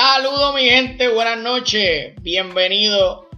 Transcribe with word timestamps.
Saludos 0.00 0.54
mi 0.54 0.62
gente, 0.62 1.08
buenas 1.08 1.38
noches, 1.38 2.14
bienvenido 2.22 3.28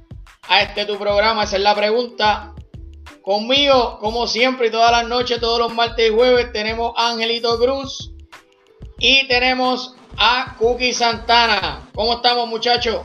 a 0.47 0.61
este 0.61 0.85
tu 0.85 0.99
programa, 0.99 1.45
esa 1.45 1.57
es 1.57 1.63
la 1.63 1.75
pregunta. 1.75 2.55
Conmigo, 3.23 3.97
como 3.99 4.27
siempre, 4.27 4.67
y 4.67 4.71
todas 4.71 4.91
las 4.91 5.09
noches, 5.09 5.41
todos 5.41 5.59
los 5.59 5.73
martes 5.73 6.11
y 6.11 6.15
jueves, 6.15 6.53
tenemos 6.53 6.93
a 6.99 7.13
Angelito 7.13 7.59
Cruz 7.59 8.13
y 8.99 9.27
tenemos 9.27 9.97
a 10.19 10.55
Cookie 10.59 10.93
Santana. 10.93 11.89
¿Cómo 11.95 12.17
estamos, 12.17 12.47
muchachos? 12.47 13.05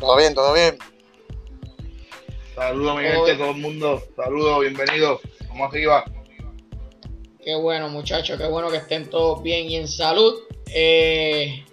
Todo 0.00 0.16
bien, 0.16 0.34
todo 0.34 0.52
bien. 0.52 0.76
Saludos, 2.56 2.96
mi 2.96 3.04
gente, 3.04 3.34
todo 3.36 3.50
el 3.50 3.58
mundo. 3.58 4.02
Saludos, 4.16 4.60
bienvenidos. 4.62 5.20
¿Cómo 5.46 5.66
arriba? 5.66 6.04
Qué 7.44 7.54
bueno, 7.54 7.88
muchachos, 7.90 8.36
qué 8.40 8.48
bueno 8.48 8.72
que 8.72 8.78
estén 8.78 9.08
todos 9.08 9.40
bien 9.40 9.70
y 9.70 9.76
en 9.76 9.86
salud. 9.86 10.34
Eh, 10.74 11.64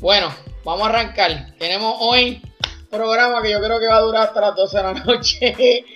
bueno, 0.00 0.34
vamos 0.64 0.86
a 0.86 0.90
arrancar. 0.90 1.54
Tenemos 1.58 1.96
hoy 2.00 2.42
programa 2.90 3.42
que 3.42 3.50
yo 3.50 3.60
creo 3.60 3.78
que 3.80 3.86
va 3.86 3.96
a 3.96 4.00
durar 4.00 4.28
hasta 4.28 4.40
las 4.40 4.56
12 4.56 4.76
de 4.76 4.82
la 4.82 4.92
noche. 4.92 5.84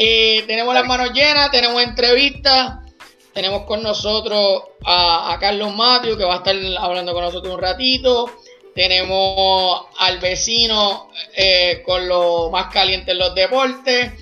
Eh, 0.00 0.44
tenemos 0.46 0.72
las 0.74 0.86
manos 0.86 1.12
llenas, 1.12 1.50
tenemos 1.50 1.82
entrevistas. 1.82 2.76
Tenemos 3.32 3.64
con 3.64 3.82
nosotros 3.82 4.62
a, 4.84 5.36
Carlos 5.40 5.74
Mateo, 5.74 6.16
que 6.16 6.22
va 6.22 6.34
a 6.34 6.36
estar 6.36 6.54
hablando 6.78 7.12
con 7.14 7.24
nosotros 7.24 7.52
un 7.52 7.60
ratito. 7.60 8.30
Tenemos 8.76 9.86
al 9.98 10.20
vecino 10.20 11.10
eh, 11.34 11.82
con 11.84 12.06
lo 12.06 12.48
más 12.50 12.72
caliente 12.72 13.10
en 13.10 13.18
los 13.18 13.34
deportes. 13.34 14.12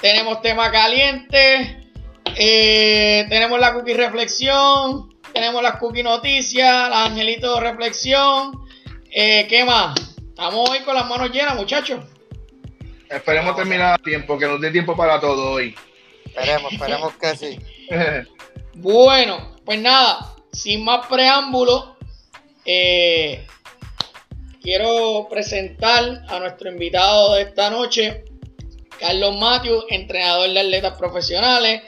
Tenemos 0.00 0.40
tema 0.40 0.70
caliente. 0.70 1.90
Eh, 2.34 3.26
tenemos 3.28 3.60
la 3.60 3.74
cookie 3.74 3.92
reflexión. 3.92 5.11
Tenemos 5.32 5.62
las 5.62 5.76
cookie 5.76 6.02
noticias. 6.02 6.90
La 6.90 7.04
angelito 7.04 7.60
reflexión. 7.60 8.66
Eh, 9.10 9.46
¿Qué 9.48 9.64
más? 9.64 9.94
Estamos 10.28 10.70
hoy 10.70 10.80
con 10.80 10.94
las 10.94 11.06
manos 11.08 11.30
llenas, 11.30 11.54
muchachos. 11.54 12.00
Esperemos 13.08 13.54
terminar 13.54 13.94
a 13.94 13.98
tiempo, 13.98 14.38
que 14.38 14.46
nos 14.46 14.60
dé 14.60 14.70
tiempo 14.70 14.96
para 14.96 15.20
todo 15.20 15.52
hoy. 15.52 15.74
Esperemos, 16.24 16.72
esperemos 16.72 17.14
que 17.16 17.36
sí. 17.36 17.58
bueno, 18.74 19.56
pues 19.64 19.78
nada, 19.80 20.34
sin 20.50 20.82
más 20.82 21.06
preámbulo, 21.06 21.96
eh, 22.64 23.46
quiero 24.62 25.28
presentar 25.28 26.22
a 26.28 26.38
nuestro 26.38 26.70
invitado 26.70 27.34
de 27.34 27.42
esta 27.42 27.68
noche, 27.68 28.24
Carlos 28.98 29.36
Matthews, 29.38 29.84
entrenador 29.90 30.50
de 30.50 30.60
atletas 30.60 30.96
profesionales, 30.96 31.82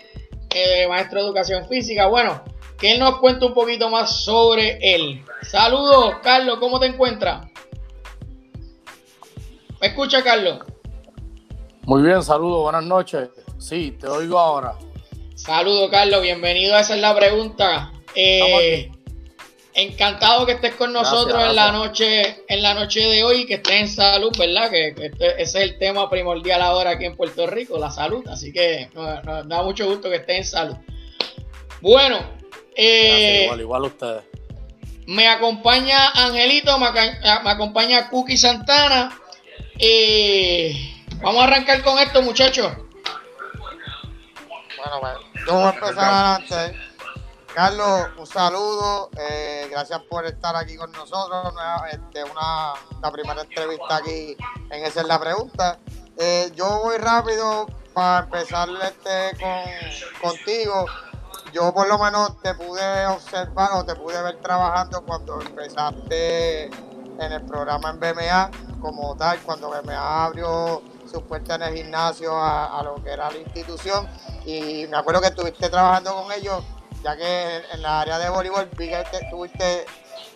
eh, 0.54 0.86
maestro 0.88 1.20
de 1.20 1.26
educación 1.26 1.66
física. 1.68 2.06
Bueno, 2.06 2.44
que 2.84 2.92
él 2.92 3.00
nos 3.00 3.18
cuente 3.18 3.46
un 3.46 3.54
poquito 3.54 3.88
más 3.88 4.24
sobre 4.24 4.76
él. 4.82 5.24
Saludos, 5.40 6.16
Carlos, 6.22 6.58
¿cómo 6.60 6.78
te 6.78 6.84
encuentras? 6.84 7.46
¿Me 9.80 9.86
escucha, 9.86 10.22
Carlos? 10.22 10.58
Muy 11.84 12.02
bien, 12.02 12.22
saludos, 12.22 12.64
buenas 12.64 12.84
noches. 12.84 13.30
Sí, 13.56 13.96
te 13.98 14.06
oigo 14.06 14.38
ahora. 14.38 14.74
Saludos, 15.34 15.88
Carlos, 15.90 16.20
bienvenido. 16.20 16.76
Esa 16.76 16.94
es 16.96 17.00
la 17.00 17.16
pregunta. 17.16 17.90
Eh, 18.14 18.92
encantado 19.72 20.44
que 20.44 20.52
estés 20.52 20.74
con 20.74 20.92
nosotros 20.92 21.42
en 21.42 21.56
la 21.56 21.72
noche, 21.72 22.44
en 22.48 22.60
la 22.60 22.74
noche 22.74 23.00
de 23.00 23.24
hoy, 23.24 23.46
que 23.46 23.54
estés 23.54 23.80
en 23.80 23.88
salud, 23.88 24.36
¿verdad? 24.38 24.70
Que, 24.70 24.88
este, 24.88 25.42
ese 25.42 25.42
es 25.42 25.54
el 25.70 25.78
tema 25.78 26.10
primordial 26.10 26.60
ahora 26.60 26.90
aquí 26.90 27.06
en 27.06 27.16
Puerto 27.16 27.46
Rico, 27.46 27.78
la 27.78 27.90
salud. 27.90 28.28
Así 28.28 28.52
que 28.52 28.90
nos 28.92 29.48
da 29.48 29.62
mucho 29.62 29.86
gusto 29.86 30.10
que 30.10 30.16
estés 30.16 30.36
en 30.36 30.44
salud. 30.44 30.76
Bueno, 31.80 32.43
eh, 32.76 33.42
igual, 33.44 33.60
igual 33.60 33.82
ustedes. 33.84 34.24
Me 35.06 35.28
acompaña 35.28 36.10
Angelito, 36.10 36.78
me, 36.78 36.86
acompaña 37.50 38.08
Cookie 38.08 38.38
Santana. 38.38 39.18
Eh, 39.78 40.72
vamos 41.22 41.42
a 41.42 41.44
arrancar 41.44 41.82
con 41.82 41.98
esto, 41.98 42.22
muchachos. 42.22 42.72
Bueno, 44.78 45.00
pues, 45.00 45.46
vamos 45.46 45.64
a 45.64 45.74
empezar 45.74 46.14
adelante. 46.14 46.78
Carlos, 47.54 48.08
un 48.16 48.26
saludo. 48.26 49.10
Eh, 49.18 49.68
gracias 49.70 50.00
por 50.08 50.24
estar 50.26 50.56
aquí 50.56 50.76
con 50.76 50.90
nosotros. 50.92 51.54
Este, 51.92 52.24
una, 52.24 52.72
la 53.02 53.10
primera 53.12 53.42
entrevista 53.42 53.96
aquí 53.96 54.36
en 54.70 54.84
Esa 54.84 55.02
es 55.02 55.06
la 55.06 55.20
Pregunta. 55.20 55.78
Eh, 56.18 56.50
yo 56.56 56.80
voy 56.82 56.96
rápido 56.96 57.66
para 57.92 58.24
empezar 58.24 58.68
este 58.82 59.36
con, 59.38 60.30
contigo 60.30 60.86
yo 61.54 61.72
por 61.72 61.86
lo 61.86 61.98
menos 61.98 62.36
te 62.42 62.52
pude 62.54 63.06
observar 63.06 63.70
o 63.74 63.84
te 63.84 63.94
pude 63.94 64.20
ver 64.20 64.40
trabajando 64.40 65.02
cuando 65.04 65.40
empezaste 65.40 66.64
en 66.64 67.32
el 67.32 67.42
programa 67.42 67.90
en 67.90 68.00
BMA 68.00 68.50
como 68.80 69.16
tal, 69.16 69.38
cuando 69.42 69.70
BMA 69.70 70.24
abrió 70.24 70.82
su 71.10 71.22
puerta 71.22 71.54
en 71.54 71.62
el 71.62 71.76
gimnasio 71.76 72.36
a, 72.36 72.82
lo 72.82 72.96
que 72.96 73.10
era 73.10 73.30
la 73.30 73.38
institución. 73.38 74.08
Y 74.44 74.86
me 74.88 74.96
acuerdo 74.96 75.20
que 75.20 75.28
estuviste 75.28 75.70
trabajando 75.70 76.12
con 76.12 76.32
ellos 76.32 76.64
ya 77.04 77.16
que 77.16 77.62
en 77.72 77.82
la 77.82 78.00
área 78.00 78.18
de 78.18 78.30
voleibol 78.30 78.68
vi 78.76 78.88
estuviste 78.92 79.84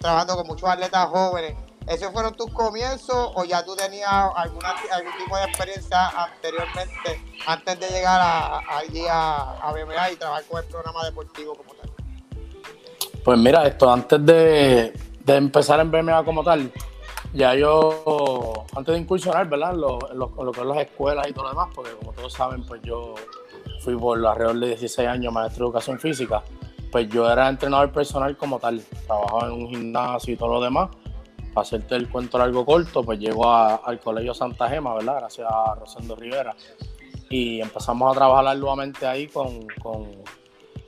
trabajando 0.01 0.37
con 0.37 0.47
muchos 0.47 0.69
atletas 0.69 1.07
jóvenes. 1.07 1.57
¿Esos 1.89 2.13
fueron 2.13 2.35
tus 2.35 2.53
comienzos 2.53 3.33
o 3.35 3.45
ya 3.45 3.65
tú 3.65 3.75
tenías 3.75 4.13
alguna, 4.37 4.75
algún 4.93 5.17
tipo 5.17 5.37
de 5.37 5.45
experiencia 5.45 6.09
anteriormente, 6.09 7.25
antes 7.47 7.81
de 7.81 7.89
llegar 7.89 8.21
a, 8.21 8.59
allí 8.79 9.05
a, 9.11 9.73
BMA 9.73 10.13
y 10.13 10.17
trabajar 10.17 10.45
con 10.45 10.63
el 10.63 10.69
programa 10.69 11.05
deportivo 11.05 11.55
como 11.55 11.75
tal? 11.75 11.91
Pues 13.25 13.39
mira, 13.39 13.67
esto 13.67 13.91
antes 13.91 14.25
de, 14.25 14.93
empezar 15.27 15.81
en 15.81 15.91
BMA 15.91 16.25
como 16.25 16.43
tal, 16.43 16.73
ya 17.33 17.55
yo, 17.55 18.67
antes 18.75 18.95
de 18.95 19.01
incursionar, 19.01 19.49
¿verdad? 19.49 19.75
Lo, 19.75 19.99
lo, 20.15 20.53
que 20.53 20.61
es 20.61 20.67
las 20.67 20.79
escuelas 20.79 21.29
y 21.29 21.33
todo 21.33 21.45
lo 21.45 21.51
demás, 21.51 21.69
porque 21.75 21.91
como 21.93 22.13
todos 22.13 22.33
saben, 22.33 22.65
pues 22.65 22.81
yo 22.83 23.15
fui 23.81 23.97
por 23.97 24.25
alrededor 24.25 24.59
de 24.59 24.69
16 24.69 25.09
años 25.09 25.33
maestro 25.33 25.65
de 25.65 25.69
educación 25.69 25.99
física, 25.99 26.43
pues 26.91 27.09
yo 27.09 27.31
era 27.31 27.49
entrenador 27.49 27.93
personal 27.93 28.37
como 28.37 28.59
tal, 28.59 28.83
trabajaba 29.07 29.47
en 29.47 29.53
un 29.53 29.69
gimnasio 29.69 30.35
y 30.35 30.37
todo 30.37 30.55
lo 30.55 30.61
demás, 30.63 30.89
para 31.53 31.67
hacerte 31.67 31.97
el 31.97 32.09
cuento 32.09 32.39
largo 32.39 32.65
corto, 32.65 33.03
pues 33.03 33.19
llego 33.19 33.53
al 33.53 34.01
Colegio 34.01 34.33
Santa 34.33 34.69
Gema, 34.69 34.95
¿verdad? 34.95 35.17
Gracias 35.19 35.47
a 35.51 35.75
Rosendo 35.75 36.17
Rivera. 36.17 36.55
Y 37.31 37.61
empezamos 37.61 38.11
a 38.11 38.15
trabajar 38.15 38.47
arduamente 38.47 39.07
ahí 39.07 39.29
con, 39.29 39.67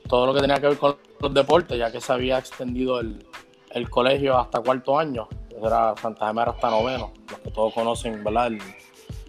todo 0.07 0.25
lo 0.25 0.33
que 0.33 0.41
tenía 0.41 0.59
que 0.59 0.67
ver 0.67 0.77
con 0.77 0.97
los 1.19 1.33
deportes, 1.33 1.77
ya 1.77 1.91
que 1.91 2.01
se 2.01 2.11
había 2.11 2.37
extendido 2.37 2.99
el, 2.99 3.89
colegio 3.89 4.37
hasta 4.37 4.59
cuarto 4.59 4.97
año. 4.97 5.27
Era 5.61 5.93
Santa 6.01 6.27
Gema 6.27 6.41
era 6.41 6.51
hasta 6.51 6.69
noveno, 6.69 7.13
los 7.29 7.39
que 7.39 7.51
todos 7.51 7.73
conocen, 7.73 8.23
¿verdad? 8.23 8.51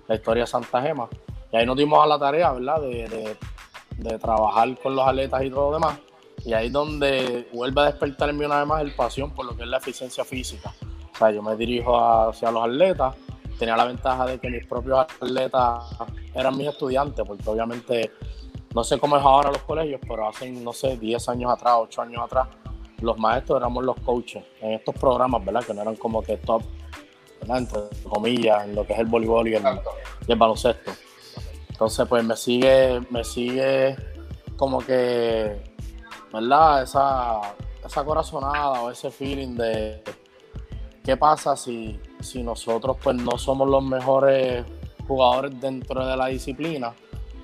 la 0.08 0.14
historia 0.14 0.44
de 0.44 0.46
Santa 0.46 0.80
Gema. 0.80 1.08
Y 1.52 1.56
ahí 1.56 1.66
nos 1.66 1.76
dimos 1.76 2.02
a 2.02 2.06
la 2.06 2.18
tarea, 2.18 2.52
¿verdad? 2.52 2.80
De, 2.80 3.36
de 3.98 4.18
trabajar 4.18 4.76
con 4.80 4.96
los 4.96 5.06
atletas 5.06 5.44
y 5.44 5.50
todo 5.50 5.70
lo 5.70 5.74
demás. 5.74 5.98
Y 6.44 6.54
ahí 6.54 6.66
es 6.66 6.72
donde 6.72 7.48
vuelve 7.52 7.82
a 7.82 7.84
despertar 7.84 8.30
en 8.30 8.38
mí 8.38 8.44
una 8.44 8.58
vez 8.58 8.66
más 8.66 8.80
el 8.82 8.94
pasión 8.94 9.30
por 9.30 9.46
lo 9.46 9.56
que 9.56 9.62
es 9.62 9.68
la 9.68 9.76
eficiencia 9.76 10.24
física. 10.24 10.72
O 11.14 11.16
sea, 11.16 11.30
yo 11.30 11.42
me 11.42 11.56
dirijo 11.56 11.96
hacia 11.98 12.50
los 12.50 12.64
atletas. 12.64 13.14
Tenía 13.58 13.76
la 13.76 13.84
ventaja 13.84 14.26
de 14.26 14.38
que 14.38 14.50
mis 14.50 14.66
propios 14.66 15.00
atletas 15.00 15.84
eran 16.34 16.56
mis 16.56 16.68
estudiantes, 16.68 17.24
porque 17.26 17.48
obviamente 17.48 18.10
no 18.74 18.82
sé 18.82 18.98
cómo 18.98 19.16
es 19.16 19.22
ahora 19.22 19.50
los 19.50 19.62
colegios, 19.62 20.00
pero 20.06 20.28
hace, 20.28 20.50
no 20.50 20.72
sé, 20.72 20.96
10 20.96 21.28
años 21.28 21.52
atrás, 21.52 21.74
8 21.78 22.02
años 22.02 22.22
atrás, 22.24 22.48
los 23.00 23.18
maestros 23.18 23.58
éramos 23.58 23.84
los 23.84 23.96
coaches 24.00 24.44
en 24.60 24.72
estos 24.72 24.94
programas, 24.94 25.44
¿verdad? 25.44 25.64
Que 25.64 25.74
no 25.74 25.82
eran 25.82 25.96
como 25.96 26.22
que 26.22 26.36
top, 26.38 26.62
¿verdad? 27.40 27.58
Entre 27.58 27.80
comillas, 28.08 28.64
en 28.64 28.74
lo 28.74 28.86
que 28.86 28.94
es 28.94 28.98
el 28.98 29.06
voleibol 29.06 29.48
y 29.48 29.54
el, 29.54 29.62
y 30.26 30.32
el 30.32 30.38
baloncesto. 30.38 30.92
Entonces, 31.68 32.06
pues 32.08 32.24
me 32.24 32.36
sigue, 32.36 33.00
me 33.10 33.24
sigue 33.24 33.96
como 34.56 34.78
que, 34.78 35.62
¿verdad? 36.32 36.82
Esa, 36.82 37.40
esa 37.84 38.04
corazonada 38.04 38.82
o 38.82 38.90
ese 38.90 39.10
feeling 39.10 39.56
de 39.56 40.02
¿Qué 41.04 41.16
pasa 41.16 41.56
si, 41.56 41.98
si 42.22 42.42
nosotros 42.42 42.96
pues 43.02 43.16
no 43.16 43.38
somos 43.38 43.68
los 43.68 43.82
mejores 43.82 44.64
jugadores 45.06 45.60
dentro 45.60 46.06
de 46.06 46.16
la 46.16 46.26
disciplina, 46.26 46.92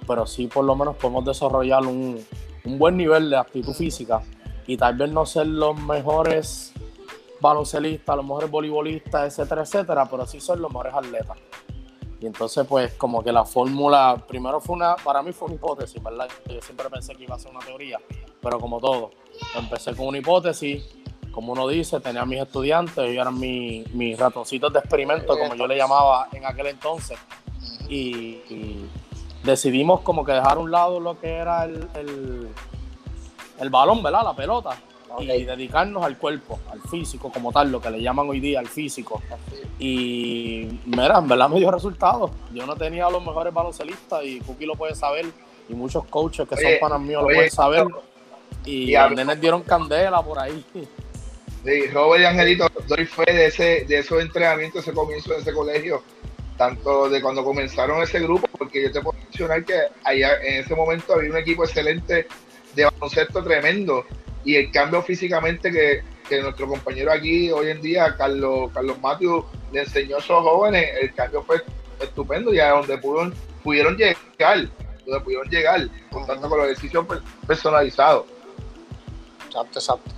pero 0.07 0.27
sí 0.27 0.47
por 0.47 0.65
lo 0.65 0.75
menos 0.75 0.97
podemos 0.97 1.25
desarrollar 1.25 1.87
un, 1.87 2.25
buen 2.65 2.97
nivel 2.97 3.31
de 3.31 3.37
actitud 3.37 3.73
física 3.73 4.23
y 4.67 4.77
tal 4.77 4.95
vez 4.95 5.11
no 5.11 5.25
ser 5.25 5.47
los 5.47 5.79
mejores 5.81 6.73
baloncelistas, 7.41 8.17
los 8.17 8.25
mejores 8.25 8.51
voleibolistas, 8.51 9.27
etcétera, 9.27 9.63
etcétera, 9.63 10.09
pero 10.11 10.27
sí 10.27 10.41
ser 10.41 10.59
los 10.59 10.71
mejores 10.71 10.95
atletas. 10.95 11.39
Y 12.21 12.27
entonces, 12.27 12.67
pues, 12.67 12.95
como 12.95 13.23
que 13.23 13.31
la 13.31 13.45
fórmula, 13.45 14.23
primero 14.27 14.61
fue 14.61 14.75
una, 14.77 14.97
para 14.97 15.23
mí 15.23 15.33
fue 15.33 15.47
una 15.47 15.55
hipótesis, 15.55 16.03
¿verdad? 16.03 16.29
Yo 16.47 16.61
siempre 16.61 16.91
pensé 16.91 17.15
que 17.15 17.23
iba 17.23 17.37
a 17.37 17.39
ser 17.39 17.53
una 17.53 17.61
teoría, 17.61 17.99
pero 18.43 18.59
como 18.59 18.81
todo, 18.81 19.11
empecé 19.57 19.95
con 19.95 20.09
una 20.09 20.19
hipótesis, 20.19 20.98
como 21.33 21.53
uno 21.53 21.69
dice, 21.69 22.01
tenía 22.01 22.25
mis 22.25 22.41
estudiantes, 22.41 22.99
ellos 22.99 23.23
eran 23.23 23.39
mis, 23.39 24.19
ratoncitos 24.19 24.73
de 24.73 24.81
experimento, 24.81 25.39
como 25.39 25.55
yo 25.55 25.67
le 25.67 25.77
llamaba 25.77 26.29
en 26.33 26.47
aquel 26.47 26.69
entonces. 26.69 27.19
Y, 27.89 28.87
decidimos 29.43 30.01
como 30.01 30.25
que 30.25 30.33
dejar 30.33 30.57
a 30.57 30.61
un 30.61 30.71
lado 30.71 31.01
lo 31.01 31.19
que 31.19 31.29
era 31.29 31.65
el, 31.65 31.89
el, 33.59 33.71
balón, 33.71 34.03
¿verdad? 34.03 34.23
La 34.25 34.35
pelota. 34.35 34.71
y 35.21 35.45
dedicarnos 35.45 36.05
al 36.05 36.19
cuerpo, 36.19 36.59
al 36.71 36.81
físico 36.83 37.31
como 37.33 37.53
tal, 37.53 37.71
lo 37.71 37.81
que 37.81 37.91
le 37.91 38.03
llaman 38.03 38.29
hoy 38.29 38.41
día 38.41 38.59
al 38.59 38.69
físico. 38.69 39.23
Y 39.79 40.81
mira, 40.87 41.19
en 41.19 41.29
verdad 41.29 41.49
me 41.49 41.59
dio 41.59 41.71
resultados. 41.71 42.31
Yo 42.53 42.67
no 42.67 42.77
tenía 42.77 43.09
los 43.09 43.25
mejores 43.25 43.55
baloncelistas 43.55 44.25
y 44.25 44.41
Cookie 44.41 44.67
lo 44.67 44.75
puede 44.75 44.95
saber 44.95 45.27
y 45.69 45.75
muchos 45.75 46.05
coaches 46.07 46.49
que 46.49 46.57
son 46.57 46.73
panas 46.81 47.01
míos 47.01 47.23
lo 47.23 47.29
pueden 47.29 47.51
saber. 47.51 47.87
Y, 48.65 48.93
los 48.93 49.13
nenes 49.13 49.41
dieron 49.41 49.63
candela 49.63 50.23
por 50.23 50.39
ahí. 50.39 50.65
Sí, 51.65 51.87
Robert 51.89 52.23
y 52.23 52.27
Angelito, 52.27 52.69
doy 52.87 53.05
fe 53.05 53.25
de, 53.33 53.47
ese, 53.47 53.85
de 53.87 53.99
esos 53.99 54.23
entrenamientos, 54.23 54.83
ese 54.83 54.93
comienzo 54.93 55.33
de 55.33 55.41
ese 55.41 55.53
colegio, 55.53 56.03
tanto 56.57 57.09
de 57.09 57.21
cuando 57.21 57.45
comenzaron 57.45 58.03
ese 58.03 58.21
grupo, 58.21 58.47
porque 58.57 58.83
yo 58.83 58.93
te 58.93 59.01
puedo 59.01 59.19
mencionar 59.19 59.65
que 59.65 59.75
allá 60.05 60.41
en 60.43 60.65
ese 60.65 60.75
momento 60.75 61.15
había 61.15 61.31
un 61.31 61.37
equipo 61.37 61.65
excelente 61.65 62.29
de 62.75 62.85
baloncesto 62.85 63.43
tremendo 63.43 64.05
y 64.45 64.57
el 64.57 64.71
cambio 64.71 65.03
físicamente 65.03 65.71
que, 65.73 66.03
nuestro 66.43 66.69
compañero 66.69 67.11
aquí 67.11 67.51
hoy 67.51 67.71
en 67.71 67.81
día, 67.81 68.15
Carlos, 68.17 68.71
Carlos 68.75 68.99
le 69.73 69.81
enseñó 69.81 70.17
a 70.17 70.19
esos 70.19 70.43
jóvenes, 70.43 70.91
el 71.01 71.15
cambio 71.15 71.43
fue 71.43 71.63
estupendo 72.01 72.53
y 72.53 72.61
a 72.61 72.69
donde 72.71 72.99
pudieron, 72.99 73.35
pudieron 73.65 73.97
llegar, 73.97 74.69
donde 75.07 75.25
pudieron 75.25 75.49
llegar, 75.49 75.89
contando 76.11 76.49
con 76.51 76.59
los 76.59 76.67
ejercicios 76.67 77.07
personalizados. 77.47 78.27
Exacto, 79.47 79.79
exacto. 79.79 80.18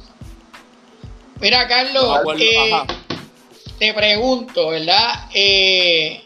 Mira, 1.41 1.67
Carlos, 1.67 2.21
eh, 2.39 2.71
te 3.79 3.95
pregunto, 3.95 4.69
¿verdad? 4.69 5.27
Eh, 5.33 6.23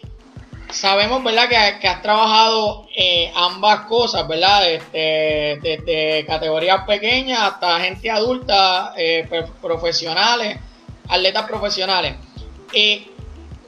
sabemos, 0.70 1.22
¿verdad? 1.22 1.48
Que, 1.78 1.86
has 1.86 2.02
trabajado 2.02 2.88
eh, 2.96 3.30
ambas 3.36 3.86
cosas, 3.86 4.26
¿verdad? 4.26 4.62
Desde, 4.62 5.60
desde, 5.62 6.26
categorías 6.26 6.84
pequeñas 6.84 7.40
hasta 7.42 7.78
gente 7.78 8.10
adulta, 8.10 8.92
eh, 8.96 9.28
profesionales, 9.62 10.58
atletas 11.08 11.46
profesionales. 11.46 12.16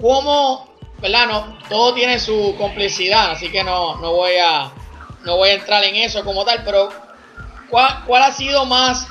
¿Cómo, 0.01 0.69
verdad? 0.99 1.27
No, 1.29 1.59
todo 1.69 1.95
tiene 1.95 2.19
su 2.19 2.57
complicidad, 2.59 3.31
así 3.31 3.53
que 3.53 3.63
no, 3.63 3.99
no, 3.99 4.15
voy 4.15 4.33
a, 4.35 4.73
no 5.25 5.37
voy 5.37 5.51
a 5.51 5.55
entrar 5.55 5.85
en 5.85 5.95
eso 5.95 6.25
como 6.25 6.45
tal, 6.45 6.65
pero 6.65 6.89
¿cuál, 7.71 8.03
cuál 8.05 8.25
ha 8.25 8.33
sido 8.33 8.65
más 8.67 9.07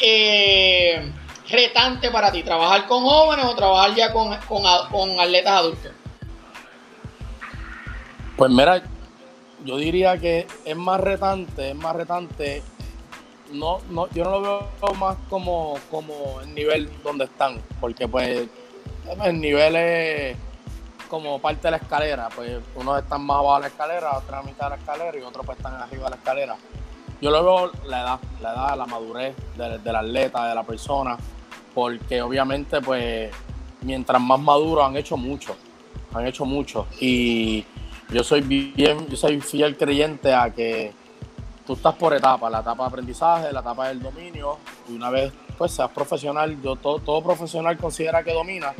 eh, 0.00 1.12
retante 1.50 2.10
para 2.10 2.30
ti? 2.30 2.42
¿Trabajar 2.42 2.86
con 2.86 3.02
jóvenes 3.02 3.44
o 3.46 3.54
trabajar 3.54 3.94
ya 3.94 4.12
con, 4.12 4.36
con, 4.48 4.62
con 4.90 5.20
atletas 5.20 5.52
adultos? 5.52 5.92
Pues 8.36 8.50
mira, 8.50 8.82
yo 9.64 9.76
diría 9.76 10.18
que 10.18 10.46
es 10.64 10.76
más 10.76 11.00
retante, 11.00 11.70
es 11.70 11.76
más 11.76 11.94
retante. 11.94 12.62
No, 13.52 13.80
no, 13.90 14.08
yo 14.10 14.24
no 14.24 14.40
lo 14.40 14.68
veo 14.80 14.94
más 14.94 15.16
como, 15.28 15.76
como 15.90 16.40
el 16.40 16.54
nivel 16.54 16.90
donde 17.02 17.24
están, 17.24 17.60
porque 17.80 18.06
pues 18.06 18.48
el 19.24 19.40
nivel 19.40 19.76
es 19.76 20.36
como 21.08 21.40
parte 21.40 21.62
de 21.62 21.72
la 21.72 21.76
escalera, 21.78 22.28
pues 22.34 22.58
unos 22.76 23.02
están 23.02 23.22
más 23.22 23.38
abajo 23.38 23.56
de 23.56 23.60
la 23.62 23.66
escalera, 23.66 24.16
otros 24.16 24.38
a 24.38 24.42
mitad 24.42 24.66
de 24.66 24.70
la 24.70 24.76
escalera 24.76 25.18
y 25.18 25.22
otros 25.22 25.44
pues 25.44 25.58
están 25.58 25.74
arriba 25.74 26.04
de 26.04 26.10
la 26.10 26.16
escalera. 26.16 26.56
Yo 27.20 27.30
lo 27.30 27.44
veo 27.44 27.72
la 27.86 28.00
edad, 28.00 28.20
la 28.40 28.52
edad, 28.52 28.76
la 28.78 28.86
madurez 28.86 29.34
del, 29.56 29.82
del 29.82 29.96
atleta, 29.96 30.48
de 30.48 30.54
la 30.54 30.62
persona, 30.62 31.18
porque 31.74 32.22
obviamente 32.22 32.80
pues 32.80 33.30
mientras 33.82 34.20
más 34.20 34.40
maduros 34.40 34.84
han 34.84 34.96
hecho 34.96 35.16
mucho, 35.16 35.56
han 36.12 36.26
hecho 36.26 36.44
mucho. 36.44 36.86
Y 37.00 37.64
yo 38.10 38.24
soy 38.24 38.40
bien, 38.40 39.06
yo 39.08 39.16
soy 39.16 39.40
fiel 39.40 39.76
creyente 39.76 40.34
a 40.34 40.50
que 40.50 40.92
tú 41.66 41.74
estás 41.74 41.94
por 41.94 42.12
etapas, 42.14 42.50
la 42.50 42.60
etapa 42.60 42.84
de 42.84 42.88
aprendizaje, 42.88 43.52
la 43.52 43.60
etapa 43.60 43.88
del 43.88 44.02
dominio, 44.02 44.58
y 44.88 44.94
una 44.94 45.10
vez 45.10 45.32
pues 45.56 45.72
seas 45.72 45.90
profesional, 45.90 46.60
yo 46.62 46.74
todo, 46.76 46.98
todo 46.98 47.22
profesional 47.22 47.76
considera 47.76 48.24
que 48.24 48.32
domina, 48.32 48.72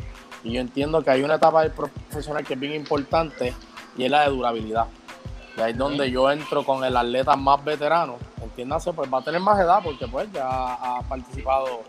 y 0.43 0.53
yo 0.53 0.61
entiendo 0.61 1.01
que 1.01 1.11
hay 1.11 1.21
una 1.21 1.35
etapa 1.35 1.61
del 1.61 1.71
profesional 1.71 2.43
que 2.43 2.55
es 2.55 2.59
bien 2.59 2.73
importante, 2.73 3.53
y 3.97 4.03
es 4.03 4.11
la 4.11 4.23
de 4.23 4.29
durabilidad. 4.31 4.87
Y 5.57 5.61
ahí 5.61 5.71
es 5.71 5.77
donde 5.77 6.09
yo 6.09 6.31
entro 6.31 6.65
con 6.65 6.83
el 6.83 6.97
atleta 6.97 7.35
más 7.35 7.63
veterano, 7.63 8.17
entiéndase, 8.41 8.91
pues 8.93 9.13
va 9.13 9.19
a 9.19 9.21
tener 9.21 9.39
más 9.39 9.59
edad, 9.59 9.79
porque 9.83 10.07
pues 10.07 10.31
ya 10.33 10.47
ha 10.47 11.01
participado 11.07 11.83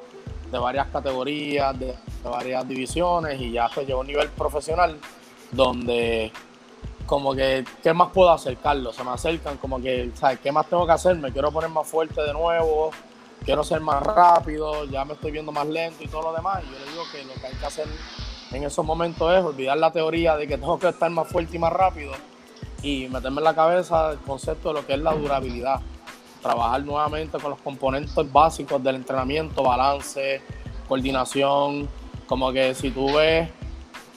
de 0.53 0.59
varias 0.59 0.87
categorías, 0.89 1.79
de, 1.79 1.95
varias 2.23 2.69
divisiones, 2.69 3.41
y 3.41 3.53
ya 3.53 3.69
se 3.71 3.85
llegó 3.85 3.99
a 3.99 4.01
un 4.03 4.07
nivel 4.07 4.29
profesional 4.29 4.99
donde 5.51 6.31
como 7.07 7.35
que, 7.35 7.65
¿qué 7.83 7.93
más 7.93 8.11
puedo 8.13 8.31
hacer, 8.31 8.57
Carlos? 8.59 8.95
Se 8.95 9.03
me 9.03 9.11
acercan 9.11 9.57
como 9.57 9.81
que, 9.81 10.11
¿sabes? 10.15 10.39
¿Qué 10.41 10.53
más 10.53 10.67
tengo 10.67 10.87
que 10.87 10.93
hacer? 10.93 11.17
Me 11.17 11.33
quiero 11.33 11.51
poner 11.51 11.71
más 11.71 11.87
fuerte 11.87 12.23
de 12.23 12.33
nuevo, 12.33 12.91
quiero 13.45 13.65
ser 13.65 13.81
más 13.81 14.03
rápido, 14.03 14.85
ya 14.85 15.05
me 15.05 15.15
estoy 15.15 15.33
viendo 15.33 15.53
más 15.53 15.67
lento 15.67 16.05
y 16.05 16.09
todo 16.09 16.23
lo 16.23 16.33
demás. 16.33 16.63
Yo 16.63 16.79
le 16.79 16.91
digo 16.91 17.03
que 17.11 17.25
lo 17.25 17.35
que 17.41 17.47
hay 17.49 17.55
que 17.55 17.67
hacer 17.67 17.87
en 18.53 18.65
esos 18.65 18.85
momentos 18.85 19.33
es 19.35 19.43
olvidar 19.43 19.79
la 19.79 19.91
teoría 19.91 20.37
de 20.37 20.47
que 20.47 20.59
tengo 20.59 20.79
que 20.79 20.89
estar 20.89 21.11
más 21.11 21.29
fuerte 21.29 21.57
y 21.57 21.59
más 21.59 21.73
rápido 21.73 22.13
y 22.83 23.09
meterme 23.09 23.39
en 23.39 23.45
la 23.45 23.55
cabeza 23.55 24.13
el 24.13 24.19
concepto 24.19 24.69
de 24.69 24.75
lo 24.75 24.87
que 24.87 24.95
es 24.95 25.01
la 25.01 25.15
durabilidad. 25.15 25.81
Trabajar 26.43 26.83
nuevamente 26.85 27.39
con 27.39 27.51
los 27.51 27.61
componentes 27.61 28.33
básicos 28.33 28.83
del 28.83 28.97
entrenamiento, 28.97 29.63
balance, 29.63 30.43
coordinación, 30.89 31.89
como 32.27 32.53
que 32.53 32.75
si 32.75 32.91
tú 32.91 33.15
ves 33.15 33.49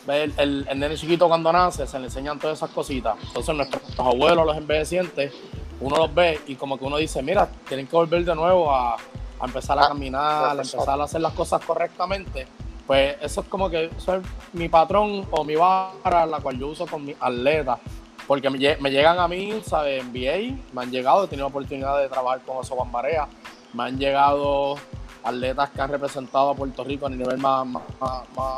el, 0.07 0.66
el, 0.69 0.80
nene 0.80 0.95
chiquito 0.95 1.27
cuando 1.27 1.51
nace, 1.51 1.88
se 1.88 2.00
le 2.00 2.06
enseñan 2.06 2.39
todas 2.39 2.57
esas 2.57 2.69
cositas. 2.72 3.16
Entonces 3.27 3.56
nuestros 3.56 4.00
abuelos, 4.00 4.45
los 4.45 4.57
envejecientes, 4.57 5.33
uno 5.80 5.98
los 5.98 6.13
ve 6.13 6.39
y 6.48 6.56
como 6.56 6.77
que 6.77 6.86
uno 6.86 6.98
dice, 6.98 7.22
mira, 7.22 7.50
tienen 7.68 7.88
que 7.88 7.95
volver 7.95 8.24
de 8.24 8.36
nuevo 8.36 8.72
a, 8.72 8.98
empezar 9.44 9.77
a 9.77 9.86
ah, 9.86 9.88
caminar, 9.89 10.46
a 10.46 10.51
empezar 10.51 11.00
a 11.00 11.03
hacer 11.03 11.22
las 11.22 11.34
cosas 11.34 11.63
correctamente. 11.63 12.48
Pues 12.88 13.17
eso 13.22 13.41
es 13.41 13.48
como 13.48 13.70
que 13.70 13.86
eso 13.86 14.15
es 14.15 14.24
mi 14.53 14.70
patrón 14.70 15.25
o 15.32 15.44
mi 15.44 15.55
vara, 15.55 16.25
la 16.25 16.39
cual 16.39 16.60
yo 16.60 16.67
uso 16.67 16.86
con 16.86 17.03
mis 17.03 17.15
atletas. 17.20 17.79
Porque 18.27 18.50
me, 18.50 18.58
llegan 18.58 19.20
a 19.20 19.27
mí, 19.27 19.62
¿sabes? 19.63 20.03
NBA, 20.03 20.58
me 20.74 20.82
han 20.82 20.91
llegado, 20.91 21.25
he 21.25 21.27
tenido 21.27 21.48
oportunidad 21.48 22.00
de 22.00 22.10
trabajar 22.10 22.41
con 22.41 22.63
esos 22.63 22.77
Bambarea, 22.77 23.27
me 23.74 23.84
han 23.84 24.00
llegado 24.00 24.77
atletas 25.24 25.70
que 25.72 25.82
han 25.82 25.89
representado 25.89 26.51
a 26.51 26.55
Puerto 26.55 26.84
Rico 26.84 27.08
a 27.08 27.10
nivel 27.10 27.38
más, 27.38 27.67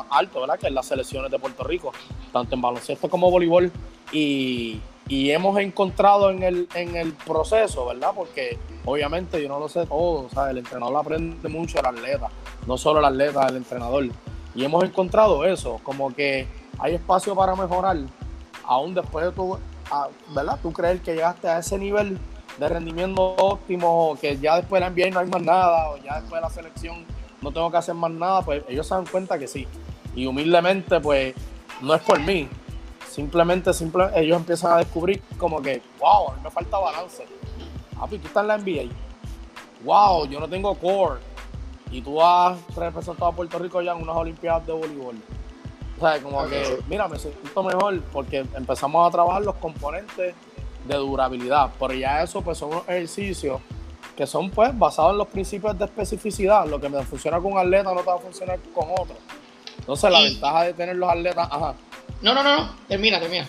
alto, 0.09 0.41
¿verdad? 0.41 0.59
Que 0.59 0.67
es 0.67 0.73
las 0.73 0.85
selecciones 0.85 1.31
de 1.31 1.39
Puerto 1.39 1.63
Rico, 1.63 1.91
tanto 2.31 2.55
en 2.55 2.61
baloncesto 2.61 3.09
como 3.09 3.31
voleibol. 3.31 3.71
Y, 4.11 4.81
hemos 5.09 5.57
encontrado 5.59 6.29
en 6.29 6.43
el, 6.43 6.67
el 6.75 7.13
proceso, 7.13 7.85
¿verdad? 7.85 8.11
Porque 8.13 8.57
obviamente 8.83 9.41
yo 9.41 9.47
no 9.47 9.59
lo 9.59 9.69
sé 9.69 9.85
todo, 9.85 10.29
¿sabes? 10.29 10.51
El 10.51 10.59
entrenador 10.59 10.97
aprende 10.97 11.47
mucho 11.47 11.77
del 11.77 11.85
atleta, 11.85 12.29
no 12.65 12.77
solo 12.77 12.99
el 12.99 13.05
atleta, 13.05 13.47
el 13.47 13.57
entrenador. 13.57 14.05
Y 14.53 14.65
hemos 14.65 14.83
encontrado 14.83 15.45
eso, 15.45 15.79
como 15.83 16.13
que 16.13 16.47
hay 16.79 16.95
espacio 16.95 17.35
para 17.35 17.55
mejorar, 17.55 17.97
aún 18.67 18.93
después 18.93 19.25
de 19.25 19.31
tu, 19.31 19.57
¿verdad? 20.35 20.59
Tú 20.61 20.71
creer 20.71 20.99
que 21.01 21.15
llegaste 21.15 21.47
a 21.47 21.59
ese 21.59 21.77
nivel 21.77 22.19
de 22.59 22.69
rendimiento 22.69 23.35
óptimo, 23.37 24.17
que 24.19 24.37
ya 24.37 24.57
después 24.57 24.81
de 24.81 24.89
la 24.89 24.91
NBA 24.91 25.11
no 25.11 25.19
hay 25.19 25.27
más 25.27 25.41
nada, 25.41 25.89
o 25.89 25.97
ya 25.97 26.19
después 26.19 26.33
de 26.33 26.41
la 26.41 26.49
selección 26.49 27.05
no 27.41 27.51
tengo 27.51 27.71
que 27.71 27.77
hacer 27.77 27.95
más 27.95 28.11
nada, 28.11 28.41
pues 28.41 28.63
ellos 28.67 28.85
se 28.87 28.95
dan 28.95 29.05
cuenta 29.05 29.39
que 29.39 29.47
sí. 29.47 29.67
Y 30.15 30.25
humildemente, 30.25 30.99
pues 30.99 31.35
no 31.81 31.93
es 31.93 32.01
por 32.01 32.19
mí. 32.19 32.49
Simplemente, 33.07 33.71
ellos 34.15 34.37
empiezan 34.37 34.73
a 34.73 34.77
descubrir 34.77 35.23
como 35.37 35.61
que, 35.61 35.81
wow, 35.99 36.31
a 36.31 36.35
mí 36.35 36.41
me 36.43 36.51
falta 36.51 36.77
balance. 36.77 37.25
Ah, 37.99 38.05
tú 38.07 38.15
estás 38.15 38.41
en 38.41 38.47
la 38.47 38.57
NBA. 38.57 38.91
Wow, 39.83 40.27
yo 40.27 40.39
no 40.39 40.47
tengo 40.47 40.75
core. 40.75 41.19
Y 41.89 42.01
tú 42.01 42.21
has 42.21 42.57
representado 42.75 43.27
a 43.27 43.31
Puerto 43.31 43.57
Rico 43.59 43.81
ya 43.81 43.93
en 43.93 44.01
unas 44.01 44.15
Olimpiadas 44.17 44.67
de 44.67 44.73
voleibol. 44.73 45.15
O 45.97 45.99
sea, 45.99 46.21
como 46.21 46.47
que, 46.47 46.79
mira, 46.87 47.07
me 47.07 47.17
siento 47.17 47.63
mejor 47.63 48.01
porque 48.13 48.45
empezamos 48.55 49.07
a 49.07 49.11
trabajar 49.11 49.41
los 49.41 49.55
componentes 49.55 50.35
de 50.85 50.95
durabilidad. 50.95 51.71
Pero 51.79 51.93
ya 51.93 52.23
eso 52.23 52.41
pues 52.41 52.57
son 52.57 52.71
ejercicios 52.87 53.59
que 54.15 54.25
son 54.25 54.49
pues 54.49 54.77
basados 54.77 55.11
en 55.11 55.19
los 55.19 55.27
principios 55.27 55.77
de 55.77 55.85
especificidad. 55.85 56.65
Lo 56.67 56.79
que 56.79 56.89
me 56.89 57.03
funciona 57.03 57.39
con 57.39 57.53
un 57.53 57.59
atleta 57.59 57.93
no 57.93 58.01
te 58.01 58.07
va 58.07 58.15
a 58.15 58.19
funcionar 58.19 58.59
con 58.73 58.89
otro. 58.91 59.15
Entonces 59.77 60.11
la 60.11 60.21
ventaja 60.21 60.63
de 60.63 60.73
tener 60.73 60.95
los 60.95 61.09
atletas, 61.09 61.47
ajá. 61.51 61.75
No, 62.21 62.33
no, 62.33 62.41
no, 62.41 62.75
termina, 62.87 63.19
termina. 63.19 63.47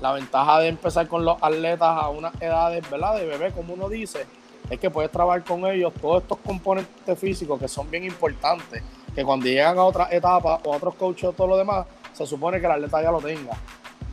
La 0.00 0.12
ventaja 0.12 0.60
de 0.60 0.68
empezar 0.68 1.08
con 1.08 1.24
los 1.24 1.36
atletas 1.40 1.88
a 2.00 2.08
unas 2.08 2.32
edades, 2.40 2.88
¿verdad? 2.90 3.16
De 3.16 3.26
bebé, 3.26 3.52
como 3.52 3.74
uno 3.74 3.88
dice, 3.88 4.24
es 4.70 4.78
que 4.78 4.88
puedes 4.88 5.10
trabajar 5.10 5.44
con 5.44 5.66
ellos 5.66 5.92
todos 6.00 6.22
estos 6.22 6.38
componentes 6.38 7.18
físicos 7.18 7.58
que 7.58 7.68
son 7.68 7.90
bien 7.90 8.04
importantes, 8.04 8.82
que 9.14 9.24
cuando 9.24 9.46
llegan 9.46 9.78
a 9.78 9.84
otras 9.84 10.12
etapas 10.12 10.60
o 10.64 10.72
a 10.72 10.76
otros 10.76 10.94
coaches 10.94 11.24
o 11.24 11.32
todo 11.32 11.48
lo 11.48 11.56
demás, 11.56 11.86
se 12.12 12.26
supone 12.26 12.60
que 12.60 12.66
el 12.66 12.72
atleta 12.72 13.02
ya 13.02 13.10
lo 13.10 13.20
tenga. 13.20 13.52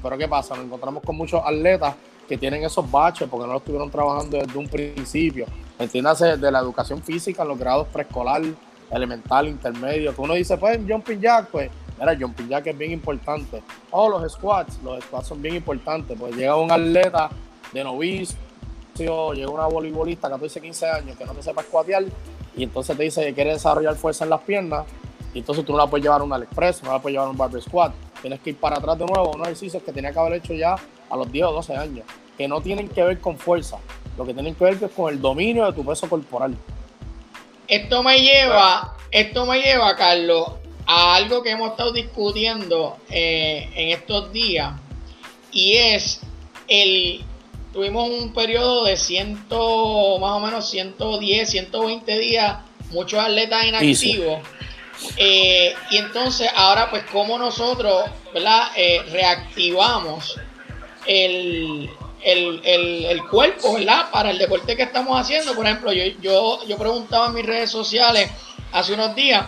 Pero 0.02 0.18
¿qué 0.18 0.28
pasa? 0.28 0.56
Nos 0.56 0.66
encontramos 0.66 1.04
con 1.04 1.16
muchos 1.16 1.42
atletas 1.44 1.96
que 2.28 2.38
tienen 2.38 2.64
esos 2.64 2.90
baches 2.90 3.28
porque 3.28 3.48
no 3.48 3.54
lo 3.54 3.60
estuvieron 3.60 3.90
trabajando 3.90 4.38
desde 4.38 4.58
un 4.58 4.68
principio. 4.68 5.46
Entiéndase 5.78 6.38
de 6.38 6.52
la 6.52 6.60
educación 6.60 7.02
física 7.02 7.44
los 7.44 7.58
grados 7.58 7.88
preescolar, 7.88 8.42
elemental, 8.92 9.48
intermedio, 9.48 10.16
que 10.16 10.22
uno 10.22 10.34
dice, 10.36 10.58
pues 10.58 10.80
jumping 10.88 11.20
jack, 11.20 11.48
pues, 11.48 11.72
mira, 12.00 12.16
jumping 12.20 12.48
jack 12.48 12.68
es 12.68 12.78
bien 12.78 12.92
importante. 12.92 13.64
O 13.92 14.04
oh, 14.04 14.10
los 14.10 14.32
squats, 14.32 14.80
los 14.84 15.04
squats 15.04 15.28
son 15.28 15.42
bien 15.42 15.56
importantes, 15.56 16.18
pues 16.20 16.36
llega 16.36 16.56
un 16.56 16.72
atleta 16.72 17.30
de 17.74 17.84
novicio, 17.84 18.38
llega 19.34 19.50
una 19.50 19.66
voleibolista, 19.68 20.30
14, 20.30 20.62
15 20.62 20.90
años, 20.90 21.18
que 21.18 21.26
no 21.26 21.34
te 21.34 21.42
sepa 21.42 21.64
squatear, 21.64 22.04
y 22.56 22.64
entonces 22.64 22.96
te 22.98 23.04
dice 23.04 23.24
que 23.26 23.34
quiere 23.34 23.54
desarrollar 23.54 23.96
fuerza 23.96 24.24
en 24.24 24.30
las 24.30 24.42
piernas, 24.42 24.86
y 25.34 25.40
entonces 25.40 25.64
tú 25.64 25.74
no 25.74 25.78
la 25.78 25.88
puedes 25.88 26.04
llevar 26.04 26.22
a 26.22 26.24
un 26.24 26.34
Aliexpress, 26.34 26.84
no 26.84 26.92
la 26.92 27.00
puedes 27.00 27.14
llevar 27.14 27.28
a 27.28 27.32
un 27.32 27.38
Barber 27.38 27.62
Squat. 27.62 27.94
Tienes 28.22 28.40
que 28.40 28.52
ir 28.52 28.58
para 28.58 28.78
atrás 28.78 28.98
de 28.98 29.06
nuevo, 29.06 29.32
unos 29.32 29.48
ejercicios 29.48 29.84
que 29.84 29.92
tenía 29.92 30.12
que 30.12 30.20
haber 30.20 30.34
hecho 30.34 30.54
ya 30.54 30.76
a 31.10 31.16
los 31.16 31.32
10 31.32 31.46
o 31.46 31.52
12 31.54 31.76
años, 31.76 32.06
que 32.38 32.48
no 32.48 32.62
tienen 32.62 32.90
que 32.90 33.04
ver 33.04 33.20
con 33.20 33.38
fuerza, 33.38 33.78
lo 34.18 34.26
que 34.26 34.34
tienen 34.34 34.56
que 34.56 34.64
ver 34.64 34.84
es 34.84 34.92
con 34.92 35.14
el 35.14 35.22
dominio 35.22 35.66
de 35.66 35.74
tu 35.74 35.86
peso 35.86 36.10
corporal. 36.10 36.56
Esto 37.68 38.04
me 38.04 38.20
lleva, 38.20 38.98
esto 39.12 39.46
me 39.46 39.62
lleva, 39.62 39.96
Carlos, 39.96 40.54
a 40.86 41.16
algo 41.16 41.44
que 41.44 41.52
hemos 41.52 41.72
estado 41.72 41.94
discutiendo 41.94 42.98
eh, 43.10 43.70
en 43.76 43.90
estos 43.90 44.34
días, 44.34 44.74
y 45.52 45.76
es 45.76 46.22
el 46.68 47.24
tuvimos 47.80 48.10
un 48.10 48.34
periodo 48.34 48.84
de 48.84 48.98
ciento, 48.98 50.18
más 50.20 50.32
o 50.32 50.40
menos 50.42 50.70
110, 50.70 51.50
120 51.50 52.20
días, 52.20 52.58
muchos 52.92 53.24
atletas 53.24 53.64
inactivos. 53.64 54.40
Eh, 55.16 55.74
y 55.90 55.98
entonces 55.98 56.50
ahora 56.58 56.90
pues 56.90 57.04
como 57.06 57.38
nosotros, 57.38 58.04
¿verdad? 58.34 58.68
Eh, 58.76 59.02
reactivamos 59.14 60.36
el, 61.06 61.90
el, 62.22 63.24
cuerpo, 63.32 63.76
¿verdad? 63.76 64.12
Para 64.12 64.32
el 64.32 64.40
deporte 64.40 64.76
que 64.76 64.84
estamos 64.84 65.18
haciendo. 65.18 65.56
Por 65.56 65.66
ejemplo, 65.66 65.94
yo, 65.94 66.04
yo, 66.22 66.60
yo 66.68 66.78
preguntaba 66.78 67.28
en 67.28 67.36
mis 67.36 67.46
redes 67.46 67.72
sociales 67.72 68.30
hace 68.74 68.94
unos 68.94 69.16
días, 69.16 69.46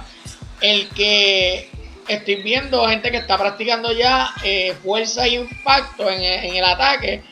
el 0.61 0.87
que 0.87 1.69
estoy 2.07 2.35
viendo 2.35 2.87
gente 2.87 3.11
que 3.11 3.17
está 3.17 3.37
practicando 3.37 3.91
ya 3.91 4.33
eh, 4.41 4.73
fuerza 4.81 5.27
y 5.27 5.35
impacto 5.35 6.09
en, 6.09 6.21
en 6.21 6.55
el 6.55 6.63
ataque 6.63 7.23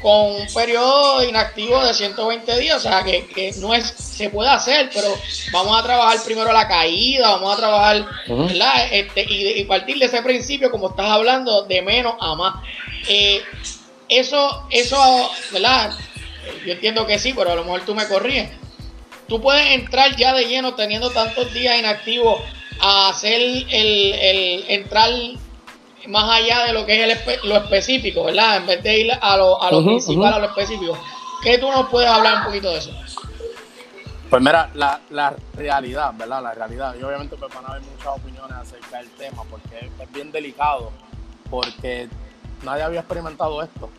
con 0.00 0.32
un 0.36 0.46
periodo 0.54 1.24
inactivo 1.24 1.84
de 1.84 1.92
120 1.92 2.58
días, 2.58 2.76
o 2.76 2.80
sea 2.80 3.02
que, 3.02 3.52
no 3.58 3.74
es, 3.74 3.86
se 3.86 4.30
puede 4.30 4.48
hacer, 4.50 4.90
pero 4.92 5.08
vamos 5.52 5.78
a 5.78 5.82
trabajar 5.82 6.22
primero 6.24 6.52
la 6.52 6.68
caída, 6.68 7.30
vamos 7.30 7.54
a 7.54 7.56
trabajar, 7.56 8.06
¿verdad? 8.28 8.88
Este, 8.92 9.26
y, 9.28 9.64
partir 9.64 9.98
de 9.98 10.06
ese 10.06 10.22
principio, 10.22 10.70
como 10.70 10.90
estás 10.90 11.10
hablando, 11.10 11.62
de 11.62 11.82
menos 11.82 12.14
a 12.20 12.34
más. 12.34 12.54
Eh, 13.08 13.42
eso, 14.08 14.66
eso, 14.70 15.30
¿verdad? 15.52 15.92
Yo 16.64 16.72
entiendo 16.72 17.06
que 17.06 17.18
sí, 17.18 17.34
pero 17.36 17.52
a 17.52 17.54
lo 17.54 17.64
mejor 17.64 17.84
tú 17.84 17.94
me 17.94 18.06
corrías. 18.06 18.50
Tú 19.26 19.40
puedes 19.40 19.66
entrar 19.72 20.16
ya 20.16 20.32
de 20.32 20.46
lleno 20.46 20.74
teniendo 20.74 21.10
tantos 21.10 21.52
días 21.52 21.78
inactivos 21.78 22.40
a 22.80 23.10
hacer 23.10 23.40
el, 23.40 23.66
el 23.70 24.64
entrar 24.68 25.10
más 26.08 26.40
allá 26.40 26.64
de 26.64 26.72
lo 26.72 26.84
que 26.86 27.04
es 27.04 27.26
el, 27.26 27.48
lo 27.48 27.56
específico, 27.56 28.24
¿verdad? 28.24 28.56
En 28.58 28.66
vez 28.66 28.82
de 28.82 28.98
ir 28.98 29.12
a 29.12 29.36
lo, 29.36 29.62
a 29.62 29.70
lo 29.70 29.84
principal, 29.84 30.34
a 30.34 30.38
lo 30.38 30.46
específico. 30.46 30.98
¿Qué 31.42 31.58
tú 31.58 31.70
nos 31.70 31.88
puedes 31.88 32.10
hablar 32.10 32.38
un 32.38 32.44
poquito 32.44 32.70
de 32.70 32.78
eso? 32.78 32.90
Pues 34.28 34.42
mira, 34.42 34.70
la, 34.74 35.00
la 35.10 35.34
realidad, 35.54 36.12
¿verdad? 36.16 36.42
La 36.42 36.52
realidad. 36.52 36.94
Y 36.98 37.02
obviamente 37.02 37.36
me 37.36 37.46
van 37.46 37.64
a 37.64 37.68
haber 37.68 37.82
muchas 37.82 38.08
opiniones 38.08 38.56
acerca 38.56 38.98
del 38.98 39.08
tema, 39.10 39.42
porque 39.48 39.90
es, 40.00 40.12
bien 40.12 40.32
delicado, 40.32 40.90
porque 41.48 42.08
nadie 42.62 42.82
había 42.82 43.00
experimentado 43.00 43.62
esto. 43.62 43.90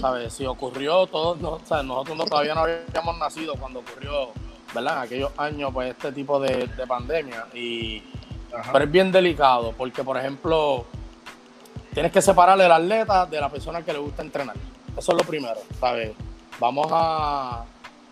¿Sabes? 0.00 0.34
Si 0.34 0.44
ocurrió, 0.44 1.06
todos, 1.06 1.38
no, 1.40 1.58
nosotros 1.82 2.28
todavía 2.28 2.54
no 2.54 2.60
habíamos 2.60 3.18
nacido 3.18 3.54
cuando 3.54 3.80
ocurrió, 3.80 4.30
¿verdad? 4.74 4.98
En 4.98 5.02
aquellos 5.04 5.32
años, 5.38 5.70
pues 5.72 5.90
este 5.90 6.12
tipo 6.12 6.38
de, 6.38 6.66
de 6.66 6.86
pandemia. 6.86 7.46
Y, 7.54 8.02
pero 8.70 8.84
es 8.84 8.90
bien 8.90 9.10
delicado, 9.10 9.72
porque 9.72 10.04
por 10.04 10.18
ejemplo, 10.18 10.84
tienes 11.92 12.12
que 12.12 12.22
separarle 12.22 12.66
el 12.66 12.72
atleta 12.72 13.26
de 13.26 13.40
la 13.40 13.48
persona 13.48 13.82
que 13.82 13.92
le 13.92 13.98
gusta 13.98 14.22
entrenar. 14.22 14.56
Eso 14.96 15.12
es 15.12 15.18
lo 15.18 15.24
primero, 15.24 15.60
¿sabes? 15.78 16.12
Vamos 16.58 16.86
a. 16.90 17.64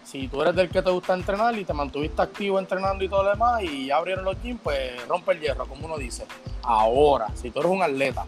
Si 0.04 0.26
tú 0.26 0.42
eres 0.42 0.56
del 0.56 0.68
que 0.68 0.82
te 0.82 0.90
gusta 0.90 1.14
entrenar 1.14 1.56
y 1.56 1.64
te 1.64 1.72
mantuviste 1.72 2.20
activo 2.20 2.58
entrenando 2.58 3.04
y 3.04 3.08
todo 3.08 3.22
lo 3.22 3.30
demás 3.30 3.62
y 3.62 3.92
abrieron 3.92 4.24
los 4.24 4.42
gyms, 4.42 4.60
pues 4.60 5.06
rompe 5.06 5.32
el 5.32 5.40
hierro, 5.40 5.66
como 5.66 5.86
uno 5.86 5.98
dice. 5.98 6.26
Ahora, 6.62 7.28
si 7.34 7.50
tú 7.50 7.60
eres 7.60 7.70
un 7.70 7.82
atleta, 7.82 8.24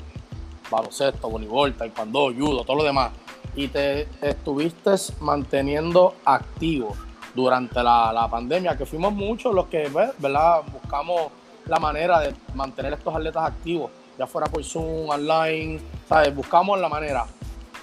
baloncesto, 0.70 1.28
voleibol, 1.28 1.74
taekwondo, 1.74 2.32
judo, 2.32 2.62
todo 2.64 2.76
lo 2.76 2.84
demás, 2.84 3.10
y 3.56 3.66
te, 3.66 4.02
estuviste 4.20 4.92
manteniendo 5.20 6.14
activo 6.24 6.94
durante 7.34 7.82
la, 7.82 8.12
la, 8.12 8.28
pandemia, 8.28 8.76
que 8.76 8.86
fuimos 8.86 9.12
muchos 9.12 9.52
los 9.52 9.66
que, 9.66 9.88
¿verdad? 10.18 10.62
Buscamos 10.72 11.32
la 11.66 11.80
manera 11.80 12.20
de 12.20 12.34
mantener 12.54 12.92
estos 12.92 13.12
atletas 13.12 13.44
activos 13.44 13.90
ya 14.18 14.26
fuera 14.26 14.46
por 14.46 14.64
Zoom, 14.64 15.08
online, 15.08 15.80
¿sabes? 16.08 16.34
Buscamos 16.34 16.78
la 16.80 16.88
manera. 16.88 17.26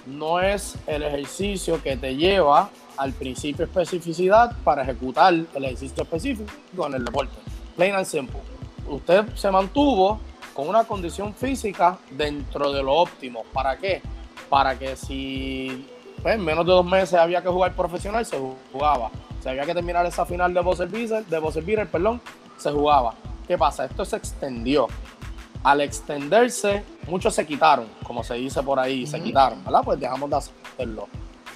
No 0.06 0.40
es 0.40 0.76
el 0.86 1.02
ejercicio 1.02 1.82
que 1.82 1.96
te 1.96 2.16
lleva 2.16 2.70
al 2.96 3.12
principio 3.12 3.64
especificidad 3.64 4.56
para 4.64 4.82
ejecutar 4.82 5.32
el 5.32 5.64
ejercicio 5.64 6.02
específico 6.02 6.86
en 6.86 6.94
el 6.94 7.04
deporte. 7.04 7.36
Plain 7.76 7.94
and 7.94 8.06
simple. 8.06 8.40
Usted 8.88 9.34
se 9.34 9.50
mantuvo 9.50 10.20
con 10.54 10.68
una 10.68 10.84
condición 10.84 11.34
física 11.34 11.98
dentro 12.10 12.72
de 12.72 12.82
lo 12.82 12.94
óptimo. 12.94 13.44
¿Para 13.52 13.76
qué? 13.78 14.02
Para 14.48 14.78
que 14.78 14.96
si 14.96 15.86
pues, 16.22 16.34
en 16.34 16.44
menos 16.44 16.66
de 16.66 16.72
dos 16.72 16.84
meses 16.84 17.14
había 17.14 17.42
que 17.42 17.48
jugar 17.48 17.74
profesional, 17.74 18.26
se 18.26 18.38
jugaba. 18.72 19.10
Si 19.42 19.48
había 19.48 19.64
que 19.64 19.74
terminar 19.74 20.04
esa 20.06 20.26
final 20.26 20.52
de 20.52 20.60
Bosser 20.60 20.90
de 20.90 21.86
perdón, 21.86 22.20
se 22.58 22.70
jugaba. 22.70 23.14
¿Qué 23.46 23.56
pasa? 23.56 23.86
Esto 23.86 24.04
se 24.04 24.16
extendió 24.16 24.86
al 25.62 25.80
extenderse, 25.80 26.82
muchos 27.06 27.34
se 27.34 27.46
quitaron, 27.46 27.86
como 28.04 28.24
se 28.24 28.34
dice 28.34 28.62
por 28.62 28.78
ahí, 28.78 29.06
se 29.06 29.20
quitaron, 29.20 29.62
¿verdad? 29.64 29.82
Pues 29.84 30.00
dejamos 30.00 30.30
de 30.30 30.36
hacerlo. 30.36 31.08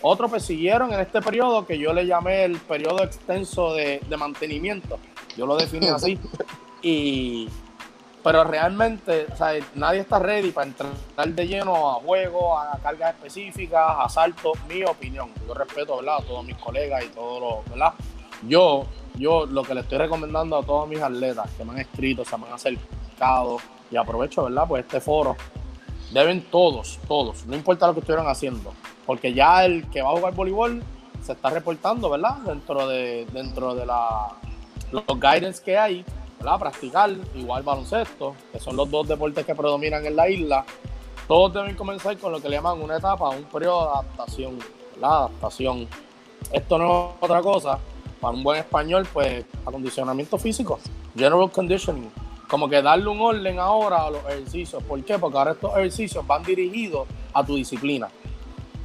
Otros 0.02 0.30
pues 0.30 0.42
siguieron 0.44 0.92
en 0.92 1.00
este 1.00 1.22
periodo 1.22 1.66
que 1.66 1.78
yo 1.78 1.94
le 1.94 2.06
llamé 2.06 2.44
el 2.44 2.58
periodo 2.58 3.02
extenso 3.02 3.72
de, 3.72 4.00
mantenimiento. 4.18 4.98
Yo 5.36 5.46
lo 5.46 5.56
definí 5.56 5.88
así. 5.88 6.18
Y, 6.86 7.48
pero 8.22 8.44
realmente, 8.44 9.26
o 9.32 9.36
sea, 9.36 9.52
nadie 9.74 10.00
está 10.00 10.18
ready 10.18 10.50
para 10.50 10.66
entrar 10.66 10.92
de 11.28 11.46
lleno 11.46 11.90
a 11.90 11.94
juegos, 11.94 12.58
a 12.58 12.78
cargas 12.78 13.14
específicas, 13.14 13.96
a 13.98 14.06
saltos. 14.10 14.52
Mi 14.68 14.84
opinión, 14.84 15.30
yo 15.46 15.54
respeto, 15.54 15.96
¿verdad? 15.96 16.18
A 16.18 16.22
todos 16.22 16.44
mis 16.44 16.56
colegas 16.56 17.02
y 17.06 17.08
todos 17.08 17.40
los, 17.40 17.70
¿verdad? 17.70 17.94
Yo, 18.46 18.84
yo 19.14 19.46
lo 19.46 19.62
que 19.62 19.74
le 19.74 19.80
estoy 19.80 19.96
recomendando 19.96 20.58
a 20.58 20.62
todos 20.62 20.86
mis 20.86 21.00
atletas 21.00 21.50
que 21.56 21.64
me 21.64 21.72
han 21.72 21.78
escrito, 21.78 22.22
se 22.24 22.36
me 22.36 22.46
han 22.46 22.52
acercado, 22.52 23.56
y 23.90 23.96
aprovecho, 23.96 24.44
¿verdad? 24.44 24.64
Pues 24.68 24.84
este 24.84 25.00
foro, 25.00 25.36
deben 26.12 26.42
todos, 26.50 26.98
todos, 27.08 27.46
no 27.46 27.56
importa 27.56 27.86
lo 27.86 27.94
que 27.94 28.00
estuvieran 28.00 28.28
haciendo, 28.28 28.72
porque 29.06 29.32
ya 29.34 29.64
el 29.64 29.88
que 29.90 30.02
va 30.02 30.10
a 30.10 30.16
jugar 30.16 30.34
voleibol 30.34 30.82
se 31.22 31.32
está 31.32 31.50
reportando, 31.50 32.10
¿verdad? 32.10 32.36
Dentro 32.38 32.86
de, 32.86 33.26
dentro 33.32 33.74
de 33.74 33.86
la, 33.86 34.28
los 34.92 35.04
guidance 35.06 35.62
que 35.62 35.78
hay, 35.78 36.04
¿verdad? 36.38 36.58
Practicar, 36.58 37.10
igual 37.34 37.62
baloncesto, 37.62 38.34
que 38.52 38.60
son 38.60 38.76
los 38.76 38.90
dos 38.90 39.08
deportes 39.08 39.44
que 39.44 39.54
predominan 39.54 40.04
en 40.04 40.16
la 40.16 40.28
isla. 40.28 40.64
Todos 41.26 41.54
deben 41.54 41.74
comenzar 41.74 42.18
con 42.18 42.32
lo 42.32 42.40
que 42.40 42.48
le 42.50 42.56
llaman 42.56 42.82
una 42.82 42.98
etapa, 42.98 43.30
un 43.30 43.44
periodo 43.44 43.84
de 43.84 43.90
adaptación, 43.92 44.58
la 45.00 45.08
adaptación. 45.08 45.88
Esto 46.52 46.76
no 46.76 46.84
es 46.84 47.14
otra 47.20 47.40
cosa, 47.40 47.78
para 48.20 48.34
un 48.34 48.44
buen 48.44 48.58
español, 48.58 49.06
pues 49.12 49.44
acondicionamiento 49.64 50.36
físico, 50.36 50.78
general 51.16 51.50
conditioning, 51.50 52.10
como 52.48 52.68
que 52.68 52.82
darle 52.82 53.08
un 53.08 53.20
orden 53.20 53.58
ahora 53.58 54.04
a 54.04 54.10
los 54.10 54.24
ejercicios. 54.24 54.82
¿Por 54.82 55.02
qué? 55.04 55.18
Porque 55.18 55.38
ahora 55.38 55.52
estos 55.52 55.70
ejercicios 55.72 56.26
van 56.26 56.42
dirigidos 56.42 57.06
a 57.32 57.44
tu 57.44 57.56
disciplina. 57.56 58.08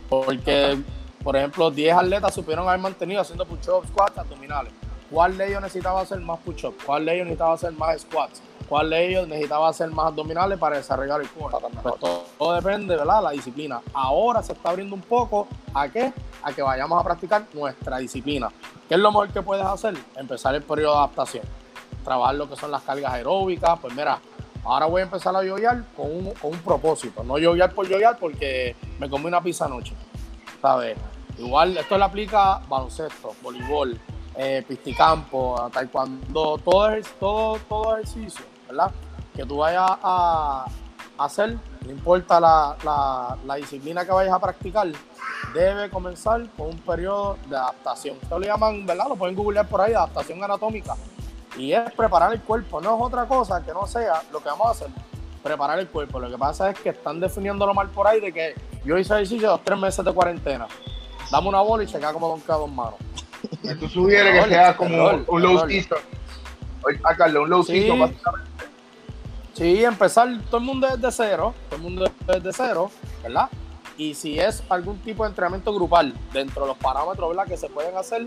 Porque, 0.09 0.77
por 1.23 1.35
ejemplo, 1.35 1.69
10 1.69 1.95
atletas 1.95 2.33
supieron 2.33 2.67
haber 2.67 2.79
mantenido 2.79 3.21
haciendo 3.21 3.45
push-ups, 3.45 3.89
squats, 3.89 4.17
abdominales. 4.17 4.73
¿Cuál 5.11 5.37
de 5.37 5.49
ellos 5.49 5.61
necesitaba 5.61 6.01
hacer 6.01 6.19
más 6.19 6.39
push-ups? 6.39 6.83
¿Cuál 6.85 7.05
de 7.05 7.15
ellos 7.15 7.25
necesitaba 7.25 7.53
hacer 7.53 7.71
más 7.73 8.01
squats? 8.01 8.41
¿Cuál 8.67 8.91
de 8.91 9.09
ellos 9.09 9.27
necesitaba 9.27 9.67
hacer 9.67 9.89
más 9.89 10.07
abdominales 10.07 10.59
para 10.59 10.77
desarrollar 10.77 11.21
el 11.21 11.29
core? 11.29 11.57
Pues 11.81 11.95
todo, 12.37 12.53
depende, 12.53 12.95
¿verdad? 12.95 13.23
La 13.23 13.31
disciplina. 13.31 13.81
Ahora 13.93 14.43
se 14.43 14.53
está 14.53 14.69
abriendo 14.69 14.93
un 14.93 15.01
poco 15.01 15.47
a 15.73 15.89
qué? 15.89 16.13
A 16.43 16.53
que 16.53 16.61
vayamos 16.61 16.99
a 16.99 17.03
practicar 17.03 17.45
nuestra 17.53 17.97
disciplina. 17.97 18.51
¿Qué 18.87 18.93
es 18.93 18.99
lo 18.99 19.11
mejor 19.11 19.29
que 19.29 19.41
puedes 19.41 19.65
hacer? 19.65 19.97
Empezar 20.15 20.53
el 20.53 20.61
periodo 20.61 20.93
de 20.93 20.97
adaptación 20.99 21.43
trabajar 22.09 22.35
lo 22.35 22.49
que 22.49 22.55
son 22.55 22.71
las 22.71 22.81
cargas 22.81 23.13
aeróbicas. 23.13 23.77
Pues 23.79 23.93
mira, 23.93 24.19
ahora 24.63 24.87
voy 24.87 25.01
a 25.01 25.03
empezar 25.03 25.35
a 25.35 25.43
yoyar 25.43 25.83
con 25.95 26.07
un, 26.07 26.33
con 26.33 26.53
un 26.53 26.59
propósito. 26.59 27.23
No 27.23 27.37
yoyar 27.37 27.71
por 27.71 27.87
yoyar 27.87 28.17
porque 28.17 28.75
me 28.97 29.07
comí 29.07 29.25
una 29.25 29.41
pizza 29.41 29.65
anoche. 29.65 29.93
¿Sabes? 30.59 30.97
Igual 31.37 31.77
esto 31.77 31.97
le 31.99 32.03
aplica 32.03 32.61
baloncesto, 32.67 33.35
voleibol, 33.43 33.97
eh, 34.35 34.65
pisticampo, 34.67 35.69
taekwondo, 35.71 36.57
todo, 36.57 36.89
todo, 37.19 37.59
todo 37.69 37.97
ejercicio, 37.97 38.43
¿verdad? 38.67 38.91
Que 39.35 39.45
tú 39.45 39.57
vayas 39.57 39.89
a, 40.01 40.65
hacer, 41.19 41.57
no 41.85 41.91
importa 41.91 42.39
la, 42.39 43.37
la, 43.45 43.55
disciplina 43.55 44.03
que 44.03 44.11
vayas 44.11 44.33
a 44.33 44.39
practicar, 44.39 44.87
debe 45.53 45.89
comenzar 45.89 46.49
con 46.57 46.67
un 46.67 46.77
periodo 46.79 47.37
de 47.47 47.55
adaptación. 47.55 48.17
Esto 48.21 48.39
lo 48.39 48.45
llaman, 48.45 48.85
¿verdad? 48.85 49.07
Lo 49.09 49.15
pueden 49.15 49.35
googlear 49.35 49.67
por 49.67 49.79
ahí, 49.79 49.93
adaptación 49.93 50.43
anatómica. 50.43 50.95
Y 51.57 51.73
es 51.73 51.91
preparar 51.93 52.31
el 52.33 52.41
cuerpo, 52.41 52.79
no 52.81 52.95
es 52.95 53.01
otra 53.01 53.25
cosa 53.25 53.63
que 53.63 53.73
no 53.73 53.85
sea 53.87 54.21
lo 54.31 54.39
que 54.39 54.49
vamos 54.49 54.67
a 54.67 54.71
hacer, 54.71 54.87
preparar 55.43 55.79
el 55.79 55.87
cuerpo. 55.87 56.19
Lo 56.19 56.29
que 56.29 56.37
pasa 56.37 56.69
es 56.69 56.79
que 56.79 56.89
están 56.89 57.19
definiéndolo 57.19 57.73
mal 57.73 57.89
por 57.89 58.07
ahí 58.07 58.19
de 58.19 58.31
que 58.31 58.55
yo 58.85 58.97
hice 58.97 59.13
ejercicio 59.13 59.49
dos 59.49 59.61
tres 59.63 59.77
meses 59.79 60.03
de 60.05 60.13
cuarentena. 60.13 60.67
Dame 61.31 61.49
una 61.49 61.61
bola 61.61 61.83
y 61.83 61.87
se 61.87 61.99
queda 61.99 62.13
como 62.13 62.29
con 62.31 62.39
cada 62.41 62.59
dos 62.59 62.71
manos. 62.71 62.95
Tú 63.79 63.87
sugieres 63.87 64.43
que 64.43 64.49
sea 64.49 64.75
como 64.75 65.09
un 65.27 65.41
low 65.41 65.67
season. 65.67 65.97
A 67.03 67.15
Carlos, 67.15 67.43
un 67.43 67.49
low 67.49 67.63
Sí. 67.63 67.79
season 67.81 67.99
básicamente. 67.99 68.49
Sí, 69.53 69.83
empezar 69.83 70.27
todo 70.49 70.57
el 70.57 70.63
mundo 70.63 70.87
desde 70.87 71.11
cero, 71.11 71.53
todo 71.69 71.75
el 71.77 71.81
mundo 71.81 72.11
desde 72.25 72.53
cero, 72.53 72.89
¿verdad? 73.21 73.49
Y 73.97 74.13
si 74.13 74.39
es 74.39 74.63
algún 74.69 74.97
tipo 74.99 75.23
de 75.23 75.29
entrenamiento 75.29 75.73
grupal 75.73 76.13
dentro 76.31 76.61
de 76.61 76.67
los 76.69 76.77
parámetros 76.77 77.27
¿verdad? 77.29 77.45
que 77.45 77.57
se 77.57 77.67
pueden 77.67 77.97
hacer, 77.97 78.25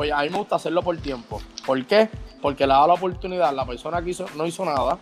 pues 0.00 0.12
a 0.12 0.22
mí 0.22 0.30
me 0.30 0.38
gusta 0.38 0.56
hacerlo 0.56 0.80
por 0.82 0.96
tiempo. 0.96 1.42
¿Por 1.66 1.84
qué? 1.84 2.08
Porque 2.40 2.66
le 2.66 2.72
da 2.72 2.86
la 2.86 2.94
oportunidad 2.94 3.50
a 3.50 3.52
la 3.52 3.66
persona 3.66 4.00
que 4.00 4.08
hizo, 4.08 4.24
no 4.34 4.46
hizo 4.46 4.64
nada, 4.64 4.96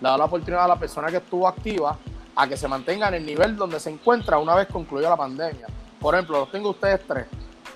le 0.00 0.08
da 0.08 0.18
la 0.18 0.24
oportunidad 0.24 0.64
a 0.64 0.66
la 0.66 0.74
persona 0.76 1.06
que 1.06 1.18
estuvo 1.18 1.46
activa 1.46 1.96
a 2.34 2.48
que 2.48 2.56
se 2.56 2.66
mantenga 2.66 3.06
en 3.06 3.14
el 3.14 3.24
nivel 3.24 3.54
donde 3.54 3.78
se 3.78 3.90
encuentra 3.90 4.38
una 4.38 4.56
vez 4.56 4.66
concluida 4.66 5.08
la 5.10 5.16
pandemia. 5.16 5.68
Por 6.00 6.16
ejemplo, 6.16 6.40
los 6.40 6.50
tengo 6.50 6.70
ustedes 6.70 7.00
tres. 7.06 7.26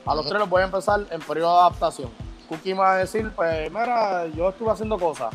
A 0.05 0.17
los 0.17 0.27
tres 0.27 0.41
los 0.41 0.49
voy 0.49 0.63
a 0.63 0.65
empezar 0.65 1.07
en 1.13 1.21
periodo 1.21 1.53
de 1.55 1.61
adaptación. 1.61 2.11
Cookie 2.49 2.75
me 2.75 2.81
va 2.81 2.95
a 2.95 2.97
decir, 2.97 3.31
pues, 3.37 3.71
mira, 3.71 4.27
yo 4.27 4.49
estuve 4.49 4.73
haciendo 4.73 4.99
cosas. 4.99 5.33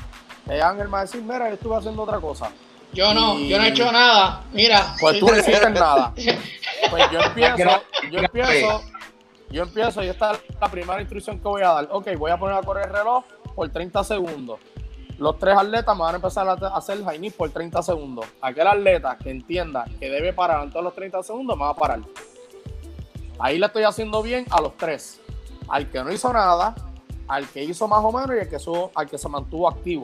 Eh, 0.49 0.61
Ángel 0.61 0.87
me 0.87 0.91
va 0.91 0.99
a 0.99 1.01
decir, 1.03 1.21
mira, 1.21 1.47
yo 1.47 1.53
estuve 1.53 1.77
haciendo 1.77 2.03
otra 2.03 2.19
cosa. 2.19 2.51
Yo 2.91 3.13
no, 3.13 3.39
Y- 3.39 3.47
yo 3.47 3.57
no 3.59 3.63
he 3.63 3.69
hecho 3.69 3.89
nada. 3.93 4.43
Mira. 4.51 4.93
Pues 4.99 5.19
tú 5.21 5.27
no 5.27 5.37
hiciste 5.37 5.69
nada. 5.69 6.11
Pues 6.89 7.03
yo 7.11 7.19
empiezo, 7.19 7.81
yo 8.11 8.19
empiezo, 8.19 8.81
yo 9.49 9.63
empiezo 9.63 10.03
y 10.03 10.07
esta 10.07 10.33
es 10.33 10.39
la 10.59 10.69
primera 10.69 10.99
instrucción 11.01 11.37
que 11.39 11.47
voy 11.47 11.61
a 11.61 11.69
dar. 11.69 11.87
Ok, 11.91 12.07
voy 12.17 12.31
a 12.31 12.37
poner 12.37 12.57
a 12.57 12.61
correr 12.61 12.87
el 12.87 12.93
reloj 12.93 13.23
por 13.55 13.69
30 13.69 14.03
segundos. 14.03 14.59
Los 15.17 15.39
tres 15.39 15.57
atletas 15.57 15.95
me 15.95 16.01
van 16.03 16.13
a 16.13 16.17
empezar 16.17 16.47
a 16.47 16.53
hacer 16.53 17.03
high 17.03 17.29
por 17.31 17.49
30 17.49 17.81
segundos. 17.81 18.25
Aquel 18.41 18.67
atleta 18.67 19.17
que 19.17 19.31
entienda 19.31 19.85
que 19.99 20.09
debe 20.09 20.31
parar 20.33 20.63
en 20.63 20.69
todos 20.69 20.83
los 20.83 20.93
30 20.93 21.23
segundos, 21.23 21.57
me 21.57 21.63
va 21.63 21.69
a 21.71 21.75
parar. 21.75 22.01
Ahí 23.39 23.57
le 23.59 23.65
estoy 23.67 23.83
haciendo 23.83 24.21
bien 24.21 24.45
a 24.51 24.61
los 24.61 24.75
tres. 24.77 25.19
Al 25.69 25.89
que 25.89 26.03
no 26.03 26.11
hizo 26.11 26.31
nada, 26.31 26.75
al 27.27 27.47
que 27.49 27.63
hizo 27.63 27.87
más 27.87 28.03
o 28.03 28.11
menos 28.11 28.35
y 28.35 28.39
al 28.39 28.49
que, 28.49 28.59
su- 28.59 28.89
al 28.95 29.09
que 29.09 29.17
se 29.17 29.27
mantuvo 29.29 29.67
activo. 29.67 30.03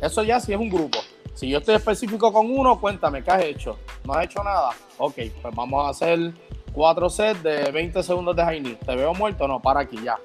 Eso 0.00 0.22
ya 0.22 0.38
sí 0.40 0.52
es 0.52 0.58
un 0.58 0.68
grupo. 0.70 0.98
Si 1.34 1.48
yo 1.48 1.58
estoy 1.58 1.76
específico 1.76 2.32
con 2.32 2.50
uno, 2.50 2.80
cuéntame, 2.80 3.22
¿qué 3.22 3.30
has 3.30 3.42
hecho? 3.44 3.78
¿No 4.04 4.12
has 4.14 4.24
hecho 4.24 4.42
nada? 4.42 4.70
Ok, 4.98 5.14
pues 5.40 5.54
vamos 5.54 5.86
a 5.86 5.90
hacer 5.90 6.32
cuatro 6.78 7.10
sets 7.10 7.42
de 7.42 7.72
20 7.72 8.04
segundos 8.04 8.36
de 8.36 8.44
knee. 8.44 8.76
¿Te 8.76 8.94
veo 8.94 9.12
muerto? 9.12 9.48
No, 9.48 9.60
para 9.60 9.80
aquí 9.80 9.98
ya. 10.00 10.16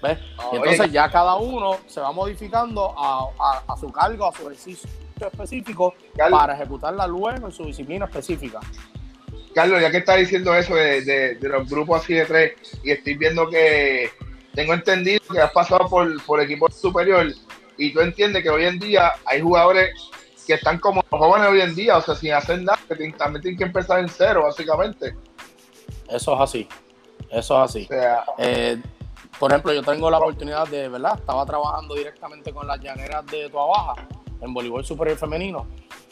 ¿Ves? 0.00 0.18
Y 0.20 0.56
Oye. 0.56 0.56
entonces 0.58 0.92
ya 0.92 1.10
cada 1.10 1.34
uno 1.34 1.78
se 1.88 2.00
va 2.00 2.12
modificando 2.12 2.94
a, 2.96 3.26
a- 3.40 3.62
a 3.72 3.76
su 3.76 3.90
cargo, 3.90 4.24
a 4.28 4.32
su 4.32 4.42
ejercicio 4.42 4.88
específico 5.20 5.92
Carlos, 6.16 6.38
para 6.38 6.54
ejecutarla 6.54 7.08
luego 7.08 7.44
en 7.46 7.50
su 7.52 7.64
disciplina 7.64 8.04
específica. 8.06 8.60
Carlos, 9.52 9.80
ya 9.80 9.90
que 9.90 9.96
estás 9.98 10.18
diciendo 10.18 10.54
eso 10.54 10.76
de, 10.76 11.02
de- 11.02 11.34
de 11.34 11.48
los 11.48 11.68
grupos 11.68 12.02
así 12.02 12.14
de 12.14 12.24
tres, 12.24 12.52
y 12.84 12.92
estoy 12.92 13.16
viendo 13.16 13.48
que 13.50 14.10
tengo 14.54 14.72
entendido 14.74 15.20
que 15.30 15.40
has 15.40 15.50
pasado 15.50 15.88
por, 15.88 16.24
por 16.24 16.40
equipo 16.40 16.70
superior, 16.70 17.26
y 17.76 17.92
tú 17.92 18.00
entiendes 18.00 18.44
que 18.44 18.48
hoy 18.50 18.64
en 18.64 18.78
día 18.78 19.12
hay 19.26 19.40
jugadores 19.40 19.90
que 20.46 20.54
están 20.54 20.78
como 20.78 21.02
los 21.10 21.20
jóvenes 21.20 21.48
hoy 21.48 21.60
en 21.62 21.74
día, 21.74 21.96
o 21.96 22.00
sea, 22.00 22.14
sin 22.14 22.32
hacer 22.32 22.62
nada, 22.62 22.78
que 22.88 22.94
también 23.12 23.42
tienen 23.42 23.58
que 23.58 23.64
empezar 23.64 23.98
en 23.98 24.08
cero, 24.08 24.44
básicamente. 24.44 25.14
Eso 26.08 26.34
es 26.34 26.40
así. 26.40 26.68
Eso 27.30 27.56
es 27.64 27.70
así. 27.70 27.84
O 27.84 27.88
sea, 27.88 28.24
Eh, 28.38 28.80
por 29.38 29.50
ejemplo, 29.50 29.72
yo 29.72 29.82
tengo 29.82 30.10
la 30.10 30.18
oportunidad 30.18 30.66
de, 30.68 30.88
¿verdad? 30.88 31.18
Estaba 31.18 31.46
trabajando 31.46 31.94
directamente 31.94 32.52
con 32.52 32.66
las 32.66 32.80
llaneras 32.80 33.24
de 33.26 33.48
Tua 33.48 33.66
Baja 33.66 34.06
en 34.40 34.52
voleibol 34.54 34.84
superior 34.84 35.16
femenino 35.16 35.66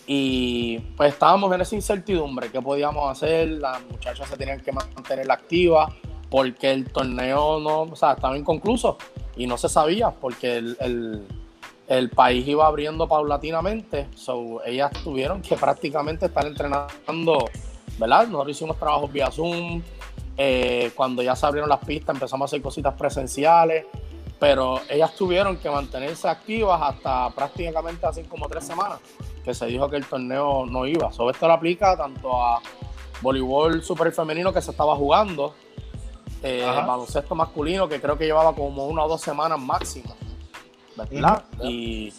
y 0.06 0.78
pues 0.96 1.12
estábamos 1.12 1.52
en 1.54 1.60
esa 1.60 1.74
incertidumbre, 1.74 2.50
qué 2.50 2.62
podíamos 2.62 3.10
hacer, 3.10 3.48
las 3.48 3.82
muchachas 3.90 4.28
se 4.28 4.36
tenían 4.38 4.60
que 4.60 4.72
mantener 4.72 5.30
activas 5.30 5.92
porque 6.30 6.70
el 6.70 6.90
torneo 6.90 7.58
no, 7.60 7.82
o 7.82 7.96
sea, 7.96 8.12
estaba 8.12 8.36
inconcluso 8.38 8.96
y 9.36 9.46
no 9.46 9.58
se 9.58 9.68
sabía 9.68 10.10
porque 10.10 10.56
el, 10.56 10.76
el- 10.80 11.26
el 11.88 12.10
país 12.10 12.46
iba 12.46 12.66
abriendo 12.66 13.08
paulatinamente, 13.08 14.08
so 14.14 14.62
ellas 14.64 14.90
tuvieron 15.02 15.40
que 15.40 15.56
prácticamente 15.56 16.26
estar 16.26 16.46
entrenando, 16.46 17.46
¿verdad? 17.98 18.26
Nosotros 18.28 18.56
hicimos 18.56 18.78
trabajos 18.78 19.12
vía 19.12 19.30
Zoom, 19.30 19.82
eh, 20.36 20.92
cuando 20.94 21.20
ya 21.22 21.34
se 21.34 21.44
abrieron 21.46 21.68
las 21.68 21.84
pistas 21.84 22.14
empezamos 22.14 22.44
a 22.44 22.46
hacer 22.46 22.62
cositas 22.62 22.94
presenciales, 22.94 23.86
pero 24.38 24.80
ellas 24.88 25.14
tuvieron 25.14 25.56
que 25.56 25.68
mantenerse 25.68 26.28
activas 26.28 26.80
hasta 26.80 27.30
prácticamente 27.30 28.06
hace 28.06 28.22
como 28.24 28.48
tres 28.48 28.64
semanas 28.64 29.00
que 29.44 29.52
se 29.52 29.66
dijo 29.66 29.88
que 29.88 29.96
el 29.96 30.04
torneo 30.04 30.64
no 30.64 30.86
iba. 30.86 31.12
Sobre 31.12 31.32
esto 31.32 31.48
lo 31.48 31.54
aplica 31.54 31.96
tanto 31.96 32.40
a 32.40 32.60
voleibol 33.20 33.82
super 33.82 34.12
femenino 34.12 34.52
que 34.52 34.62
se 34.62 34.70
estaba 34.70 34.94
jugando, 34.94 35.54
eh, 36.42 36.64
baloncesto 36.64 37.34
masculino 37.34 37.88
que 37.88 38.00
creo 38.00 38.16
que 38.16 38.26
llevaba 38.26 38.54
como 38.54 38.86
una 38.86 39.04
o 39.04 39.08
dos 39.08 39.20
semanas 39.20 39.58
máximo, 39.58 40.14
¿verdad? 40.96 41.42
Y, 41.64 42.12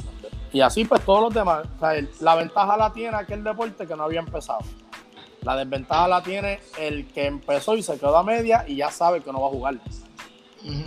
y 0.51 0.59
así 0.59 0.83
pues 0.83 1.05
todos 1.05 1.21
los 1.21 1.33
demás. 1.33 1.65
O 1.77 1.79
sea, 1.79 2.05
la 2.19 2.35
ventaja 2.35 2.75
la 2.75 2.91
tiene 2.91 3.15
aquel 3.15 3.43
deporte 3.43 3.87
que 3.87 3.95
no 3.95 4.03
había 4.03 4.19
empezado. 4.19 4.59
La 5.41 5.55
desventaja 5.55 6.07
la 6.07 6.21
tiene 6.21 6.59
el 6.77 7.07
que 7.07 7.25
empezó 7.25 7.75
y 7.75 7.83
se 7.83 7.97
quedó 7.97 8.17
a 8.17 8.23
media 8.23 8.65
y 8.67 8.77
ya 8.77 8.91
sabe 8.91 9.21
que 9.21 9.31
no 9.31 9.41
va 9.41 9.47
a 9.47 9.51
jugar. 9.51 9.75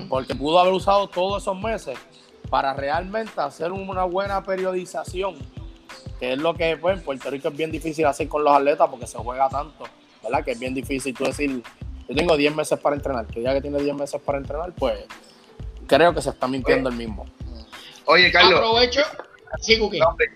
Porque 0.09 0.35
pudo 0.35 0.59
haber 0.59 0.75
usado 0.75 1.09
todos 1.09 1.43
esos 1.43 1.59
meses 1.59 1.99
para 2.51 2.75
realmente 2.75 3.41
hacer 3.41 3.73
una 3.73 4.05
buena 4.05 4.43
periodización, 4.43 5.37
que 6.21 6.35
es 6.35 6.39
lo 6.39 6.55
que 6.55 6.77
pues, 6.77 6.99
en 6.99 7.05
Puerto 7.05 7.31
Rico 7.31 7.49
es 7.49 7.57
bien 7.57 7.73
difícil 7.73 8.05
hacer 8.05 8.29
con 8.29 8.45
los 8.45 8.55
atletas 8.55 8.89
porque 8.91 9.07
se 9.07 9.17
juega 9.17 9.49
tanto, 9.49 9.85
¿verdad? 10.23 10.45
Que 10.45 10.51
es 10.51 10.59
bien 10.59 10.75
difícil 10.75 11.15
tú 11.15 11.25
decir, 11.25 11.63
yo 12.07 12.15
tengo 12.15 12.37
10 12.37 12.55
meses 12.55 12.79
para 12.79 12.95
entrenar, 12.95 13.27
que 13.27 13.41
ya 13.41 13.55
que 13.55 13.63
tiene 13.63 13.83
10 13.83 13.97
meses 13.97 14.21
para 14.21 14.37
entrenar, 14.37 14.73
pues 14.73 15.07
creo 15.87 16.13
que 16.13 16.21
se 16.21 16.29
está 16.29 16.47
mintiendo 16.47 16.91
el 16.91 16.97
mismo. 16.97 17.25
oye, 18.05 18.31
Carlos, 18.31 18.59
Aprovecho. 18.59 19.01
Sí, 19.61 19.79
Cookie. 19.79 20.01
no, 20.01 20.09
hombre, 20.09 20.27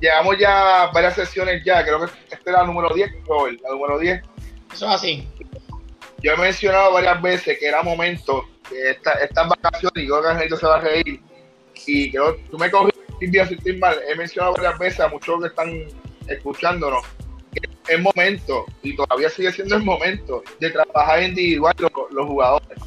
llevamos 0.00 0.36
ya 0.38 0.90
varias 0.92 1.14
sesiones 1.14 1.62
ya, 1.64 1.82
creo 1.82 2.00
que 2.00 2.06
esta 2.30 2.50
era 2.50 2.60
la 2.60 2.66
número 2.66 2.94
10, 2.94 3.10
Robert, 3.26 3.60
la 3.62 3.70
número 3.70 3.98
10. 3.98 4.22
Eso 4.72 4.86
es 4.86 4.92
así. 4.92 5.28
yo 6.22 6.32
he 6.32 6.36
mencionado 6.36 6.92
varias 6.92 7.20
veces 7.22 7.58
que 7.58 7.66
era 7.66 7.82
momento 7.82 8.46
que 8.68 8.90
esta- 8.90 9.12
estas 9.14 9.48
vacaciones, 9.48 10.04
y 10.04 10.06
creo 10.06 10.20
que 10.22 10.28
Angelito 10.28 10.56
se 10.56 10.66
va 10.66 10.76
a 10.76 10.80
reír, 10.80 11.20
y 11.86 12.10
creo 12.10 12.36
tú 12.50 12.58
me 12.58 12.70
día 13.20 13.46
sin 13.46 13.58
estoy 13.58 13.76
mal, 13.78 13.98
he 14.08 14.14
mencionado 14.16 14.52
varias 14.54 14.78
veces 14.78 15.00
a 15.00 15.08
muchos 15.08 15.40
que 15.40 15.46
están 15.48 15.84
escuchándonos, 16.28 17.04
que 17.52 17.68
es 17.92 18.00
momento, 18.00 18.64
y 18.82 18.94
todavía 18.94 19.28
sigue 19.30 19.50
siendo 19.52 19.76
el 19.76 19.82
momento, 19.82 20.42
de 20.58 20.70
trabajar 20.70 21.22
individual 21.22 21.74
los, 21.78 21.90
los 22.10 22.26
jugadores. 22.26 22.78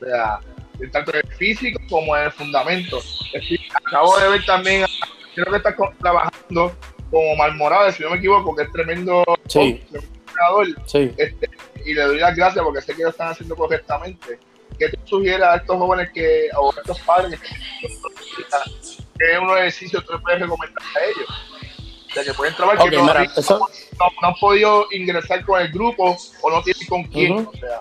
O 0.00 0.04
sea, 0.04 0.38
tanto 0.92 1.12
en 1.14 1.22
el 1.26 1.32
físico 1.36 1.80
como 1.88 2.16
en 2.16 2.24
el 2.24 2.32
fundamento. 2.32 3.00
Acabo 3.84 4.18
de 4.18 4.28
ver 4.28 4.44
también, 4.44 4.84
creo 5.44 5.52
que 5.52 5.68
está 5.68 5.74
trabajando 6.00 6.72
como 7.10 7.36
Malmorado, 7.36 7.90
si 7.92 8.02
no 8.02 8.10
me 8.10 8.16
equivoco, 8.16 8.54
que 8.56 8.62
es 8.64 8.72
tremendo, 8.72 9.24
Sí. 9.46 9.82
entrenador 9.92 10.66
Sí. 10.86 11.12
este, 11.16 11.48
y 11.84 11.94
le 11.94 12.02
doy 12.02 12.18
las 12.18 12.34
gracias 12.36 12.64
porque 12.64 12.80
sé 12.82 12.94
que 12.94 13.02
lo 13.04 13.10
están 13.10 13.28
haciendo 13.28 13.54
correctamente. 13.56 14.38
¿Qué 14.78 14.88
tú 14.90 14.98
sugieres 15.04 15.42
a 15.46 15.56
estos 15.56 15.76
jóvenes 15.78 16.10
que, 16.12 16.48
o 16.58 16.70
a 16.72 16.80
estos 16.80 16.98
padres 17.00 17.40
que 17.40 19.32
es 19.32 19.38
un 19.38 19.50
ejercicio 19.56 20.00
que 20.00 20.06
tú 20.06 20.20
puedes 20.22 20.40
recomendar 20.40 20.82
a 20.96 21.04
ellos? 21.04 21.28
O 22.10 22.12
sea, 22.12 22.24
que 22.24 22.34
pueden 22.34 22.54
trabajar 22.56 22.80
Ok, 22.80 22.90
que 22.90 22.96
mira, 22.98 23.06
todavía 23.12 23.32
eso- 23.36 23.58
no, 23.98 24.06
no 24.22 24.28
han 24.28 24.34
podido 24.34 24.86
ingresar 24.92 25.44
con 25.44 25.60
el 25.60 25.70
grupo 25.70 26.16
o 26.42 26.50
no 26.50 26.62
tienen 26.62 26.86
con 26.88 27.04
quién. 27.04 27.46
O 27.46 27.52
sea, 27.52 27.80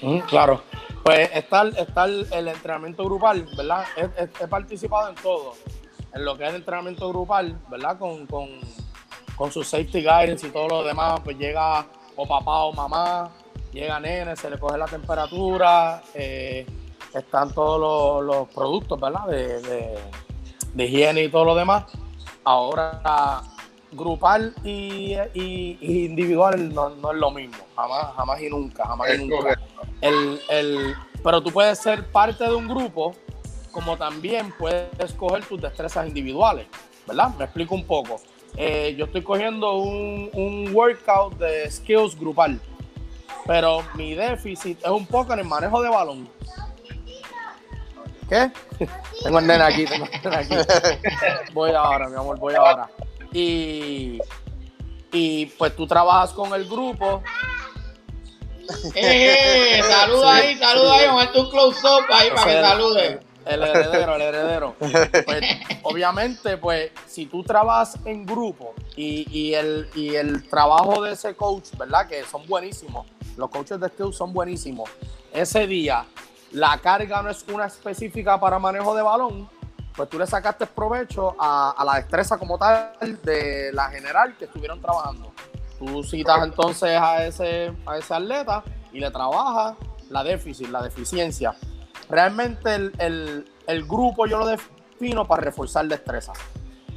Mm, 0.00 0.18
claro. 0.20 0.62
Pues 1.02 1.28
está, 1.34 1.62
el- 1.62 1.76
está 1.76 2.04
el, 2.04 2.26
el 2.32 2.46
entrenamiento 2.48 3.04
grupal, 3.04 3.48
¿verdad? 3.56 3.84
He, 3.96 4.02
he- 4.22 4.44
he 4.44 4.46
participado 4.46 5.08
en 5.08 5.14
todo. 5.16 5.56
En 6.14 6.24
lo 6.24 6.36
que 6.36 6.44
es 6.44 6.50
el 6.50 6.56
entrenamiento 6.56 7.08
grupal, 7.08 7.58
¿verdad? 7.70 7.98
Con, 7.98 8.26
con, 8.26 8.48
con 9.36 9.52
su 9.52 9.62
safety 9.62 10.00
guidance 10.00 10.46
y 10.46 10.50
todo 10.50 10.68
lo 10.68 10.82
demás, 10.84 11.20
pues 11.22 11.36
llega 11.38 11.86
o 12.16 12.26
papá 12.26 12.64
o 12.64 12.72
mamá, 12.72 13.30
llega 13.72 14.00
nene, 14.00 14.34
se 14.36 14.50
le 14.50 14.58
coge 14.58 14.78
la 14.78 14.86
temperatura, 14.86 16.02
eh, 16.14 16.66
están 17.14 17.52
todos 17.52 17.80
los, 17.80 18.36
los 18.36 18.48
productos, 18.48 18.98
¿verdad? 19.00 19.26
De, 19.26 19.60
de- 19.62 19.98
de 20.74 20.84
higiene 20.84 21.24
y 21.24 21.28
todo 21.30 21.44
lo 21.44 21.54
demás. 21.54 21.84
Ahora, 22.44 23.42
grupal 23.92 24.54
y, 24.64 25.14
y- 25.34 25.78
y 25.80 26.04
individual 26.06 26.72
no, 26.74 26.90
no 26.90 27.12
es 27.12 27.18
lo 27.18 27.30
mismo, 27.30 27.56
jamás, 27.76 28.14
jamás 28.16 28.40
y 28.42 28.48
nunca, 28.50 28.86
jamás 28.86 29.08
y 29.14 29.18
nunca 29.26 29.58
el, 30.00 30.40
el- 30.50 30.94
pero 31.22 31.42
tú 31.42 31.50
puedes 31.50 31.78
ser 31.78 32.10
parte 32.12 32.44
de 32.44 32.54
un 32.54 32.68
grupo, 32.68 33.14
como 33.70 33.96
también 33.96 34.52
puedes 34.58 34.88
escoger 34.98 35.44
tus 35.44 35.60
destrezas 35.60 36.06
individuales, 36.06 36.66
¿verdad? 37.06 37.34
Me 37.36 37.44
explico 37.44 37.74
un 37.74 37.84
poco. 37.84 38.20
Eh, 38.56 38.94
yo 38.98 39.04
estoy 39.04 39.22
cogiendo 39.22 39.74
un, 39.74 40.30
un 40.32 40.74
workout 40.74 41.38
de 41.38 41.70
skills 41.70 42.18
grupal, 42.18 42.60
pero 43.46 43.84
mi 43.94 44.14
déficit 44.14 44.78
es 44.82 44.90
un 44.90 45.06
poco 45.06 45.32
en 45.32 45.40
el 45.40 45.44
manejo 45.44 45.82
de 45.82 45.88
balón. 45.88 46.28
¿Qué? 48.28 48.50
tengo 49.22 49.38
el 49.38 49.46
nene 49.46 49.64
aquí, 49.64 49.84
tengo 49.84 50.06
el 50.06 50.22
nene 50.22 50.36
aquí. 50.36 50.54
Voy 51.52 51.72
ahora, 51.72 52.08
mi 52.08 52.16
amor, 52.16 52.38
voy 52.38 52.54
ahora. 52.54 52.88
Y, 53.32 54.18
y 55.12 55.46
pues 55.46 55.74
tú 55.76 55.86
trabajas 55.86 56.32
con 56.32 56.52
el 56.54 56.66
grupo 56.66 57.22
Eh, 58.94 59.80
saluda 59.82 60.34
ahí, 60.34 60.58
saluda 60.58 60.94
ahí, 60.94 61.06
vamos 61.06 61.22
a 61.22 61.28
hacer 61.28 61.40
un 61.40 61.50
close-up 61.50 62.04
ahí 62.10 62.30
para 62.30 62.44
que 62.44 62.60
salude. 62.60 63.20
El 63.48 63.62
heredero, 63.62 64.14
el 64.14 64.22
heredero. 64.22 64.74
Pues, 64.78 65.42
obviamente, 65.82 66.56
pues, 66.58 66.90
si 67.06 67.26
tú 67.26 67.42
trabajas 67.42 67.98
en 68.04 68.26
grupo 68.26 68.74
y, 68.96 69.54
el, 69.54 69.88
y 69.94 70.14
el 70.14 70.48
trabajo 70.48 71.02
de 71.02 71.12
ese 71.12 71.34
coach, 71.34 71.70
¿verdad? 71.76 72.06
Que 72.06 72.24
son 72.24 72.46
buenísimos. 72.46 73.06
Los 73.36 73.50
coaches 73.50 73.80
de 73.80 73.88
skills 73.88 74.16
son 74.16 74.32
buenísimos. 74.32 74.90
Ese 75.32 75.66
día, 75.66 76.04
la 76.52 76.78
carga 76.78 77.22
no 77.22 77.30
es 77.30 77.44
una 77.52 77.66
específica 77.66 78.38
para 78.38 78.58
manejo 78.58 78.94
de 78.94 79.02
balón, 79.02 79.48
pues 79.94 80.08
tú 80.08 80.18
le 80.18 80.26
sacaste 80.26 80.66
provecho 80.66 81.34
a, 81.38 81.74
a 81.76 81.84
la 81.84 81.96
destreza 81.96 82.38
como 82.38 82.56
tal 82.56 82.92
de 83.22 83.70
la 83.72 83.88
general 83.90 84.36
que 84.36 84.44
estuvieron 84.44 84.80
trabajando. 84.80 85.32
Tú 85.78 86.02
citas 86.02 86.42
entonces 86.42 86.90
a 86.90 87.24
ese, 87.24 87.72
a 87.86 87.98
ese 87.98 88.14
atleta 88.14 88.62
y 88.92 89.00
le 89.00 89.10
trabajas 89.10 89.76
la 90.10 90.24
déficit, 90.24 90.68
la 90.68 90.82
deficiencia. 90.82 91.54
Realmente 92.08 92.74
el, 92.74 93.44
el, 93.66 93.84
grupo 93.84 94.26
yo 94.26 94.38
lo 94.38 94.46
defino 94.46 95.26
para 95.26 95.42
reforzar 95.42 95.86
destreza. 95.86 96.32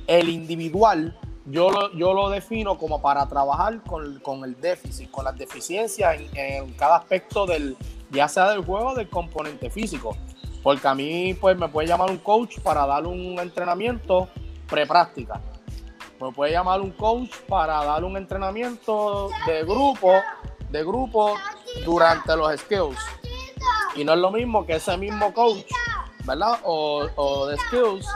El 0.08 0.30
individual 0.30 1.18
yo 1.46 1.72
lo, 1.72 1.92
yo 1.94 2.14
lo 2.14 2.30
defino 2.30 2.78
como 2.78 3.02
para 3.02 3.28
trabajar 3.28 3.82
con, 3.84 4.20
con 4.20 4.44
el 4.44 4.60
déficit, 4.60 5.10
con 5.10 5.26
las 5.26 5.38
deficiencias 5.38 6.20
en, 6.20 6.38
en, 6.38 6.74
cada 6.74 6.98
aspecto 6.98 7.46
del, 7.46 7.76
ya 8.12 8.28
sea 8.28 8.50
del 8.52 8.64
juego 8.64 8.90
o 8.90 8.96
del 8.96 9.10
componente 9.10 9.70
físico. 9.70 10.16
Porque 10.64 10.88
a 10.88 10.94
mí 10.94 11.34
pues 11.34 11.58
me 11.58 11.68
puede 11.68 11.88
llamar 11.88 12.12
un 12.12 12.18
coach 12.18 12.60
para 12.60 12.86
dar 12.86 13.06
un 13.08 13.40
entrenamiento 13.40 14.30
prepráctica. 14.70 15.42
Me 16.22 16.32
puede 16.32 16.52
llamar 16.52 16.82
un 16.82 16.92
coach 16.92 17.36
para 17.48 17.84
dar 17.84 18.04
un 18.04 18.16
entrenamiento 18.16 19.30
de 19.48 19.64
grupo, 19.64 20.14
de 20.70 20.84
grupo 20.84 21.36
durante 21.84 22.36
los 22.36 22.60
skills. 22.62 23.00
Y 23.96 24.04
no 24.04 24.14
es 24.14 24.20
lo 24.20 24.32
mismo 24.32 24.66
que 24.66 24.76
ese 24.76 24.98
mismo 24.98 25.34
coach, 25.34 25.66
¿verdad? 26.26 26.60
O, 26.64 27.08
o 27.16 27.48
de 27.48 27.58
skills 27.58 28.08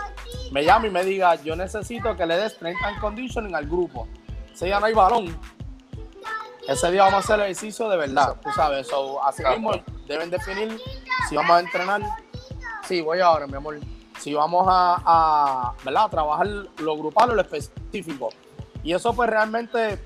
me 0.51 0.63
llama 0.63 0.87
y 0.87 0.89
me 0.89 1.03
diga, 1.03 1.35
yo 1.35 1.55
necesito 1.55 2.15
que 2.15 2.25
le 2.25 2.37
des 2.37 2.53
strength 2.53 2.81
and 2.83 2.99
conditioning 2.99 3.55
al 3.55 3.65
grupo. 3.65 4.07
Ese 4.53 4.65
día 4.65 4.79
no 4.79 4.85
hay 4.85 4.93
balón. 4.93 5.37
Ese 6.67 6.91
día 6.91 7.03
vamos 7.03 7.17
a 7.17 7.19
hacer 7.19 7.35
el 7.35 7.51
ejercicio 7.51 7.89
de 7.89 7.97
verdad, 7.97 8.37
tú 8.41 8.49
sabes. 8.51 8.87
So, 8.87 9.23
así 9.23 9.43
mismo 9.43 9.71
deben 10.07 10.29
definir 10.29 10.79
si 11.29 11.35
vamos 11.35 11.51
a 11.51 11.59
entrenar. 11.59 12.01
Sí, 12.87 13.01
voy 13.01 13.19
ahora, 13.19 13.45
mi 13.47 13.55
amor. 13.55 13.79
Si 14.19 14.33
vamos 14.33 14.65
a, 14.67 15.01
a, 15.05 15.73
¿verdad? 15.83 16.05
a 16.05 16.09
trabajar 16.09 16.47
lo 16.47 16.97
grupal 16.97 17.31
o 17.31 17.35
lo 17.35 17.41
específico. 17.41 18.29
Y 18.83 18.93
eso 18.93 19.13
pues 19.13 19.29
realmente 19.29 19.99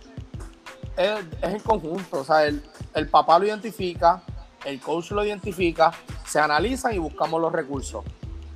es, 0.97 1.13
es 1.41 1.53
en 1.53 1.59
conjunto. 1.59 2.19
O 2.19 2.23
sea, 2.23 2.45
el, 2.45 2.63
el 2.93 3.07
papá 3.07 3.39
lo 3.39 3.45
identifica, 3.45 4.21
el 4.65 4.79
coach 4.79 5.11
lo 5.11 5.23
identifica, 5.23 5.91
se 6.25 6.39
analizan 6.39 6.93
y 6.93 6.97
buscamos 6.97 7.41
los 7.41 7.51
recursos. 7.51 8.03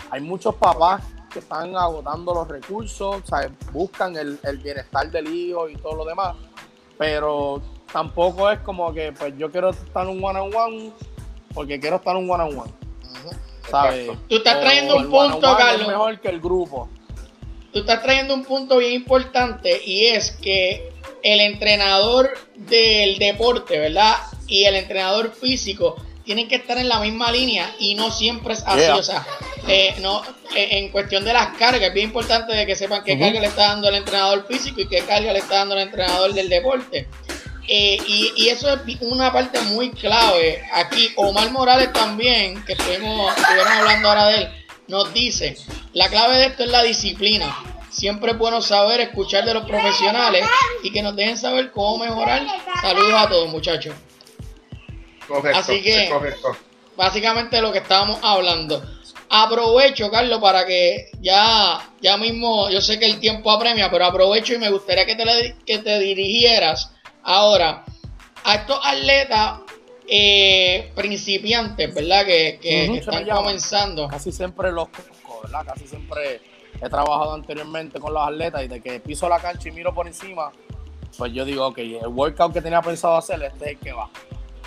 Hay 0.09 0.21
muchos 0.21 0.55
papás 0.55 1.03
que 1.31 1.39
están 1.39 1.75
agotando 1.75 2.33
los 2.33 2.47
recursos, 2.47 3.23
sea, 3.27 3.49
buscan 3.71 4.15
el, 4.15 4.39
el, 4.43 4.57
bienestar 4.57 5.09
del 5.09 5.33
hijo 5.33 5.67
y 5.67 5.75
todo 5.75 5.95
lo 5.95 6.05
demás, 6.05 6.35
pero 6.97 7.61
tampoco 7.91 8.49
es 8.51 8.59
como 8.59 8.93
que 8.93 9.11
pues 9.11 9.33
yo 9.37 9.51
quiero 9.51 9.71
estar 9.71 10.07
en 10.07 10.17
un 10.17 10.23
one 10.23 10.39
on 10.39 10.55
one 10.55 10.91
porque 11.53 11.79
quiero 11.79 11.95
estar 11.95 12.15
en 12.15 12.23
un 12.23 12.29
one 12.29 12.43
on 12.43 12.59
one. 12.59 12.71
¿sabes? 13.69 14.11
Tú 14.27 14.35
estás 14.37 14.59
trayendo 14.61 14.95
o 14.95 14.97
un 14.97 15.09
punto, 15.09 15.17
one 15.17 15.35
-on 15.35 15.41
-one 15.41 15.57
Carlos. 15.57 15.81
Es 15.81 15.87
mejor 15.87 16.19
que 16.19 16.29
el 16.29 16.39
grupo. 16.39 16.89
Tú 17.71 17.79
estás 17.79 18.03
trayendo 18.03 18.33
un 18.33 18.43
punto 18.43 18.77
bien 18.77 18.93
importante 18.93 19.81
y 19.83 20.07
es 20.07 20.31
que 20.31 20.91
el 21.23 21.39
entrenador 21.39 22.31
del 22.55 23.17
deporte, 23.17 23.79
¿verdad? 23.79 24.15
Y 24.47 24.65
el 24.65 24.75
entrenador 24.75 25.33
físico 25.33 25.95
tienen 26.23 26.47
que 26.47 26.55
estar 26.55 26.77
en 26.77 26.89
la 26.89 26.99
misma 26.99 27.31
línea 27.31 27.73
y 27.79 27.95
no 27.95 28.11
siempre 28.11 28.53
es 28.53 28.63
así. 28.65 28.79
Yeah. 28.79 28.95
O 28.95 29.03
sea, 29.03 29.25
eh, 29.67 29.95
no, 29.99 30.23
eh, 30.55 30.69
en 30.71 30.89
cuestión 30.89 31.23
de 31.25 31.33
las 31.33 31.57
cargas, 31.57 31.81
es 31.81 31.93
bien 31.93 32.07
importante 32.07 32.53
de 32.53 32.65
que 32.65 32.75
sepan 32.75 33.03
qué 33.03 33.17
carga 33.17 33.39
le 33.39 33.47
está 33.47 33.69
dando 33.69 33.89
el 33.89 33.95
entrenador 33.95 34.45
físico 34.47 34.81
y 34.81 34.87
qué 34.87 35.01
carga 35.01 35.33
le 35.33 35.39
está 35.39 35.55
dando 35.57 35.75
el 35.75 35.81
entrenador 35.81 36.33
del 36.33 36.49
deporte. 36.49 37.07
Eh, 37.67 37.97
y, 38.07 38.33
y 38.35 38.49
eso 38.49 38.73
es 38.73 39.01
una 39.01 39.31
parte 39.31 39.59
muy 39.61 39.91
clave. 39.91 40.63
Aquí 40.73 41.13
Omar 41.15 41.51
Morales 41.51 41.93
también, 41.93 42.63
que 42.65 42.73
estuvimos, 42.73 43.35
estuvieron 43.37 43.71
hablando 43.71 44.09
ahora 44.09 44.25
de 44.27 44.37
él, 44.37 44.49
nos 44.87 45.13
dice, 45.13 45.57
la 45.93 46.09
clave 46.09 46.37
de 46.37 46.45
esto 46.47 46.63
es 46.63 46.69
la 46.69 46.83
disciplina. 46.83 47.55
Siempre 47.89 48.31
es 48.31 48.37
bueno 48.37 48.61
saber 48.61 48.99
escuchar 49.01 49.45
de 49.45 49.53
los 49.53 49.65
profesionales 49.65 50.45
y 50.83 50.91
que 50.91 51.01
nos 51.01 51.15
dejen 51.15 51.37
saber 51.37 51.71
cómo 51.71 51.99
mejorar. 52.03 52.45
Saludos 52.81 53.13
a 53.15 53.29
todos 53.29 53.49
muchachos. 53.49 53.93
Correcto, 55.27 55.59
Así 55.59 55.81
que- 55.81 56.09
correcto. 56.09 56.55
básicamente 56.97 57.61
lo 57.61 57.71
que 57.71 57.79
estábamos 57.79 58.19
hablando. 58.21 58.83
Aprovecho, 59.29 60.11
Carlos, 60.11 60.39
para 60.39 60.65
que 60.65 61.09
ya, 61.21 61.81
ya 62.01 62.17
mismo, 62.17 62.69
yo 62.69 62.81
sé 62.81 62.99
que 62.99 63.05
el 63.05 63.19
tiempo 63.19 63.49
apremia, 63.51 63.89
pero 63.89 64.05
aprovecho 64.05 64.53
y 64.53 64.59
me 64.59 64.69
gustaría 64.69 65.05
que 65.05 65.15
te, 65.15 65.25
le- 65.25 65.55
que 65.65 65.79
te 65.79 65.97
dirigieras 65.99 66.91
ahora 67.23 67.83
a 68.43 68.55
estos 68.55 68.79
atletas 68.83 69.61
eh, 70.07 70.91
principiantes, 70.95 71.93
¿verdad? 71.95 72.25
Que, 72.25 72.59
que- 72.61 72.89
que 72.91 72.97
están 72.99 73.25
comenzando. 73.27 74.07
Casi 74.09 74.31
siempre 74.31 74.71
los 74.71 74.89
conozco, 74.89 75.39
¿verdad? 75.43 75.65
Casi 75.65 75.87
siempre 75.87 76.41
he 76.81 76.89
trabajado 76.89 77.33
anteriormente 77.33 77.99
con 77.99 78.13
los 78.13 78.21
atletas 78.27 78.63
y 78.63 78.67
de 78.67 78.81
que 78.81 78.99
piso 78.99 79.27
la 79.29 79.39
cancha 79.39 79.69
y 79.69 79.71
miro 79.71 79.93
por 79.95 80.05
encima, 80.05 80.51
pues 81.17 81.31
yo 81.33 81.45
digo, 81.45 81.65
ok, 81.67 81.77
el 81.79 82.07
workout 82.07 82.53
que 82.53 82.61
tenía 82.61 82.81
pensado 82.81 83.15
hacer, 83.15 83.41
este 83.43 83.65
es 83.65 83.71
el 83.71 83.79
que 83.79 83.93
va. 83.93 84.09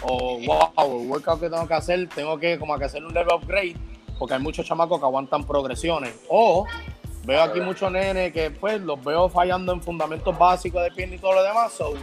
O 0.02 0.38
wow, 0.46 1.00
el 1.00 1.08
workout 1.08 1.40
que 1.40 1.50
tengo 1.50 1.66
que 1.66 1.74
hacer, 1.74 2.08
tengo 2.14 2.38
que 2.38 2.58
como 2.58 2.78
que 2.78 2.84
hacer 2.84 3.04
un 3.04 3.14
level 3.14 3.34
upgrade, 3.34 3.76
porque 4.18 4.34
hay 4.34 4.40
muchos 4.40 4.66
chamacos 4.66 4.98
que 4.98 5.04
aguantan 5.06 5.44
progresiones. 5.44 6.14
O 6.28 6.66
veo 7.24 7.42
aquí 7.42 7.60
muchos 7.60 7.90
nenes 7.90 8.32
que 8.32 8.50
pues 8.50 8.80
los 8.80 9.02
veo 9.02 9.28
fallando 9.28 9.72
en 9.72 9.82
fundamentos 9.82 10.36
básicos 10.38 10.82
de 10.82 10.90
pierna 10.90 11.16
y 11.16 11.18
todo 11.18 11.34
lo 11.34 11.42
demás. 11.42 11.72
So, 11.72 11.94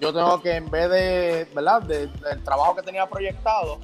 yo 0.00 0.12
tengo 0.12 0.40
que 0.42 0.56
en 0.56 0.70
vez 0.70 0.90
de, 0.90 1.48
¿verdad? 1.54 1.82
De- 1.82 2.06
del 2.08 2.42
trabajo 2.42 2.74
que 2.74 2.82
tenía 2.82 3.06
proyectado, 3.06 3.78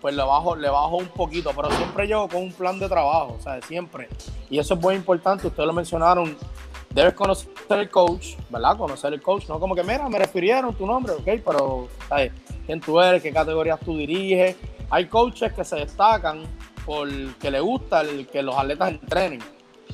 pues 0.00 0.14
le 0.14 0.22
bajo, 0.22 0.54
le 0.54 0.68
bajo 0.68 0.96
un 0.96 1.08
poquito, 1.08 1.50
pero 1.56 1.70
siempre 1.72 2.06
llego 2.06 2.28
con 2.28 2.42
un 2.42 2.52
plan 2.52 2.78
de 2.78 2.88
trabajo, 2.88 3.36
o 3.36 3.42
sea, 3.42 3.60
siempre. 3.62 4.08
Y 4.48 4.60
eso 4.60 4.74
es 4.74 4.80
muy 4.80 4.94
importante, 4.94 5.48
ustedes 5.48 5.66
lo 5.66 5.72
mencionaron, 5.72 6.36
debes 6.90 7.14
conocer 7.14 7.50
el 7.70 7.90
coach, 7.90 8.36
¿verdad? 8.50 8.76
Conocer 8.76 9.12
el 9.12 9.22
coach, 9.22 9.48
no 9.48 9.60
como 9.60 9.74
que, 9.74 9.82
mira, 9.82 10.08
me 10.08 10.18
refirieron 10.18 10.74
tu 10.74 10.86
nombre, 10.86 11.12
ok, 11.12 11.42
pero, 11.44 11.88
¿sabes? 12.08 12.32
¿Quién 12.66 12.80
tú 12.80 13.00
eres? 13.00 13.22
¿Qué 13.22 13.32
categorías 13.32 13.80
tú 13.80 13.96
diriges? 13.96 14.56
Hay 14.90 15.06
coaches 15.06 15.52
que 15.52 15.64
se 15.64 15.76
destacan 15.76 16.42
porque 16.84 17.50
le 17.50 17.60
gusta 17.60 18.00
el, 18.00 18.26
que 18.26 18.42
los 18.42 18.56
atletas 18.56 18.90
entrenen. 18.90 19.40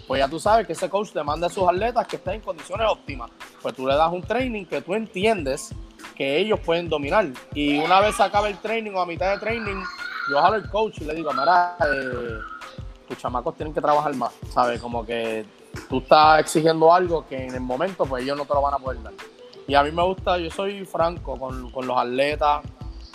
Pues 0.07 0.20
ya 0.20 0.28
tú 0.28 0.38
sabes 0.38 0.66
que 0.66 0.74
ese 0.74 0.88
coach 0.88 1.12
demanda 1.12 1.46
a 1.46 1.50
sus 1.50 1.66
atletas 1.66 2.07
que 2.07 2.16
estén 2.16 2.35
en 2.35 2.40
condiciones 2.40 2.87
óptimas. 2.88 3.30
Pues 3.62 3.74
tú 3.74 3.87
le 3.87 3.94
das 3.94 4.12
un 4.12 4.22
training 4.22 4.64
que 4.66 4.83
tú 4.83 4.94
entiendes 4.94 5.74
que 6.14 6.38
ellos 6.38 6.61
pueden 6.61 6.88
dominar. 6.88 7.26
Y 7.54 7.78
una 7.78 8.00
vez 8.00 8.20
acabe 8.20 8.50
el 8.50 8.59
training 8.59 8.92
o 8.92 9.00
a 9.00 9.07
mitad 9.07 9.33
de 9.33 9.38
training, 9.38 9.83
yo 10.30 10.40
jalo 10.40 10.57
al 10.57 10.70
coach 10.70 10.98
y 11.00 11.04
le 11.04 11.14
digo, 11.14 11.33
mira, 11.33 11.76
eh, 11.80 12.38
tus 13.09 13.18
chamacos 13.18 13.57
tienen 13.57 13.74
que 13.74 13.80
trabajar 13.80 14.14
más, 14.14 14.33
¿sabes? 14.52 14.80
Como 14.80 15.04
que 15.04 15.44
tú 15.88 15.98
estás 15.98 16.40
exigiendo 16.40 16.92
algo 16.92 17.26
que 17.26 17.46
en 17.46 17.54
el 17.54 17.60
momento 17.60 18.04
pues 18.06 18.22
ellos 18.24 18.37
no 18.37 18.44
te 18.44 18.54
lo 18.54 18.62
van 18.62 18.74
a 18.74 18.78
poder 18.78 19.02
dar. 19.02 19.12
Y 19.66 19.74
a 19.74 19.82
mí 19.82 19.90
me 19.90 20.02
gusta, 20.02 20.37
yo 20.38 20.50
soy 20.50 20.84
franco 20.84 21.38
con, 21.38 21.70
con 21.70 21.87
los 21.87 21.96
atletas, 21.96 22.62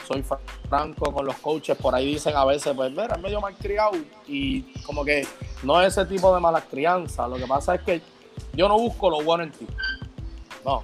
soy 0.07 0.23
fr- 0.23 0.39
franco 0.67 1.13
con 1.13 1.25
los 1.25 1.35
coaches, 1.37 1.77
por 1.77 1.93
ahí 1.93 2.13
dicen 2.13 2.35
a 2.35 2.43
veces, 2.45 2.73
pues 2.75 2.89
mira, 2.91 3.15
es 3.15 3.21
medio 3.21 3.39
mal 3.39 3.53
criado 3.55 3.91
y 4.27 4.61
como 4.83 5.05
que 5.05 5.27
no 5.61 5.79
es 5.81 5.89
ese 5.95 6.05
tipo 6.05 6.33
de 6.33 6.41
mala 6.41 6.61
crianza, 6.61 7.27
lo 7.27 7.35
que 7.35 7.45
pasa 7.45 7.75
es 7.75 7.81
que 7.81 8.01
yo 8.53 8.67
no 8.67 8.77
busco 8.79 9.09
lo 9.11 9.21
bueno 9.21 9.43
en 9.43 9.51
ti, 9.51 9.67
no, 10.65 10.81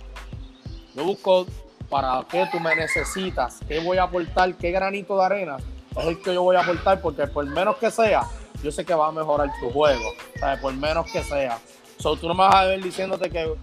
yo 0.93 1.03
busco 1.03 1.47
para 1.89 2.23
qué 2.29 2.47
tú 2.51 2.59
me 2.59 2.75
necesitas, 2.75 3.59
qué 3.67 3.79
voy 3.79 3.97
a 3.97 4.03
aportar, 4.03 4.53
qué 4.55 4.69
granito 4.71 5.17
de 5.17 5.23
arena 5.25 5.57
es 5.97 6.05
el 6.05 6.21
que 6.21 6.33
yo 6.33 6.43
voy 6.43 6.57
a 6.57 6.61
aportar, 6.61 7.01
porque 7.01 7.25
por 7.25 7.45
menos 7.45 7.77
que 7.77 7.89
sea, 7.89 8.23
yo 8.63 8.71
sé 8.71 8.85
que 8.85 8.93
va 8.93 9.07
a 9.07 9.11
mejorar 9.11 9.49
tu 9.59 9.69
juego, 9.69 10.13
¿sabes? 10.39 10.59
por 10.59 10.73
menos 10.73 11.11
que 11.11 11.23
sea. 11.23 11.59
So, 11.97 12.15
tú 12.15 12.27
no 12.27 12.33
me 12.33 12.43
vas 12.43 12.55
a 12.55 12.65
ver 12.65 12.83
diciéndote 12.83 13.29
que, 13.29 13.53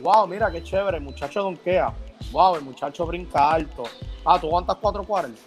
wow, 0.00 0.26
mira 0.26 0.50
qué 0.50 0.62
chévere, 0.62 0.98
el 0.98 1.02
muchacho 1.02 1.42
donkea, 1.42 1.92
wow, 2.32 2.56
el 2.56 2.62
muchacho 2.62 3.06
brinca 3.06 3.50
alto, 3.50 3.84
ah, 4.24 4.38
tú 4.40 4.46
aguantas 4.46 4.76
440. 4.76 5.40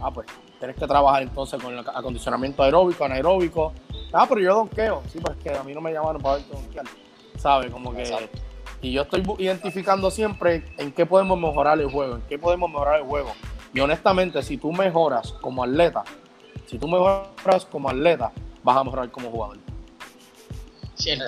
Ah, 0.00 0.10
pues 0.10 0.26
tienes 0.58 0.76
que 0.76 0.86
trabajar 0.86 1.22
entonces 1.22 1.62
con 1.62 1.72
el 1.72 1.78
acondicionamiento 1.80 2.62
aeróbico, 2.62 3.04
anaeróbico. 3.04 3.72
Ah, 4.12 4.26
pero 4.28 4.40
yo 4.40 4.54
donkeo, 4.54 5.02
sí, 5.12 5.18
pues 5.18 5.36
que 5.38 5.50
a 5.50 5.62
mí 5.62 5.72
no 5.74 5.80
me 5.80 5.92
llamaron 5.92 6.20
para 6.20 6.36
verte 6.36 6.52
donkear, 6.52 6.86
¿sabes? 7.36 7.70
Como 7.70 7.92
que. 7.92 8.02
Exacto. 8.02 8.38
Y 8.80 8.92
yo 8.92 9.02
estoy 9.02 9.22
identificando 9.38 10.10
siempre 10.10 10.64
en 10.76 10.92
qué 10.92 11.06
podemos 11.06 11.38
mejorar 11.38 11.80
el 11.80 11.90
juego, 11.90 12.16
en 12.16 12.22
qué 12.22 12.38
podemos 12.38 12.70
mejorar 12.70 13.00
el 13.00 13.06
juego. 13.06 13.32
Y 13.72 13.80
honestamente, 13.80 14.42
si 14.42 14.58
tú 14.58 14.72
mejoras 14.72 15.32
como 15.40 15.64
atleta, 15.64 16.04
si 16.74 16.78
tú 16.80 16.88
mejoras 16.88 17.64
como 17.70 17.88
atleta, 17.88 18.32
vas 18.64 18.76
a 18.76 18.82
mejorar 18.82 19.08
como 19.12 19.30
jugador. 19.30 19.58
Cierto, 20.96 21.24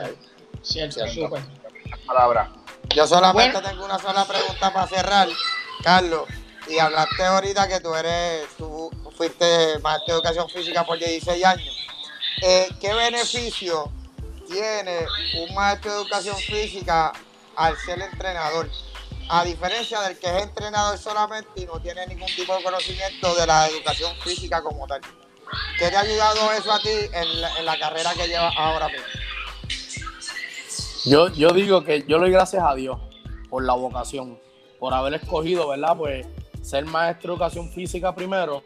cierto, 0.60 1.06
Cierto. 1.06 1.36
súper. 1.36 1.42
Palabra. 2.04 2.50
Yo 2.96 3.06
solamente 3.06 3.52
Bueno. 3.52 3.68
tengo 3.68 3.84
una 3.84 3.96
sola 4.00 4.24
pregunta 4.24 4.72
para 4.72 4.88
cerrar. 4.88 5.28
Carlos, 5.84 6.24
y 6.68 6.80
hablaste 6.80 7.22
ahorita 7.24 7.68
que 7.68 7.78
tú 7.78 7.94
eres, 7.94 8.48
tú 8.58 8.90
fuiste 9.16 9.78
maestro 9.84 10.14
de 10.14 10.18
educación 10.18 10.48
física 10.48 10.84
por 10.84 10.98
16 10.98 11.44
años. 11.44 11.86
Eh, 12.42 12.68
¿Qué 12.80 12.92
beneficio 12.92 13.88
tiene 14.48 15.06
un 15.48 15.54
maestro 15.54 15.92
de 15.92 16.02
educación 16.02 16.36
física 16.38 17.12
al 17.54 17.76
ser 17.78 18.02
entrenador? 18.02 18.68
A 19.28 19.44
diferencia 19.44 20.00
del 20.00 20.18
que 20.18 20.26
es 20.26 20.42
entrenador 20.42 20.98
solamente 20.98 21.50
y 21.62 21.66
no 21.66 21.78
tiene 21.80 22.04
ningún 22.08 22.26
tipo 22.34 22.56
de 22.56 22.64
conocimiento 22.64 23.32
de 23.36 23.46
la 23.46 23.68
educación 23.68 24.12
física 24.24 24.60
como 24.60 24.88
tal. 24.88 25.00
¿Qué 25.78 25.88
te 25.88 25.96
ha 25.96 26.00
ayudado 26.00 26.52
eso 26.52 26.72
a 26.72 26.80
ti 26.80 26.88
en 27.12 27.64
la, 27.64 27.78
carrera 27.78 28.10
que 28.14 28.26
llevas 28.26 28.54
ahora 28.56 28.88
mismo? 28.88 29.04
Yo, 31.04 31.28
yo 31.32 31.50
digo 31.50 31.84
que 31.84 32.04
yo 32.08 32.18
le 32.18 32.24
doy 32.24 32.32
gracias 32.32 32.62
a 32.66 32.74
Dios 32.74 32.98
por 33.48 33.64
la 33.64 33.74
vocación, 33.74 34.38
por 34.78 34.92
haber 34.92 35.14
escogido, 35.14 35.68
¿verdad? 35.68 35.96
Pues 35.96 36.26
ser 36.62 36.84
maestro 36.84 37.32
de 37.32 37.34
educación 37.34 37.70
física 37.70 38.14
primero. 38.14 38.62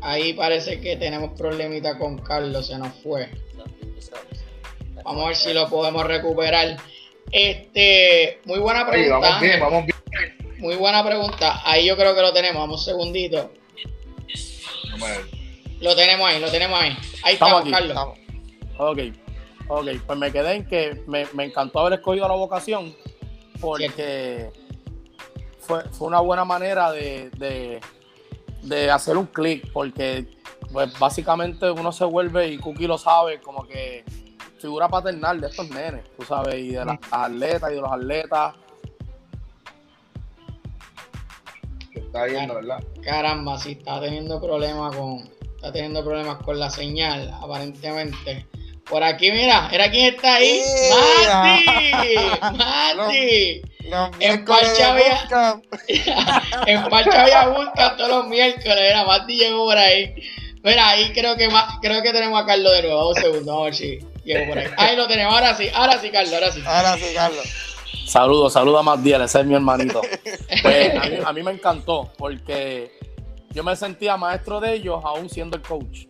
Ahí 0.00 0.34
parece 0.34 0.80
que 0.80 0.96
tenemos 0.96 1.38
problemita 1.38 1.98
con 1.98 2.18
Carlos, 2.18 2.66
se 2.66 2.78
nos 2.78 2.92
fue. 3.02 3.30
Vamos 5.02 5.24
a 5.24 5.28
ver 5.28 5.36
si 5.36 5.52
lo 5.52 5.68
podemos 5.68 6.04
recuperar. 6.06 6.76
Este, 7.30 8.40
muy 8.44 8.58
buena 8.58 8.86
pregunta. 8.86 9.18
vamos 9.18 9.40
bien, 9.40 9.60
vamos 9.60 9.86
bien. 9.86 9.93
Muy 10.64 10.76
buena 10.76 11.04
pregunta. 11.04 11.60
Ahí 11.62 11.86
yo 11.86 11.94
creo 11.94 12.14
que 12.14 12.22
lo 12.22 12.32
tenemos. 12.32 12.62
Vamos 12.62 12.80
un 12.80 12.84
segundito. 12.86 13.50
Lo 15.78 15.94
tenemos 15.94 16.26
ahí, 16.26 16.40
lo 16.40 16.50
tenemos 16.50 16.80
ahí. 16.80 16.96
Ahí 17.22 17.34
estamos, 17.34 17.68
Carlos. 17.70 17.98
Ok, 18.78 18.98
ok. 19.68 19.88
Pues 20.06 20.18
me 20.18 20.32
quedé 20.32 20.54
en 20.54 20.66
que 20.66 21.02
me, 21.06 21.26
me 21.34 21.44
encantó 21.44 21.80
haber 21.80 21.98
escogido 21.98 22.26
la 22.26 22.34
vocación 22.34 22.96
porque 23.60 24.50
fue, 25.58 25.84
fue 25.90 26.08
una 26.08 26.20
buena 26.20 26.46
manera 26.46 26.90
de, 26.92 27.80
hacer 28.90 29.18
un 29.18 29.26
clic, 29.26 29.70
porque 29.70 30.26
pues 30.72 30.98
básicamente 30.98 31.70
uno 31.70 31.92
se 31.92 32.06
vuelve, 32.06 32.48
y 32.48 32.56
Cookie 32.56 32.86
lo 32.86 32.96
sabe, 32.96 33.38
como 33.38 33.66
que 33.66 34.02
figura 34.58 34.88
paternal 34.88 35.42
de 35.42 35.48
estos 35.48 35.68
nenes, 35.68 36.04
tú 36.16 36.24
sabes, 36.24 36.54
y 36.54 36.70
de 36.70 36.86
las 36.86 36.98
atletas 37.10 37.70
y 37.70 37.74
de 37.74 37.80
los 37.82 37.92
atletas. 37.92 38.54
Está 42.14 42.28
yendo, 42.28 42.54
¿verdad? 42.54 42.78
Caramba, 43.02 43.58
sí, 43.58 43.72
está 43.72 44.00
teniendo 44.00 44.40
problemas 44.40 44.94
con, 44.94 45.28
está 45.56 45.72
teniendo 45.72 46.04
problemas 46.04 46.36
con 46.44 46.60
la 46.60 46.70
señal, 46.70 47.28
aparentemente. 47.42 48.46
Por 48.88 49.02
aquí, 49.02 49.32
mira, 49.32 49.68
era 49.72 49.90
quién 49.90 50.14
está 50.14 50.36
ahí. 50.36 50.62
¡Mati! 51.32 52.14
¡Mati! 52.56 53.62
en 54.20 54.44
Parcha 54.44 54.92
había. 54.92 55.60
en 56.66 56.84
Parcha 56.88 57.22
había 57.22 57.48
busca 57.48 57.96
todos 57.96 58.10
los 58.10 58.28
miércoles. 58.28 58.78
Mira, 58.80 59.04
Mati 59.04 59.36
llegó 59.36 59.64
por 59.64 59.76
ahí. 59.76 60.14
Mira, 60.62 60.90
ahí 60.90 61.12
creo 61.12 61.36
que 61.36 61.48
creo 61.82 62.00
que 62.00 62.12
tenemos 62.12 62.40
a 62.40 62.46
Carlos 62.46 62.72
de 62.74 62.82
nuevo. 62.82 63.08
Un 63.08 63.14
segundo, 63.16 63.60
a 63.60 63.64
ver 63.64 63.74
si 63.74 63.98
llegó 64.24 64.46
por 64.46 64.58
ahí. 64.58 64.68
Ahí 64.76 64.94
lo 64.94 65.08
tenemos, 65.08 65.34
ahora 65.34 65.56
sí, 65.56 65.68
ahora 65.74 65.98
sí, 65.98 66.10
Carlos, 66.10 66.32
ahora 66.32 66.52
sí. 66.52 66.62
Ahora 66.64 66.96
sí, 66.96 67.12
Carlos. 67.12 67.63
Saludos, 68.04 68.52
saludos 68.52 68.80
a 68.80 68.82
Matías, 68.82 69.22
ese 69.22 69.40
es 69.40 69.46
mi 69.46 69.54
hermanito. 69.54 70.00
Pues 70.62 70.94
a 70.96 71.08
mí, 71.08 71.16
a 71.26 71.32
mí 71.32 71.42
me 71.42 71.50
encantó 71.52 72.10
porque 72.16 72.92
yo 73.50 73.62
me 73.62 73.76
sentía 73.76 74.16
maestro 74.16 74.60
de 74.60 74.74
ellos 74.74 75.00
aún 75.04 75.28
siendo 75.28 75.56
el 75.56 75.62
coach. 75.62 76.06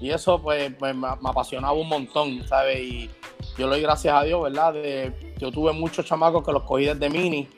Y 0.00 0.10
eso 0.10 0.40
pues 0.40 0.72
me, 0.80 1.08
apasionaba 1.24 1.72
un 1.72 1.88
montón, 1.88 2.46
¿sabes? 2.46 2.80
Y 2.80 3.10
yo 3.56 3.66
le 3.66 3.76
doy 3.76 3.82
gracias 3.82 4.14
a 4.14 4.22
Dios, 4.24 4.42
¿verdad? 4.42 4.74
De, 4.74 5.34
yo 5.38 5.50
tuve 5.50 5.72
muchos 5.72 6.04
chamacos 6.04 6.44
que 6.44 6.52
los 6.52 6.62
cogí 6.64 6.84
desde 6.84 7.08
mini 7.08 7.48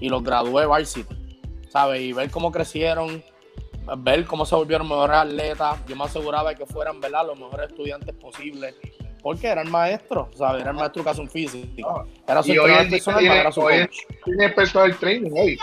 y 0.00 0.08
los 0.08 0.22
gradué 0.22 0.66
varsity, 0.66 1.14
¿sabes? 1.68 2.00
Y 2.00 2.12
ver 2.12 2.30
cómo 2.30 2.50
crecieron, 2.50 3.22
ver 3.98 4.24
cómo 4.24 4.46
se 4.46 4.54
volvieron 4.54 4.88
mejores 4.88 5.16
atletas. 5.16 5.78
Yo 5.86 5.96
me 5.96 6.04
aseguraba 6.04 6.50
de 6.50 6.56
que 6.56 6.66
fueran, 6.66 7.00
¿verdad? 7.00 7.26
Los 7.26 7.38
mejores 7.38 7.70
estudiantes 7.70 8.14
posibles. 8.14 8.74
Porque 9.22 9.46
eran 9.46 9.70
maestros, 9.70 10.28
¿sabes? 10.36 10.62
Eran 10.62 10.76
maestros 10.76 11.04
de 11.04 11.10
educación 11.10 11.30
física. 11.30 11.86
Ah, 11.88 12.04
era 12.26 12.42
su 12.42 12.52
entrenador 12.52 12.90
personal, 12.90 13.24
era 13.24 13.52
su 13.52 13.60
coach. 13.60 13.96
Tiene 14.24 14.48
personal 14.50 14.96
training 14.98 15.30
hoy. 15.32 15.58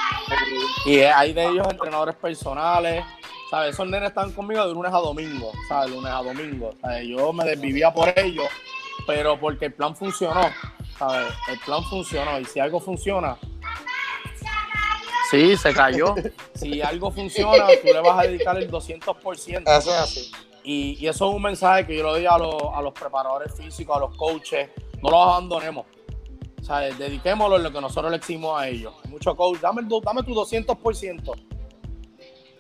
Y 0.86 1.00
hay 1.00 1.34
de 1.34 1.46
ellos 1.46 1.68
entrenadores 1.70 2.16
personales, 2.16 3.04
¿sabes? 3.50 3.74
Esos 3.74 3.88
nenes 3.88 4.10
están 4.10 4.32
conmigo 4.32 4.66
de 4.66 4.74
lunes 4.74 4.94
a 4.94 4.98
domingo, 5.00 5.52
¿sabes? 5.68 5.92
Lunes 5.92 6.12
a 6.12 6.24
domingo. 6.24 6.74
¿sabes? 6.82 7.08
Yo 7.08 7.34
me 7.34 7.44
desvivía 7.44 7.94
por 7.94 8.14
ellos, 8.18 8.48
pero 9.06 9.38
porque 9.38 9.66
el 9.66 9.74
plan 9.74 9.96
funcionó, 9.96 10.50
¿sabes? 10.98 11.34
El 11.52 11.60
plan 11.60 11.84
funcionó 11.84 12.40
y 12.40 12.46
si 12.46 12.60
algo 12.62 12.80
funciona, 12.80 13.38
Sí, 15.30 15.56
se 15.58 15.74
cayó. 15.74 16.16
si 16.56 16.82
algo 16.82 17.12
funciona, 17.12 17.68
tú 17.82 17.88
le 17.88 18.02
vas 18.02 18.20
a 18.20 18.28
dedicar 18.28 18.58
el 18.58 18.70
200%. 18.70 19.62
Eso 19.62 19.92
es 19.92 20.00
así. 20.00 20.32
Y, 20.64 20.98
y, 21.00 21.08
eso 21.08 21.30
es 21.30 21.36
un 21.36 21.42
mensaje 21.42 21.88
que 21.88 21.96
yo 21.96 22.04
le 22.04 22.10
doy 22.10 22.26
a, 22.26 22.38
los, 22.38 22.56
a 22.74 22.82
los 22.82 22.94
preparadores 22.94 23.54
físicos, 23.56 23.96
a 23.96 24.00
los 24.00 24.16
coaches. 24.16 24.70
No 25.02 25.10
los 25.10 25.20
abandonemos. 25.20 25.86
O 26.60 26.64
sea, 26.64 26.80
dediquémoslo 26.80 27.56
en 27.56 27.64
lo 27.64 27.72
que 27.72 27.82
nosotros 27.82 28.12
le 28.12 28.18
eximos 28.18 28.60
a 28.60 28.68
ellos. 28.68 28.94
Mucho 29.08 29.36
coach, 29.36 29.60
dame, 29.60 29.82
dame 30.04 30.24
tu 30.24 30.34
200%. 30.34 31.50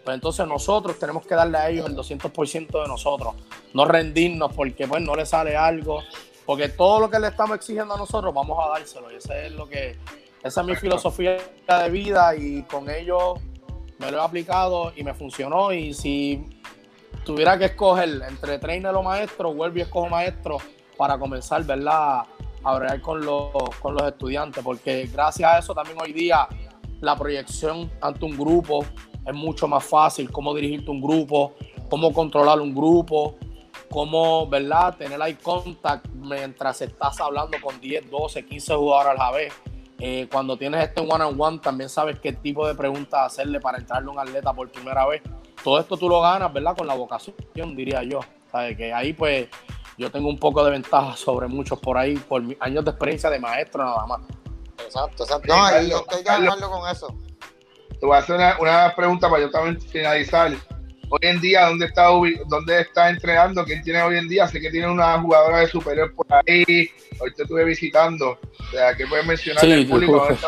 Pues 0.03 0.15
entonces 0.15 0.47
nosotros 0.47 0.97
tenemos 0.97 1.25
que 1.25 1.35
darle 1.35 1.57
a 1.57 1.69
ellos 1.69 1.85
el 1.85 1.95
200% 1.95 2.81
de 2.81 2.87
nosotros, 2.87 3.35
no 3.73 3.85
rendirnos 3.85 4.53
porque 4.53 4.87
pues 4.87 5.01
no 5.01 5.13
le 5.13 5.25
sale 5.25 5.55
algo, 5.55 6.01
porque 6.45 6.69
todo 6.69 7.01
lo 7.01 7.09
que 7.09 7.19
le 7.19 7.27
estamos 7.27 7.57
exigiendo 7.57 7.93
a 7.93 7.97
nosotros 7.97 8.33
vamos 8.33 8.57
a 8.59 8.69
dárselo 8.69 9.11
y 9.11 9.15
ese 9.15 9.47
es 9.47 9.51
lo 9.51 9.67
que 9.67 9.97
esa 10.41 10.61
es 10.61 10.67
mi 10.67 10.75
filosofía 10.75 11.37
de 11.67 11.89
vida 11.89 12.35
y 12.35 12.63
con 12.63 12.89
ello 12.89 13.35
me 13.99 14.09
lo 14.09 14.17
he 14.17 14.21
aplicado 14.21 14.93
y 14.95 15.03
me 15.03 15.13
funcionó 15.13 15.73
y 15.73 15.93
si 15.93 16.43
tuviera 17.29 17.59
que 17.59 17.65
escoger 17.65 18.23
entre 18.27 18.57
trainer 18.57 18.95
o 18.95 19.03
maestro, 19.03 19.53
vuelvo 19.53 19.77
y 19.77 19.81
escojo 19.81 20.09
maestro 20.09 20.57
para 20.97 21.15
comenzar, 21.19 21.63
¿verdad? 21.63 22.23
A 22.63 22.75
bregar 22.75 23.01
con 23.01 23.23
los, 23.23 23.51
con 23.79 23.93
los 23.93 24.01
estudiantes, 24.01 24.63
porque 24.63 25.07
gracias 25.13 25.53
a 25.53 25.59
eso 25.59 25.75
también 25.75 25.95
hoy 26.01 26.11
día 26.11 26.47
la 27.01 27.15
proyección 27.15 27.91
ante 28.01 28.25
un 28.25 28.35
grupo, 28.35 28.83
es 29.23 29.33
mucho 29.35 29.67
más 29.67 29.85
fácil 29.85 30.31
cómo 30.31 30.55
dirigirte 30.55 30.89
un 30.89 30.99
grupo, 30.99 31.53
cómo 31.87 32.11
controlar 32.11 32.59
un 32.61 32.73
grupo, 32.73 33.35
cómo, 33.91 34.47
¿verdad? 34.47 34.97
Tener 34.97 35.21
eye 35.21 35.37
contact 35.37 36.07
mientras 36.07 36.81
estás 36.81 37.21
hablando 37.21 37.59
con 37.61 37.79
10, 37.79 38.09
12, 38.09 38.43
15 38.43 38.73
jugadores 38.73 39.21
a 39.21 39.23
la 39.23 39.31
vez. 39.31 39.53
Eh, 39.99 40.27
cuando 40.31 40.57
tienes 40.57 40.83
este 40.83 41.01
one 41.01 41.23
on 41.23 41.39
one, 41.39 41.59
también 41.59 41.91
sabes 41.91 42.19
qué 42.19 42.33
tipo 42.33 42.67
de 42.67 42.73
preguntas 42.73 43.19
hacerle 43.23 43.59
para 43.59 43.77
entrarle 43.77 44.09
a 44.09 44.13
un 44.13 44.19
atleta 44.19 44.51
por 44.51 44.71
primera 44.71 45.05
vez. 45.05 45.21
Todo 45.63 45.79
esto 45.79 45.97
tú 45.97 46.09
lo 46.09 46.21
ganas, 46.21 46.51
¿verdad? 46.51 46.75
Con 46.75 46.87
la 46.87 46.93
vocación, 46.93 47.35
diría 47.75 48.03
yo. 48.03 48.19
¿Sabes? 48.51 48.77
Que 48.77 48.93
ahí, 48.93 49.13
pues, 49.13 49.47
yo 49.97 50.09
tengo 50.09 50.29
un 50.29 50.39
poco 50.39 50.63
de 50.63 50.71
ventaja 50.71 51.15
sobre 51.15 51.47
muchos 51.47 51.77
por 51.79 51.97
ahí, 51.97 52.15
por 52.15 52.41
años 52.61 52.85
de 52.85 52.91
experiencia 52.91 53.29
de 53.29 53.39
maestro 53.39 53.83
nada 53.83 54.05
más. 54.07 54.21
Exacto, 54.83 55.23
exacto. 55.23 55.53
No, 55.53 55.81
yo 55.81 56.05
estoy 56.09 56.23
de 56.23 56.47
con 56.47 56.89
eso. 56.89 57.15
Te 57.99 58.05
voy 58.05 58.15
a 58.15 58.19
hacer 58.19 58.39
una, 58.59 58.95
pregunta 58.95 59.29
para 59.29 59.41
yo 59.43 59.51
también 59.51 59.79
finalizar. 59.81 60.53
Hoy 61.11 61.19
en 61.23 61.41
día, 61.41 61.65
¿dónde 61.65 61.87
está, 61.87 62.07
dónde 62.47 62.81
está 62.81 63.09
entrenando? 63.09 63.65
¿Quién 63.65 63.81
tiene 63.81 64.01
hoy 64.01 64.17
en 64.17 64.29
día? 64.29 64.47
Sé 64.47 64.61
que 64.61 64.69
tiene 64.69 64.87
una 64.87 65.19
jugadora 65.19 65.59
de 65.59 65.67
superior 65.67 66.13
por 66.15 66.27
ahí. 66.29 66.89
Hoy 67.19 67.33
te 67.35 67.43
estuve 67.43 67.65
visitando. 67.65 68.39
O 68.59 68.71
sea, 68.71 68.95
¿qué 68.95 69.05
puedes 69.05 69.25
mencionar 69.25 69.65
sí, 69.65 69.71
el 69.71 69.87
público? 69.87 70.17
¿Dónde 70.17 70.35
está 70.35 70.47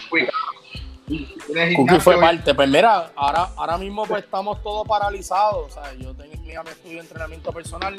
Cookie 1.76 2.00
fue 2.00 2.20
parte. 2.20 2.54
Pues 2.54 2.70
mira, 2.70 3.12
ahora, 3.16 3.50
ahora 3.56 3.78
mismo 3.78 4.06
pues 4.06 4.24
estamos 4.24 4.62
todos 4.62 4.88
paralizados. 4.88 5.68
O 5.68 5.70
sea, 5.70 5.94
yo 5.94 6.14
tenía 6.16 6.64
mi 6.64 6.70
estudio 6.70 6.96
de 6.96 7.02
entrenamiento 7.02 7.52
personal. 7.52 7.98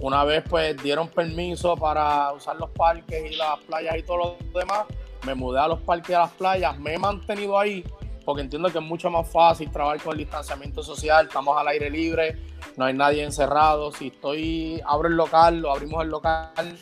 Una 0.00 0.24
vez 0.24 0.42
pues 0.48 0.82
dieron 0.82 1.08
permiso 1.08 1.76
para 1.76 2.32
usar 2.32 2.56
los 2.56 2.70
parques 2.70 3.32
y 3.32 3.36
las 3.36 3.58
playas 3.60 3.96
y 3.98 4.02
todo 4.02 4.16
lo 4.16 4.36
demás, 4.58 4.86
me 5.24 5.34
mudé 5.34 5.60
a 5.60 5.68
los 5.68 5.80
parques 5.80 6.10
y 6.10 6.14
a 6.14 6.20
las 6.20 6.32
playas. 6.32 6.78
Me 6.78 6.94
he 6.94 6.98
mantenido 6.98 7.58
ahí 7.58 7.84
porque 8.24 8.42
entiendo 8.42 8.70
que 8.70 8.78
es 8.78 8.84
mucho 8.84 9.10
más 9.10 9.28
fácil 9.28 9.70
trabajar 9.70 10.00
con 10.02 10.12
el 10.12 10.18
distanciamiento 10.18 10.82
social, 10.82 11.26
estamos 11.26 11.58
al 11.58 11.68
aire 11.68 11.90
libre, 11.90 12.38
no 12.76 12.84
hay 12.84 12.94
nadie 12.94 13.24
encerrado, 13.24 13.92
si 13.92 14.08
estoy, 14.08 14.80
abro 14.86 15.08
el 15.08 15.16
local, 15.16 15.60
lo 15.60 15.72
abrimos 15.72 16.02
el 16.04 16.10
local, 16.10 16.78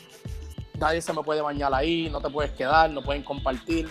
nadie 0.81 1.01
se 1.01 1.13
me 1.13 1.21
puede 1.21 1.41
bañar 1.41 1.73
ahí, 1.73 2.09
no 2.09 2.19
te 2.19 2.29
puedes 2.29 2.51
quedar, 2.51 2.89
no 2.89 3.01
pueden 3.01 3.23
compartir, 3.23 3.89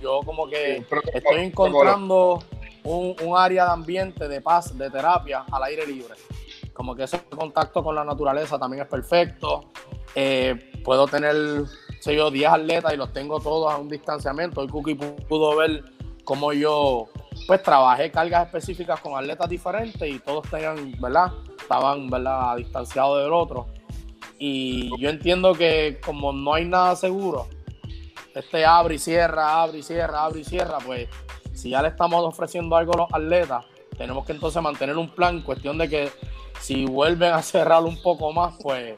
yo 0.00 0.20
como 0.24 0.48
que 0.48 0.84
estoy 1.14 1.40
encontrando 1.40 2.40
un, 2.82 3.16
área 3.36 3.66
de 3.66 3.70
ambiente, 3.70 4.28
de 4.28 4.40
paz, 4.40 4.76
de 4.76 4.90
terapia 4.90 5.44
al 5.50 5.62
aire 5.62 5.86
libre, 5.86 6.14
como 6.74 6.94
que 6.94 7.04
ese 7.04 7.20
contacto 7.24 7.82
con 7.82 7.94
la 7.94 8.04
naturaleza 8.04 8.58
también 8.58 8.82
es 8.82 8.88
perfecto, 8.88 9.70
eh, 10.14 10.72
puedo 10.84 11.06
tener, 11.06 11.36
sé 12.00 12.16
yo, 12.16 12.30
10 12.30 12.50
atletas 12.50 12.92
y 12.92 12.96
los 12.96 13.12
tengo 13.12 13.40
todos 13.40 13.72
a 13.72 13.78
un 13.78 13.88
distanciamiento, 13.88 14.60
hoy 14.60 14.68
Cookie 14.68 14.96
pudo 14.96 15.56
ver 15.56 15.84
como 16.24 16.52
yo 16.52 17.08
pues 17.46 17.62
trabajé 17.62 18.10
cargas 18.10 18.46
específicas 18.46 19.00
con 19.00 19.16
atletas 19.16 19.48
diferentes 19.48 20.08
y 20.08 20.18
todos 20.18 20.48
tenían, 20.48 20.94
¿verdad? 21.00 21.32
Estaban, 21.60 22.08
¿verdad? 22.08 22.56
Distanciados 22.56 23.22
del 23.22 23.32
otro. 23.32 23.66
Y 24.38 24.90
yo 25.00 25.08
entiendo 25.10 25.54
que 25.54 26.00
como 26.04 26.32
no 26.32 26.54
hay 26.54 26.64
nada 26.64 26.96
seguro, 26.96 27.48
este 28.34 28.64
abre 28.64 28.96
y 28.96 28.98
cierra, 28.98 29.62
abre 29.62 29.78
y 29.78 29.82
cierra, 29.82 30.24
abre 30.24 30.40
y 30.40 30.44
cierra, 30.44 30.78
pues 30.84 31.08
si 31.52 31.70
ya 31.70 31.82
le 31.82 31.88
estamos 31.88 32.24
ofreciendo 32.24 32.76
algo 32.76 32.94
a 32.94 32.96
los 32.96 33.12
atletas, 33.12 33.64
tenemos 33.96 34.26
que 34.26 34.32
entonces 34.32 34.60
mantener 34.60 34.96
un 34.96 35.08
plan, 35.08 35.42
cuestión 35.42 35.78
de 35.78 35.88
que 35.88 36.10
si 36.60 36.84
vuelven 36.84 37.32
a 37.32 37.42
cerrar 37.42 37.82
un 37.84 38.00
poco 38.02 38.32
más, 38.32 38.54
pues 38.60 38.96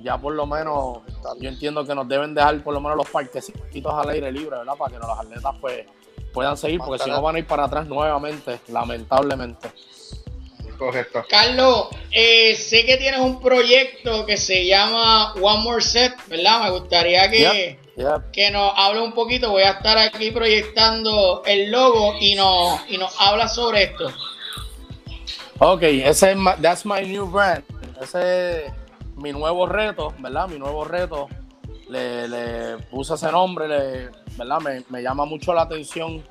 ya 0.00 0.18
por 0.18 0.34
lo 0.34 0.46
menos 0.46 0.98
yo 1.40 1.48
entiendo 1.48 1.84
que 1.86 1.94
nos 1.94 2.06
deben 2.06 2.34
dejar 2.34 2.62
por 2.62 2.74
lo 2.74 2.80
menos 2.80 2.96
los 2.96 3.08
parquecitos 3.08 3.92
al 3.92 4.10
aire 4.10 4.30
libre, 4.30 4.58
¿verdad? 4.58 4.74
Para 4.76 4.92
que 4.92 4.98
los 4.98 5.18
atletas 5.18 5.54
pues 5.60 5.86
puedan 6.32 6.56
seguir, 6.56 6.80
porque 6.80 7.02
si 7.02 7.10
no 7.10 7.22
van 7.22 7.36
a 7.36 7.38
ir 7.38 7.46
para 7.46 7.64
atrás 7.64 7.86
nuevamente, 7.86 8.60
lamentablemente. 8.68 9.70
Correcto. 10.78 11.24
Carlos, 11.28 11.88
eh, 12.10 12.54
sé 12.54 12.84
que 12.84 12.96
tienes 12.96 13.20
un 13.20 13.40
proyecto 13.40 14.26
que 14.26 14.36
se 14.36 14.66
llama 14.66 15.32
One 15.34 15.62
More 15.62 15.82
Set, 15.82 16.14
¿verdad? 16.28 16.64
Me 16.64 16.70
gustaría 16.78 17.30
que, 17.30 17.78
que 18.32 18.50
nos 18.50 18.72
hable 18.76 19.00
un 19.00 19.12
poquito. 19.12 19.50
Voy 19.50 19.62
a 19.62 19.72
estar 19.72 19.96
aquí 19.98 20.30
proyectando 20.30 21.42
el 21.46 21.70
logo 21.70 22.16
y 22.20 22.34
nos, 22.34 22.80
y 22.88 22.98
nos 22.98 23.14
habla 23.18 23.48
sobre 23.48 23.84
esto. 23.84 24.12
Ok, 25.58 25.82
ese 25.82 26.32
es 26.32 26.38
that's 26.60 26.84
my 26.84 27.00
new 27.02 27.26
brand. 27.26 27.64
Ese 28.00 28.66
es 28.66 28.72
mi 29.16 29.32
nuevo 29.32 29.66
reto, 29.66 30.12
¿verdad? 30.18 30.48
Mi 30.48 30.58
nuevo 30.58 30.84
reto. 30.84 31.28
Le, 31.88 32.26
le 32.28 32.78
puse 32.90 33.14
ese 33.14 33.30
nombre, 33.30 33.68
le, 33.68 34.10
¿verdad? 34.36 34.60
Me, 34.60 34.82
me 34.88 35.02
llama 35.02 35.24
mucho 35.24 35.54
la 35.54 35.62
atención 35.62 36.22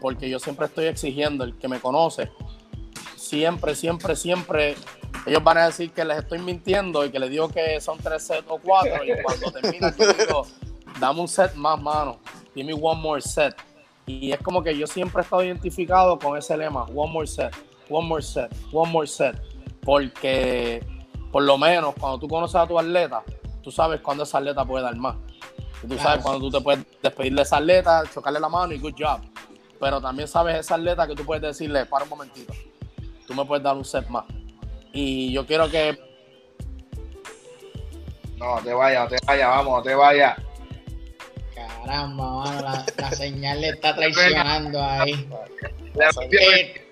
porque 0.00 0.28
yo 0.28 0.38
siempre 0.38 0.66
estoy 0.66 0.86
exigiendo, 0.86 1.44
el 1.44 1.56
que 1.56 1.68
me 1.68 1.80
conoce, 1.80 2.30
siempre, 3.26 3.74
siempre, 3.74 4.16
siempre 4.16 4.76
ellos 5.26 5.42
van 5.42 5.58
a 5.58 5.66
decir 5.66 5.90
que 5.90 6.04
les 6.04 6.18
estoy 6.18 6.38
mintiendo 6.38 7.04
y 7.04 7.10
que 7.10 7.18
les 7.18 7.30
digo 7.30 7.48
que 7.48 7.80
son 7.80 7.98
tres 7.98 8.26
sets 8.26 8.44
o 8.48 8.58
cuatro 8.58 9.04
y 9.04 9.10
cuando 9.22 9.50
termina 9.50 9.94
yo 9.96 10.12
digo, 10.12 10.46
dame 11.00 11.20
un 11.20 11.28
set 11.28 11.54
más, 11.54 11.80
mano, 11.80 12.18
give 12.54 12.64
me 12.64 12.78
one 12.80 13.00
more 13.00 13.20
set. 13.20 13.54
Y 14.06 14.30
es 14.30 14.38
como 14.40 14.62
que 14.62 14.76
yo 14.76 14.86
siempre 14.86 15.20
he 15.20 15.24
estado 15.24 15.42
identificado 15.42 16.18
con 16.18 16.38
ese 16.38 16.56
lema, 16.56 16.84
one 16.84 17.12
more 17.12 17.26
set, 17.26 17.52
one 17.90 18.06
more 18.06 18.22
set, 18.22 18.54
one 18.72 18.90
more 18.90 19.06
set, 19.06 19.36
porque 19.82 20.84
por 21.32 21.42
lo 21.42 21.58
menos 21.58 21.94
cuando 21.98 22.18
tú 22.18 22.28
conoces 22.28 22.56
a 22.56 22.66
tu 22.66 22.78
atleta, 22.78 23.22
tú 23.62 23.72
sabes 23.72 24.00
cuándo 24.00 24.22
esa 24.22 24.38
atleta 24.38 24.64
puede 24.64 24.84
dar 24.84 24.96
más. 24.96 25.16
Y 25.82 25.88
tú 25.88 25.98
sabes 25.98 26.22
cuando 26.22 26.40
tú 26.40 26.56
te 26.56 26.60
puedes 26.62 26.86
despedir 27.02 27.34
de 27.34 27.42
esa 27.42 27.56
atleta, 27.56 28.04
chocarle 28.14 28.38
la 28.38 28.48
mano 28.48 28.72
y 28.72 28.78
good 28.78 28.94
job. 28.96 29.20
Pero 29.78 30.00
también 30.00 30.28
sabes 30.28 30.56
esa 30.56 30.76
atleta 30.76 31.06
que 31.06 31.16
tú 31.16 31.24
puedes 31.24 31.42
decirle, 31.42 31.84
para 31.84 32.04
un 32.04 32.10
momentito, 32.10 32.52
tú 33.26 33.34
me 33.34 33.44
puedes 33.44 33.62
dar 33.62 33.76
un 33.76 33.84
set 33.84 34.06
más. 34.08 34.24
Y 34.92 35.32
yo 35.32 35.46
quiero 35.46 35.70
que. 35.70 35.98
No, 38.36 38.58
te 38.62 38.72
vayas, 38.72 39.04
no 39.04 39.16
te 39.16 39.26
vayas, 39.26 39.48
vamos, 39.48 39.78
no 39.78 39.82
te 39.82 39.94
vayas. 39.94 40.36
Caramba, 41.54 42.44
mano, 42.44 42.84
la, 42.96 43.10
señal 43.16 43.60
le 43.60 43.68
está 43.70 43.94
traicionando 43.94 44.82
ahí. 44.82 45.28
Eh, 46.30 46.82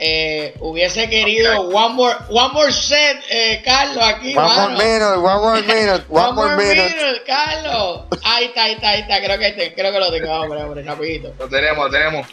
eh, 0.00 0.54
hubiese 0.60 1.10
querido 1.10 1.62
one 1.68 1.94
more, 1.94 2.16
one 2.30 2.52
more 2.52 2.72
set, 2.72 3.18
eh, 3.30 3.60
Carlos, 3.64 4.04
aquí. 4.04 4.36
One 4.36 4.54
more 4.54 4.72
minute, 4.72 5.16
one 5.16 5.40
more 5.40 5.62
minute, 5.66 6.04
one, 6.08 6.32
more, 6.32 6.56
minute. 6.56 7.22
Carlos. 7.26 8.04
Ahí 8.22 8.46
está, 8.46 8.64
ahí 8.64 8.72
está, 8.72 8.90
ahí 8.90 9.00
está. 9.00 9.20
Creo 9.20 9.38
que, 9.38 9.74
creo 9.74 9.92
que 9.92 9.98
lo 9.98 10.10
tengo, 10.10 10.32
hombre, 10.32 10.62
hombre, 10.62 10.82
rapidito. 10.82 11.34
Lo 11.38 11.48
tenemos, 11.48 11.86
lo 11.86 11.90
tenemos. 11.90 12.26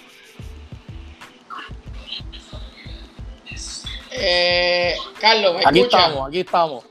Eh, 4.18 4.96
Carlos, 5.20 5.56
¿me 5.56 5.64
aquí 5.66 5.82
estamos, 5.82 6.28
aquí 6.28 6.40
estamos. 6.40 6.84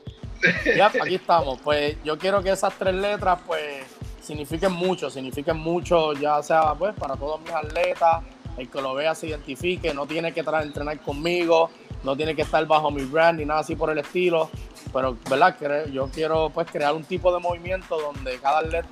Ya, 0.75 0.87
aquí 0.87 1.15
estamos. 1.15 1.59
Pues 1.63 1.97
yo 2.03 2.17
quiero 2.17 2.41
que 2.43 2.51
esas 2.51 2.73
tres 2.77 2.93
letras, 2.93 3.39
pues, 3.45 3.85
signifiquen 4.21 4.71
mucho, 4.71 5.09
signifiquen 5.09 5.57
mucho, 5.57 6.13
ya 6.13 6.41
sea, 6.43 6.73
pues, 6.75 6.93
para 6.95 7.15
todos 7.15 7.41
mis 7.41 7.51
atletas, 7.51 8.23
el 8.57 8.69
que 8.69 8.81
lo 8.81 8.93
vea 8.93 9.15
se 9.15 9.27
identifique, 9.27 9.93
no 9.93 10.05
tiene 10.05 10.33
que 10.33 10.41
entrenar 10.41 10.99
conmigo, 10.99 11.69
no 12.03 12.15
tiene 12.15 12.35
que 12.35 12.43
estar 12.43 12.65
bajo 12.65 12.91
mi 12.91 13.03
brand 13.03 13.39
ni 13.39 13.45
nada 13.45 13.61
así 13.61 13.75
por 13.75 13.89
el 13.89 13.97
estilo, 13.97 14.49
pero, 14.93 15.17
¿verdad? 15.29 15.57
Yo 15.91 16.09
quiero, 16.09 16.49
pues, 16.49 16.69
crear 16.71 16.93
un 16.93 17.03
tipo 17.03 17.33
de 17.33 17.39
movimiento 17.39 17.99
donde 17.99 18.37
cada 18.37 18.59
atleta 18.59 18.87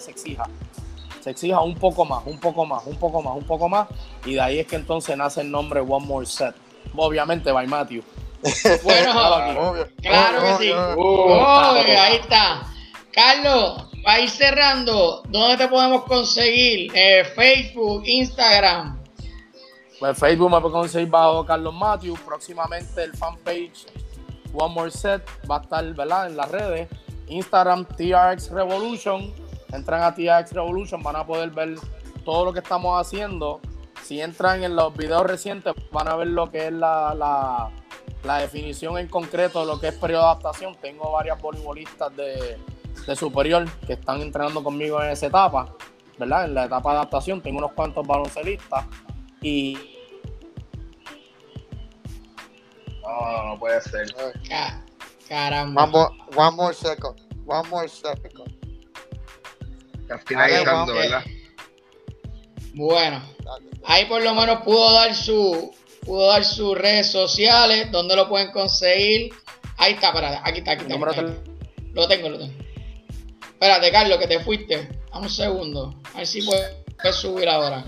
se 0.00 0.10
exija, 0.10 0.44
se 1.20 1.30
exija 1.30 1.60
un 1.60 1.74
poco 1.74 2.04
más, 2.04 2.24
un 2.26 2.38
poco 2.38 2.64
más, 2.66 2.84
un 2.86 2.96
poco 2.96 3.22
más, 3.22 3.36
un 3.36 3.44
poco 3.44 3.68
más, 3.68 3.88
y 4.24 4.34
de 4.34 4.40
ahí 4.40 4.58
es 4.60 4.66
que 4.66 4.76
entonces 4.76 5.16
nace 5.16 5.40
el 5.40 5.50
nombre 5.50 5.80
One 5.80 6.06
More 6.06 6.26
Set 6.26 6.54
obviamente 6.96 7.50
by 7.52 7.66
Matthew. 7.66 8.02
Bueno, 8.82 9.12
claro 10.02 10.58
que 10.58 10.64
sí. 10.64 10.70
ahí 10.72 12.16
está. 12.16 12.66
Carlos, 13.10 13.88
para 14.02 14.20
ir 14.20 14.28
cerrando, 14.28 15.22
¿dónde 15.28 15.56
te 15.56 15.68
podemos 15.68 16.04
conseguir? 16.04 16.92
Eh, 16.94 17.24
Facebook, 17.34 18.02
Instagram. 18.04 18.98
Pues 19.98 20.18
Facebook 20.18 20.50
me 20.50 20.60
puede 20.60 20.72
conseguir 20.74 21.08
bajo 21.08 21.46
Carlos 21.46 21.72
Matthew. 21.72 22.16
Próximamente 22.26 23.04
el 23.04 23.16
fanpage 23.16 23.86
One 24.52 24.74
More 24.74 24.90
Set 24.90 25.22
va 25.50 25.58
a 25.58 25.60
estar 25.62 25.94
¿verdad? 25.94 26.26
en 26.26 26.36
las 26.36 26.50
redes. 26.50 26.88
Instagram 27.28 27.86
TRX 27.86 28.50
Revolution. 28.50 29.32
Entran 29.72 30.02
a 30.02 30.14
TRX 30.14 30.52
Revolution, 30.52 31.02
van 31.02 31.16
a 31.16 31.26
poder 31.26 31.50
ver 31.50 31.76
todo 32.24 32.44
lo 32.44 32.52
que 32.52 32.60
estamos 32.60 33.00
haciendo 33.00 33.60
si 34.04 34.20
entran 34.20 34.62
en 34.62 34.76
los 34.76 34.94
videos 34.94 35.22
recientes, 35.22 35.72
van 35.90 36.08
a 36.08 36.16
ver 36.16 36.28
lo 36.28 36.50
que 36.50 36.66
es 36.66 36.72
la, 36.72 37.70
definición 38.22 38.98
en 38.98 39.08
concreto 39.08 39.60
de 39.60 39.66
lo 39.66 39.80
que 39.80 39.88
es 39.88 39.94
periodo 39.94 40.22
de 40.22 40.28
adaptación. 40.28 40.76
Tengo 40.76 41.10
varias 41.10 41.40
voleibolistas 41.40 42.14
de, 42.14 42.58
superior 43.16 43.66
que 43.86 43.94
están 43.94 44.20
entrenando 44.20 44.62
conmigo 44.62 45.02
en 45.02 45.10
esa 45.10 45.26
etapa, 45.26 45.74
¿verdad? 46.18 46.44
En 46.44 46.54
la 46.54 46.66
etapa 46.66 46.90
de 46.90 46.96
adaptación. 46.96 47.40
Tengo 47.40 47.58
unos 47.58 47.72
cuantos 47.72 48.06
baloncelistas 48.06 48.84
y. 49.40 49.78
No, 53.02 53.44
no 53.46 53.58
puede 53.58 53.80
ser. 53.80 54.06
caramba. 55.28 55.84
One 56.36 56.56
more, 56.56 56.74
second. 56.74 57.20
One 57.46 57.68
more 57.70 57.88
second. 57.88 58.52
¿verdad? 60.92 61.24
Bueno, 62.74 63.33
ahí 63.84 64.06
por 64.06 64.22
lo 64.22 64.34
menos 64.34 64.62
pudo 64.62 64.92
dar 64.92 65.14
su 65.14 65.72
pudo 66.04 66.26
dar 66.28 66.44
sus 66.44 66.76
redes 66.76 67.10
sociales, 67.10 67.90
donde 67.90 68.14
lo 68.16 68.28
pueden 68.28 68.52
conseguir. 68.52 69.32
Ahí 69.76 69.94
está, 69.94 70.08
espérate, 70.08 70.40
aquí 70.44 70.58
está, 70.58 70.72
aquí 70.72 70.82
está. 70.82 70.98
Lo 71.94 72.06
tengo, 72.08 72.28
lo 72.28 72.38
tengo. 72.38 72.52
Espérate, 73.42 73.90
Carlos, 73.90 74.18
que 74.18 74.26
te 74.26 74.40
fuiste. 74.40 74.90
Dame 75.12 75.26
un 75.26 75.30
segundo. 75.30 75.94
A 76.12 76.18
ver 76.18 76.26
si 76.26 76.42
puedes, 76.42 77.16
subir 77.16 77.48
ahora. 77.48 77.82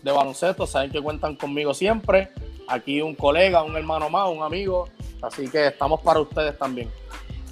de 0.01 0.11
baloncesto, 0.11 0.68
saben 0.68 0.91
que 0.91 1.01
cuentan 1.01 1.36
conmigo 1.36 1.74
siempre. 1.74 2.30
Aquí 2.68 3.01
un 3.01 3.16
colega, 3.16 3.64
un 3.64 3.76
hermano 3.76 4.09
más, 4.09 4.30
un 4.30 4.41
amigo. 4.41 4.89
Así 5.22 5.47
que 5.49 5.68
estamos 5.68 6.01
para 6.01 6.20
ustedes 6.20 6.57
también. 6.57 6.91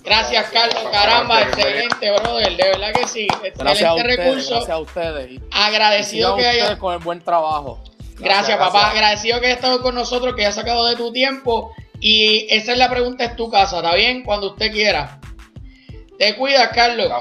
Gracias, 0.03 0.49
Carlos. 0.49 0.84
Caramba, 0.91 1.41
excelente, 1.43 2.12
brother. 2.12 2.57
De 2.57 2.64
verdad 2.64 2.93
que 2.93 3.07
sí. 3.07 3.28
Excelente 3.43 4.03
recurso. 4.03 4.55
Gracias 4.55 4.70
a 4.70 4.80
ustedes. 4.80 5.41
Agradecido 5.51 6.36
que 6.36 6.47
haya. 6.47 6.78
con 6.78 6.93
el 6.93 6.99
buen 6.99 7.22
trabajo. 7.22 7.80
Gracias, 8.18 8.57
papá. 8.57 8.91
Agradecido 8.91 9.39
que 9.39 9.47
hayas 9.47 9.57
estado 9.57 9.82
con 9.82 9.95
nosotros, 9.95 10.36
que 10.36 10.41
hayas 10.41 10.55
sacado 10.55 10.88
de 10.88 10.95
tu 10.95 11.12
tiempo. 11.12 11.74
Y 11.99 12.47
esa 12.49 12.72
es 12.72 12.78
la 12.78 12.89
pregunta, 12.89 13.24
es 13.24 13.36
tu 13.36 13.49
casa, 13.49 13.78
¿está 13.78 13.95
bien? 13.95 14.24
Cuando 14.24 14.51
usted 14.51 14.72
quiera. 14.72 15.20
Te 16.22 16.36
cuida, 16.36 16.69
Carlos. 16.69 17.11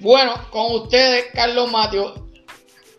Bueno, 0.00 0.34
con 0.50 0.72
ustedes, 0.72 1.26
Carlos 1.32 1.70
Mateo. 1.70 2.14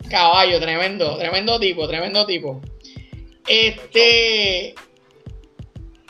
Caballo, 0.08 0.58
tremendo, 0.58 1.18
tremendo 1.18 1.60
tipo, 1.60 1.86
tremendo 1.86 2.24
tipo. 2.24 2.62
Este. 3.46 4.74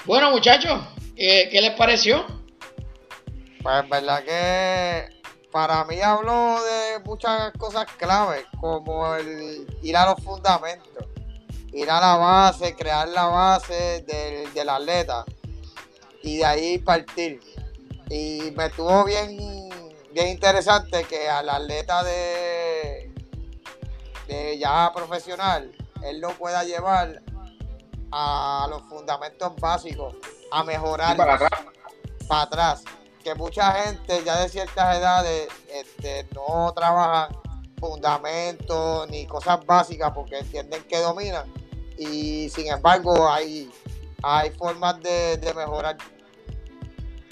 Bueno, 0.05 0.31
muchachos, 0.31 0.81
¿qué, 1.17 1.59
les 1.61 1.73
pareció? 1.73 2.25
Pues 3.61 3.83
en 3.83 3.91
verdad 3.91 4.23
que 4.23 5.09
para 5.51 5.85
mí 5.85 6.01
habló 6.01 6.63
de 6.63 7.01
muchas 7.05 7.51
cosas 7.55 7.87
claves, 7.99 8.45
como 8.61 9.13
el 9.17 9.67
ir 9.83 9.97
a 9.97 10.07
los 10.07 10.23
fundamentos, 10.23 11.05
ir 11.73 11.91
a 11.91 11.99
la 11.99 12.15
base, 12.15 12.77
crear 12.77 13.09
la 13.09 13.25
base 13.25 14.05
del, 14.07 14.55
del 14.55 14.69
atleta 14.69 15.25
y 16.23 16.37
de 16.37 16.45
ahí 16.45 16.79
partir. 16.79 17.41
Y 18.11 18.53
me 18.57 18.67
estuvo 18.67 19.05
bien, 19.05 19.71
bien 20.13 20.29
interesante 20.29 21.05
que 21.05 21.29
al 21.29 21.49
atleta 21.49 22.03
de, 22.03 23.13
de 24.29 24.59
ya 24.59 24.93
profesional, 24.95 25.73
él 26.03 26.21
lo 26.21 26.31
pueda 26.31 26.65
llevar 26.65 27.23
a 28.13 28.67
los 28.71 28.83
fundamentos 28.83 29.55
básicos, 29.57 30.15
a 30.53 30.63
mejorar. 30.65 31.17
para 31.17 32.43
atrás, 32.43 32.85
que 33.23 33.35
mucha 33.35 33.73
gente 33.73 34.23
ya 34.25 34.41
de 34.41 34.49
ciertas 34.49 34.97
edades 34.97 35.49
este, 35.73 36.27
no 36.35 36.73
trabajan 36.75 37.37
fundamentos 37.79 39.09
ni 39.11 39.27
cosas 39.27 39.65
básicas 39.67 40.13
porque 40.15 40.39
entienden 40.39 40.83
que 40.85 40.99
dominan 40.99 41.53
y 41.97 42.49
sin 42.51 42.69
embargo 42.69 43.29
hay, 43.29 43.71
hay 44.23 44.51
formas 44.51 45.01
de, 45.01 45.53
mejorar. 45.55 45.97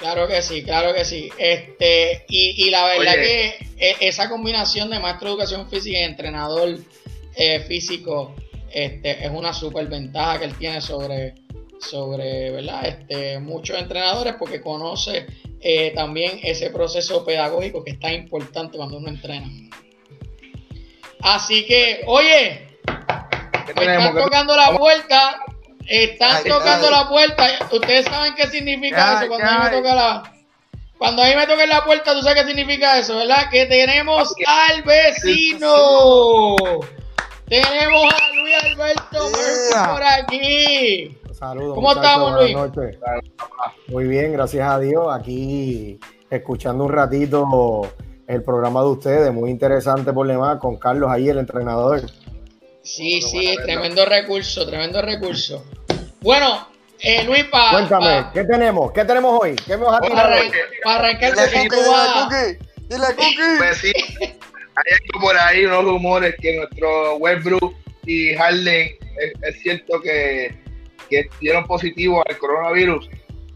Claro 0.02 0.26
que 0.26 0.42
sí, 0.42 0.64
claro 0.64 0.92
que 0.92 1.04
sí. 1.04 1.30
Este, 1.38 2.24
y, 2.28 2.70
la 2.70 2.86
verdad 2.86 3.14
que 3.14 3.54
e, 3.78 3.96
esa 4.00 4.28
combinación 4.28 4.90
de 4.90 4.98
maestro 4.98 5.28
de 5.28 5.34
educación 5.34 5.70
física 5.70 5.96
y 5.96 6.02
entrenador 6.02 6.76
eh, 7.36 7.60
físico 7.60 8.34
este, 8.72 9.24
es 9.24 9.30
una 9.30 9.54
super 9.54 9.86
ventaja 9.86 10.40
que 10.40 10.46
él 10.46 10.58
tiene 10.58 10.80
sobre, 10.80 11.34
sobre 11.78 12.50
¿verdad? 12.50 12.84
Este, 12.84 13.38
muchos 13.38 13.78
entrenadores 13.78 14.34
porque 14.40 14.60
conoce 14.60 15.24
eh, 15.60 15.92
también 15.94 16.40
ese 16.42 16.70
proceso 16.70 17.24
pedagógico 17.24 17.84
que 17.84 17.92
es 17.92 18.00
tan 18.00 18.14
importante 18.14 18.78
cuando 18.78 18.96
uno 18.96 19.08
entrena. 19.08 19.46
Así 21.20 21.64
que, 21.64 22.02
oye, 22.06 22.66
me 23.76 23.82
están 23.84 24.16
tocando 24.16 24.56
la 24.56 24.76
puerta. 24.76 25.44
Están 25.86 26.44
tocando 26.44 26.90
la 26.90 27.08
puerta. 27.08 27.46
Ustedes 27.70 28.06
saben 28.06 28.34
qué 28.34 28.46
significa 28.46 29.20
eso 29.20 29.28
cuando 29.28 29.46
a 29.46 29.58
mí 29.58 29.64
me 29.64 29.70
toca 29.70 29.94
la. 29.94 30.22
Cuando 30.98 31.22
a 31.22 31.26
mí 31.26 31.34
me 31.34 31.46
toca 31.46 31.66
la 31.66 31.84
puerta, 31.84 32.12
tú 32.14 32.22
sabes 32.22 32.42
qué 32.42 32.48
significa 32.48 32.98
eso, 32.98 33.16
¿verdad? 33.16 33.50
Que 33.50 33.66
tenemos 33.66 34.34
al 34.46 34.82
vecino. 34.82 36.56
Tenemos 37.48 38.14
a 38.14 38.34
Luis 38.34 38.54
Alberto 38.64 39.30
por 39.92 40.02
aquí. 40.02 41.18
Saludos. 41.32 41.74
¿Cómo 41.74 41.92
estamos, 41.92 42.40
Luis? 42.40 42.56
Muy 43.88 44.04
bien, 44.04 44.32
gracias 44.32 44.68
a 44.68 44.78
Dios. 44.78 45.06
Aquí 45.12 45.98
escuchando 46.30 46.84
un 46.84 46.92
ratito 46.92 47.92
el 48.26 48.42
programa 48.42 48.80
de 48.80 48.86
ustedes, 48.86 49.32
muy 49.32 49.50
interesante 49.50 50.12
por 50.12 50.26
demás, 50.26 50.58
con 50.58 50.76
Carlos 50.76 51.10
ahí, 51.10 51.28
el 51.28 51.38
entrenador. 51.38 52.00
Sí, 52.82 53.22
sí, 53.22 53.54
tremendo 53.64 54.04
recurso, 54.04 54.66
tremendo 54.66 55.00
recurso. 55.02 55.64
Bueno, 56.20 56.68
eh, 57.00 57.24
Luis, 57.24 57.44
para. 57.44 57.72
Cuéntame, 57.72 58.26
¿qué 58.34 58.44
tenemos? 58.44 58.92
¿Qué 58.92 59.04
tenemos 59.04 59.40
hoy? 59.40 59.54
¿Qué 59.56 59.76
me 59.76 59.84
vas 59.84 59.98
a 59.98 60.00
tirar? 60.00 60.40
Para, 60.82 60.96
arrancar 60.96 61.32
Dile, 61.34 61.68
Cookie, 61.68 62.58
Dile, 62.88 63.06
Cookie. 63.16 63.36
Pues 63.58 63.78
sí, 63.78 63.92
hay 64.20 64.92
algo 64.92 65.20
por 65.20 65.36
ahí, 65.36 65.64
unos 65.64 65.84
rumores 65.84 66.34
que 66.40 66.56
nuestro 66.56 67.16
Westbrook 67.16 67.74
y 68.06 68.34
Harden 68.34 68.90
es, 69.42 69.62
cierto 69.62 70.00
que, 70.00 70.54
que 71.08 71.28
dieron 71.40 71.66
positivo 71.66 72.22
al 72.28 72.36
coronavirus. 72.38 73.08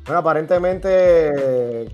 Bueno, 0.04 0.18
aparentemente 0.20 1.88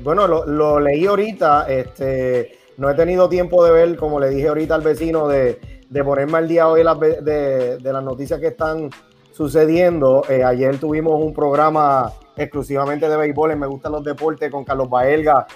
bueno, 0.00 0.26
lo, 0.26 0.80
leí 0.80 1.06
ahorita, 1.06 1.66
este, 1.68 2.58
no 2.76 2.90
he 2.90 2.94
tenido 2.94 3.28
tiempo 3.28 3.64
de 3.64 3.72
ver, 3.72 3.96
como 3.96 4.20
le 4.20 4.30
dije 4.30 4.48
ahorita 4.48 4.74
al 4.74 4.82
vecino, 4.82 5.28
de, 5.28 5.60
ponerme 6.04 6.38
al 6.38 6.48
día 6.48 6.68
hoy 6.68 6.82
de, 6.82 7.78
las 7.82 8.02
noticias 8.02 8.40
que 8.40 8.48
están 8.48 8.90
sucediendo. 9.32 10.24
Eh, 10.28 10.42
ayer 10.42 10.78
tuvimos 10.78 11.20
un 11.20 11.32
programa 11.32 12.12
exclusivamente 12.36 13.08
de 13.08 13.16
béisbol 13.16 13.56
Me 13.56 13.66
Gustan 13.66 13.92
los 13.92 14.04
Deportes 14.04 14.50
con 14.50 14.64
Carlos 14.64 14.88
Baelga, 14.88 15.46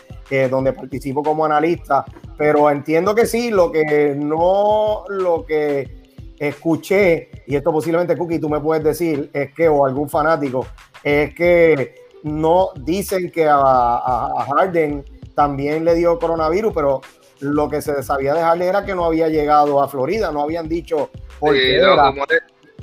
donde 0.51 0.73
participo 0.73 1.23
como 1.23 1.45
analista, 1.45 2.05
pero 2.39 2.71
entiendo 2.71 3.15
que 3.15 3.27
sí, 3.27 3.51
lo 3.51 3.71
que 3.71 4.15
no, 4.17 5.05
lo 5.09 5.45
que 5.45 6.03
escuché, 6.49 7.31
y 7.47 7.55
esto 7.55 7.71
posiblemente 7.71 8.17
Cookie 8.17 8.41
tú 8.41 8.49
me 8.49 8.61
puedes 8.61 8.83
decir, 8.83 9.31
es 9.33 9.55
que, 9.55 9.69
o 9.69 9.87
algún 9.87 10.09
fanático, 10.09 10.67
es 11.05 11.33
que 11.35 11.95
no 12.25 12.71
dicen 12.81 13.31
que 13.31 13.47
a, 13.49 14.45
Harden 14.49 15.05
también 15.37 15.85
le 15.85 15.95
dio 15.95 16.19
coronavirus, 16.19 16.73
pero 16.75 17.01
lo 17.43 17.69
que 17.69 17.83
se 17.83 18.03
sabía 18.03 18.35
de 18.35 18.41
Harden 18.41 18.69
era 18.69 18.85
que 18.85 18.95
no 18.95 19.05
había 19.05 19.29
llegado 19.29 19.83
a 19.83 19.89
Florida, 19.89 20.31
no 20.31 20.43
habían 20.43 20.69
dicho 20.69 21.11
por 21.41 21.55
qué 21.55 21.77
era. 21.77 22.13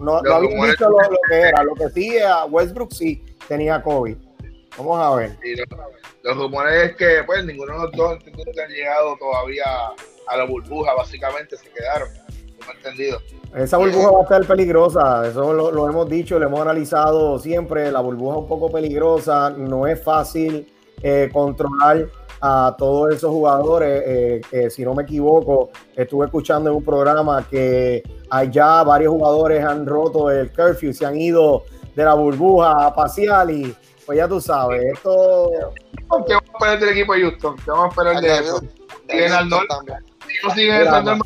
no, 0.01 0.17
habían 0.17 0.69
dicho 0.69 0.89
lo, 0.89 0.97
que 1.29 1.39
era. 1.39 1.63
Lo 1.63 1.73
que 1.75 1.89
sí, 1.89 2.19
a 2.19 2.45
Westbrook 2.45 2.91
sí 2.91 3.23
tenía 3.47 3.81
COVID. 3.81 4.17
Vamos 4.77 4.99
a 4.99 5.15
ver. 5.15 5.37
los 6.23 6.37
rumores 6.37 6.91
es 6.91 6.95
que 6.97 7.23
pues 7.25 7.45
ninguno 7.45 7.73
de 7.73 7.79
los 7.79 7.91
dos 7.93 8.19
han 8.63 8.69
llegado 8.69 9.17
todavía 9.17 9.65
a 10.27 10.37
la 10.37 10.43
burbuja, 10.43 10.93
básicamente 10.93 11.55
se 11.55 11.69
quedaron. 11.69 12.09
No 12.65 12.73
entendido. 12.73 13.19
Esa 13.55 13.77
burbuja 13.77 14.11
va 14.11 14.19
a 14.19 14.23
estar 14.23 14.45
peligrosa, 14.45 15.27
eso 15.27 15.53
lo, 15.53 15.89
hemos 15.89 16.07
dicho, 16.09 16.37
lo 16.37 16.45
hemos 16.45 16.59
analizado 16.59 17.39
siempre. 17.39 17.91
La 17.91 18.01
burbuja 18.01 18.35
es 18.35 18.41
un 18.41 18.47
poco 18.47 18.69
peligrosa, 18.69 19.49
no 19.51 19.87
es 19.87 20.03
fácil 20.03 20.71
eh, 21.01 21.29
controlar 21.31 22.09
a 22.41 22.75
todos 22.77 23.15
esos 23.15 23.31
jugadores. 23.31 24.41
Eh, 24.51 24.69
si 24.69 24.83
no 24.83 24.93
me 24.93 25.03
equivoco, 25.03 25.71
estuve 25.95 26.25
escuchando 26.25 26.69
en 26.69 26.77
un 26.77 26.83
programa 26.83 27.45
que 27.49 28.03
allá 28.29 28.83
varios 28.83 29.11
jugadores 29.11 29.63
han 29.63 29.85
roto 29.85 30.29
el 30.29 30.51
curfew, 30.51 30.93
se 30.93 31.05
han 31.05 31.19
ido 31.19 31.63
de 31.95 32.03
la 32.03 32.13
burbuja 32.13 32.85
a 32.85 32.95
pasear 32.95 33.49
y 33.51 33.75
pues 34.05 34.17
ya 34.17 34.27
tú 34.27 34.41
sabes, 34.41 34.81
esto. 34.93 35.51
¿Qué 36.25 36.33
vamos 36.33 36.49
a 36.49 36.57
esperar 36.57 36.79
del 36.79 36.89
equipo 36.89 37.13
de 37.13 37.21
Houston? 37.21 37.55
¿Qué 37.57 37.71
vamos 37.71 37.85
a 37.85 37.89
esperar 37.89 38.21
de 38.21 38.33
eso? 38.33 38.59
Si 40.27 40.47
no 40.47 40.53
siguen 40.53 41.21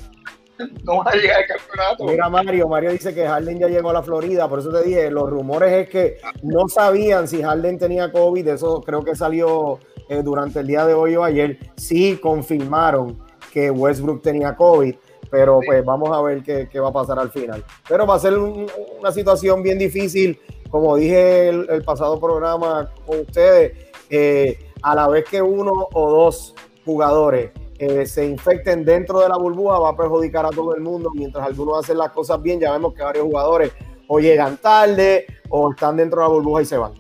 no 0.84 1.04
va 1.04 1.12
a 1.12 1.16
llegar 1.16 1.38
al 1.38 1.48
campeonato. 1.48 2.06
Mira, 2.06 2.30
Mario, 2.30 2.68
Mario 2.68 2.92
dice 2.92 3.14
que 3.14 3.28
Harden 3.28 3.60
ya 3.60 3.68
llegó 3.68 3.90
a 3.90 3.94
la 3.94 4.04
Florida, 4.04 4.48
por 4.48 4.60
eso 4.60 4.70
te 4.70 4.84
dije, 4.84 5.10
los 5.10 5.30
rumores 5.30 5.72
es 5.72 5.90
que 5.90 6.18
no 6.44 6.68
sabían 6.68 7.28
si 7.28 7.42
Harden 7.42 7.78
tenía 7.78 8.12
COVID, 8.12 8.48
eso 8.48 8.82
creo 8.82 9.04
que 9.04 9.16
salió 9.16 9.80
eh, 10.10 10.22
durante 10.24 10.60
el 10.60 10.68
día 10.68 10.86
de 10.86 10.94
hoy 10.94 11.16
o 11.16 11.24
ayer, 11.24 11.60
sí 11.76 12.18
confirmaron 12.22 13.18
que 13.52 13.70
Westbrook 13.70 14.22
tenía 14.22 14.56
COVID, 14.56 14.96
pero 15.30 15.60
pues 15.66 15.84
vamos 15.86 16.10
a 16.12 16.22
ver 16.22 16.44
qué, 16.44 16.80
va 16.80 16.90
a 16.90 16.94
pasar 16.94 17.20
al 17.20 17.32
final. 17.32 17.64
Pero 17.88 18.06
va 18.06 18.16
a 18.16 18.20
ser 18.20 18.38
una 18.38 19.12
situación 19.12 19.64
bien 19.64 19.78
difícil, 19.78 20.40
como 20.70 20.96
dije 20.96 21.50
el, 21.50 21.84
pasado 21.84 22.20
programa 22.20 22.92
con 23.06 23.20
ustedes, 23.20 23.74
eh, 24.10 24.72
a 24.82 24.96
la 24.96 25.08
vez 25.08 25.26
que 25.30 25.42
uno 25.42 25.88
o 25.94 26.12
dos 26.12 26.56
jugadores 26.86 27.52
eh, 27.80 28.06
se 28.06 28.26
infecten 28.26 28.86
dentro 28.86 29.20
de 29.20 29.30
la 29.30 29.38
burbuja 29.38 29.80
va 29.80 29.90
a 29.90 29.98
perjudicar 29.98 30.46
a 30.46 30.50
todo 30.50 30.76
el 30.76 30.82
mundo, 30.82 31.12
mientras 31.14 31.46
algunos 31.46 31.84
hacen 31.84 31.98
las 31.98 32.12
cosas 32.12 32.42
bien, 32.42 32.60
ya 32.60 32.72
vemos 32.72 32.94
que 32.94 33.04
varios 33.04 33.26
jugadores 33.26 33.72
o 34.08 34.20
llegan 34.20 34.58
tarde 34.58 35.26
o 35.50 35.72
están 35.72 35.98
dentro 35.98 36.22
de 36.22 36.28
la 36.28 36.34
burbuja 36.34 36.62
y 36.62 36.66
se 36.66 36.78
van. 36.78 36.94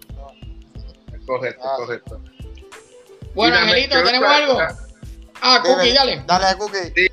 Correcto, 1.25 1.63
correcto. 1.77 2.19
Bueno, 3.33 3.57
Angelito, 3.57 4.03
¿tenemos 4.03 4.29
algo? 4.29 4.59
Ah, 5.41 5.61
Cookie, 5.63 5.93
dale. 5.93 6.23
Dale, 6.25 6.57
Cookie. 6.57 7.09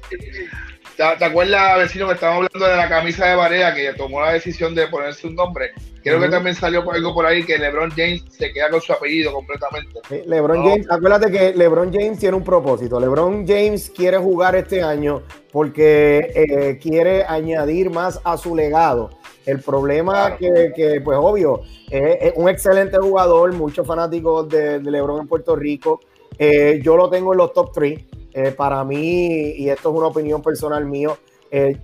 ¿Te, 0.96 1.24
acuerdas, 1.24 1.78
vecino, 1.78 2.06
que 2.08 2.14
estábamos 2.14 2.46
hablando 2.46 2.68
de 2.68 2.76
la 2.76 2.88
camisa 2.88 3.26
de 3.26 3.34
Barea, 3.34 3.74
que 3.74 3.94
tomó 3.94 4.20
la 4.20 4.32
decisión 4.32 4.74
de 4.74 4.86
ponerse 4.86 5.26
un 5.26 5.34
nombre? 5.34 5.72
Creo 6.02 6.20
que 6.20 6.28
también 6.28 6.54
salió 6.54 6.84
por 6.84 6.94
algo 6.94 7.14
por 7.14 7.26
ahí 7.26 7.44
que 7.44 7.58
LeBron 7.58 7.90
James 7.90 8.22
se 8.30 8.52
queda 8.52 8.70
con 8.70 8.80
su 8.80 8.92
apellido 8.92 9.32
completamente. 9.32 10.00
LeBron 10.26 10.62
James, 10.62 10.86
acuérdate 10.90 11.30
que 11.30 11.54
LeBron 11.54 11.92
James 11.92 12.18
tiene 12.18 12.36
un 12.36 12.44
propósito. 12.44 13.00
LeBron 13.00 13.46
James 13.46 13.90
quiere 13.94 14.18
jugar 14.18 14.56
este 14.56 14.82
año 14.82 15.22
porque 15.52 16.32
eh, 16.34 16.78
quiere 16.80 17.24
añadir 17.24 17.90
más 17.90 18.20
a 18.24 18.36
su 18.36 18.54
legado. 18.54 19.10
El 19.46 19.60
problema 19.60 20.36
que, 20.36 21.00
pues 21.02 21.18
obvio, 21.20 21.62
es, 21.90 22.32
un 22.36 22.48
excelente 22.48 22.98
jugador, 22.98 23.52
muchos 23.54 23.86
fanáticos 23.86 24.48
de, 24.48 24.80
LeBron 24.80 25.22
en 25.22 25.28
Puerto 25.28 25.56
Rico. 25.56 26.00
Eh, 26.40 26.80
yo 26.82 26.96
lo 26.96 27.08
tengo 27.08 27.32
en 27.32 27.38
los 27.38 27.52
top 27.52 27.70
3. 27.72 28.00
Eh, 28.32 28.50
para 28.52 28.82
mí, 28.82 29.26
y 29.56 29.68
esto 29.68 29.90
es 29.90 29.96
una 29.96 30.06
opinión 30.06 30.40
personal 30.42 30.84
mío, 30.84 31.18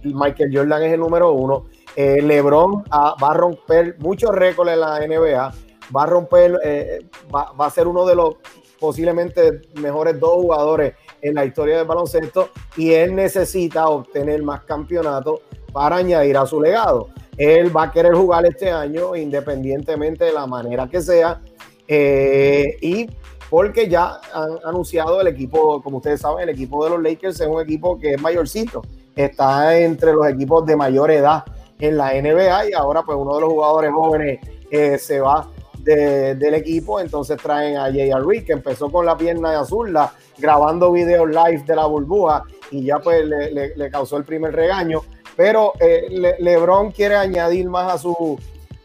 Michael 0.02 0.50
Jordan 0.52 0.82
es 0.84 0.92
el 0.92 1.00
número 1.00 1.32
uno. 1.32 1.66
Eh, 1.96 2.20
LeBron 2.20 2.84
va 2.92 3.16
a 3.18 3.34
romper 3.34 3.96
muchos 3.98 4.30
récords 4.30 4.70
en 4.70 4.80
la 4.80 5.00
NBA, 5.00 5.52
va 5.96 6.02
a 6.02 6.06
romper, 6.06 6.58
eh, 6.62 7.06
va, 7.34 7.54
a 7.58 7.70
ser 7.70 7.86
uno 7.86 8.04
de 8.04 8.14
los 8.14 8.34
posiblemente 8.78 9.62
mejores 9.80 10.20
dos 10.20 10.34
jugadores 10.34 10.92
en 11.22 11.34
la 11.34 11.46
historia 11.46 11.78
del 11.78 11.86
baloncesto 11.86 12.50
y 12.76 12.92
él 12.92 13.14
necesita 13.14 13.88
obtener 13.88 14.42
más 14.42 14.64
campeonatos 14.64 15.40
para 15.72 15.96
añadir 15.96 16.36
a 16.36 16.46
su 16.46 16.60
legado. 16.60 17.08
Él 17.38 17.74
va 17.74 17.84
a 17.84 17.90
querer 17.90 18.12
jugar 18.12 18.44
este 18.44 18.70
año 18.70 19.16
independientemente 19.16 20.26
de 20.26 20.32
la 20.32 20.46
manera 20.46 20.88
que 20.88 21.00
sea 21.00 21.40
eh, 21.88 22.76
y 22.82 23.08
porque 23.50 23.88
ya 23.88 24.20
han 24.32 24.58
anunciado 24.64 25.20
el 25.20 25.28
equipo, 25.28 25.82
como 25.82 25.98
ustedes 25.98 26.20
saben, 26.20 26.48
el 26.48 26.54
equipo 26.54 26.84
de 26.84 26.90
los 26.90 27.02
Lakers 27.02 27.40
es 27.40 27.46
un 27.46 27.60
equipo 27.60 27.98
que 27.98 28.14
es 28.14 28.20
mayorcito, 28.20 28.82
está 29.14 29.78
entre 29.78 30.12
los 30.12 30.26
equipos 30.26 30.66
de 30.66 30.76
mayor 30.76 31.10
edad 31.10 31.44
en 31.78 31.96
la 31.96 32.12
NBA 32.12 32.70
y 32.70 32.72
ahora 32.72 33.02
pues 33.02 33.16
uno 33.18 33.34
de 33.34 33.40
los 33.42 33.50
jugadores 33.50 33.92
jóvenes 33.92 34.40
eh, 34.70 34.98
se 34.98 35.20
va 35.20 35.48
del 35.86 36.54
equipo, 36.54 36.98
entonces 36.98 37.40
traen 37.40 37.76
a 37.76 37.84
J.R. 37.84 38.20
Reed 38.26 38.44
que 38.44 38.52
empezó 38.52 38.90
con 38.90 39.06
la 39.06 39.16
pierna 39.16 39.52
de 39.52 39.56
azul, 39.58 39.96
grabando 40.36 40.90
videos 40.90 41.28
live 41.28 41.62
de 41.64 41.76
la 41.76 41.86
burbuja 41.86 42.42
y 42.72 42.86
ya 42.86 42.98
pues 42.98 43.24
le, 43.24 43.90
causó 43.90 44.16
el 44.16 44.24
primer 44.24 44.52
regaño, 44.52 45.02
pero 45.36 45.74
eh, 45.78 46.34
LeBron 46.40 46.90
quiere 46.90 47.14
añadir 47.14 47.68
más 47.68 47.94
a 47.94 47.98
su, 47.98 48.36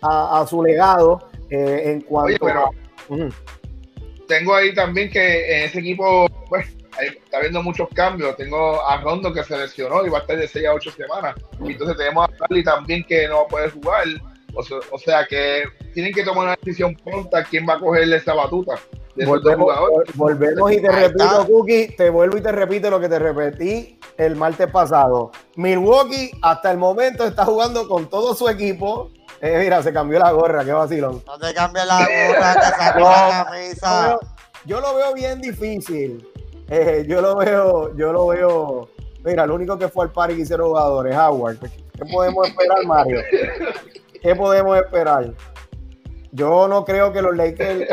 a, 0.03 0.45
su 0.47 0.62
legado 0.62 1.22
eh, 1.49 1.84
en 1.86 2.01
cuanto 2.01 2.45
pero, 2.45 2.70
tengo 4.32 4.55
ahí 4.55 4.73
también 4.73 5.09
que 5.09 5.57
en 5.57 5.65
ese 5.65 5.79
equipo, 5.79 6.25
pues, 6.47 6.65
está 7.01 7.38
habiendo 7.38 7.61
muchos 7.61 7.89
cambios. 7.93 8.38
Tengo 8.38 8.82
a 8.88 9.01
Rondo 9.01 9.34
que 9.34 9.43
se 9.43 9.57
lesionó 9.57 10.05
y 10.05 10.09
va 10.09 10.19
a 10.19 10.21
estar 10.21 10.38
de 10.38 10.47
6 10.47 10.67
a 10.67 10.73
8 10.73 10.91
semanas. 10.91 11.36
Y 11.61 11.73
entonces 11.73 11.97
tenemos 11.97 12.29
a 12.29 12.38
Charlie 12.38 12.63
también 12.63 13.03
que 13.03 13.27
no 13.27 13.39
va 13.39 13.41
a 13.41 13.47
poder 13.47 13.71
jugar. 13.71 14.07
O 14.53 14.97
sea, 14.97 15.25
que 15.27 15.63
tienen 15.93 16.13
que 16.13 16.23
tomar 16.23 16.45
una 16.45 16.55
decisión 16.61 16.95
pronta 16.95 17.43
quién 17.43 17.65
va 17.67 17.73
a 17.73 17.79
cogerle 17.79 18.17
esa 18.17 18.34
batuta. 18.34 18.75
volvemos, 19.25 19.73
volvemos 20.15 20.71
y 20.71 20.82
te 20.82 20.89
repito, 20.89 21.47
Cookie, 21.47 21.88
te 21.97 22.09
vuelvo 22.09 22.38
y 22.38 22.41
te 22.41 22.51
repito 22.51 22.89
lo 22.89 22.99
que 22.99 23.09
te 23.09 23.19
repetí 23.19 23.99
el 24.17 24.36
martes 24.36 24.67
pasado. 24.71 25.32
Milwaukee 25.55 26.32
hasta 26.41 26.71
el 26.71 26.77
momento 26.77 27.25
está 27.25 27.45
jugando 27.45 27.88
con 27.88 28.09
todo 28.09 28.34
su 28.34 28.47
equipo. 28.47 29.11
Eh, 29.42 29.58
mira, 29.60 29.82
se 29.82 29.92
cambió 29.92 30.20
la 30.20 30.32
gorra, 30.32 30.64
qué 30.64 30.72
vacilón. 30.72 31.24
No 31.26 31.39
te 31.39 31.54
cambies 31.54 31.86
la 31.88 32.00
gorra, 32.00 32.54
te 32.54 32.78
sacó 32.78 33.00
la 33.00 33.48
camisa. 33.50 34.20
Yo 34.66 34.80
lo 34.80 34.96
veo 34.96 35.14
bien 35.14 35.42
difícil. 35.42 36.28
Eh, 36.70 37.06
yo 37.08 37.22
lo 37.22 37.36
veo, 37.36 37.96
yo 37.98 38.14
lo 38.14 38.28
veo. 38.28 38.89
Mira, 39.24 39.48
lo 39.48 39.56
único 39.56 39.78
que 39.80 39.88
fue 39.88 40.06
al 40.06 40.12
par 40.12 40.32
y 40.32 40.42
hicieron 40.42 40.68
jugadores, 40.68 41.16
Howard. 41.16 41.58
¿Qué 41.60 42.06
podemos 42.12 42.48
esperar, 42.48 42.86
Mario? 42.86 43.20
¿Qué 44.22 44.36
podemos 44.36 44.78
esperar? 44.78 45.34
Yo 46.32 46.68
no 46.68 46.86
creo 46.86 47.12
que 47.12 47.22
los 47.22 47.36
Lakers 47.36 47.88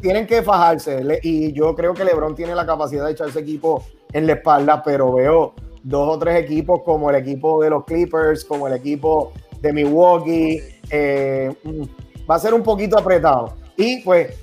tienen 0.00 0.26
que 0.26 0.42
fajarse 0.42 1.20
y 1.22 1.52
yo 1.52 1.74
creo 1.74 1.94
que 1.94 2.04
LeBron 2.04 2.34
tiene 2.34 2.54
la 2.54 2.66
capacidad 2.66 3.06
de 3.06 3.12
echarse 3.12 3.38
equipo 3.38 3.84
en 4.12 4.26
la 4.26 4.32
espalda, 4.32 4.82
pero 4.82 5.12
veo 5.12 5.54
dos 5.82 6.16
o 6.16 6.18
tres 6.18 6.42
equipos 6.42 6.80
como 6.82 7.10
el 7.10 7.16
equipo 7.16 7.62
de 7.62 7.70
los 7.70 7.84
Clippers, 7.84 8.44
como 8.44 8.66
el 8.66 8.72
equipo 8.74 9.32
de 9.60 9.72
Milwaukee. 9.72 10.73
Eh, 10.90 11.54
mm, 11.62 11.82
va 12.30 12.36
a 12.36 12.38
ser 12.38 12.54
un 12.54 12.62
poquito 12.62 12.98
apretado. 12.98 13.56
Y 13.76 14.02
pues, 14.02 14.34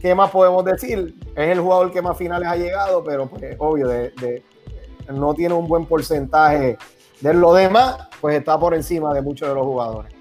¿qué 0.00 0.14
más 0.14 0.30
podemos 0.30 0.64
decir? 0.64 1.14
Es 1.34 1.50
el 1.50 1.60
jugador 1.60 1.92
que 1.92 2.02
más 2.02 2.16
finales 2.16 2.48
ha 2.48 2.56
llegado, 2.56 3.04
pero 3.04 3.28
pues 3.28 3.56
obvio, 3.58 3.88
de, 3.88 4.42
no 5.08 5.34
tiene 5.34 5.54
un 5.54 5.66
buen 5.66 5.86
porcentaje 5.86 6.78
de 7.20 7.34
lo 7.34 7.52
demás, 7.52 7.96
pues 8.20 8.38
está 8.38 8.58
por 8.58 8.74
encima 8.74 9.12
de 9.12 9.22
muchos 9.22 9.48
de 9.48 9.54
los 9.54 9.64
jugadores. 9.64 10.12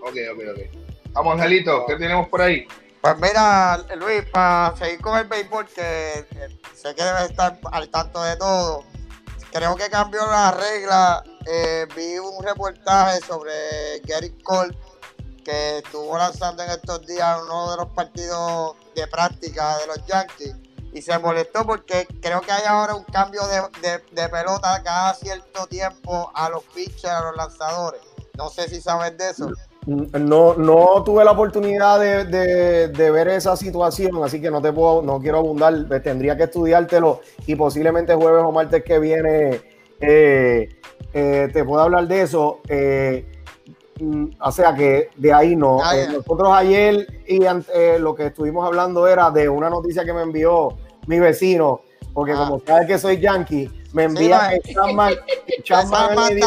Ok, 0.00 0.16
ok, 0.32 0.42
ok. 0.52 0.88
Vamos, 1.12 1.34
Angelito, 1.34 1.84
¿qué 1.86 1.96
tenemos 1.96 2.28
por 2.28 2.42
ahí? 2.42 2.66
Pues 3.00 3.16
mira, 3.20 3.78
Luis, 3.96 4.24
para 4.32 4.76
seguir 4.76 5.00
con 5.00 5.18
el 5.18 5.26
béisbol, 5.26 5.66
que, 5.66 6.24
sé 6.74 6.94
que 6.94 7.02
debe 7.02 7.24
estar 7.24 7.58
al 7.70 7.88
tanto 7.88 8.22
de 8.22 8.36
todo, 8.36 8.84
creo 9.52 9.76
que 9.76 9.88
cambió 9.88 10.20
la 10.26 10.50
regla. 10.52 11.24
Eh, 11.50 11.86
vi 11.96 12.18
un 12.18 12.42
reportaje 12.44 13.20
sobre 13.20 13.50
Gary 14.04 14.30
Cole, 14.42 14.76
que 15.42 15.78
estuvo 15.78 16.18
lanzando 16.18 16.62
en 16.62 16.70
estos 16.70 17.06
días 17.06 17.38
uno 17.42 17.70
de 17.70 17.76
los 17.78 17.88
partidos 17.88 18.76
de 18.94 19.06
práctica 19.06 19.78
de 19.78 19.86
los 19.86 20.06
Yankees 20.06 20.54
y 20.92 21.00
se 21.00 21.18
molestó 21.18 21.64
porque 21.64 22.06
creo 22.20 22.42
que 22.42 22.52
hay 22.52 22.64
ahora 22.66 22.94
un 22.94 23.04
cambio 23.04 23.40
de, 23.46 24.00
de 24.12 24.28
pelota 24.28 24.82
cada 24.82 25.14
cierto 25.14 25.66
tiempo 25.66 26.30
a 26.34 26.50
los 26.50 26.64
pitchers, 26.64 27.04
a 27.04 27.22
los 27.22 27.36
lanzadores. 27.36 28.02
No 28.36 28.50
sé 28.50 28.68
si 28.68 28.80
sabes 28.80 29.16
de 29.16 29.30
eso. 29.30 29.50
No, 29.86 30.52
no 30.54 31.02
tuve 31.02 31.24
la 31.24 31.30
oportunidad 31.30 31.98
de, 31.98 33.10
ver 33.10 33.28
esa 33.28 33.56
situación, 33.56 34.22
así 34.22 34.38
que 34.38 34.50
no 34.50 34.60
te 34.60 34.70
puedo, 34.70 35.00
no 35.00 35.18
quiero 35.18 35.38
abundar, 35.38 35.88
tendría 36.02 36.36
que 36.36 36.42
estudiártelo 36.42 37.22
y 37.46 37.56
posiblemente 37.56 38.14
jueves 38.14 38.44
o 38.44 38.52
martes 38.52 38.84
que 38.84 38.98
viene 38.98 39.62
eh, 40.00 40.68
eh, 41.12 41.48
te 41.52 41.64
puedo 41.64 41.82
hablar 41.82 42.06
de 42.06 42.22
eso. 42.22 42.60
Eh, 42.68 43.26
mm, 44.00 44.26
o 44.40 44.52
sea 44.52 44.74
que 44.74 45.10
de 45.16 45.32
ahí 45.32 45.56
no. 45.56 45.78
Ah, 45.82 45.94
nosotros 46.12 46.48
ayer 46.52 47.06
y 47.26 47.40
lo 47.98 48.14
que 48.14 48.26
estuvimos 48.26 48.66
hablando 48.66 49.06
era 49.06 49.30
de 49.30 49.48
una 49.48 49.70
noticia 49.70 50.04
que 50.04 50.12
me 50.12 50.22
envió 50.22 50.76
mi 51.06 51.18
vecino, 51.18 51.82
porque 52.12 52.32
ah. 52.32 52.36
como 52.36 52.62
sabes 52.64 52.86
que 52.86 52.98
soy 52.98 53.18
yankee, 53.18 53.70
me 53.92 54.04
envía 54.04 54.50
que 54.62 54.74
Chapman, 54.74 55.14
le, 56.28 56.34
dio, 56.34 56.46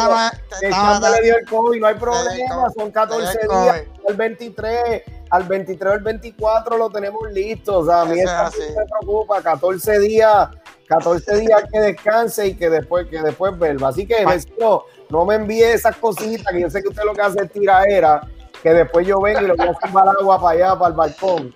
le 0.60 1.22
dio 1.22 1.36
el 1.38 1.48
COVID, 1.48 1.80
no 1.80 1.86
hay 1.86 1.94
problema, 1.96 2.70
son 2.76 2.90
14 2.90 3.38
días, 3.42 3.82
al 4.08 4.16
23, 4.16 5.02
al 5.30 5.42
23 5.44 5.90
o 5.90 5.94
el 5.94 6.02
24 6.02 6.78
lo 6.78 6.90
tenemos 6.90 7.32
listo, 7.32 7.78
o 7.78 7.86
sea, 7.86 8.02
a 8.02 8.04
mí 8.04 8.20
eso 8.20 8.32
no 8.32 8.80
me 8.80 8.86
preocupa, 8.86 9.42
14 9.42 9.98
días, 9.98 10.48
14 10.98 11.36
días 11.40 11.64
que 11.72 11.80
descanse 11.80 12.48
y 12.48 12.54
que 12.54 12.68
después, 12.68 13.06
que 13.08 13.20
después 13.20 13.56
vuelva, 13.58 13.88
así 13.88 14.06
que 14.06 14.24
no, 14.58 14.84
no 15.08 15.24
me 15.24 15.36
envíe 15.36 15.62
esas 15.62 15.96
cositas, 15.96 16.52
que 16.52 16.60
yo 16.60 16.70
sé 16.70 16.82
que 16.82 16.88
usted 16.88 17.04
lo 17.04 17.14
que 17.14 17.22
hace 17.22 17.42
es 17.42 17.52
tiraera, 17.52 18.20
que 18.62 18.70
después 18.70 19.06
yo 19.06 19.20
vengo 19.20 19.40
y 19.40 19.46
lo 19.46 19.56
voy 19.56 19.68
a 19.68 19.74
fumar 19.74 20.08
agua 20.08 20.40
para 20.40 20.56
allá, 20.56 20.78
para 20.78 20.90
el 20.90 20.94
balcón. 20.94 21.54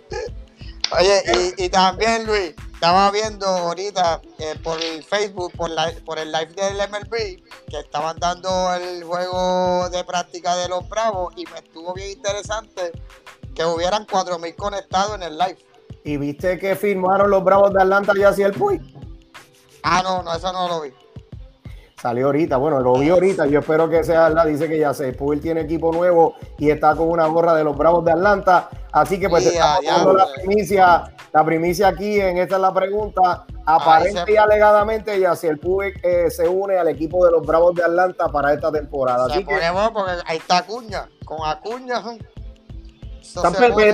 Oye, 0.98 1.54
y, 1.58 1.64
y 1.64 1.68
también 1.68 2.26
Luis, 2.26 2.54
estaba 2.72 3.10
viendo 3.10 3.46
ahorita 3.46 4.20
eh, 4.38 4.54
por 4.62 4.80
el 4.82 5.02
Facebook, 5.02 5.52
por, 5.56 5.70
la, 5.70 5.90
por 6.04 6.18
el 6.18 6.30
live 6.30 6.52
del 6.54 6.76
MLB, 6.76 7.42
que 7.68 7.78
estaban 7.80 8.16
dando 8.18 8.48
el 8.74 9.02
juego 9.02 9.88
de 9.90 10.04
práctica 10.04 10.54
de 10.56 10.68
los 10.68 10.88
Bravos 10.88 11.32
y 11.36 11.44
me 11.46 11.58
estuvo 11.58 11.94
bien 11.94 12.10
interesante 12.10 12.92
que 13.54 13.64
hubieran 13.64 14.06
4.000 14.06 14.54
conectados 14.56 15.14
en 15.16 15.22
el 15.22 15.38
live. 15.38 15.58
¿Y 16.04 16.18
viste 16.18 16.58
que 16.58 16.76
firmaron 16.76 17.30
los 17.30 17.42
Bravos 17.42 17.72
de 17.72 17.82
Atlanta 17.82 18.12
y 18.14 18.22
así 18.22 18.42
el 18.42 18.52
Puy? 18.52 18.78
Ah, 19.88 20.02
no, 20.02 20.22
no, 20.22 20.34
eso 20.34 20.52
no 20.52 20.68
lo 20.68 20.80
vi. 20.80 20.92
Salió 22.00 22.26
ahorita, 22.26 22.56
bueno, 22.56 22.80
lo 22.80 22.98
vi 22.98 23.08
ahorita. 23.08 23.46
Yo 23.46 23.60
espero 23.60 23.88
que 23.88 24.04
sea 24.04 24.28
la 24.28 24.44
dice 24.44 24.68
que 24.68 24.78
ya 24.78 24.92
se. 24.92 25.12
Puy 25.12 25.38
tiene 25.38 25.62
equipo 25.62 25.92
nuevo 25.92 26.34
y 26.58 26.70
está 26.70 26.94
con 26.94 27.08
una 27.08 27.26
gorra 27.26 27.54
de 27.54 27.64
los 27.64 27.76
Bravos 27.76 28.04
de 28.04 28.12
Atlanta. 28.12 28.68
Así 28.92 29.18
que 29.20 29.28
pues 29.28 29.46
estamos 29.46 29.84
dando 29.84 30.12
la 30.12 30.26
primicia 30.34 31.12
la 31.36 31.44
primicia 31.44 31.88
aquí 31.88 32.18
en 32.18 32.38
esta 32.38 32.56
es 32.56 32.62
la 32.62 32.72
pregunta. 32.72 33.44
Aparente 33.66 34.32
y 34.32 34.36
alegadamente, 34.36 35.20
ya 35.20 35.36
si 35.36 35.46
el 35.46 35.58
Público 35.58 36.00
eh, 36.02 36.30
se 36.30 36.48
une 36.48 36.78
al 36.78 36.88
equipo 36.88 37.26
de 37.26 37.32
los 37.32 37.46
Bravos 37.46 37.74
de 37.74 37.82
Atlanta 37.82 38.28
para 38.28 38.54
esta 38.54 38.72
temporada. 38.72 39.28
Se 39.28 39.44
porque 39.44 40.12
ahí 40.24 40.38
está 40.38 40.58
Acuña. 40.58 41.10
Con 41.26 41.38
Acuña. 41.44 42.02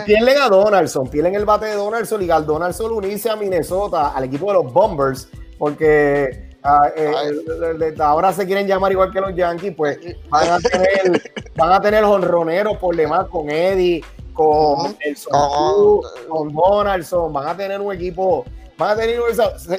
Tienen 0.07 0.39
a 0.39 0.49
Donaldson, 0.49 1.09
tienen 1.11 1.35
el 1.35 1.45
bate 1.45 1.67
de 1.67 1.75
Donaldson 1.75 2.23
y 2.23 2.31
al 2.31 2.47
Donaldson 2.47 2.93
unirse 2.93 3.29
a 3.29 3.35
Minnesota, 3.35 4.11
al 4.11 4.23
equipo 4.23 4.47
de 4.47 4.63
los 4.63 4.73
Bombers, 4.73 5.29
porque 5.63 6.57
ah, 6.65 6.91
eh, 6.97 7.95
ahora 8.01 8.33
se 8.33 8.45
quieren 8.47 8.67
llamar 8.67 8.91
igual 8.91 9.13
que 9.13 9.21
los 9.21 9.33
Yankees, 9.33 9.73
pues 9.77 9.97
van 10.29 10.49
a 10.51 10.59
tener, 10.59 11.23
van 11.57 11.71
a 11.71 11.81
tener 11.81 12.03
honroneros 12.03 12.79
por 12.79 12.97
demás 12.97 13.29
con 13.29 13.49
Eddie, 13.49 14.03
con 14.33 14.97
el 14.99 15.17
con 16.29 16.53
Donaldson, 16.53 17.33
van 17.33 17.47
a 17.47 17.57
tener 17.57 17.81
un 17.81 17.95
equipo, 17.95 18.45
van 18.77 18.91
a 18.91 18.97
tener 19.01 19.21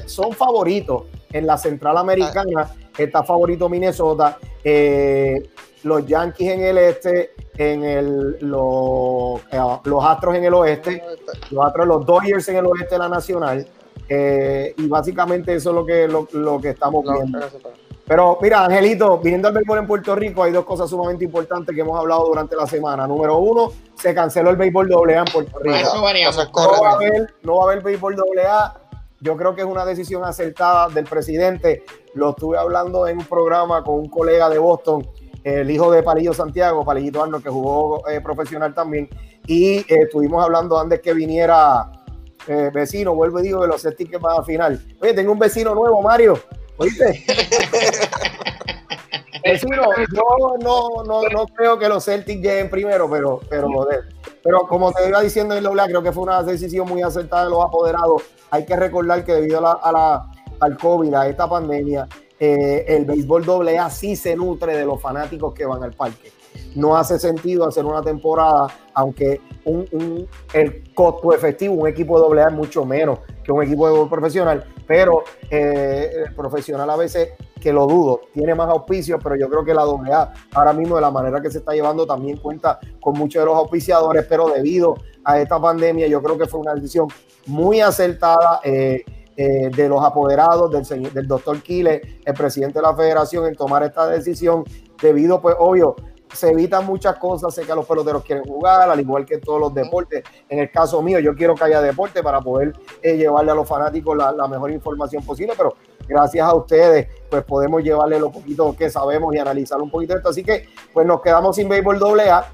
son 0.06 0.32
favoritos 0.32 1.04
en 1.34 1.46
la 1.46 1.58
central 1.58 1.98
americana, 1.98 2.74
está 2.98 3.22
favorito 3.22 3.68
Minnesota, 3.68 4.38
eh, 4.64 5.50
los 5.84 6.06
Yankees 6.06 6.50
en 6.50 6.62
el 6.62 6.78
este, 6.78 7.32
en 7.58 7.84
el 7.84 8.38
los, 8.40 9.42
eh, 9.52 9.60
los 9.84 10.06
Astros 10.06 10.34
en 10.34 10.46
el 10.46 10.54
oeste, 10.54 11.04
los 11.52 11.66
Astros, 11.66 11.88
los 11.88 12.06
Dodgers 12.06 12.48
en 12.48 12.56
el 12.56 12.68
oeste 12.68 12.96
de 12.96 13.00
la 13.00 13.10
nacional, 13.10 13.68
eh, 14.10 14.74
y 14.78 14.88
básicamente 14.88 15.56
eso 15.56 15.70
es 15.70 15.76
lo 15.76 15.86
que, 15.86 16.08
lo, 16.08 16.60
que 16.60 16.70
estamos 16.70 17.04
viendo. 17.04 17.40
Pero 18.06 18.38
mira, 18.42 18.66
Angelito, 18.66 19.18
viniendo 19.20 19.48
al 19.48 19.54
béisbol 19.54 19.80
en 19.80 19.88
Puerto 19.88 20.16
Rico, 20.16 20.44
hay 20.44 20.52
dos 20.52 20.66
cosas 20.66 20.90
sumamente 20.90 21.24
importantes 21.24 21.74
que 21.74 21.82
hemos 21.82 21.98
hablado 21.98 22.28
durante 22.28 22.56
la 22.56 22.68
semana. 22.68 23.08
Número 23.08 23.38
uno, 23.38 23.72
se 23.96 24.14
canceló 24.14 24.50
el 24.50 24.58
béisbol 24.58 24.92
AA 24.94 25.20
en 25.20 25.26
Puerto 25.26 25.60
Rico. 25.60 25.78
no, 25.96 26.82
va 26.82 26.90
a 26.90 26.94
haber, 26.96 27.34
no 27.44 27.56
va 27.58 27.64
a 27.64 27.72
haber 27.72 27.84
béisbol 27.84 28.16
AA. 28.46 28.80
Yo 29.22 29.38
creo 29.38 29.56
que 29.56 29.62
es 29.62 29.68
una 29.68 29.86
decisión 29.86 30.26
acertada 30.26 30.90
del 30.90 31.06
presidente. 31.06 31.86
Lo 32.14 32.32
estuve 32.32 32.58
hablando 32.58 33.08
en 33.08 33.20
un 33.20 33.26
programa 33.26 33.82
con 33.84 33.96
un 33.96 34.10
colega 34.10 34.50
de 34.50 34.60
Boston, 34.60 35.08
el 35.46 35.72
hijo 35.72 35.90
de 35.90 36.04
Palillo 36.04 36.34
Santiago, 36.34 36.84
Palillito 36.84 37.24
Arno, 37.24 37.42
que 37.42 37.50
jugó 37.50 38.06
eh, 38.10 38.20
profesional 38.20 38.74
también. 38.74 39.08
Y 39.48 39.78
eh, 39.78 39.86
estuvimos 39.90 40.44
hablando 40.44 40.78
antes 40.78 41.00
que 41.00 41.14
viniera 41.14 41.90
eh, 42.48 42.70
vecino, 42.74 43.16
vuelvo 43.16 43.40
y 43.40 43.44
digo 43.44 43.62
de 43.62 43.68
los 43.68 43.82
Celtics 43.82 44.20
van 44.20 44.40
a 44.40 44.44
final. 44.44 44.80
Oye, 45.02 45.14
tengo 45.14 45.32
un 45.32 45.40
vecino 45.40 45.74
nuevo, 45.74 46.02
Mario. 46.02 46.40
¿Oíste? 46.78 47.26
Vecino, 49.44 49.84
yo 50.14 50.56
no, 50.62 51.04
no, 51.04 51.22
no, 51.30 51.46
creo 51.48 51.78
que 51.78 51.90
los 51.90 52.06
Celtics 52.06 52.42
lleguen 52.42 52.70
primero, 52.70 53.10
pero, 53.10 53.42
pero, 53.50 53.68
pero 54.42 54.60
como 54.68 54.92
te 54.94 55.06
iba 55.08 55.20
diciendo 55.20 55.54
en 55.54 55.64
la 55.64 55.86
creo 55.86 56.02
que 56.02 56.14
fue 56.14 56.24
una 56.24 56.42
decisión 56.44 56.88
muy 56.88 57.02
acertada 57.02 57.44
de 57.44 57.50
los 57.50 57.62
apoderados. 57.62 58.24
Hay 58.52 58.66
que 58.66 58.76
recordar 58.78 59.26
que 59.26 59.34
debido 59.34 59.60
a 59.60 59.92
la, 59.92 60.32
al 60.62 60.78
COVID, 60.78 61.14
a 61.14 61.28
esta 61.28 61.50
pandemia, 61.50 62.08
eh, 62.40 62.86
el 62.88 63.04
béisbol 63.04 63.44
doble 63.44 63.78
A 63.78 63.90
sí 63.90 64.16
se 64.16 64.34
nutre 64.36 64.78
de 64.78 64.86
los 64.86 65.02
fanáticos 65.02 65.54
que 65.54 65.66
van 65.66 65.84
al 65.84 65.92
parque. 65.92 66.32
No 66.76 66.96
hace 66.96 67.20
sentido 67.20 67.68
hacer 67.68 67.86
una 67.86 68.02
temporada, 68.02 68.68
aunque 68.94 69.42
un, 69.66 70.28
el 70.54 70.94
costo 70.94 71.34
efectivo, 71.34 71.74
un 71.74 71.88
equipo 71.88 72.18
de 72.18 72.26
doble 72.26 72.42
A 72.42 72.48
es 72.48 72.54
mucho 72.54 72.86
menos 72.86 73.20
que 73.44 73.52
un 73.52 73.64
equipo 73.64 73.90
de 73.90 74.10
profesional, 74.10 74.64
pero 74.88 75.24
eh, 75.50 76.12
el 76.28 76.36
profesional 76.36 76.90
a 76.90 76.96
veces 76.96 77.30
que 77.60 77.72
lo 77.72 77.88
dudo, 77.88 78.22
tiene 78.34 78.54
más 78.56 78.68
auspicios, 78.68 79.22
pero 79.24 79.38
yo 79.38 79.50
creo 79.50 79.64
que 79.64 79.74
la 79.74 79.84
AA 79.84 80.34
ahora 80.54 80.74
mismo 80.74 80.96
de 80.96 81.02
la 81.02 81.12
manera 81.12 81.42
que 81.42 81.50
se 81.50 81.60
está 81.60 81.72
llevando 81.72 82.06
también 82.06 82.36
cuenta 82.38 82.78
con 83.00 83.18
muchos 83.18 83.42
de 83.42 83.46
los 83.46 83.56
auspiciadores, 83.56 84.26
pero 84.28 84.50
debido 84.50 84.96
a 85.24 85.40
esta 85.40 85.62
pandemia 85.62 86.08
yo 86.08 86.22
creo 86.22 86.38
que 86.38 86.46
fue 86.46 86.60
una 86.60 86.74
decisión 86.74 87.08
muy 87.48 87.80
acertada. 87.80 88.60
Eh, 88.64 89.04
eh, 89.36 89.72
de 89.76 89.90
los 89.90 90.04
apoderados 90.04 90.70
del, 90.70 91.12
del 91.12 91.28
doctor 91.28 91.60
Kile, 91.64 92.20
el 92.24 92.34
presidente 92.36 92.78
de 92.78 92.84
la 92.84 92.96
federación, 92.96 93.48
en 93.48 93.56
tomar 93.56 93.82
esta 93.82 94.08
decisión, 94.08 94.64
debido, 95.02 95.42
pues, 95.42 95.56
obvio, 95.58 95.96
se 96.34 96.50
evitan 96.50 96.86
muchas 96.86 97.18
cosas, 97.18 97.54
sé 97.54 97.64
que 97.64 97.74
los 97.74 97.86
peloteros 97.86 98.24
quieren 98.24 98.44
jugar, 98.44 98.90
al 98.90 99.00
igual 99.00 99.26
que 99.26 99.38
todos 99.38 99.60
los 99.60 99.74
deportes. 99.74 100.24
En 100.50 100.60
el 100.60 100.72
caso 100.72 101.02
mío, 101.02 101.20
yo 101.20 101.36
quiero 101.36 101.56
que 101.56 101.64
haya 101.64 101.82
deporte 101.82 102.22
para 102.22 102.42
poder 102.42 102.74
eh, 103.02 103.16
llevarle 103.18 103.52
a 103.52 103.56
los 103.56 103.68
fanáticos 103.68 104.18
la, 104.18 104.32
la, 104.32 104.48
mejor 104.48 104.72
información 104.72 105.24
posible, 105.24 105.54
pero 105.56 105.76
gracias 106.08 106.46
a 106.46 106.54
ustedes, 106.54 107.08
pues 107.30 107.44
podemos 107.44 107.84
llevarle 107.84 108.20
lo 108.20 108.32
poquito 108.32 108.76
que 108.76 108.90
sabemos 108.90 109.34
y 109.34 109.38
analizar 109.38 109.82
un 109.82 109.90
poquito 109.90 110.16
esto. 110.16 110.30
Así 110.30 110.44
que, 110.44 110.68
pues 110.94 111.06
nos 111.06 111.22
quedamos 111.22 111.56
sin 111.56 111.70
béisbol 111.70 112.00
doble 112.00 112.30
A. 112.30 112.46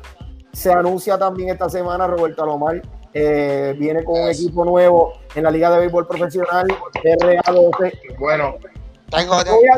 Se 0.51 0.71
anuncia 0.71 1.17
también 1.17 1.49
esta 1.49 1.69
semana 1.69 2.07
Roberto 2.07 2.43
Alomar 2.43 2.81
eh, 3.13 3.75
viene 3.77 4.03
con 4.03 4.21
un 4.21 4.29
equipo 4.29 4.63
nuevo 4.63 5.13
en 5.33 5.43
la 5.43 5.51
Liga 5.51 5.71
de 5.71 5.79
Béisbol 5.79 6.07
Profesional, 6.07 6.67
RA12. 7.03 8.17
Bueno, 8.19 8.55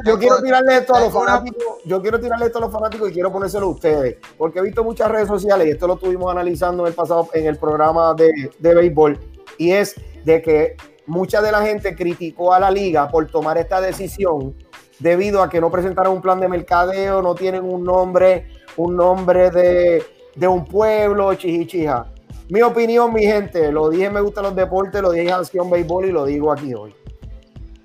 yo 0.06 0.20
quiero 0.20 0.42
tirarle 0.42 0.78
esto 0.78 0.96
a 0.96 1.00
los 1.00 1.14
fanáticos, 1.14 1.78
yo 1.86 2.02
quiero 2.02 2.20
tirarle 2.20 2.46
esto 2.46 2.58
a 2.58 2.62
los 2.62 2.72
fanáticos 2.72 3.10
y 3.10 3.14
quiero 3.14 3.32
ponérselo 3.32 3.68
a 3.68 3.70
ustedes, 3.70 4.18
porque 4.38 4.60
he 4.60 4.62
visto 4.62 4.84
muchas 4.84 5.10
redes 5.10 5.28
sociales 5.28 5.68
y 5.68 5.72
esto 5.72 5.88
lo 5.88 5.96
estuvimos 5.96 6.32
analizando 6.32 6.84
en 6.84 6.90
el 6.90 6.94
pasado 6.94 7.28
en 7.34 7.46
el 7.46 7.58
programa 7.58 8.14
de, 8.14 8.52
de 8.60 8.76
béisbol, 8.76 9.20
y 9.58 9.72
es 9.72 9.96
de 10.26 10.42
que 10.42 10.76
mucha 11.06 11.42
de 11.42 11.52
la 11.52 11.62
gente 11.62 11.96
criticó 11.96 12.54
a 12.54 12.60
la 12.60 12.72
liga 12.72 13.08
por 13.10 13.26
tomar 13.28 13.58
esta 13.58 13.82
decisión 13.82 14.56
debido 15.00 15.42
a 15.42 15.50
que 15.50 15.60
no 15.60 15.72
presentaron 15.72 16.14
un 16.14 16.22
plan 16.22 16.40
de 16.40 16.48
mercadeo, 16.48 17.22
no 17.22 17.34
tienen 17.34 17.64
un 17.64 17.84
nombre, 17.84 18.48
un 18.78 18.96
nombre 18.96 19.50
de, 19.50 20.04
de 20.36 20.48
un 20.48 20.66
pueblo, 20.66 21.34
chichichija. 21.34 22.06
Mi 22.50 22.62
opinión, 22.62 23.14
mi 23.14 23.24
gente, 23.24 23.72
lo 23.72 23.90
dije, 23.90 24.10
me 24.10 24.22
gustan 24.22 24.44
los 24.44 24.56
deportes, 24.56 25.02
lo 25.02 25.12
dije 25.12 25.30
en 25.30 25.34
Acción 25.34 25.70
Béisbol 25.70 26.06
y 26.06 26.12
lo 26.12 26.26
digo 26.26 26.52
aquí 26.52 26.74
hoy. 26.74 26.94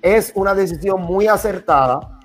Es 0.01 0.31
una 0.35 0.53
decisión 0.53 1.01
muy 1.01 1.27
acertada 1.27 2.19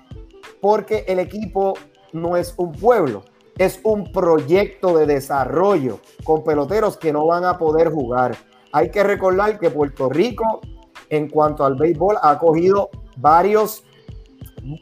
porque 0.61 1.05
el 1.07 1.19
equipo 1.19 1.73
no 2.13 2.37
es 2.37 2.53
un 2.57 2.71
pueblo, 2.71 3.23
es 3.57 3.79
un 3.83 4.11
proyecto 4.11 4.97
de 4.97 5.05
desarrollo 5.05 5.99
con 6.23 6.43
peloteros 6.43 6.97
que 6.97 7.11
no 7.11 7.25
van 7.25 7.45
a 7.45 7.57
poder 7.57 7.91
jugar. 7.91 8.35
Hay 8.71 8.89
que 8.89 9.03
recordar 9.03 9.59
que 9.59 9.69
Puerto 9.69 10.09
Rico, 10.09 10.61
en 11.09 11.29
cuanto 11.29 11.65
al 11.65 11.75
béisbol, 11.75 12.17
ha 12.21 12.39
cogido 12.39 12.89
varios 13.17 13.83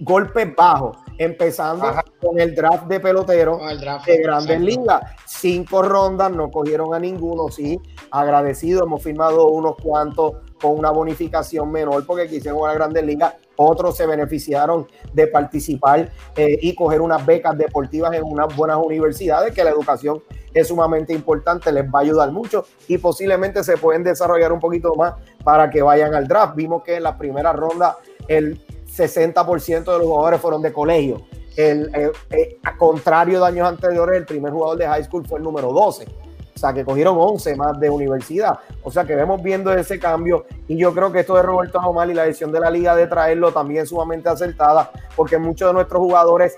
golpes 0.02 0.56
bajos 0.56 0.98
empezando 1.18 1.86
con 2.20 2.40
el 2.40 2.56
draft 2.56 2.88
de 2.88 3.00
pelotero 3.00 3.60
de 4.06 4.18
grandes 4.18 4.62
ligas. 4.62 5.02
Cinco 5.26 5.82
rondas, 5.84 6.32
no 6.32 6.50
cogieron 6.50 6.94
a 6.94 7.00
ninguno, 7.00 7.50
sí, 7.50 7.80
agradecido, 8.12 8.84
hemos 8.84 9.04
firmado 9.04 9.50
unos 9.50 9.76
cuantos 9.82 10.34
con 10.62 10.78
una 10.78 10.92
bonificación 10.92 11.72
menor 11.72 12.06
porque 12.06 12.28
quisieron 12.28 12.60
jugar 12.60 12.74
a 12.74 12.76
grandes 12.76 13.04
otros 13.56 13.96
se 13.98 14.06
beneficiaron 14.06 14.88
de 15.14 15.28
participar 15.28 16.12
eh, 16.36 16.58
y 16.62 16.74
coger 16.74 17.02
unas 17.02 17.26
becas 17.26 17.58
deportivas 17.58 18.14
en 18.14 18.24
unas 18.24 18.56
buenas 18.56 18.78
universidades, 18.78 19.54
que 19.54 19.64
la 19.64 19.70
educación 19.70 20.22
es 20.54 20.68
sumamente 20.68 21.14
importante, 21.14 21.72
les 21.72 21.86
va 21.86 22.00
a 22.00 22.02
ayudar 22.02 22.32
mucho 22.32 22.66
y 22.88 22.98
posiblemente 22.98 23.64
se 23.64 23.78
pueden 23.78 24.04
desarrollar 24.04 24.52
un 24.52 24.60
poquito 24.60 24.96
más 24.96 25.14
para 25.44 25.70
que 25.70 25.82
vayan 25.82 26.14
al 26.14 26.28
draft. 26.28 26.56
Vimos 26.56 26.84
que 26.84 26.96
en 26.96 27.04
la 27.04 27.18
primera 27.18 27.54
ronda 27.54 27.98
el 28.28 28.60
60% 28.88 29.84
de 29.92 29.98
los 29.98 30.08
jugadores 30.08 30.42
fueron 30.42 30.62
de 30.62 30.74
colegio. 30.74 31.22
El, 31.56 31.94
eh, 31.94 32.12
eh, 32.32 32.60
a 32.64 32.78
contrario 32.78 33.42
de 33.42 33.48
años 33.48 33.68
anteriores, 33.68 34.18
el 34.18 34.26
primer 34.26 34.52
jugador 34.52 34.78
de 34.78 34.88
high 34.88 35.04
school 35.04 35.26
fue 35.28 35.38
el 35.38 35.44
número 35.44 35.72
12. 35.72 36.06
O 36.56 36.60
sea, 36.60 36.74
que 36.74 36.84
cogieron 36.84 37.16
11 37.18 37.56
más 37.56 37.80
de 37.80 37.90
universidad. 37.90 38.60
O 38.84 38.92
sea, 38.92 39.04
que 39.06 39.16
vemos 39.16 39.42
viendo 39.42 39.72
ese 39.74 40.00
cambio. 40.00 40.46
Y 40.68 40.78
yo 40.78 40.94
creo 40.94 41.12
que 41.12 41.22
esto 41.22 41.36
de 41.36 41.44
Roberto 41.44 41.80
Román 41.80 42.12
y 42.12 42.14
la 42.14 42.24
decisión 42.24 42.52
de 42.52 42.60
la 42.60 42.70
liga 42.70 42.96
de 42.96 43.08
traerlo 43.08 43.52
también 43.52 43.86
sumamente 43.86 44.30
acertada, 44.30 44.92
porque 45.16 45.38
muchos 45.38 45.70
de 45.70 45.74
nuestros 45.74 46.00
jugadores 46.00 46.56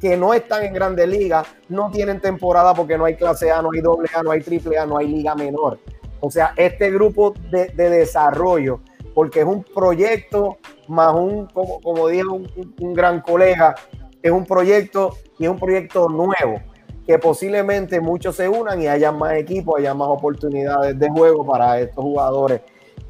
que 0.00 0.16
no 0.16 0.34
están 0.34 0.64
en 0.64 0.74
grandes 0.74 1.08
ligas 1.08 1.46
no 1.68 1.90
tienen 1.90 2.20
temporada 2.20 2.74
porque 2.74 2.98
no 2.98 3.04
hay 3.04 3.14
clase 3.14 3.50
A, 3.50 3.62
no 3.62 3.70
hay 3.72 3.80
doble 3.80 4.08
A, 4.14 4.22
no 4.22 4.32
hay 4.32 4.40
triple 4.40 4.76
A, 4.76 4.84
no 4.84 4.98
hay 4.98 5.06
liga 5.06 5.34
menor. 5.34 5.78
O 6.20 6.30
sea, 6.30 6.52
este 6.56 6.90
grupo 6.90 7.34
de, 7.50 7.66
de 7.68 7.90
desarrollo, 7.90 8.80
porque 9.14 9.40
es 9.40 9.46
un 9.46 9.62
proyecto 9.62 10.58
más 10.88 11.14
un, 11.14 11.46
como, 11.46 11.80
como 11.80 12.08
dijo 12.08 12.40
un, 12.78 12.94
gran 12.94 13.20
colega, 13.20 13.74
es 14.22 14.30
un 14.30 14.44
proyecto 14.44 15.16
y 15.38 15.44
es 15.44 15.50
un 15.50 15.58
proyecto 15.58 16.08
nuevo, 16.08 16.60
que 17.06 17.18
posiblemente 17.18 18.00
muchos 18.00 18.36
se 18.36 18.48
unan 18.48 18.80
y 18.80 18.88
haya 18.88 19.10
más 19.12 19.34
equipos, 19.34 19.78
haya 19.78 19.94
más 19.94 20.08
oportunidades 20.08 20.98
de 20.98 21.08
juego 21.10 21.46
para 21.46 21.80
estos 21.80 22.02
jugadores. 22.02 22.60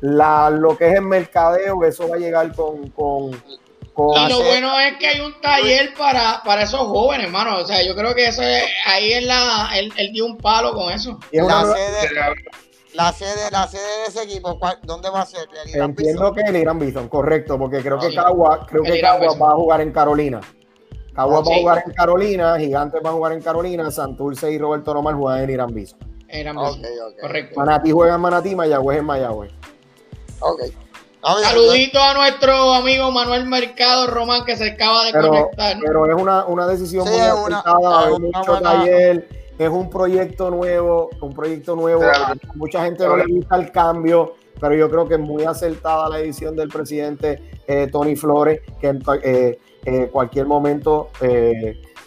La, 0.00 0.50
lo 0.50 0.76
que 0.76 0.88
es 0.88 0.94
el 0.94 1.02
mercadeo, 1.02 1.84
eso 1.84 2.08
va 2.08 2.16
a 2.16 2.18
llegar 2.18 2.52
con... 2.54 2.88
con, 2.90 3.30
y 3.94 4.28
lo 4.30 4.42
bueno 4.42 4.80
es 4.80 4.96
que 4.96 5.06
hay 5.06 5.20
un 5.20 5.38
taller 5.42 5.92
para, 5.92 6.42
para 6.44 6.62
esos 6.62 6.80
jóvenes, 6.80 7.26
hermano. 7.26 7.58
O 7.58 7.66
sea, 7.66 7.82
yo 7.86 7.94
creo 7.94 8.14
que 8.14 8.26
eso 8.26 8.40
ahí 8.86 9.12
es 9.12 9.26
la, 9.26 9.68
él, 9.76 9.92
dio 10.12 10.24
un 10.24 10.38
palo 10.38 10.72
con 10.72 10.90
eso. 10.90 11.18
la, 11.30 11.74
la 12.94 13.12
sede, 13.12 13.50
la 13.50 13.68
sede 13.68 13.82
de 13.82 14.04
ese 14.08 14.22
equipo, 14.22 14.58
¿dónde 14.82 15.10
va 15.10 15.22
a 15.22 15.26
ser? 15.26 15.46
Entiendo 15.74 16.32
que 16.32 16.40
el 16.40 16.56
Irán 16.56 16.78
Bison, 16.78 17.08
correcto, 17.08 17.58
porque 17.58 17.82
creo 17.82 17.98
que 17.98 18.14
Cagua, 18.14 18.66
creo 18.66 18.82
que 18.82 19.00
Cagua 19.00 19.36
va 19.36 19.52
a 19.52 19.54
jugar 19.54 19.80
en 19.82 19.92
Carolina. 19.92 20.40
Cagua 21.14 21.40
va 21.40 21.54
a 21.54 21.58
jugar 21.58 21.82
en 21.86 21.92
Carolina, 21.92 22.58
Gigantes 22.58 23.00
va 23.04 23.10
a 23.10 23.12
jugar 23.12 23.32
en 23.32 23.42
Carolina, 23.42 23.90
Santurce 23.90 24.50
y 24.50 24.58
Roberto 24.58 24.94
Román 24.94 25.18
juegan 25.18 25.44
en 25.44 25.50
Irán 25.50 25.74
correcto. 27.20 27.60
Manatí 27.60 27.90
juega 27.92 28.14
en 28.14 28.20
Manatí, 28.20 28.56
Mayagüez 28.56 28.98
en 28.98 29.04
Mayagüez. 29.04 29.52
Ok. 30.40 30.62
Saludito 31.42 32.00
a 32.00 32.14
nuestro 32.14 32.72
amigo 32.74 33.10
Manuel 33.12 33.46
Mercado 33.46 34.08
Román 34.08 34.44
que 34.44 34.56
se 34.56 34.70
acaba 34.70 35.04
de 35.04 35.12
conectar. 35.12 35.76
Pero 35.84 36.06
es 36.10 36.20
una, 36.20 36.46
una 36.46 36.66
decisión 36.66 37.06
muy 37.08 37.20
acertada, 37.20 38.06
hay 38.06 38.18
mucho 38.18 38.60
taller 38.60 39.42
es 39.64 39.68
un 39.68 39.90
proyecto 39.90 40.50
nuevo, 40.50 41.10
un 41.20 41.32
proyecto 41.34 41.76
nuevo. 41.76 42.02
Mucha 42.54 42.84
gente 42.84 43.06
no 43.06 43.16
le 43.16 43.26
gusta 43.26 43.56
el 43.56 43.70
cambio, 43.70 44.34
pero 44.60 44.74
yo 44.74 44.90
creo 44.90 45.06
que 45.06 45.14
es 45.14 45.20
muy 45.20 45.44
acertada 45.44 46.08
la 46.08 46.18
edición 46.18 46.56
del 46.56 46.68
presidente 46.68 47.42
eh, 47.66 47.88
Tony 47.90 48.16
Flores, 48.16 48.60
que 48.80 48.98
eh, 49.22 49.58
eh, 49.84 50.08
cualquier 50.10 50.46
momento, 50.46 51.10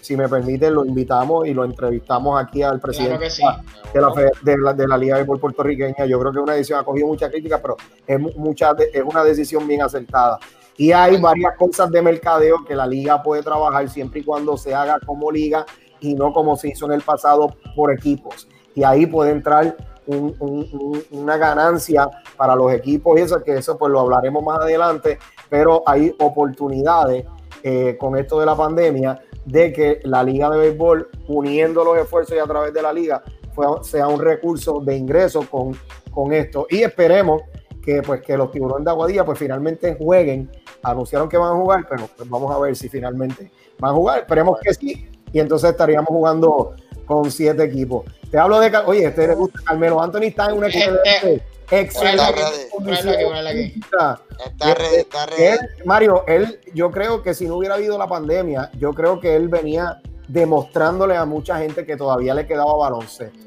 si 0.05 0.15
me 0.15 0.29
permite, 0.29 0.69
lo 0.69 0.85
invitamos 0.85 1.47
y 1.47 1.53
lo 1.53 1.65
entrevistamos 1.65 2.39
aquí 2.39 2.61
al 2.61 2.79
presidente 2.79 3.25
de, 3.25 4.01
la, 4.01 4.13
de, 4.43 4.57
la, 4.57 4.73
de, 4.73 4.87
la, 4.87 4.97
Liga 4.97 5.15
de 5.15 5.23
Béisbol 5.23 5.39
puertorriqueña. 5.39 6.05
Yo 6.05 6.19
creo 6.19 6.31
que 6.31 6.37
es 6.37 6.43
una 6.43 6.53
decisión, 6.53 6.79
ha 6.79 6.83
cogido 6.83 7.07
mucha 7.07 7.29
crítica, 7.29 7.59
pero 7.59 7.75
es, 8.05 8.19
mucha, 8.37 8.75
es 8.93 9.03
una 9.03 9.23
decisión 9.23 9.67
bien 9.67 9.81
acertada. 9.81 10.37
Y 10.77 10.91
hay 10.91 11.19
varias 11.19 11.55
cosas 11.57 11.89
de 11.89 12.03
mercadeo 12.03 12.63
que 12.65 12.75
la 12.75 12.85
liga 12.85 13.23
puede 13.23 13.41
trabajar 13.41 13.89
siempre 13.89 14.19
y 14.19 14.23
cuando 14.23 14.57
se 14.57 14.75
haga 14.75 14.99
como 14.99 15.31
liga 15.31 15.65
y 15.99 16.13
no 16.13 16.31
como 16.33 16.55
se 16.55 16.69
hizo 16.69 16.85
en 16.85 16.91
el 16.91 17.01
pasado 17.01 17.55
por 17.75 17.91
equipos. 17.91 18.47
Y 18.75 18.83
ahí 18.83 19.07
puede 19.07 19.31
entrar 19.31 19.75
una 20.05 21.37
ganancia 21.37 22.07
para 22.37 22.55
los 22.55 22.71
equipos 22.73 23.17
y 23.17 23.23
eso, 23.23 23.41
que 23.41 23.55
eso 23.55 23.75
pues 23.75 23.91
lo 23.91 24.01
hablaremos 24.01 24.43
más 24.43 24.59
adelante, 24.59 25.17
pero 25.49 25.81
hay 25.87 26.13
oportunidades 26.19 27.25
eh, 27.63 27.97
con 27.99 28.17
esto 28.17 28.39
de 28.39 28.45
la 28.45 28.55
pandemia 28.55 29.21
de 29.45 29.71
que 29.71 29.99
la 30.03 30.23
liga 30.23 30.49
de 30.49 30.57
béisbol, 30.57 31.09
uniendo 31.27 31.83
los 31.83 31.97
esfuerzos 31.97 32.35
y 32.35 32.39
a 32.39 32.45
través 32.45 32.73
de 32.73 32.81
la 32.81 32.91
liga, 32.91 33.23
sea 33.81 34.07
un 34.07 34.19
recurso 34.19 34.81
de 34.81 34.97
ingreso 34.97 35.47
con, 35.49 35.73
con 36.11 36.33
esto. 36.33 36.67
Y 36.69 36.83
esperemos 36.83 37.43
que 37.85 38.01
pues 38.01 38.21
que 38.21 38.35
los 38.35 38.51
tiburones 38.51 38.83
de 38.83 38.91
Aguadilla 38.91 39.23
pues 39.23 39.37
finalmente 39.37 39.95
jueguen. 39.95 40.49
Anunciaron 40.81 41.29
que 41.29 41.37
van 41.37 41.53
a 41.53 41.55
jugar, 41.55 41.85
pero 41.89 42.09
pues, 42.15 42.29
vamos 42.29 42.53
a 42.53 42.59
ver 42.59 42.75
si 42.75 42.89
finalmente 42.89 43.51
van 43.79 43.91
a 43.91 43.93
jugar. 43.93 44.19
Esperemos 44.19 44.59
que 44.59 44.73
sí, 44.73 45.07
y 45.31 45.39
entonces 45.39 45.69
estaríamos 45.69 46.07
jugando 46.07 46.75
con 47.05 47.29
siete 47.29 47.63
equipos. 47.63 48.05
Te 48.31 48.37
hablo 48.37 48.59
de, 48.59 48.75
oye, 48.85 49.05
este 49.05 49.27
le 49.27 49.35
gusta 49.35 49.59
Carmelo 49.63 50.01
Anthony 50.01 50.23
está 50.23 50.47
en 50.47 50.57
una 50.57 50.67
excelente, 50.67 51.43
excelente 51.71 52.41
Está 53.75 54.21
está. 54.45 54.75
Mario, 55.85 56.23
él, 56.27 56.59
yo 56.73 56.91
creo 56.91 57.21
que 57.23 57.33
si 57.33 57.47
no 57.47 57.57
hubiera 57.57 57.75
habido 57.75 57.97
la 57.97 58.07
pandemia, 58.07 58.69
yo 58.77 58.93
creo 58.93 59.19
que 59.19 59.35
él 59.35 59.47
venía 59.47 60.01
demostrándole 60.27 61.15
a 61.15 61.25
mucha 61.25 61.57
gente 61.57 61.85
que 61.85 61.95
todavía 61.95 62.33
le 62.33 62.45
quedaba 62.45 62.75
baloncesto. 62.75 63.39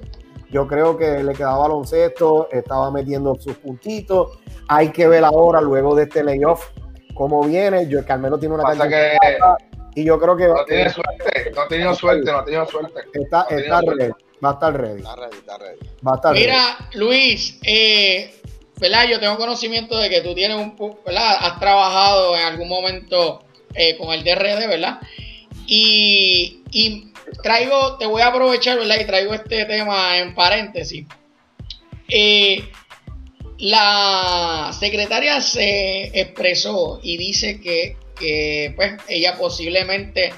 Yo 0.50 0.66
creo 0.66 0.96
que 0.96 1.22
le 1.22 1.34
quedaba 1.34 1.58
baloncesto, 1.58 2.48
estaba 2.50 2.90
metiendo 2.90 3.34
sus 3.34 3.56
puntitos. 3.56 4.38
Hay 4.68 4.90
que 4.90 5.06
ver 5.06 5.24
ahora, 5.24 5.60
luego 5.60 5.94
de 5.94 6.04
este 6.04 6.24
layoff, 6.24 6.70
cómo 7.14 7.42
viene. 7.42 7.86
Yo, 7.88 8.04
Carmelo 8.06 8.38
tiene 8.38 8.54
una 8.54 8.64
Pasa 8.64 8.88
que 8.88 9.16
y 9.94 10.04
yo 10.04 10.18
creo 10.18 10.36
que. 10.36 10.46
No 10.46 10.64
tiene 10.64 10.90
suerte, 10.90 11.52
no 11.54 11.62
ha 11.62 11.68
tenido 11.68 11.94
suerte, 11.94 12.30
no 12.30 12.38
ha 12.38 12.44
tenido 12.44 12.66
suerte. 12.66 13.00
Está, 13.12 13.46
está 13.50 13.80
ready, 13.80 14.12
va 14.44 14.50
a 14.50 14.52
estar 14.52 14.80
ready. 14.80 15.00
Está 15.00 15.16
ready, 15.16 15.36
está 15.36 15.58
ready. 15.58 15.78
Va 16.06 16.12
a 16.12 16.16
estar 16.16 16.34
Mira, 16.34 16.90
Luis, 16.94 17.58
eh, 17.62 18.34
¿verdad? 18.80 19.08
Yo 19.08 19.20
tengo 19.20 19.36
conocimiento 19.36 19.98
de 19.98 20.08
que 20.08 20.20
tú 20.20 20.34
tienes 20.34 20.56
un. 20.56 20.76
¿verdad? 21.04 21.36
Has 21.40 21.58
trabajado 21.58 22.36
en 22.36 22.42
algún 22.42 22.68
momento 22.68 23.44
eh, 23.74 23.96
con 23.96 24.12
el 24.12 24.24
DRD, 24.24 24.66
¿verdad? 24.68 25.00
Y, 25.66 26.62
y, 26.70 27.12
traigo, 27.42 27.96
te 27.98 28.06
voy 28.06 28.22
a 28.22 28.28
aprovechar, 28.28 28.78
¿verdad? 28.78 29.00
Y 29.00 29.06
traigo 29.06 29.34
este 29.34 29.64
tema 29.64 30.18
en 30.18 30.34
paréntesis. 30.34 31.06
Eh, 32.08 32.70
la 33.58 34.70
secretaria 34.78 35.40
se 35.40 36.18
expresó 36.18 37.00
y 37.02 37.18
dice 37.18 37.60
que, 37.60 37.96
que 38.18 38.72
pues 38.76 38.94
ella 39.08 39.36
posiblemente 39.36 40.32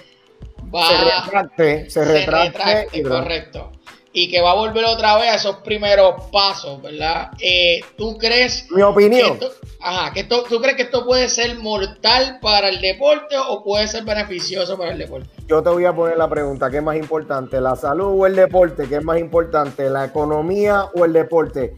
va 0.75 0.89
se 0.89 1.05
retracte, 1.05 1.91
se 1.91 2.05
retracte, 2.05 3.03
correcto 3.03 3.73
y 4.13 4.31
que 4.31 4.41
va 4.41 4.53
a 4.53 4.55
volver 4.55 4.85
otra 4.87 5.17
vez 5.19 5.31
a 5.31 5.35
esos 5.37 5.57
primeros 5.57 6.25
pasos, 6.33 6.83
¿verdad? 6.83 7.31
Eh, 7.41 7.81
¿Tú 7.97 8.19
crees? 8.19 8.67
Mi 8.71 8.83
opinión. 8.83 9.39
Que 9.39 9.47
esto, 9.47 9.59
ajá, 9.81 10.13
que 10.13 10.21
esto, 10.21 10.45
¿tú 10.49 10.61
crees 10.61 10.77
que 10.77 10.83
esto 10.83 11.07
puede 11.07 11.29
ser 11.29 11.57
mortal 11.59 12.39
para 12.43 12.69
el 12.69 12.81
deporte 12.81 13.37
o 13.39 13.63
puede 13.63 13.87
ser 13.87 14.05
beneficioso 14.05 14.77
para 14.77 14.93
el 14.93 14.99
deporte? 14.99 15.29
Yo 15.47 15.63
te 15.63 15.71
voy 15.71 15.85
a 15.85 15.95
poner 15.95 16.17
la 16.17 16.29
pregunta, 16.29 16.71
¿qué 16.71 16.79
es 16.79 16.83
más 16.83 16.97
importante? 16.97 17.61
¿La 17.61 17.77
salud 17.77 18.21
o 18.21 18.27
el 18.27 18.35
deporte? 18.35 18.89
¿Qué 18.89 18.97
es 18.97 19.05
más 19.05 19.19
importante? 19.19 19.89
¿La 19.89 20.07
economía 20.07 20.87
o 20.95 21.05
el 21.05 21.13
deporte? 21.13 21.77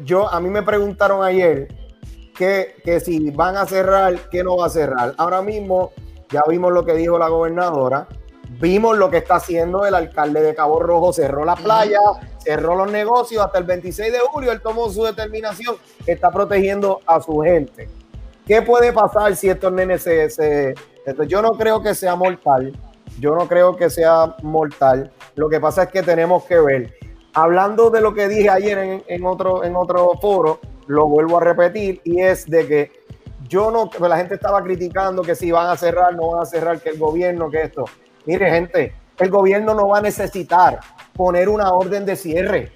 Yo, 0.00 0.28
a 0.28 0.40
mí 0.40 0.50
me 0.50 0.62
preguntaron 0.62 1.24
ayer 1.24 1.68
que, 2.36 2.74
que 2.84 3.00
si 3.00 3.30
van 3.30 3.56
a 3.56 3.64
cerrar, 3.64 4.28
¿qué 4.28 4.44
no 4.44 4.58
va 4.58 4.66
a 4.66 4.70
cerrar? 4.70 5.14
Ahora 5.16 5.40
mismo 5.40 5.92
ya 6.30 6.42
vimos 6.46 6.70
lo 6.70 6.84
que 6.84 6.92
dijo 6.92 7.18
la 7.18 7.28
gobernadora 7.28 8.08
Vimos 8.58 8.96
lo 8.96 9.10
que 9.10 9.18
está 9.18 9.36
haciendo 9.36 9.84
el 9.84 9.94
alcalde 9.94 10.40
de 10.40 10.54
Cabo 10.54 10.80
Rojo, 10.80 11.12
cerró 11.12 11.44
la 11.44 11.56
playa, 11.56 12.00
cerró 12.38 12.74
los 12.74 12.90
negocios 12.90 13.44
hasta 13.44 13.58
el 13.58 13.64
26 13.64 14.12
de 14.12 14.18
julio, 14.20 14.50
él 14.50 14.62
tomó 14.62 14.88
su 14.88 15.04
determinación, 15.04 15.76
está 16.06 16.30
protegiendo 16.30 17.00
a 17.06 17.20
su 17.20 17.38
gente. 17.40 17.88
¿Qué 18.46 18.62
puede 18.62 18.94
pasar 18.94 19.36
si 19.36 19.50
estos 19.50 19.72
nenes 19.72 20.02
se, 20.02 20.74
Yo 21.26 21.42
no 21.42 21.52
creo 21.52 21.82
que 21.82 21.94
sea 21.94 22.16
mortal, 22.16 22.72
yo 23.20 23.34
no 23.34 23.46
creo 23.46 23.76
que 23.76 23.90
sea 23.90 24.36
mortal, 24.42 25.10
lo 25.34 25.50
que 25.50 25.60
pasa 25.60 25.82
es 25.82 25.88
que 25.90 26.02
tenemos 26.02 26.44
que 26.44 26.58
ver. 26.58 26.94
Hablando 27.34 27.90
de 27.90 28.00
lo 28.00 28.14
que 28.14 28.26
dije 28.26 28.48
ayer 28.48 29.02
en, 29.06 29.26
otro, 29.26 29.64
en 29.64 29.76
otro 29.76 30.12
foro, 30.18 30.60
lo 30.86 31.06
vuelvo 31.08 31.36
a 31.36 31.40
repetir, 31.40 32.00
y 32.04 32.22
es 32.22 32.46
de 32.46 32.66
que 32.66 32.92
yo 33.48 33.70
no, 33.70 33.90
la 34.08 34.16
gente 34.16 34.36
estaba 34.36 34.62
criticando 34.62 35.20
que 35.20 35.34
si 35.34 35.50
van 35.50 35.68
a 35.68 35.76
cerrar, 35.76 36.14
no 36.14 36.30
van 36.30 36.42
a 36.42 36.46
cerrar, 36.46 36.80
que 36.80 36.88
el 36.88 36.98
gobierno, 36.98 37.50
que 37.50 37.62
esto. 37.62 37.84
Mire, 38.26 38.50
gente, 38.50 38.94
el 39.18 39.30
gobierno 39.30 39.72
no 39.72 39.88
va 39.88 39.98
a 39.98 40.02
necesitar 40.02 40.80
poner 41.14 41.48
una 41.48 41.72
orden 41.72 42.04
de 42.04 42.16
cierre. 42.16 42.72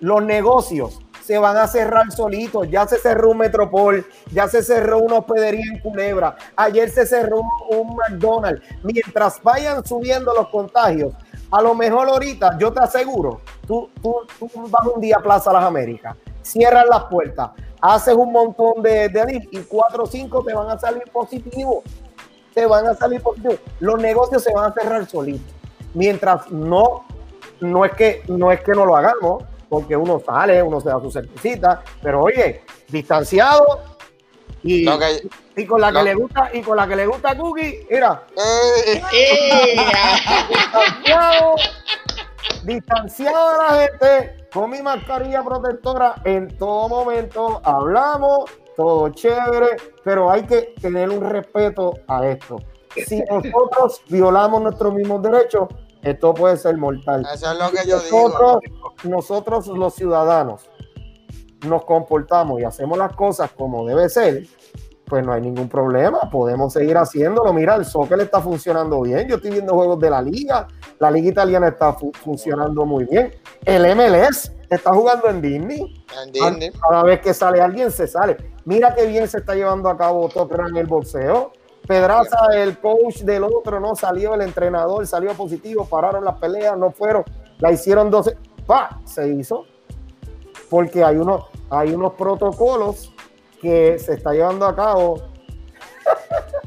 Los 0.00 0.22
negocios 0.24 1.00
se 1.26 1.38
van 1.38 1.56
a 1.56 1.66
cerrar 1.66 2.10
solitos. 2.12 2.70
Ya 2.70 2.86
se 2.86 2.98
cerró 2.98 3.30
un 3.30 3.38
Metropol, 3.38 4.06
ya 4.32 4.48
se 4.48 4.62
cerró 4.62 4.98
una 4.98 5.18
hospedería 5.18 5.64
en 5.72 5.80
Culebra, 5.80 6.36
ayer 6.56 6.88
se 6.88 7.04
cerró 7.04 7.40
un, 7.70 7.96
McDonald's. 7.96 8.62
Mientras 8.82 9.42
vayan 9.42 9.84
subiendo 9.84 10.32
los 10.32 10.48
contagios, 10.48 11.12
a 11.50 11.60
lo 11.60 11.74
mejor 11.74 12.08
ahorita, 12.08 12.56
yo 12.58 12.72
te 12.72 12.80
aseguro, 12.80 13.40
tú, 13.66 13.90
tú, 14.02 14.14
tú 14.38 14.48
vas 14.68 14.86
un 14.86 15.00
día 15.00 15.16
a 15.18 15.22
Plaza 15.22 15.52
Las 15.52 15.64
Américas, 15.64 16.16
cierras 16.42 16.86
las 16.88 17.04
puertas, 17.04 17.50
haces 17.80 18.14
un 18.14 18.32
montón 18.32 18.82
de, 18.82 19.08
de 19.08 19.48
y 19.50 19.58
cuatro 19.60 20.04
o 20.04 20.06
cinco 20.06 20.42
te 20.44 20.54
van 20.54 20.70
a 20.70 20.78
salir 20.78 21.04
positivos 21.12 21.84
te 22.56 22.64
van 22.64 22.86
a 22.86 22.94
salir 22.94 23.20
positivos. 23.20 23.60
Los 23.80 24.00
negocios 24.00 24.42
se 24.42 24.50
van 24.50 24.70
a 24.70 24.74
cerrar 24.74 25.06
solitos. 25.06 25.54
Mientras 25.92 26.50
no, 26.50 27.04
no 27.60 27.84
es 27.84 27.92
que 27.92 28.22
no 28.28 28.50
es 28.50 28.62
que 28.62 28.72
no 28.72 28.86
lo 28.86 28.96
hagamos, 28.96 29.44
porque 29.68 29.94
uno 29.94 30.22
sale, 30.24 30.62
uno 30.62 30.80
se 30.80 30.88
da 30.88 30.98
su 30.98 31.10
cervecita, 31.10 31.82
pero 32.02 32.22
oye, 32.22 32.62
distanciado 32.88 33.82
y, 34.62 34.88
y 35.54 35.66
con 35.66 35.82
la 35.82 35.92
que 35.92 36.02
le 36.02 36.14
gusta 36.14 36.50
y 36.50 36.62
con 36.62 36.78
la 36.78 36.88
que 36.88 36.96
le 36.96 37.06
gusta 37.06 37.36
Cookie, 37.36 37.86
mira, 37.90 38.22
eh, 38.34 39.02
eh. 39.12 39.76
distanciado, 40.48 41.56
distanciado 42.64 43.50
de 43.50 43.58
la 43.58 43.86
gente, 43.86 44.48
con 44.50 44.70
mi 44.70 44.80
mascarilla 44.80 45.44
protectora 45.44 46.14
en 46.24 46.56
todo 46.56 46.88
momento, 46.88 47.60
hablamos 47.62 48.50
todo 48.76 49.08
chévere, 49.08 49.76
pero 50.04 50.30
hay 50.30 50.44
que 50.44 50.74
tener 50.80 51.10
un 51.10 51.22
respeto 51.22 51.94
a 52.06 52.26
esto. 52.26 52.56
Si 53.06 53.20
nosotros 53.30 54.02
violamos 54.08 54.62
nuestros 54.62 54.94
mismos 54.94 55.22
derechos, 55.22 55.68
esto 56.02 56.34
puede 56.34 56.56
ser 56.56 56.76
mortal. 56.76 57.26
Eso 57.32 57.52
es 57.52 57.58
lo 57.58 57.70
que 57.70 57.88
yo 57.88 57.96
nosotros, 57.96 58.58
digo. 58.62 58.94
Nosotros 59.04 59.66
los 59.66 59.94
ciudadanos 59.94 60.70
nos 61.66 61.84
comportamos 61.84 62.60
y 62.60 62.64
hacemos 62.64 62.96
las 62.96 63.14
cosas 63.14 63.50
como 63.52 63.84
debe 63.86 64.08
ser, 64.08 64.46
pues 65.06 65.24
no 65.24 65.32
hay 65.32 65.40
ningún 65.40 65.68
problema, 65.68 66.30
podemos 66.30 66.72
seguir 66.72 66.96
haciéndolo. 66.96 67.52
Mira, 67.52 67.76
el 67.76 67.84
soccer 67.84 68.20
está 68.20 68.40
funcionando 68.40 69.00
bien. 69.00 69.28
Yo 69.28 69.36
estoy 69.36 69.52
viendo 69.52 69.74
juegos 69.74 69.98
de 69.98 70.10
la 70.10 70.22
liga, 70.22 70.68
la 70.98 71.10
liga 71.10 71.28
italiana 71.28 71.68
está 71.68 71.92
funcionando 71.92 72.84
muy 72.84 73.04
bien. 73.04 73.32
El 73.64 73.96
MLS 73.96 74.52
está 74.70 74.92
jugando 74.92 75.28
en 75.28 75.40
Disney. 75.40 76.04
En 76.22 76.32
Disney. 76.32 76.70
Cada 76.72 77.02
vez 77.04 77.20
que 77.20 77.34
sale 77.34 77.60
alguien 77.60 77.90
se 77.90 78.06
sale. 78.06 78.36
Mira 78.64 78.94
qué 78.94 79.06
bien 79.06 79.28
se 79.28 79.38
está 79.38 79.54
llevando 79.54 79.88
a 79.88 79.96
cabo 79.96 80.28
Top 80.28 80.52
en 80.68 80.76
el 80.76 80.86
boxeo. 80.86 81.52
Pedraza, 81.86 82.48
el 82.54 82.78
coach 82.78 83.18
del 83.18 83.44
otro, 83.44 83.78
no 83.78 83.94
salió 83.94 84.34
el 84.34 84.42
entrenador, 84.42 85.06
salió 85.06 85.32
positivo, 85.34 85.86
pararon 85.86 86.24
las 86.24 86.36
peleas, 86.38 86.76
no 86.76 86.90
fueron, 86.90 87.22
la 87.58 87.70
hicieron 87.70 88.10
12. 88.10 88.36
¡Pa! 88.66 89.00
Se 89.04 89.28
hizo. 89.28 89.66
Porque 90.68 91.04
hay 91.04 91.16
unos, 91.16 91.44
hay 91.70 91.94
unos 91.94 92.14
protocolos 92.14 93.12
que 93.62 94.00
se 94.00 94.14
está 94.14 94.32
llevando 94.32 94.66
a 94.66 94.74
cabo. 94.74 95.22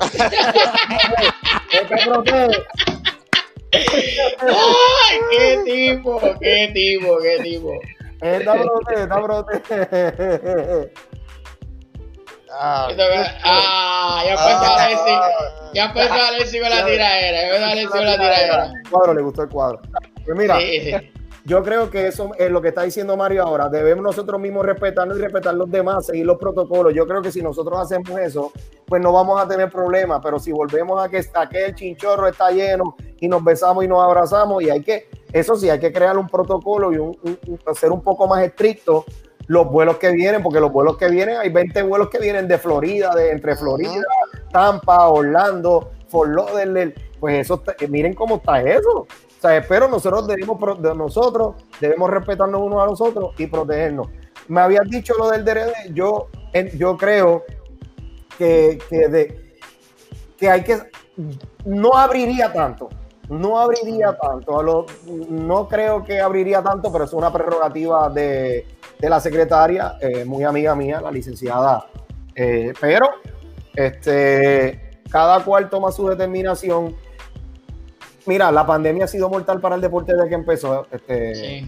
¡Ay, 3.71 5.19
qué 5.31 5.59
tipo! 5.65 6.19
¡Qué 6.39 6.71
tipo! 6.73 7.17
¡Qué 7.19 7.39
tipo! 7.43 7.73
Está 8.21 8.53
brote, 8.53 8.93
está 8.95 9.19
brote. 9.19 9.61
Ah, 12.51 12.87
ah, 13.43 14.23
ya 14.25 14.31
empezó 14.31 14.47
a 14.47 14.83
Alexi. 14.83 15.11
Ya 15.73 15.85
empezó 15.85 16.13
Alexi 16.13 16.59
con 16.59 16.69
la 16.69 16.85
tiradera. 16.85 17.41
Ya 17.41 17.47
empezó 17.47 17.65
Alexi 17.65 17.87
con 17.87 18.05
la 18.05 18.13
tiradera. 18.13 18.65
El 18.65 18.89
cuadro 18.89 19.13
le 19.13 19.21
gustó 19.21 19.43
el 19.43 19.49
cuadro. 19.49 19.81
Pues 20.25 20.37
mira, 20.37 20.59
sí, 20.59 20.81
sí. 20.81 21.11
Yo 21.49 21.63
creo 21.63 21.89
que 21.89 22.05
eso 22.05 22.29
es 22.37 22.51
lo 22.51 22.61
que 22.61 22.67
está 22.67 22.83
diciendo 22.83 23.17
Mario 23.17 23.41
ahora. 23.41 23.69
Debemos 23.69 24.03
nosotros 24.03 24.39
mismos 24.39 24.63
respetarnos 24.63 25.17
y 25.17 25.21
respetar 25.21 25.55
los 25.55 25.67
demás, 25.71 26.05
seguir 26.05 26.23
los 26.23 26.37
protocolos. 26.37 26.93
Yo 26.93 27.07
creo 27.07 27.23
que 27.23 27.31
si 27.31 27.41
nosotros 27.41 27.79
hacemos 27.79 28.19
eso, 28.19 28.51
pues 28.85 29.01
no 29.01 29.11
vamos 29.11 29.41
a 29.41 29.47
tener 29.47 29.67
problemas. 29.67 30.21
Pero 30.23 30.37
si 30.37 30.51
volvemos 30.51 31.03
a 31.03 31.09
que 31.09 31.25
aquel 31.33 31.73
chinchorro 31.73 32.27
está 32.27 32.51
lleno 32.51 32.95
y 33.19 33.27
nos 33.27 33.43
besamos 33.43 33.83
y 33.83 33.87
nos 33.87 33.99
abrazamos, 33.99 34.61
y 34.61 34.69
hay 34.69 34.83
que, 34.83 35.09
eso 35.33 35.55
sí, 35.55 35.71
hay 35.71 35.79
que 35.79 35.91
crear 35.91 36.19
un 36.19 36.27
protocolo 36.27 36.93
y 36.93 36.97
un, 36.99 37.17
ser 37.73 37.91
un 37.91 38.03
poco 38.03 38.27
más 38.27 38.43
estricto 38.43 39.05
los 39.47 39.71
vuelos 39.71 39.97
que 39.97 40.11
vienen, 40.11 40.43
porque 40.43 40.59
los 40.59 40.71
vuelos 40.71 40.97
que 40.97 41.09
vienen, 41.09 41.37
hay 41.37 41.49
20 41.49 41.81
vuelos 41.81 42.09
que 42.11 42.19
vienen 42.19 42.47
de 42.47 42.59
Florida, 42.59 43.15
de 43.15 43.31
entre 43.31 43.55
Florida, 43.55 44.05
Tampa, 44.51 45.07
Orlando, 45.07 45.93
Fort 46.09 46.29
Lauderdale. 46.29 46.93
Pues 47.19 47.39
eso, 47.39 47.63
miren 47.89 48.13
cómo 48.13 48.35
está 48.35 48.61
eso. 48.61 49.07
O 49.39 49.41
sea, 49.41 49.65
pero 49.65 49.87
nosotros 49.87 50.27
debemos, 50.27 50.59
nosotros 50.97 51.55
debemos 51.79 52.09
respetarnos 52.09 52.59
unos 52.61 52.83
a 52.83 52.85
los 52.87 52.99
otros 52.99 53.33
y 53.37 53.47
protegernos. 53.47 54.09
Me 54.49 54.59
habías 54.59 54.89
dicho 54.89 55.13
lo 55.17 55.29
del 55.29 55.45
DRD, 55.45 55.93
yo, 55.93 56.27
yo 56.75 56.97
creo 56.97 57.45
que, 58.37 58.79
de, 58.89 59.55
que 60.37 60.49
hay 60.49 60.61
que, 60.61 60.77
no 61.63 61.93
abriría 61.93 62.51
tanto, 62.51 62.89
no 63.29 63.57
abriría 63.57 64.17
tanto, 64.17 64.85
no 65.29 65.69
creo 65.69 66.03
que 66.03 66.19
abriría 66.19 66.61
tanto, 66.61 66.91
pero 66.91 67.05
es 67.05 67.13
una 67.13 67.31
prerrogativa 67.31 68.09
de, 68.09 68.65
la 68.99 69.21
secretaria, 69.21 69.95
eh, 70.01 70.25
muy 70.25 70.43
amiga 70.43 70.75
mía, 70.75 70.99
la 70.99 71.11
licenciada, 71.11 71.85
eh, 72.35 72.73
pero 72.81 73.07
este, 73.73 74.99
cada 75.09 75.45
cual 75.45 75.69
toma 75.69 75.93
su 75.93 76.09
determinación 76.09 76.93
mira, 78.29 78.51
la 78.51 78.65
pandemia 78.65 79.05
ha 79.05 79.07
sido 79.07 79.27
mortal 79.27 79.59
para 79.59 79.75
el 79.75 79.81
deporte 79.81 80.13
desde 80.13 80.29
que 80.29 80.35
empezó. 80.35 80.85
Este, 80.91 81.35
sí, 81.35 81.67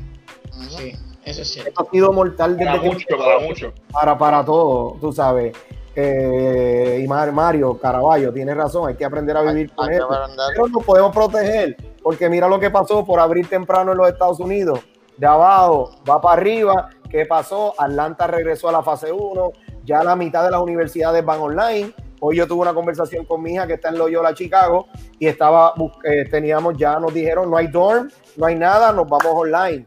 sí, 0.69 0.93
eso 1.25 1.41
es 1.41 1.51
cierto. 1.51 1.81
Ha 1.81 1.91
sido 1.91 2.13
mortal 2.13 2.55
desde 2.55 2.71
para 2.71 2.81
que 2.81 2.87
mucho, 2.87 3.07
para 3.17 3.39
mucho. 3.39 3.73
Para, 3.91 4.17
para 4.17 4.45
todo, 4.45 4.97
tú 5.01 5.11
sabes. 5.11 5.57
Eh, 5.93 7.01
y 7.03 7.07
Mario 7.07 7.77
Caraballo 7.77 8.31
tiene 8.31 8.53
razón, 8.53 8.87
hay 8.87 8.95
que 8.95 9.03
aprender 9.03 9.35
a 9.35 9.41
vivir 9.41 9.73
con 9.73 9.91
eso. 9.91 10.07
Pero 10.53 10.67
nos 10.67 10.85
podemos 10.85 11.13
proteger, 11.13 11.75
porque 12.01 12.29
mira 12.29 12.47
lo 12.47 12.59
que 12.59 12.69
pasó 12.69 13.03
por 13.03 13.19
abrir 13.19 13.49
temprano 13.49 13.91
en 13.91 13.97
los 13.97 14.07
Estados 14.07 14.39
Unidos. 14.39 14.79
De 15.17 15.27
abajo 15.27 15.91
va 16.09 16.21
para 16.21 16.39
arriba. 16.39 16.89
¿Qué 17.09 17.25
pasó? 17.25 17.73
Atlanta 17.77 18.27
regresó 18.27 18.69
a 18.69 18.71
la 18.71 18.83
fase 18.83 19.11
1. 19.11 19.51
Ya 19.83 20.03
la 20.03 20.15
mitad 20.15 20.45
de 20.45 20.51
las 20.51 20.61
universidades 20.61 21.25
van 21.25 21.41
online 21.41 21.93
Hoy 22.23 22.37
yo 22.37 22.47
tuve 22.47 22.61
una 22.61 22.73
conversación 22.73 23.25
con 23.25 23.41
mi 23.41 23.53
hija 23.53 23.65
que 23.65 23.73
está 23.73 23.89
en 23.89 23.97
Loyola, 23.97 24.33
Chicago, 24.35 24.87
y 25.17 25.25
estaba, 25.27 25.73
eh, 26.03 26.25
teníamos, 26.29 26.77
ya 26.77 26.99
nos 26.99 27.11
dijeron, 27.13 27.49
no 27.49 27.57
hay 27.57 27.65
dorm, 27.67 28.09
no 28.37 28.45
hay 28.45 28.55
nada, 28.55 28.91
nos 28.93 29.09
vamos 29.09 29.25
online. 29.33 29.83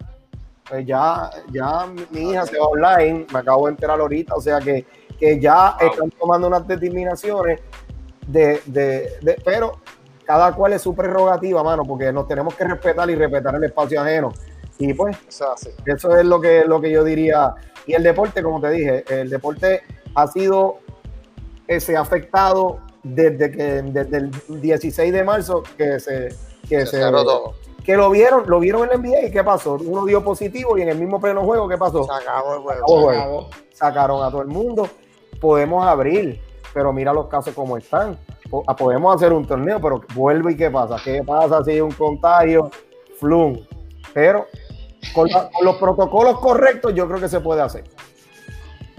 Pues 0.68 0.84
ya, 0.84 1.30
ya 1.52 1.86
mi 2.10 2.30
hija 2.30 2.44
se 2.44 2.58
va 2.58 2.66
online, 2.66 3.26
me 3.32 3.38
acabo 3.38 3.66
de 3.66 3.72
enterar 3.72 4.00
ahorita, 4.00 4.34
o 4.34 4.40
sea 4.40 4.58
que, 4.58 4.84
que 5.18 5.38
ya 5.38 5.76
están 5.80 6.10
tomando 6.10 6.48
unas 6.48 6.66
determinaciones 6.66 7.60
de, 8.26 8.60
de, 8.66 9.12
de- 9.22 9.36
pero 9.44 9.78
cada 10.24 10.52
cual 10.56 10.72
es 10.72 10.82
su 10.82 10.92
prerrogativa, 10.94 11.62
mano, 11.62 11.84
porque 11.84 12.12
nos 12.12 12.26
tenemos 12.26 12.54
que 12.56 12.64
respetar 12.64 13.08
y 13.10 13.14
respetar 13.14 13.54
el 13.54 13.62
espacio 13.62 14.00
ajeno. 14.00 14.32
Y 14.78 14.92
pues, 14.94 15.16
Eso 15.28 15.44
es 15.54 15.68
así. 15.68 15.70
eso 15.86 16.16
es 16.16 16.24
lo 16.24 16.40
que, 16.40 16.64
lo 16.64 16.80
que 16.80 16.90
yo 16.90 17.04
diría. 17.04 17.54
Y 17.86 17.92
el 17.92 18.02
deporte, 18.02 18.42
como 18.42 18.60
te 18.60 18.70
dije, 18.70 19.04
el 19.08 19.30
deporte 19.30 19.82
ha 20.16 20.26
sido, 20.26 20.78
eh, 21.68 21.80
se 21.80 21.96
ha 21.96 22.00
afectado 22.00 22.78
desde 23.02 23.50
que 23.50 23.64
desde 23.82 24.16
el 24.16 24.30
16 24.60 25.12
de 25.12 25.24
marzo 25.24 25.62
que 25.76 25.98
se, 26.00 26.28
que 26.68 26.80
Se 26.80 26.86
se, 26.86 26.96
cerró 26.98 27.22
todo. 27.24 27.54
que 27.84 27.96
lo 27.96 28.08
vieron, 28.10 28.44
lo 28.48 28.60
vieron 28.60 28.82
en 28.84 28.88
la 28.88 28.96
NBA 28.96 29.26
y 29.26 29.30
qué 29.30 29.44
pasó. 29.44 29.74
Uno 29.74 30.04
dio 30.06 30.22
positivo 30.24 30.76
y 30.78 30.82
en 30.82 30.88
el 30.88 30.98
mismo 30.98 31.20
pleno 31.20 31.42
juego, 31.44 31.68
¿qué 31.68 31.76
pasó? 31.76 32.04
Se 32.04 32.12
acabó 32.12 32.54
el 32.54 32.60
juego. 32.62 32.82
acabó. 32.84 32.98
Se 32.98 33.04
bueno. 33.04 33.20
acabó. 33.20 33.48
Sacaron 33.72 34.22
a 34.24 34.30
todo 34.30 34.42
el 34.42 34.48
mundo. 34.48 34.88
Podemos 35.40 35.84
abrir, 35.86 36.40
pero 36.72 36.92
mira 36.92 37.12
los 37.12 37.26
casos 37.28 37.52
como 37.54 37.76
están. 37.76 38.18
Ah, 38.66 38.76
Podemos 38.76 39.14
hacer 39.16 39.32
un 39.32 39.44
torneo, 39.46 39.80
pero 39.80 40.00
vuelve 40.14 40.52
y 40.52 40.56
qué 40.56 40.70
pasa. 40.70 40.96
¿Qué 41.04 41.22
pasa 41.26 41.62
si 41.64 41.72
hay 41.72 41.80
un 41.80 41.90
contagio? 41.92 42.70
Flum. 43.18 43.58
Pero 44.14 44.46
con, 45.14 45.28
la- 45.28 45.50
con 45.50 45.64
los 45.64 45.76
protocolos 45.76 46.38
correctos, 46.40 46.94
yo 46.94 47.06
creo 47.08 47.20
que 47.20 47.28
se 47.28 47.40
puede 47.40 47.60
hacer. 47.62 47.84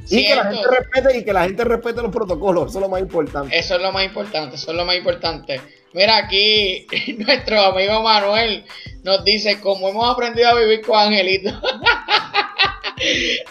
Y 0.09 0.27
que 0.27 0.35
la 0.35 0.45
gente 0.45 0.67
respete 0.69 1.17
y 1.17 1.23
que 1.25 1.33
la 1.33 1.43
gente 1.43 1.63
respete 1.63 2.01
los 2.01 2.11
protocolos, 2.11 2.69
eso 2.69 2.79
es 2.79 2.83
lo 2.83 2.89
más 2.89 3.01
importante. 3.01 3.57
Eso 3.57 3.75
es 3.75 3.81
lo 3.81 3.91
más 3.91 4.05
importante, 4.05 4.55
eso 4.55 4.71
es 4.71 4.77
lo 4.77 4.85
más 4.85 4.95
importante. 4.95 5.61
Mira, 5.93 6.17
aquí 6.17 6.85
nuestro 7.17 7.59
amigo 7.61 8.01
Manuel 8.01 8.65
nos 9.03 9.23
dice 9.23 9.59
cómo 9.61 9.89
hemos 9.89 10.09
aprendido 10.09 10.49
a 10.49 10.55
vivir 10.55 10.85
con 10.85 10.99
Angelito. 10.99 11.49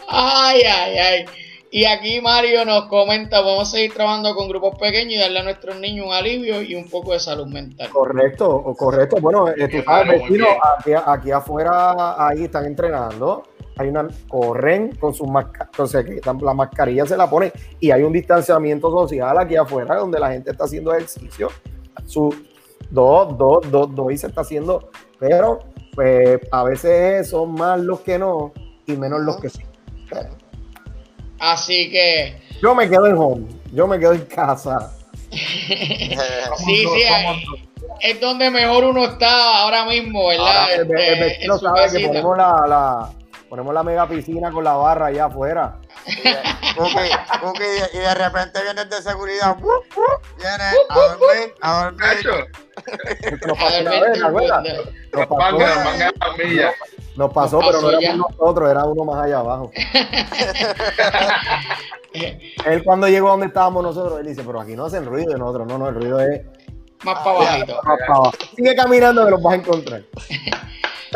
ay, 0.08 0.62
ay, 0.62 0.98
ay. 0.98 1.24
Y 1.70 1.86
aquí 1.86 2.20
Mario 2.20 2.64
nos 2.64 2.84
comenta, 2.84 3.40
vamos 3.40 3.68
a 3.68 3.72
seguir 3.72 3.92
trabajando 3.92 4.32
con 4.36 4.48
grupos 4.48 4.78
pequeños 4.78 5.14
y 5.14 5.18
darle 5.18 5.40
a 5.40 5.42
nuestros 5.42 5.80
niños 5.80 6.06
un 6.06 6.12
alivio 6.12 6.62
y 6.62 6.76
un 6.76 6.88
poco 6.88 7.14
de 7.14 7.18
salud 7.18 7.48
mental. 7.48 7.88
Correcto, 7.90 8.48
o 8.48 8.76
correcto. 8.76 9.16
Bueno, 9.20 9.48
eh, 9.48 9.66
tú 9.66 9.82
sabes, 9.82 10.22
vecino, 10.22 10.46
aquí 11.04 11.32
afuera, 11.32 12.14
ahí 12.16 12.44
están 12.44 12.66
entrenando. 12.66 13.42
Hay 13.76 13.88
una, 13.88 14.06
corren 14.28 14.94
con 14.96 15.12
sus 15.14 15.26
mascarillas, 15.28 16.24
la 16.40 16.54
mascarilla 16.54 17.06
se 17.06 17.16
la 17.16 17.28
ponen 17.28 17.52
y 17.80 17.90
hay 17.90 18.02
un 18.02 18.12
distanciamiento 18.12 18.90
social 18.90 19.36
aquí 19.38 19.56
afuera 19.56 19.96
donde 19.96 20.20
la 20.20 20.30
gente 20.30 20.52
está 20.52 20.64
haciendo 20.64 20.94
ejercicio. 20.94 21.48
Su 22.06 22.34
dos, 22.90 23.36
dos, 23.36 23.70
dos, 23.70 23.94
dos 23.94 24.12
y 24.12 24.16
se 24.18 24.28
está 24.28 24.42
haciendo, 24.42 24.90
pero 25.18 25.58
pues 25.94 26.40
a 26.52 26.62
veces 26.64 27.28
son 27.28 27.52
más 27.54 27.80
los 27.80 28.00
que 28.00 28.18
no 28.18 28.52
y 28.86 28.92
menos 28.96 29.20
los 29.22 29.38
que 29.38 29.48
sí. 29.50 29.62
Así 31.40 31.90
que, 31.90 32.36
Yo 32.62 32.74
me 32.74 32.88
quedo 32.88 33.06
en 33.06 33.16
home, 33.16 33.46
yo 33.72 33.86
me 33.86 33.98
quedo 33.98 34.12
en 34.12 34.24
casa. 34.26 34.92
sí, 35.30 35.76
sí, 35.76 37.02
ahí- 37.12 37.44
es 38.00 38.20
donde 38.20 38.50
mejor 38.50 38.84
uno 38.84 39.04
está 39.04 39.62
ahora 39.62 39.84
mismo, 39.86 40.28
¿verdad? 40.28 40.46
Ahora, 40.62 40.74
el, 40.74 40.80
Este, 40.82 41.44
el 41.44 41.52
su 41.52 41.58
sabe 41.58 41.90
que 41.90 42.06
ponemos 42.06 42.36
la, 42.36 42.64
la- 42.68 43.10
ponemos 43.54 43.72
la 43.72 43.84
mega 43.84 44.08
piscina 44.08 44.50
con 44.50 44.64
la 44.64 44.72
barra 44.72 45.06
allá 45.06 45.26
afuera. 45.26 45.78
Cookie, 46.76 47.08
Cookie, 47.40 47.62
y 47.92 47.98
de 47.98 48.14
repente 48.16 48.60
viene 48.64 48.84
de 48.84 49.00
seguridad. 49.00 49.56
¡wup, 49.60 49.84
wup! 49.96 50.20
Viene 50.38 50.64
a 50.88 50.94
dormir, 50.96 51.54
a 51.60 51.84
dormir. 51.84 52.48
Esto 53.20 53.46
nos 53.46 53.56
pasó 53.56 53.80
una 53.80 53.90
vez, 54.00 54.18
¿te 54.18 54.24
acuerdas? 54.26 54.64
Nos 55.12 55.26
pasó, 55.28 55.58
nos 57.14 57.32
pasó, 57.32 57.60
pero 57.60 57.80
no 57.80 57.90
éramos 57.90 58.30
nosotros, 58.32 58.70
era 58.72 58.84
uno 58.86 59.04
más 59.04 59.24
allá 59.24 59.38
abajo. 59.38 59.70
Él 62.12 62.82
cuando 62.82 63.06
llegó 63.06 63.28
a 63.28 63.30
donde 63.32 63.46
estábamos 63.46 63.84
nosotros, 63.84 64.18
él 64.18 64.26
dice, 64.26 64.42
pero 64.44 64.60
aquí 64.60 64.74
no 64.74 64.86
hacen 64.86 65.04
ruido 65.04 65.36
y 65.36 65.38
nosotros, 65.38 65.68
no, 65.68 65.78
no, 65.78 65.88
el 65.88 65.94
ruido 65.94 66.18
es 66.20 66.42
Más 67.04 67.18
para 67.20 67.30
abajito. 67.30 67.74
más 67.84 67.98
para 68.00 68.14
abajo. 68.18 68.32
Sigue 68.56 68.74
caminando 68.74 69.24
que 69.24 69.30
los 69.30 69.42
vas 69.42 69.52
a 69.52 69.56
encontrar. 69.56 70.02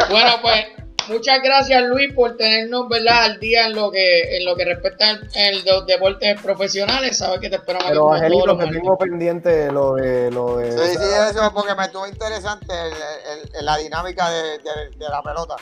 Bueno, 0.08 0.30
pues 0.40 0.64
muchas 1.08 1.42
gracias 1.42 1.82
Luis 1.84 2.12
por 2.14 2.36
tenernos 2.36 2.88
¿verdad? 2.88 3.24
al 3.24 3.40
día 3.40 3.66
en 3.66 3.74
lo 3.74 3.90
que 3.90 4.36
en 4.36 4.44
lo 4.44 4.54
que 4.56 4.64
respecta 4.64 5.10
al 5.10 5.28
el 5.34 5.64
de 5.64 5.72
los 5.72 5.86
deportes 5.86 6.40
profesionales. 6.40 7.16
Sabes 7.18 7.40
que 7.40 7.48
te 7.50 7.56
esperamos 7.56 7.84
aquí 7.86 7.92
Pero 7.92 8.02
todos 8.04 8.16
Angelito, 8.20 8.58
que 8.58 8.66
tengo 8.66 8.98
pendiente 8.98 9.72
lo 9.72 9.94
de 9.94 10.30
lo 10.30 10.56
de 10.58 10.72
Sí, 10.72 10.96
sí, 10.98 11.04
eso, 11.30 11.52
porque 11.54 11.74
me 11.74 11.84
estuvo 11.84 12.06
interesante 12.06 12.66
el- 12.72 12.92
el- 12.92 13.56
el- 13.58 13.64
la 13.64 13.76
dinámica 13.76 14.30
de, 14.30 14.42
de- 14.58 14.90
de 14.96 15.08
la 15.08 15.22
pelota. 15.22 15.56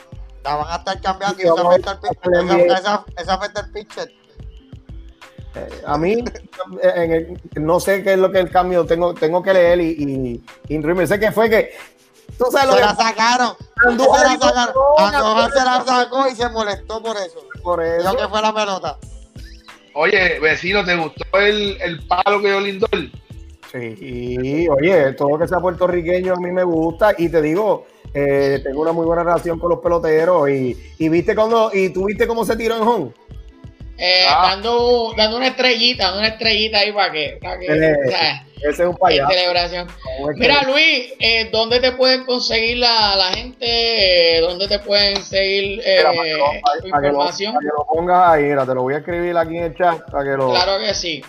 La 0.45 0.55
van 0.57 0.67
a 0.71 0.77
estar 0.77 1.01
cambiando 1.01 1.39
y 1.39 1.41
Sí, 1.43 1.47
eso 1.47 1.57
vamos 1.57 1.73
a 1.87 1.91
afecta 1.93 2.09
el, 2.25 2.33
eso- 2.35 2.43
NBA. 2.43 2.79
eso- 2.79 3.05
eso 3.19 3.33
afecta 3.33 3.61
el 3.63 3.71
pitcher. 3.73 4.13
Eh, 5.57 5.69
a 5.87 5.97
mí 5.97 6.13
eh, 6.83 6.93
en 6.97 7.13
el- 7.13 7.41
no 7.65 7.81
sé 7.81 8.03
qué 8.03 8.13
es 8.13 8.19
lo 8.19 8.31
que 8.31 8.41
el 8.41 8.51
cambio 8.51 8.85
tengo 8.85 9.15
tengo 9.15 9.43
que 9.43 9.55
leer 9.55 9.81
y, 9.81 10.43
y, 10.69 10.75
y 10.75 11.07
sé 11.07 11.19
que 11.19 11.33
fue 11.33 11.49
que 11.49 11.71
tú 12.39 12.45
sabes 12.51 12.67
lo 12.67 12.73
Se 12.75 12.79
que 12.81 12.85
la 12.87 12.95
sacaron. 12.97 13.53
Andújar 13.87 14.21
se 14.21 14.33
la 14.35 14.39
sacaron. 14.41 14.75
"No, 14.75 15.07
Andújar 15.07 15.51
se 15.53 15.65
la 15.65 15.85
sacó 15.85 16.29
y 16.29 16.35
se 16.35 16.49
molestó 16.49 17.03
por 17.03 17.17
eso. 17.17 17.39
por 17.63 17.83
eso 17.83 18.17
que 18.17 18.29
fue 18.29 18.43
la 18.43 18.55
pelota. 18.55 18.99
Oye, 19.95 20.39
vecino, 20.41 20.85
¿te 20.85 20.95
gustó 20.97 21.25
el, 21.39 21.79
el 21.81 22.07
palo 22.07 22.41
que 22.41 22.49
dio 22.49 22.61
Lindor? 22.61 22.91
Sí, 23.73 24.69
oye, 24.69 25.13
todo 25.15 25.31
lo 25.31 25.39
que 25.39 25.49
sea 25.49 25.59
puertorriqueño 25.59 26.35
a 26.35 26.37
mí 26.37 26.51
me 26.53 26.63
gusta 26.63 27.15
y 27.19 27.29
te 27.29 27.43
digo, 27.43 27.87
eh, 28.15 28.61
tengo 28.63 28.83
una 28.83 28.93
muy 28.93 29.05
buena 29.07 29.25
relación 29.25 29.59
con 29.59 29.71
los 29.71 29.81
peloteros 29.81 30.49
y, 30.51 30.77
y 30.99 31.09
viste 31.09 31.35
cuando, 31.35 31.71
y 31.73 31.89
tú 31.91 32.05
viste 32.07 32.27
cómo 32.27 32.45
se 32.45 32.57
tiró 32.57 32.77
en 32.77 32.83
home. 32.83 33.11
Eh, 33.99 34.25
Ah. 34.29 34.49
dando, 34.51 35.15
dando 35.17 35.37
una 35.39 35.47
estrellita, 35.49 36.05
dando 36.05 36.19
una 36.21 36.29
estrellita 36.29 36.79
ahí 36.81 36.93
para 36.93 37.13
que, 37.13 37.39
para 37.41 37.59
que 37.59 37.67
Eh, 37.67 37.95
o 38.07 38.11
sea, 38.11 38.47
Ese 38.61 38.83
es 38.83 38.89
un 38.89 38.97
payaso. 38.97 39.31
celebración. 39.31 39.87
como 40.03 40.31
es 40.31 40.35
que- 40.37 40.41
Mira 40.41 40.63
Luis, 40.65 41.13
eh, 41.19 41.49
¿dónde 41.51 41.81
te 41.81 41.93
pueden 41.93 42.25
conseguir 42.27 42.77
la, 42.79 43.17
la 43.17 43.25
gente? 43.35 44.37
Eh, 44.37 44.41
¿Dónde 44.41 44.69
te 44.69 44.79
pueden 44.81 45.17
seguir 45.23 45.81
eh, 45.85 45.97
Mira, 45.99 46.11
para 46.13 46.23
que 46.25 46.33
lo- 46.35 46.45
para- 46.45 46.57
tu 46.57 46.63
para 46.63 46.81
que 46.83 46.91
lo- 46.91 47.13
información? 47.15 47.55
para 47.55 47.63
que 47.63 47.73
lo 47.79 47.87
pongas 47.87 48.29
ahí, 48.31 48.43
mira, 48.45 48.67
te 48.67 48.75
lo 48.75 48.83
voy 48.83 48.95
a 48.95 48.99
escribir 48.99 49.37
aquí 49.37 49.57
en 49.57 49.65
el 49.65 49.75
chat 49.77 50.11
para 50.11 50.25
que 50.25 50.37
lo 50.37 50.51
Claro 50.51 50.79
que 50.79 50.95
sí. 50.95 51.23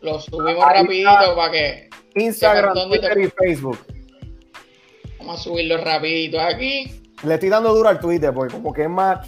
Lo 0.00 0.20
subimos 0.20 0.64
Ahí 0.66 0.82
rapidito 0.82 1.10
está. 1.10 1.34
para 1.36 1.52
que 1.52 1.88
Instagram, 2.16 2.74
¿dónde 2.74 2.98
te- 2.98 3.08
Twitter 3.10 3.24
y 3.24 3.44
Facebook. 3.46 3.78
vamos 5.18 5.38
a 5.40 5.42
subirlo 5.42 5.76
rapidito 5.78 6.40
aquí. 6.40 7.00
Le 7.22 7.34
estoy 7.34 7.48
dando 7.48 7.72
duro 7.72 7.88
al 7.88 8.00
Twitter 8.00 8.32
porque 8.34 8.52
como 8.54 8.72
que 8.72 8.82
es 8.82 8.88
más 8.88 9.24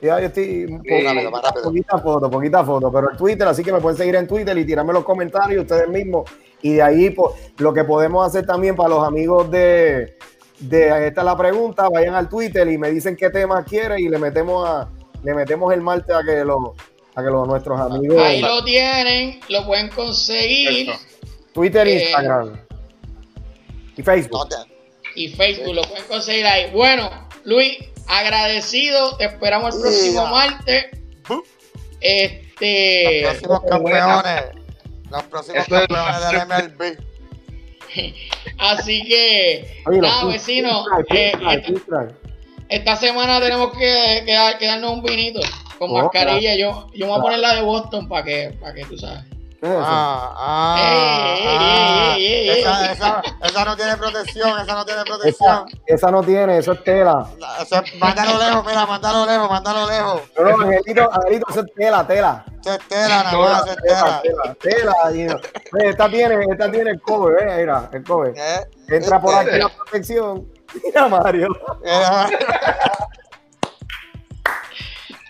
ya 0.00 0.20
yo 0.20 0.26
estoy 0.26 0.66
Sí. 0.66 1.00
Rápido, 1.04 1.30
poquita 1.62 1.98
foto, 1.98 2.30
poquita 2.30 2.64
foto, 2.64 2.90
pero 2.92 3.10
el 3.10 3.16
Twitter, 3.16 3.46
así 3.46 3.62
que 3.62 3.72
me 3.72 3.80
pueden 3.80 3.96
seguir 3.98 4.16
en 4.16 4.26
Twitter 4.26 4.56
y 4.56 4.64
tirarme 4.64 4.92
los 4.92 5.04
comentarios 5.04 5.62
ustedes 5.62 5.88
mismos. 5.88 6.30
Y 6.62 6.74
de 6.74 6.82
ahí, 6.82 7.10
pues, 7.10 7.34
lo 7.58 7.72
que 7.72 7.84
podemos 7.84 8.26
hacer 8.26 8.46
también 8.46 8.76
para 8.76 8.90
los 8.90 9.06
amigos 9.06 9.50
de, 9.50 10.16
de 10.60 11.06
esta 11.08 11.20
es 11.20 11.24
la 11.24 11.36
pregunta, 11.36 11.88
vayan 11.88 12.14
al 12.14 12.28
Twitter 12.28 12.68
y 12.68 12.78
me 12.78 12.90
dicen 12.90 13.16
qué 13.16 13.30
tema 13.30 13.64
quieren 13.64 13.98
y 13.98 14.08
le 14.08 14.18
metemos 14.18 14.68
a, 14.68 14.88
le 15.22 15.34
metemos 15.34 15.72
el 15.72 15.80
martes 15.80 16.14
a 16.14 16.20
que 16.24 16.44
lo, 16.44 16.74
a 17.14 17.22
que 17.22 17.28
los 17.30 17.46
nuestros 17.46 17.80
amigos 17.80 18.18
Ahí 18.18 18.40
lo 18.40 18.62
tienen, 18.64 19.40
lo 19.48 19.66
pueden 19.66 19.88
conseguir. 19.88 20.90
Eso. 20.90 21.00
Twitter, 21.52 21.86
Eh, 21.88 22.02
Instagram 22.02 22.60
y 23.96 24.02
Facebook. 24.02 24.48
Y 25.14 25.28
Facebook, 25.28 25.74
lo 25.74 25.82
pueden 25.82 26.04
conseguir 26.06 26.46
ahí. 26.46 26.70
Bueno, 26.72 27.10
Luis, 27.44 27.78
agradecido. 28.10 29.16
Te 29.16 29.24
esperamos 29.24 29.74
el 29.76 29.80
próximo 29.80 30.22
Yeah. 30.22 30.30
martes. 30.30 30.86
Este. 32.00 33.22
Los 33.22 33.38
próximos 33.38 33.60
campeones. 33.70 34.44
Los 35.10 35.22
próximos 35.24 35.66
campeones 35.66 36.30
del 36.30 36.40
MLB. 36.46 36.98
Así 38.58 39.02
que, 39.04 39.82
Oye, 39.86 39.98
nada, 40.00 40.24
vecino. 40.26 40.84
eh, 41.12 41.32
esta, 42.68 42.94
semana 42.96 43.40
tenemos 43.40 43.72
que, 43.76 44.22
que 44.24 44.32
dar- 44.32 44.58
que 44.58 44.66
darnos 44.66 44.92
un 44.92 45.02
vinito 45.02 45.40
con 45.78 45.90
Oh, 45.90 46.02
mascarilla. 46.02 46.54
Yo, 46.54 46.86
yo 46.94 47.06
me 47.06 47.10
voy 47.12 47.18
a 47.18 47.22
poner 47.22 47.38
la 47.40 47.54
de 47.56 47.62
Boston 47.62 48.08
para 48.08 48.24
que, 48.24 48.56
para 48.60 48.74
que 48.74 48.84
tú 48.84 48.96
sabes. 48.96 49.24
¿Qué 49.60 49.66
es 49.66 49.72
eso? 49.72 49.82
Ah, 49.84 50.34
ah, 50.38 50.76
Ey, 50.80 51.42
ey, 51.42 51.56
ah. 51.60 52.14
ey, 52.16 52.24
ey, 52.26 52.48
ey, 52.48 52.60
Esa, 52.60 52.86
ey. 52.86 52.92
esa, 52.92 53.22
esa 53.44 53.64
no 53.66 53.76
tiene 53.76 53.96
protección, 53.98 54.58
esa 54.58 54.74
no 54.74 54.84
tiene 54.86 55.04
protección. 55.04 55.66
esa 55.86 56.10
no 56.10 56.22
tiene, 56.22 56.58
eso 56.58 56.72
es 56.72 56.82
tela. 56.84 57.26
Eso 57.60 57.82
es- 57.82 57.94
mándalo 57.96 58.38
lejos, 58.38 58.64
mira, 58.64 58.86
mándalo 58.86 59.26
lejos, 59.26 59.50
mándalo 59.50 59.86
lejos. 59.90 60.22
No, 60.38 60.44
no, 60.44 60.64
Angelito, 60.64 61.10
Angelito, 61.12 61.46
eso 61.50 61.60
es 61.60 61.74
tela, 61.74 62.06
tela. 62.06 62.44
Eso 62.58 62.72
es 62.72 62.88
tela, 62.88 63.22
nada 63.22 63.38
más, 63.38 63.62
eso 63.66 63.72
es 63.72 63.78
Tela, 63.82 64.22
tela. 64.60 65.34
no- 65.72 65.78
esta 65.90 66.08
tiene, 66.08 66.44
esta 66.50 66.70
tiene 66.70 66.90
el 66.92 67.00
cover, 67.02 67.46
eh, 67.48 67.56
mira, 67.58 67.90
el 67.92 68.02
cover. 68.02 68.32
¿Eh? 68.36 68.60
Entra 68.88 69.20
por 69.20 69.34
¿Viste? 69.34 69.50
aquí 69.50 69.58
la 69.62 69.68
protección. 69.68 70.48
Mira, 70.84 71.08
Mario. 71.08 71.48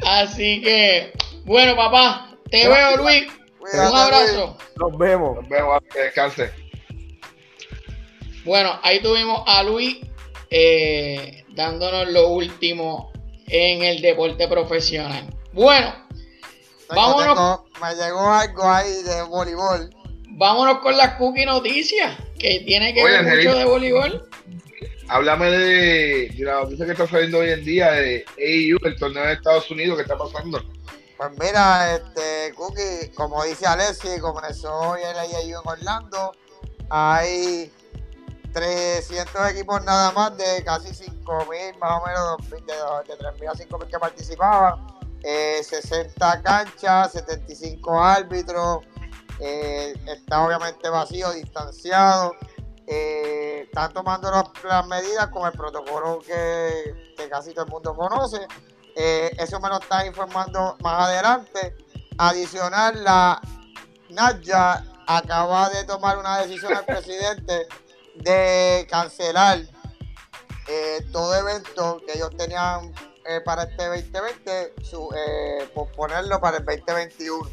Así 0.07 0.61
que, 0.63 1.13
bueno, 1.45 1.75
papá, 1.77 2.31
te 2.51 2.69
veo, 2.69 2.97
Luis. 2.97 3.25
Cuídate, 3.61 3.91
Un 3.91 3.97
abrazo. 3.97 4.57
Nos 4.77 4.99
vemos. 4.99 5.37
Nos 5.37 5.49
vemos, 5.49 5.79
que 5.93 6.01
descanse. 6.01 6.51
Bueno, 8.45 8.79
ahí 8.83 9.01
tuvimos 9.01 9.43
a 9.47 9.63
Luis 9.63 9.99
eh, 10.51 11.45
dándonos 11.51 12.09
lo 12.11 12.29
último 12.29 13.13
en 13.47 13.83
el 13.83 14.01
deporte 14.01 14.49
profesional. 14.49 15.25
Bueno, 15.53 15.93
Tengo- 16.89 17.03
Vámonos. 17.03 17.35
tengo- 17.35 17.67
me 17.83 17.95
llegó 18.03 18.31
algo 18.33 18.63
ahí 18.71 19.03
de 19.05 19.23
voleibol. 19.23 19.91
vámonos 20.33 20.79
con 20.79 20.97
las 20.97 21.15
cookie 21.17 21.45
noticias, 21.45 22.17
que 22.39 22.61
tiene 22.61 22.95
que 22.95 23.05
ver 23.05 23.23
mucho 23.25 23.55
de 23.57 23.65
voleibol. 23.65 24.29
Háblame 25.09 25.51
de, 25.51 26.35
la 26.39 26.63
noticia 26.63 26.87
que 26.87 26.93
está 26.93 27.07
saliendo 27.07 27.39
hoy 27.39 27.51
en 27.51 27.65
día 27.65 27.91
de 27.93 28.25
AU, 28.39 28.79
el 28.87 28.97
torneo 28.97 29.25
de 29.27 29.33
Estados 29.35 29.71
Unidos, 29.71 29.97
¿qué 29.97 30.03
está 30.03 30.17
pasando? 30.17 30.63
Pues 31.21 31.33
mira, 31.39 31.97
este 31.97 32.55
Cookie, 32.55 33.11
como 33.15 33.45
dice 33.45 33.67
Alessi, 33.67 34.19
comenzó 34.21 34.75
hoy 34.75 35.03
el 35.03 35.19
AU 35.19 35.61
en 35.61 35.69
Orlando. 35.69 36.33
Hay 36.89 37.71
300 38.55 39.51
equipos 39.51 39.85
nada 39.85 40.13
más 40.13 40.35
de 40.39 40.65
casi 40.65 40.89
5.000, 40.89 41.77
más 41.77 42.01
o 42.01 42.07
menos 42.07 42.49
de, 42.49 42.57
de 42.57 43.19
3.000 43.19 43.51
a 43.51 43.53
5.000 43.53 43.87
que 43.87 43.99
participaban. 43.99 44.87
60 45.23 46.33
eh, 46.33 46.43
canchas, 46.43 47.13
75 47.13 48.03
árbitros. 48.03 48.79
Eh, 49.41 49.93
está 50.07 50.43
obviamente 50.43 50.89
vacío, 50.89 51.33
distanciado. 51.33 52.33
Eh, 52.87 53.65
están 53.67 53.93
tomando 53.93 54.31
las, 54.31 54.87
medidas 54.87 55.29
con 55.29 55.47
el 55.47 55.53
protocolo 55.53 56.21
que, 56.21 57.15
casi 57.29 57.53
todo 57.53 57.67
el 57.67 57.71
mundo 57.71 57.95
conoce. 57.95 58.39
Eso 58.95 59.61
me 59.61 59.69
lo 59.69 59.79
está 59.79 60.07
informando 60.07 60.77
más 60.83 61.09
adelante. 61.09 61.77
Adicional, 62.19 63.03
la 63.03 63.41
NADJA 64.11 64.85
acaba 65.07 65.69
de 65.71 65.85
tomar 65.85 66.19
una 66.19 66.39
decisión 66.39 66.75
al 66.75 66.85
presidente 66.87 67.67
de 68.17 68.87
cancelar 68.91 69.59
eh, 70.69 71.05
todo 71.11 71.35
evento 71.35 72.01
que 72.07 72.13
ellos 72.17 72.31
tenían 72.37 72.93
eh, 73.27 73.41
para 73.41 73.65
este 73.65 73.87
2020, 73.87 74.75
su, 74.83 75.09
eh, 75.17 75.69
posponerlo 75.75 76.41
para 76.41 76.59
el 76.59 76.65
2021. 76.65 77.51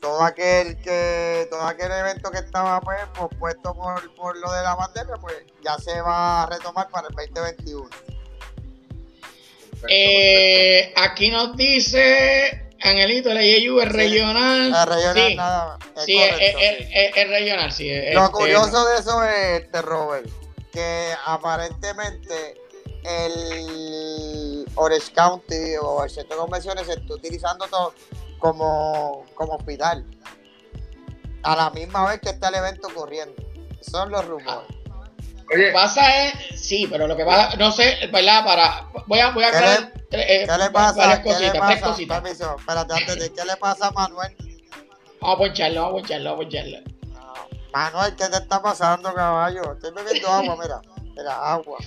Todo 0.00 0.22
aquel 0.22 0.80
que 0.80 1.46
todo 1.50 1.60
aquel 1.62 1.92
evento 1.92 2.30
que 2.30 2.38
estaba 2.38 2.80
pues 2.80 2.98
pospuesto 3.14 3.74
por, 3.74 4.14
por 4.14 4.36
lo 4.38 4.50
de 4.50 4.62
la 4.62 4.74
pandemia, 4.74 5.16
pues 5.16 5.36
ya 5.62 5.76
se 5.78 6.00
va 6.00 6.42
a 6.42 6.46
retomar 6.46 6.88
para 6.88 7.08
el 7.08 7.14
2021. 7.14 7.88
Aquí 10.96 11.30
nos 11.30 11.56
dice 11.56 12.70
Angelito, 12.82 13.34
la 13.34 13.42
IEU 13.42 13.80
es 13.80 13.88
regional. 13.92 14.72
Es 14.72 14.86
regional, 14.86 15.36
nada 15.36 15.78
sí, 16.06 16.18
es, 16.18 17.28
regional, 17.28 17.72
sí. 17.72 17.90
Lo 18.12 18.24
este, 18.24 18.32
curioso 18.32 18.88
de 18.88 18.98
eso 18.98 19.22
es, 19.22 19.62
este, 19.62 19.82
Robert, 19.82 20.28
que 20.72 21.12
aparentemente 21.26 22.56
el 23.04 24.66
Orange 24.76 25.12
County 25.12 25.76
o 25.82 26.04
el 26.04 26.10
centro 26.10 26.36
de 26.36 26.40
convenciones 26.40 26.86
se 26.86 26.94
está 26.94 27.14
utilizando 27.14 27.66
todo 27.66 27.94
como, 28.38 29.26
como 29.34 29.56
hospital. 29.56 30.04
A 31.42 31.56
la 31.56 31.70
misma 31.70 32.08
vez 32.08 32.20
que 32.20 32.30
está 32.30 32.48
el 32.48 32.56
evento 32.56 32.88
corriendo. 32.94 33.34
Son 33.82 34.10
los 34.10 34.24
rumores. 34.26 34.79
Oye. 35.52 35.72
Pasa 35.72 36.26
es, 36.26 36.60
sí, 36.60 36.86
pero 36.90 37.06
lo 37.06 37.16
que 37.16 37.24
pasa, 37.24 37.56
no 37.56 37.72
sé, 37.72 38.08
¿verdad? 38.12 38.44
Para, 38.44 38.86
voy 39.06 39.18
a, 39.18 39.30
voy 39.30 39.44
a 39.44 39.48
aclarar 39.48 39.92
eh, 40.12 40.46
¿Qué 40.48 40.58
le 40.58 40.70
pasa? 40.70 41.22
¿Qué 41.22 41.38
le 41.38 41.52
pasa? 41.52 41.96
Permiso, 41.96 42.56
espérate, 42.58 42.94
antes 42.94 43.18
de 43.18 43.32
¿qué 43.32 43.44
le 43.44 43.56
pasa 43.56 43.88
a 43.88 43.90
Manuel? 43.92 44.34
Vamos 45.20 45.36
a 45.36 45.38
poncharlo, 45.38 45.82
vamos 45.82 45.90
a 45.90 46.00
poncharlo, 46.00 46.30
vamos 46.30 46.40
a 46.40 46.48
poncharlo. 46.48 46.78
Manuel, 47.72 48.16
¿qué 48.16 48.26
te 48.26 48.36
está 48.36 48.60
pasando, 48.60 49.14
caballo? 49.14 49.72
Estoy 49.72 49.92
bebiendo 49.92 50.28
agua, 50.28 50.58
mira. 50.60 50.80
Mira, 51.16 51.52
agua. 51.52 51.78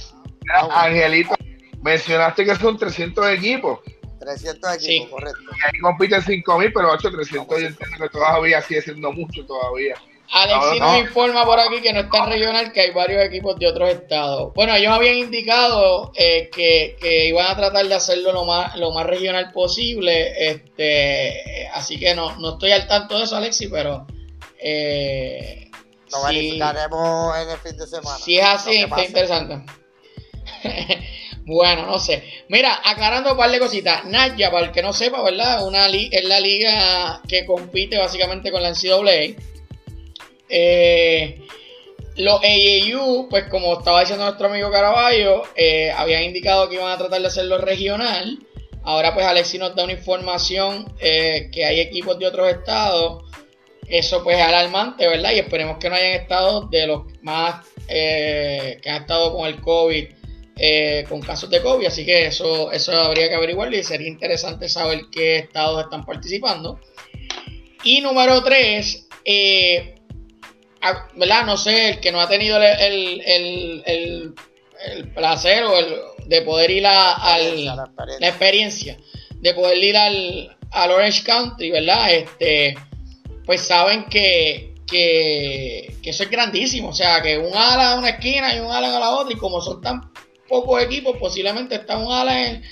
Angelito, 0.71 1.35
mencionaste 1.81 2.45
que 2.45 2.55
son 2.55 2.77
300 2.77 3.27
equipos. 3.29 3.79
300 4.19 4.75
equipos, 4.75 5.09
correcto. 5.09 5.41
Y 5.41 5.65
ahí 5.65 5.79
compiten 5.81 6.21
5000, 6.21 6.71
pero 6.73 6.91
8, 6.91 7.11
300 7.11 7.59
yo 7.59 7.67
entiendo 7.67 7.97
que 7.99 8.09
todavía 8.09 8.61
sigue 8.61 8.81
siendo 8.81 9.11
mucho 9.11 9.45
todavía. 9.45 9.95
Alexi 10.31 10.79
nos 10.79 10.97
informa 10.99 11.45
por 11.45 11.59
aquí 11.59 11.81
que 11.81 11.93
no 11.93 12.01
está 12.01 12.25
regional, 12.25 12.71
que 12.71 12.81
hay 12.81 12.91
varios 12.91 13.23
equipos 13.23 13.57
de 13.59 13.67
otros 13.67 13.89
estados. 13.89 14.53
Bueno, 14.55 14.75
ellos 14.75 14.91
habían 14.91 15.15
indicado 15.15 16.11
eh, 16.15 16.49
que, 16.51 17.27
iban 17.27 17.47
a 17.47 17.55
tratar 17.55 17.87
de 17.87 17.93
hacerlo 17.93 18.31
lo 18.31 18.45
más, 18.45 18.75
lo 18.77 18.91
más 18.91 19.05
regional 19.05 19.51
posible. 19.51 20.49
Este, 20.49 21.67
así 21.73 21.99
que 21.99 22.15
no, 22.15 22.35
no 22.37 22.53
estoy 22.53 22.71
al 22.71 22.87
tanto 22.87 23.17
de 23.17 23.25
eso, 23.25 23.35
Alexi, 23.35 23.67
pero. 23.67 24.07
Eh, 24.57 25.69
lo 26.11 26.23
verificaremos 26.23 27.37
en 27.37 27.49
el 27.49 27.57
fin 27.57 27.77
de 27.77 27.87
semana. 27.87 28.17
Si 28.17 28.37
es 28.37 28.45
así, 28.45 28.77
está 28.77 29.03
interesante. 29.03 29.65
bueno, 31.45 31.85
no 31.85 31.99
sé. 31.99 32.23
Mira, 32.49 32.81
aclarando 32.83 33.31
un 33.31 33.37
par 33.37 33.51
de 33.51 33.59
cositas. 33.59 34.05
Naya, 34.05 34.51
para 34.51 34.67
el 34.67 34.71
que 34.71 34.81
no 34.81 34.93
sepa, 34.93 35.21
¿verdad? 35.21 35.65
Una 35.65 35.87
es 35.87 36.23
la 36.25 36.39
liga 36.39 37.21
que 37.27 37.45
compite 37.45 37.97
básicamente 37.97 38.51
con 38.51 38.61
la 38.61 38.69
NCAA. 38.69 39.52
Eh, 40.55 41.39
los 42.15 42.39
AAU, 42.43 43.27
pues 43.27 43.45
como 43.45 43.79
estaba 43.79 44.01
diciendo 44.01 44.23
nuestro 44.23 44.47
amigo 44.47 44.69
Caraballo, 44.69 45.41
eh, 45.55 45.91
habían 45.97 46.23
indicado 46.23 46.69
que 46.69 46.75
iban 46.75 46.91
a 46.91 46.97
tratar 46.97 47.19
de 47.21 47.27
hacerlo 47.27 47.57
regional. 47.57 48.37
Ahora 48.83 49.15
pues 49.15 49.25
Alexi 49.25 49.57
nos 49.57 49.75
da 49.75 49.83
una 49.83 49.93
información 49.93 50.93
eh, 50.99 51.49
que 51.51 51.65
hay 51.65 51.79
equipos 51.79 52.19
de 52.19 52.27
otros 52.27 52.49
estados. 52.49 53.23
Eso 53.87 54.23
pues 54.23 54.37
es 54.37 54.43
alarmante, 54.43 55.07
¿verdad? 55.07 55.31
Y 55.31 55.39
esperemos 55.39 55.77
que 55.79 55.89
no 55.89 55.95
hayan 55.95 56.21
estado 56.21 56.67
de 56.67 56.85
los 56.85 57.01
más 57.23 57.65
que 57.87 58.79
han 58.85 59.01
estado 59.01 59.35
con 59.35 59.47
el 59.47 59.59
COVID, 59.59 60.05
con 61.09 61.21
casos 61.21 61.49
de 61.49 61.61
COVID. 61.61 61.87
Así 61.87 62.05
que 62.05 62.27
eso, 62.27 62.71
eso 62.71 62.91
habría 62.93 63.27
que 63.27 63.35
averiguarlo 63.35 63.75
y 63.75 63.83
sería 63.83 64.07
interesante 64.07 64.69
saber 64.69 65.01
qué 65.11 65.39
estados 65.39 65.83
están 65.83 66.05
participando. 66.05 66.79
Y 67.83 67.99
número 67.99 68.41
3, 68.41 69.09
eh, 69.25 69.95
¿verdad? 71.15 71.45
No 71.45 71.57
sé, 71.57 71.89
el 71.89 71.99
que 71.99 72.11
no 72.11 72.19
ha 72.19 72.27
tenido 72.27 72.61
el, 72.61 74.33
placer 75.13 75.63
o 75.63 75.77
el, 75.77 75.95
de 76.25 76.41
poder 76.41 76.71
ir 76.71 76.85
a, 76.85 77.37
la, 77.37 77.89
experiencia. 78.21 78.97
de 79.39 79.53
poder 79.53 79.77
ir 79.77 79.97
al, 79.97 80.57
al 80.71 80.91
Orange 80.91 81.23
Country, 81.23 81.71
¿verdad? 81.71 82.13
Este, 82.13 82.75
pues 83.45 83.61
saben 83.61 84.05
que, 84.05 84.73
que, 84.87 85.95
eso 86.03 86.23
es 86.23 86.29
grandísimo. 86.29 86.89
O 86.89 86.93
sea, 86.93 87.21
que 87.21 87.37
un 87.37 87.55
ala 87.55 87.93
a 87.93 87.95
una 87.95 88.09
esquina 88.09 88.55
y 88.55 88.59
un 88.59 88.71
ala 88.71 88.95
a 88.95 88.99
la 88.99 89.11
otra, 89.11 89.33
y 89.33 89.37
como 89.37 89.61
son 89.61 89.81
tan 89.81 90.11
pocos 90.47 90.81
equipos, 90.81 91.17
posiblemente 91.17 91.75
está 91.75 91.97
un 91.97 92.11
ala 92.11 92.47
en, 92.47 92.63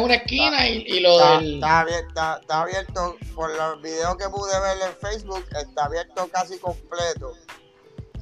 una 0.00 0.14
esquina 0.14 0.68
y, 0.68 1.00
lo 1.00 1.16
está, 1.16 1.38
del... 1.38 1.54
Está, 1.54 2.38
está, 2.40 2.62
abierto, 2.62 3.16
por 3.34 3.54
los 3.54 3.82
videos 3.82 4.16
que 4.16 4.28
pude 4.28 4.58
ver 4.60 4.78
en 4.88 4.96
Facebook, 4.96 5.44
está 5.56 5.84
abierto 5.84 6.28
casi 6.32 6.58
completo. 6.58 7.32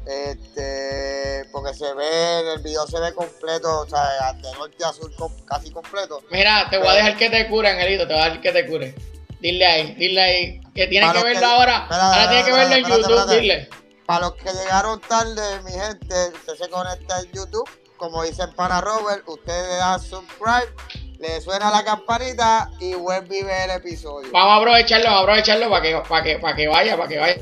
Este, 0.07 1.44
porque 1.53 1.74
se 1.74 1.92
ve, 1.94 2.40
en 2.40 2.48
el 2.48 2.59
video 2.62 2.86
se 2.86 2.98
ve 2.98 3.14
completo, 3.14 3.80
o 3.80 3.86
sea, 3.88 4.32
de 4.32 4.53
norte 4.53 4.84
a 4.84 4.92
sur 4.92 5.11
casi 5.44 5.70
completo. 5.70 6.22
Mira, 6.30 6.68
te 6.70 6.78
voy 6.78 6.88
a 6.88 6.94
dejar 6.94 7.16
que 7.16 7.30
te 7.30 7.48
cure, 7.48 7.68
Angelito, 7.68 8.07
te 8.07 8.14
voy 8.14 8.22
a 8.22 8.24
dejar 8.26 8.40
que 8.40 8.53
te 8.53 8.66
cure. 8.66 8.94
Dile 9.40 9.66
ahí, 9.66 9.94
dile 9.94 10.22
ahí. 10.22 10.61
Que 10.74 10.86
tienes 10.86 11.12
que 11.12 11.22
verlo 11.22 11.46
ahora. 11.46 11.86
ahora 11.88 12.28
tienes 12.28 12.46
que 12.46 12.53
verlo 12.53 12.74
en 12.74 12.84
YouTube, 12.84 13.30
dile. 13.30 13.68
Para 14.07 14.20
los 14.20 14.34
que 14.34 14.53
llegaron 14.53 15.00
tarde, 15.00 15.62
mi 15.64 15.72
gente, 15.72 16.14
usted 16.34 16.55
se 16.55 16.68
conecta 16.68 17.20
en 17.20 17.32
YouTube. 17.32 17.68
Como 17.96 18.24
dice 18.24 18.48
para 18.57 18.80
Robert, 18.80 19.22
usted 19.26 19.53
le 19.53 19.76
da 19.76 19.98
subscribe, 19.98 20.74
le 21.20 21.40
suena 21.40 21.70
la 21.70 21.84
campanita 21.84 22.68
y 22.80 22.94
vuelve 22.94 23.38
y 23.38 23.42
ve 23.44 23.64
el 23.64 23.70
episodio. 23.70 24.28
Vamos 24.32 24.50
a 24.50 24.57
aprovecharlo, 24.57 25.05
vamos 25.05 25.20
a 25.20 25.22
aprovecharlo 25.22 25.70
para 25.70 25.82
que, 25.82 26.03
para 26.09 26.22
que, 26.24 26.38
para 26.38 26.57
que 26.57 26.68
vaya, 26.68 26.96
para 26.96 27.09
que 27.09 27.18
vaya. 27.18 27.36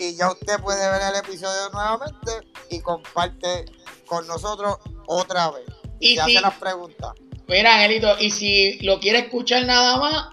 Y 0.00 0.16
ya 0.16 0.30
usted 0.30 0.58
puede 0.60 0.90
ver 0.90 1.02
el 1.02 1.16
episodio 1.16 1.68
nuevamente 1.70 2.32
y 2.70 2.80
comparte 2.80 3.66
con 4.06 4.26
nosotros 4.26 4.78
otra 5.06 5.50
vez. 5.50 5.66
Y, 6.00 6.18
hace 6.18 6.40
las 6.40 6.54
preguntas. 6.54 7.12
Mira, 7.46 7.74
Angelito, 7.74 8.18
y 8.18 8.30
si 8.30 8.78
lo 8.80 8.98
quiere 8.98 9.18
escuchar 9.18 9.66
nada 9.66 9.98
más, 9.98 10.28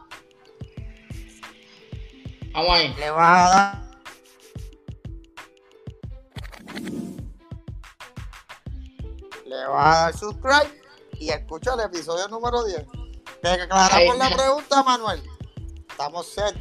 vamos 2.53 2.72
ahí. 2.72 2.93
Le 2.97 3.09
vas 3.09 3.39
a 3.39 3.49
dar. 3.49 3.88
Le 9.45 9.65
vas 9.65 9.95
a 9.95 9.99
dar 9.99 10.18
subscribe 10.18 10.82
y 11.20 11.30
escucha 11.30 11.74
el 11.74 11.82
episodio 11.82 12.28
número 12.30 12.63
10. 12.63 12.86
Te 13.41 13.49
aclaramos 13.49 14.18
la 14.18 14.30
pregunta, 14.30 14.84
Manuel. 14.84 15.22
Estamos 15.89 16.28
set. 16.28 16.55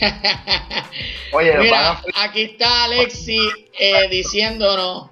Oye, 1.32 1.56
Mira, 1.58 2.02
aquí 2.14 2.42
está 2.42 2.84
Alexi 2.84 3.38
eh, 3.78 4.08
diciéndonos, 4.08 5.10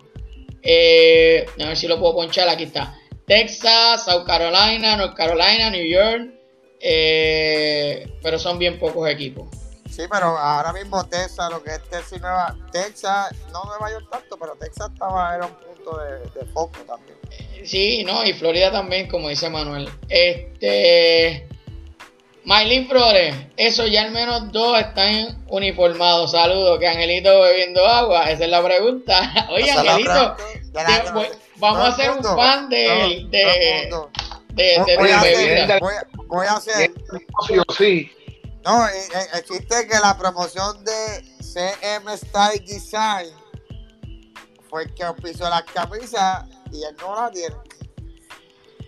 eh, 0.62 1.46
a 1.60 1.66
ver 1.66 1.76
si 1.76 1.86
lo 1.86 1.98
puedo 1.98 2.14
ponchar, 2.14 2.48
aquí 2.48 2.64
está. 2.64 2.96
Texas, 3.26 4.04
South 4.04 4.24
Carolina, 4.26 4.96
North 4.96 5.14
Carolina, 5.14 5.70
New 5.70 5.84
York, 5.84 6.30
eh, 6.80 8.08
pero 8.22 8.38
son 8.38 8.58
bien 8.58 8.78
pocos 8.78 9.08
equipos. 9.08 9.48
Sí, 9.90 10.02
pero 10.10 10.36
ahora 10.36 10.72
mismo 10.72 11.04
Texas, 11.06 11.50
lo 11.50 11.62
que 11.62 11.70
es 11.70 11.82
Texas 11.84 12.20
Nueva, 12.20 12.56
Texas, 12.70 13.34
no 13.52 13.64
Nueva 13.64 13.90
York 13.90 14.06
tanto, 14.10 14.36
pero 14.38 14.54
Texas 14.56 14.90
estaba, 14.92 15.34
era 15.34 15.46
un 15.46 15.54
punto 15.54 15.98
de, 15.98 16.18
de 16.38 16.46
foco 16.52 16.78
también. 16.86 17.16
Sí, 17.64 18.04
no, 18.04 18.24
y 18.24 18.32
Florida 18.32 18.70
también, 18.70 19.08
como 19.08 19.28
dice 19.28 19.48
Manuel. 19.50 19.88
Este, 20.08 21.48
Maylin 22.46 22.88
Flores, 22.88 23.34
eso 23.56 23.88
ya 23.88 24.02
al 24.02 24.12
menos 24.12 24.52
dos 24.52 24.78
están 24.78 25.44
uniformados. 25.48 26.30
Saludos, 26.30 26.78
que 26.78 26.86
Angelito 26.86 27.40
bebiendo 27.40 27.84
agua, 27.84 28.30
esa 28.30 28.44
es 28.44 28.50
la 28.50 28.62
pregunta. 28.62 29.48
Oye, 29.50 29.68
Angelito, 29.68 30.36
vamos 31.56 31.80
a 31.80 31.88
hacer 31.88 32.10
un 32.12 32.22
fan 32.22 32.68
de, 32.68 33.26
de, 33.30 33.90
de, 34.54 34.96
voy, 34.96 35.10
a 35.10 35.20
hacer, 35.20 35.80
voy, 36.28 36.46
a 36.46 36.52
hacer. 36.52 36.92
Sí. 37.76 38.12
No, 38.64 38.86
existe 39.34 39.88
que 39.88 39.98
la 40.00 40.16
promoción 40.16 40.84
de 40.84 41.24
CM 41.40 42.16
Style 42.16 42.64
Design 42.64 43.26
fue 44.70 44.84
el 44.84 44.94
que 44.94 45.04
pisó 45.20 45.50
las 45.50 45.64
camisas 45.64 46.44
y 46.72 46.84
él 46.84 46.94
no 47.00 47.22
la 47.22 47.28
tiene. 47.28 47.56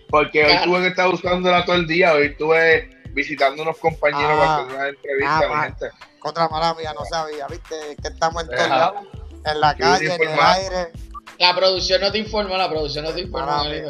Porque 0.09 0.45
hoy 0.45 0.63
tuve 0.63 0.79
que 0.79 0.87
estar 0.87 1.09
usándola 1.09 1.65
todo 1.65 1.75
el 1.75 1.87
día, 1.87 2.13
hoy 2.13 2.27
estuve 2.27 2.98
visitando 3.13 3.63
unos 3.63 3.77
compañeros 3.77 4.37
para 4.37 4.57
hacer 4.57 4.75
una 4.75 4.87
entrevista, 4.87 5.41
ah, 5.43 5.63
gente. 5.63 5.89
Contra 6.19 6.47
mía, 6.75 6.93
no 6.93 7.05
sabía, 7.05 7.47
viste, 7.47 7.95
que 8.01 8.09
estamos 8.09 8.43
en 8.43 8.49
todos 8.49 8.69
lados, 8.69 9.07
en 9.45 9.59
la 9.59 9.75
calle, 9.75 10.15
en 10.15 10.21
el 10.21 10.39
aire. 10.39 10.91
La 11.37 11.55
producción 11.55 12.01
no 12.01 12.11
te 12.11 12.17
informa, 12.17 12.57
la 12.57 12.69
producción 12.69 13.05
no 13.05 13.13
te 13.13 13.21
informa. 13.21 13.63
Mía. 13.63 13.83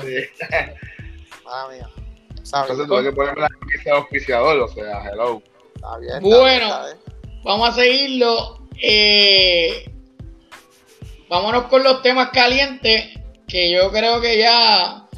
Entonces 2.37 2.87
tuve 2.87 3.03
que 3.03 3.11
ponerme 3.11 3.41
la 3.41 3.49
camisa 3.49 3.83
de 3.83 3.91
auspiciador, 3.91 4.59
o 4.59 4.67
sea, 4.67 5.03
hello. 5.11 5.41
Está 5.75 5.97
bien, 5.97 6.21
bueno, 6.21 6.81
vamos 7.43 7.69
a 7.69 7.73
seguirlo. 7.73 8.59
Eh, 8.81 9.91
vámonos 11.29 11.65
con 11.65 11.83
los 11.83 12.01
temas 12.01 12.29
calientes, 12.29 13.17
que 13.47 13.71
yo 13.71 13.91
creo 13.91 14.21
que 14.21 14.39
ya 14.39 15.08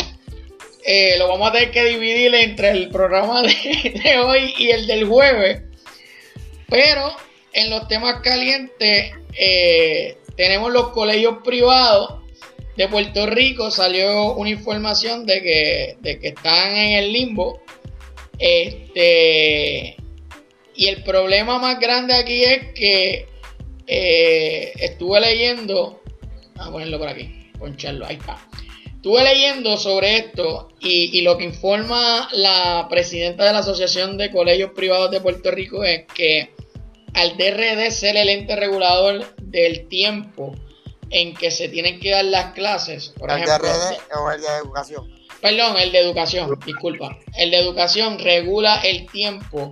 eh, 0.84 1.15
lo 1.17 1.27
vamos 1.27 1.49
a 1.49 1.51
tener 1.53 1.71
que 1.71 1.84
dividir 1.86 2.34
entre 2.34 2.71
el 2.71 2.89
programa 2.89 3.41
de, 3.43 4.19
hoy 4.19 4.53
y 4.57 4.71
el 4.71 4.88
del 4.88 5.05
jueves. 5.05 5.61
Pero 6.67 7.15
en 7.53 7.69
los 7.69 7.88
temas 7.88 8.21
calientes 8.21 9.11
eh, 9.38 10.17
tenemos 10.36 10.71
los 10.71 10.89
colegios 10.89 11.38
privados 11.43 12.21
de 12.77 12.88
Puerto 12.88 13.25
Rico. 13.27 13.69
Salió 13.69 14.34
una 14.34 14.49
información 14.49 15.25
de 15.25 15.41
que, 15.41 15.97
de 15.99 16.19
que 16.19 16.29
están 16.29 16.75
en 16.75 16.97
el 16.97 17.13
limbo. 17.13 17.61
Este, 18.39 19.97
y 20.75 20.88
el 20.88 21.03
problema 21.03 21.59
más 21.59 21.79
grande 21.79 22.15
aquí 22.15 22.43
es 22.43 22.73
que 22.73 23.27
eh, 23.86 24.71
estuve 24.79 25.19
leyendo. 25.19 26.01
Vamos 26.55 26.67
a 26.67 26.71
ponerlo 26.71 26.97
por 26.97 27.09
aquí, 27.09 27.51
poncharlo, 27.59 28.05
ahí 28.07 28.15
está. 28.15 28.38
Estuve 29.01 29.23
leyendo 29.23 29.77
sobre 29.77 30.17
esto 30.17 30.69
y, 30.79 31.21
lo 31.21 31.35
que 31.35 31.43
informa 31.43 32.29
la 32.33 32.85
presidenta 32.87 33.45
de 33.45 33.51
la 33.51 33.57
Asociación 33.57 34.15
de 34.15 34.29
Colegios 34.29 34.73
Privados 34.75 35.09
de 35.09 35.19
Puerto 35.19 35.49
Rico 35.49 35.83
es 35.83 36.05
que 36.13 36.53
al 37.15 37.35
DRD 37.35 37.89
ser 37.89 38.15
el 38.15 38.29
ente 38.29 38.55
regulador 38.55 39.35
del 39.37 39.87
tiempo 39.87 40.53
en 41.09 41.33
que 41.33 41.49
se 41.49 41.67
tienen 41.67 41.99
que 41.99 42.11
dar 42.11 42.25
las 42.25 42.53
clases, 42.53 43.09
por 43.17 43.31
¿El 43.31 43.41
ejemplo. 43.41 43.67
DRD 43.67 43.97
o 44.19 44.31
el 44.31 44.39
de 44.39 44.47
educación? 44.61 45.11
Perdón, 45.41 45.77
el 45.79 45.91
de 45.91 45.97
educación, 45.97 46.59
disculpa. 46.63 47.17
El 47.35 47.49
de 47.49 47.57
educación 47.57 48.19
regula 48.19 48.81
el 48.83 49.07
tiempo 49.07 49.71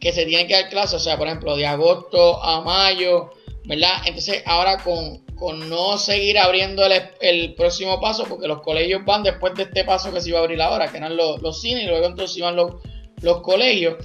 que 0.00 0.10
se 0.10 0.24
tienen 0.24 0.48
que 0.48 0.54
dar 0.54 0.70
clases, 0.70 0.94
o 0.94 1.00
sea, 1.00 1.18
por 1.18 1.26
ejemplo, 1.26 1.54
de 1.54 1.66
agosto 1.66 2.42
a 2.42 2.62
mayo, 2.62 3.30
¿verdad? 3.66 3.98
Entonces, 4.06 4.42
ahora 4.46 4.78
con, 4.78 5.22
con 5.40 5.70
no 5.70 5.96
seguir 5.96 6.38
abriendo 6.38 6.84
el, 7.20 7.54
próximo 7.54 7.98
paso, 7.98 8.26
porque 8.28 8.46
los 8.46 8.60
colegios 8.60 9.02
van 9.06 9.22
después 9.22 9.54
de 9.54 9.62
este 9.62 9.84
paso 9.84 10.12
que 10.12 10.20
se 10.20 10.28
iba 10.28 10.38
a 10.38 10.42
abrir 10.42 10.60
ahora, 10.60 10.92
que 10.92 10.98
eran 10.98 11.16
los, 11.16 11.62
cines, 11.62 11.84
y 11.84 11.86
luego 11.86 12.06
entonces 12.06 12.36
iban 12.36 12.56
los, 12.56 12.74
los 13.22 13.40
colegios. 13.40 13.96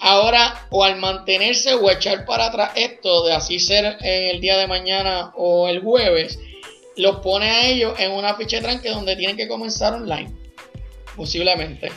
Ahora, 0.00 0.66
o 0.70 0.82
al 0.82 0.96
mantenerse 0.96 1.74
o 1.74 1.90
echar 1.90 2.24
para 2.24 2.46
atrás 2.46 2.72
esto 2.76 3.26
de 3.26 3.34
así 3.34 3.60
ser 3.60 3.98
en 4.00 4.30
el 4.30 4.40
día 4.40 4.56
de 4.56 4.66
mañana 4.66 5.34
o 5.36 5.68
el 5.68 5.82
jueves, 5.82 6.38
los 6.96 7.16
pone 7.16 7.50
a 7.50 7.68
ellos 7.68 8.00
en 8.00 8.12
una 8.12 8.34
ficha 8.34 8.56
de 8.56 8.62
tranque 8.62 8.88
donde 8.88 9.16
tienen 9.16 9.36
que 9.36 9.46
comenzar 9.46 9.92
online, 9.92 10.34
posiblemente. 11.14 11.92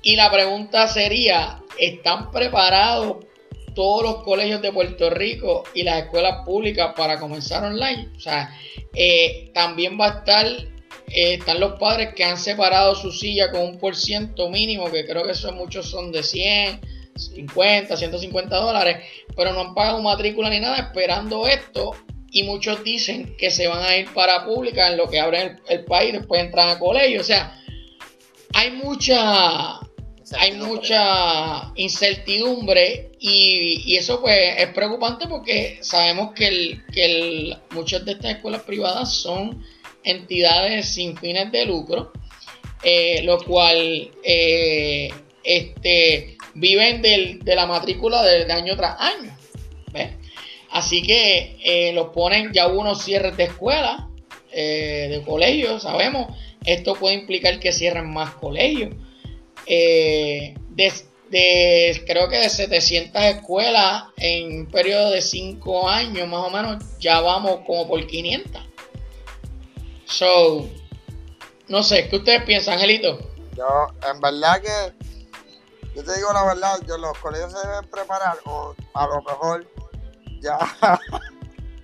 Y 0.00 0.16
la 0.16 0.30
pregunta 0.32 0.88
sería, 0.88 1.62
¿están 1.78 2.30
preparados 2.30 3.26
todos 3.74 4.02
los 4.02 4.22
colegios 4.22 4.62
de 4.62 4.72
Puerto 4.72 5.10
Rico 5.10 5.64
y 5.74 5.82
las 5.82 6.04
escuelas 6.04 6.44
públicas 6.44 6.92
para 6.96 7.18
comenzar 7.18 7.64
online. 7.64 8.10
O 8.16 8.20
sea, 8.20 8.56
eh, 8.94 9.50
también 9.52 9.98
va 10.00 10.06
a 10.06 10.18
estar, 10.18 10.46
eh, 10.46 11.34
están 11.34 11.60
los 11.60 11.78
padres 11.78 12.14
que 12.14 12.24
han 12.24 12.38
separado 12.38 12.94
su 12.94 13.12
silla 13.12 13.50
con 13.50 13.62
un 13.62 13.78
por 13.78 13.96
ciento 13.96 14.48
mínimo, 14.48 14.90
que 14.90 15.04
creo 15.04 15.24
que 15.24 15.32
eso 15.32 15.52
muchos 15.52 15.90
son 15.90 16.12
de 16.12 16.22
100, 16.22 16.80
50, 17.16 17.96
150 17.96 18.56
dólares, 18.56 19.04
pero 19.36 19.52
no 19.52 19.60
han 19.60 19.74
pagado 19.74 20.02
matrícula 20.02 20.50
ni 20.50 20.60
nada 20.60 20.78
esperando 20.78 21.46
esto. 21.46 21.92
Y 22.30 22.42
muchos 22.42 22.82
dicen 22.82 23.36
que 23.36 23.50
se 23.50 23.68
van 23.68 23.84
a 23.84 23.96
ir 23.96 24.12
para 24.12 24.44
pública 24.44 24.90
en 24.90 24.96
lo 24.96 25.08
que 25.08 25.20
abren 25.20 25.60
el, 25.68 25.78
el 25.78 25.84
país, 25.84 26.12
después 26.12 26.40
entran 26.40 26.68
a 26.68 26.80
colegio. 26.80 27.20
O 27.20 27.24
sea, 27.24 27.60
hay 28.54 28.72
mucha 28.72 29.78
hay 30.38 30.52
mucha 30.52 31.72
incertidumbre 31.74 33.10
y, 33.26 33.96
eso 33.96 34.20
pues 34.20 34.36
es 34.58 34.68
preocupante 34.74 35.26
porque 35.26 35.78
sabemos 35.80 36.34
que, 36.34 36.46
el, 36.46 36.84
que 36.92 37.56
muchas 37.70 38.04
de 38.04 38.12
estas 38.12 38.32
escuelas 38.32 38.60
privadas 38.64 39.14
son 39.14 39.64
entidades 40.02 40.92
sin 40.92 41.16
fines 41.16 41.50
de 41.50 41.64
lucro, 41.64 42.12
eh, 42.82 43.22
lo 43.22 43.42
cual 43.42 44.10
eh, 44.22 45.10
este, 45.42 46.36
viven 46.52 47.00
de 47.00 47.54
la 47.54 47.64
matrícula 47.64 48.22
de, 48.22 48.52
año 48.52 48.76
tras 48.76 49.00
año. 49.00 49.34
Así 50.70 51.02
que 51.02 51.56
eh, 51.64 51.94
los 51.94 52.08
ponen 52.08 52.52
ya 52.52 52.66
unos 52.66 53.04
cierres 53.04 53.38
de 53.38 53.44
escuelas, 53.44 54.02
de 54.52 55.22
colegios, 55.24 55.84
sabemos. 55.84 56.36
Esto 56.66 56.94
puede 56.94 57.14
implicar 57.14 57.58
que 57.58 57.72
cierren 57.72 58.12
más 58.12 58.34
colegios. 58.34 58.94
De, 61.34 62.04
creo 62.06 62.28
que 62.28 62.36
de 62.36 62.48
700 62.48 63.20
escuelas 63.24 64.04
en 64.16 64.60
un 64.60 64.66
periodo 64.66 65.10
de 65.10 65.20
5 65.20 65.88
años 65.88 66.28
más 66.28 66.46
o 66.46 66.50
menos, 66.50 66.84
ya 67.00 67.20
vamos 67.20 67.60
como 67.66 67.88
por 67.88 68.06
500. 68.06 68.62
So, 70.04 70.68
no 71.66 71.82
sé, 71.82 72.08
¿qué 72.08 72.16
ustedes 72.16 72.44
piensan, 72.44 72.74
Angelito? 72.74 73.18
Yo, 73.56 73.88
en 74.08 74.20
verdad 74.20 74.62
que, 74.62 74.92
yo 75.96 76.04
te 76.04 76.14
digo 76.14 76.32
la 76.32 76.44
verdad, 76.44 76.78
yo, 76.86 76.98
los 76.98 77.18
colegios 77.18 77.50
se 77.52 77.66
deben 77.66 77.90
preparar, 77.90 78.38
o 78.44 78.76
a 78.94 79.06
lo 79.08 79.20
mejor 79.22 79.66
ya, 80.40 80.58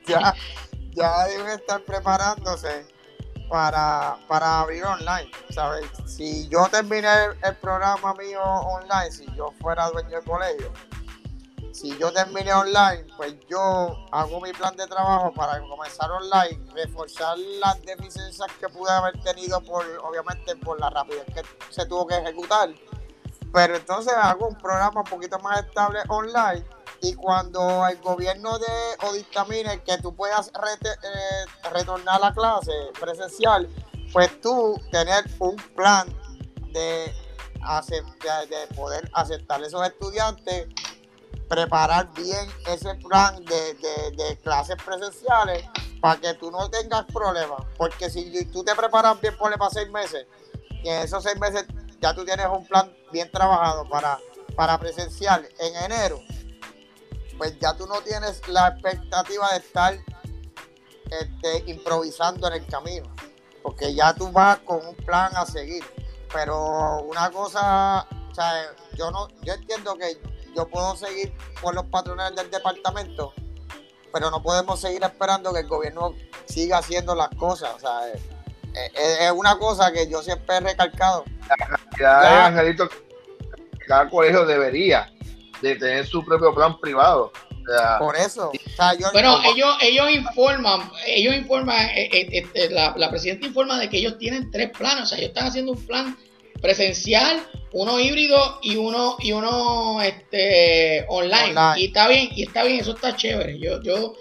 ya, 0.06 0.35
ya 0.93 1.24
deben 1.24 1.48
estar 1.48 1.82
preparándose 1.82 2.86
para, 3.51 4.16
para 4.28 4.60
abrir 4.60 4.85
online, 4.85 5.31
¿sabes? 5.51 5.85
Si 6.06 6.48
yo 6.48 6.68
terminé 6.70 7.09
el, 7.43 7.56
programa 7.56 8.14
mío 8.14 8.40
online, 8.40 9.10
si 9.10 9.27
yo 9.35 9.52
fuera 9.60 9.90
dueño 9.90 10.09
del 10.09 10.24
colegio, 10.24 10.72
si 11.72 11.98
yo 11.98 12.12
terminé 12.12 12.55
online, 12.55 13.05
pues 13.16 13.35
yo 13.48 14.06
hago 14.12 14.40
mi 14.40 14.52
plan 14.52 14.77
de 14.77 14.86
trabajo 14.86 15.32
para 15.35 15.60
comenzar 15.60 16.10
online, 16.12 16.60
reforzar 16.74 17.36
las 17.59 17.82
deficiencias 17.82 18.48
que 18.60 18.68
pude 18.68 18.90
haber 18.93 19.20
tenido 19.22 19.60
por, 19.60 19.85
obviamente, 20.05 20.55
por 20.56 20.81
la 20.81 20.89
rapidez 20.89 21.24
que 21.35 21.43
se 21.70 21.85
tuvo 21.86 22.06
que 22.06 22.16
ejecutar. 22.16 22.70
Pero 23.52 23.77
entonces 23.77 24.12
hago 24.14 24.47
un 24.47 24.55
programa 24.56 25.01
un 25.01 25.10
poquito 25.10 25.40
más 25.40 25.64
estable 25.64 25.98
online 26.09 26.64
y 27.02 27.14
cuando 27.14 27.86
el 27.86 27.98
gobierno 27.98 28.59
de 28.59 29.06
o 29.06 29.12
dictamine 29.12 29.82
que 29.82 29.97
tú 29.98 30.14
puedas 30.14 30.48
eh, 30.48 31.68
retornar 31.72 32.16
a 32.16 32.27
la 32.27 32.35
clase 32.35 32.72
presencial, 32.98 33.68
pues 34.12 34.40
tú 34.40 34.78
tener 34.90 35.24
un 35.39 35.56
plan 35.74 36.09
de, 36.72 37.14
de 38.48 38.74
poder 38.74 39.10
aceptar 39.14 39.62
a 39.62 39.66
esos 39.66 39.86
estudiantes, 39.86 40.68
preparar 41.48 42.12
bien 42.12 42.48
ese 42.68 42.94
plan 42.97 43.43
de, 43.44 44.39
clases 44.43 44.77
presenciales 44.85 45.64
para 46.01 46.20
que 46.20 46.35
tú 46.35 46.51
no 46.51 46.68
tengas 46.68 47.06
problemas. 47.06 47.62
Porque 47.78 48.10
si 48.10 48.44
tú 48.47 48.62
te 48.62 48.74
preparas 48.74 49.18
bien, 49.20 49.36
por 49.39 49.56
para 49.56 49.70
seis 49.70 49.90
meses, 49.90 50.27
y 50.82 50.89
en 50.89 51.02
esos 51.02 51.22
seis 51.22 51.39
meses 51.39 51.64
ya 52.01 52.14
tú 52.14 52.24
tienes 52.24 52.47
un 52.47 52.66
plan 52.66 52.94
bien 53.10 53.31
trabajado 53.31 53.89
para, 53.89 54.18
para 54.55 54.78
presencial 54.78 55.48
en 55.59 55.77
enero 55.77 56.20
pues 57.40 57.58
ya 57.58 57.72
tú 57.72 57.86
no 57.86 58.02
tienes 58.02 58.46
la 58.48 58.68
expectativa 58.68 59.50
de 59.52 59.56
estar 59.56 59.94
este, 61.10 61.70
improvisando 61.70 62.46
en 62.48 62.52
el 62.52 62.66
camino, 62.66 63.10
porque 63.62 63.94
ya 63.94 64.12
tú 64.12 64.30
vas 64.30 64.58
con 64.58 64.84
un 64.86 64.94
plan 64.94 65.34
a 65.34 65.46
seguir. 65.46 65.82
Pero 66.34 67.00
una 67.00 67.30
cosa, 67.30 68.06
o 68.30 68.34
sea, 68.34 68.52
yo 68.94 69.10
no, 69.10 69.28
yo 69.40 69.54
entiendo 69.54 69.96
que 69.96 70.20
yo 70.54 70.68
puedo 70.68 70.94
seguir 70.96 71.32
con 71.62 71.74
los 71.74 71.86
patrones 71.86 72.36
del 72.36 72.50
departamento, 72.50 73.32
pero 74.12 74.30
no 74.30 74.42
podemos 74.42 74.78
seguir 74.78 75.02
esperando 75.02 75.50
que 75.54 75.60
el 75.60 75.66
gobierno 75.66 76.14
siga 76.44 76.76
haciendo 76.76 77.14
las 77.14 77.30
cosas. 77.30 77.70
O 77.74 77.78
sea, 77.78 78.00
es, 78.74 79.32
una 79.32 79.58
cosa 79.58 79.90
que 79.92 80.06
yo 80.10 80.22
siempre 80.22 80.56
he 80.56 80.60
recalcado. 80.60 81.24
Ya, 81.98 82.44
Angelito, 82.48 82.86
cada 83.86 84.10
colegio 84.10 84.44
debería 84.44 85.10
de 85.60 85.76
tener 85.76 86.06
su 86.06 86.24
propio 86.24 86.54
plan 86.54 86.78
privado. 86.80 87.32
Por 87.98 88.16
eso. 88.16 88.50
bueno, 89.12 89.40
ellos, 89.44 89.76
ellos 89.80 90.10
informan, 90.10 90.90
ellos 91.06 91.34
informan, 91.36 91.86
eh, 91.94 92.08
eh, 92.12 92.46
eh, 92.54 92.68
la, 92.70 92.94
la 92.96 93.10
presidenta 93.10 93.46
informa 93.46 93.78
de 93.78 93.88
que 93.88 93.98
ellos 93.98 94.18
tienen 94.18 94.50
tres 94.50 94.70
planes, 94.70 95.04
o 95.04 95.06
sea, 95.06 95.18
ellos 95.18 95.28
están 95.28 95.46
haciendo 95.46 95.72
un 95.72 95.86
plan 95.86 96.16
presencial, 96.60 97.40
uno 97.72 98.00
híbrido 98.00 98.58
y 98.62 98.76
uno 98.76 99.16
y 99.20 99.32
uno 99.32 100.02
este 100.02 101.04
online. 101.08 101.54
Y 101.76 101.86
está 101.86 102.08
bien, 102.08 102.30
y 102.34 102.42
está 102.42 102.64
bien, 102.64 102.80
eso 102.80 102.94
está 102.94 103.14
chévere. 103.14 103.58
Yo, 103.58 103.80
yo, 103.82 104.14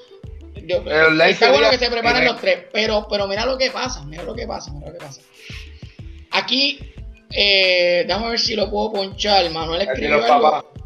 yo 0.55 0.83
está 1.23 1.51
bueno 1.51 1.69
que 1.71 1.79
se 1.79 1.89
preparen 1.89 2.25
los 2.25 2.39
tres, 2.39 2.65
pero, 2.71 3.07
pero 3.09 3.27
mira 3.27 3.45
lo 3.45 3.57
que 3.57 3.71
pasa, 3.71 4.03
mira 4.03 4.23
lo 4.23 4.35
que 4.35 4.45
pasa, 4.45 4.71
mira 4.71 4.87
lo 4.87 4.93
que 4.93 5.05
pasa. 5.05 5.21
Aquí, 6.31 6.79
eh, 7.31 8.03
déjame 8.07 8.29
ver 8.29 8.39
si 8.39 8.55
lo 8.55 8.69
puedo 8.69 8.91
ponchar. 8.91 9.49
Manuel 9.49 9.81
escribió 9.81 10.23
algo. 10.23 10.78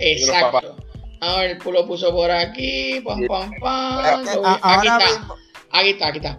Exacto. 0.00 0.76
A 1.20 1.36
ver, 1.40 1.64
lo 1.64 1.86
puso 1.86 2.10
por 2.12 2.30
aquí. 2.30 3.00
Pam, 3.00 3.26
pam, 3.26 3.50
pam. 3.60 4.58
Aquí 4.62 4.88
está. 4.88 5.36
Aquí 5.72 5.90
está, 5.90 6.08
aquí 6.08 6.18
está. 6.18 6.38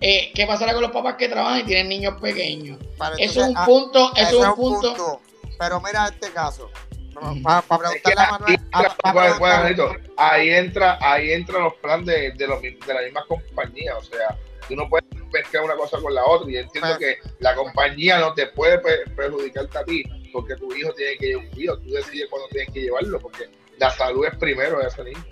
Eh, 0.00 0.32
¿Qué 0.34 0.46
pasará 0.46 0.72
con 0.72 0.82
los 0.82 0.90
papás 0.90 1.14
que 1.14 1.28
trabajan 1.28 1.60
y 1.60 1.62
tienen 1.62 1.88
niños 1.88 2.20
pequeños? 2.20 2.78
eso 3.18 3.42
es 3.42 3.48
un 3.48 3.56
ah, 3.56 3.64
punto, 3.64 4.12
eso 4.16 4.42
es 4.42 4.48
un 4.48 4.54
punto. 4.56 5.20
Pero 5.58 5.80
mira 5.80 6.08
este 6.08 6.32
caso. 6.32 6.68
Para, 7.14 7.62
preguntarle 7.62 8.58
a 8.72 8.90
Manuel. 9.38 10.10
ahí 10.16 10.50
entra, 10.50 10.98
ahí 11.00 11.30
entra 11.30 11.60
los 11.60 11.74
planes 11.74 12.06
de, 12.06 12.32
de, 12.32 12.46
los, 12.48 12.60
de 12.60 12.94
la 12.94 13.02
misma 13.02 13.24
compañía. 13.28 13.96
O 13.96 14.02
sea, 14.02 14.36
tú 14.66 14.74
no 14.74 14.88
puedes 14.88 15.06
mezclar 15.32 15.62
una 15.62 15.76
cosa 15.76 15.98
con 16.00 16.12
la 16.12 16.24
otra. 16.24 16.50
Y 16.50 16.56
entiendo 16.56 16.98
que 16.98 17.18
la 17.38 17.54
compañía 17.54 18.18
no 18.18 18.34
te 18.34 18.48
puede 18.48 18.78
perjudicarte 19.14 19.78
a 19.78 19.84
ti 19.84 20.02
porque 20.32 20.56
tu 20.56 20.72
hijo 20.74 20.92
tiene 20.94 21.16
que 21.18 21.26
llevar 21.26 21.46
un 21.46 21.60
hijo. 21.60 21.78
Tú 21.78 21.90
decides 21.90 22.28
cuándo 22.30 22.48
tienes 22.48 22.72
que 22.72 22.80
llevarlo 22.80 23.18
porque 23.20 23.50
la 23.78 23.90
salud 23.90 24.24
es 24.26 24.36
primero 24.36 24.78
de 24.78 24.88
ese 24.88 25.04
niño. 25.04 25.24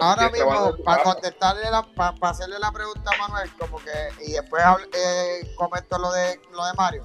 Ahora 0.00 0.30
mismo, 0.30 0.76
para 0.84 1.02
contestarle 1.02 1.70
la, 1.70 1.82
para, 1.94 2.16
hacerle 2.22 2.58
la 2.58 2.72
pregunta 2.72 3.10
a 3.14 3.18
Manuel, 3.18 3.50
como 3.58 3.78
que, 3.78 4.24
y 4.26 4.32
después 4.32 4.62
eh, 4.94 5.54
comento 5.54 5.98
lo 5.98 6.10
de 6.12 6.40
lo 6.50 6.64
de 6.64 6.72
Mario. 6.74 7.04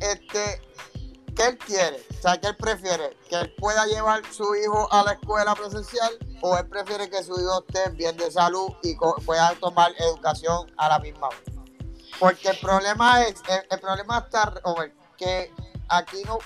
Este, 0.00 0.62
¿qué 1.34 1.46
él 1.46 1.58
quiere? 1.58 1.96
O 2.18 2.22
sea, 2.22 2.40
¿qué 2.40 2.48
él 2.48 2.56
prefiere? 2.56 3.16
¿Que 3.28 3.36
él 3.36 3.54
pueda 3.58 3.84
llevar 3.86 4.22
su 4.32 4.54
hijo 4.54 4.92
a 4.92 5.02
la 5.02 5.12
escuela 5.12 5.54
presencial 5.56 6.18
o 6.40 6.56
él 6.56 6.68
prefiere 6.68 7.10
que 7.10 7.22
su 7.24 7.32
hijo 7.32 7.64
esté 7.66 7.90
bien 7.90 8.16
de 8.16 8.30
salud 8.30 8.72
y 8.82 8.94
pueda 9.24 9.54
tomar 9.60 9.92
educación 9.98 10.72
a 10.76 10.88
la 10.88 10.98
misma 11.00 11.28
vez? 11.30 11.54
Porque 12.18 12.48
el 12.48 12.58
problema 12.58 13.24
es, 13.24 13.42
el, 13.70 13.80
problema 13.80 14.18
está, 14.18 14.54
Robert, 14.64 14.94
que 15.16 15.50
aquí 15.88 16.22
no, 16.26 16.38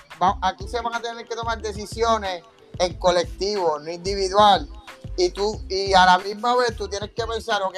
aquí 0.42 0.66
se 0.68 0.80
van 0.80 0.94
a 0.94 1.00
tener 1.00 1.26
que 1.26 1.34
tomar 1.34 1.60
decisiones 1.60 2.42
en 2.78 2.94
colectivo, 2.94 3.78
no 3.78 3.90
individual. 3.90 4.68
Y 5.16 5.30
tú, 5.30 5.60
y 5.68 5.94
a 5.94 6.06
la 6.06 6.18
misma 6.18 6.56
vez 6.56 6.76
tú 6.76 6.88
tienes 6.88 7.10
que 7.10 7.26
pensar, 7.26 7.62
ok, 7.62 7.76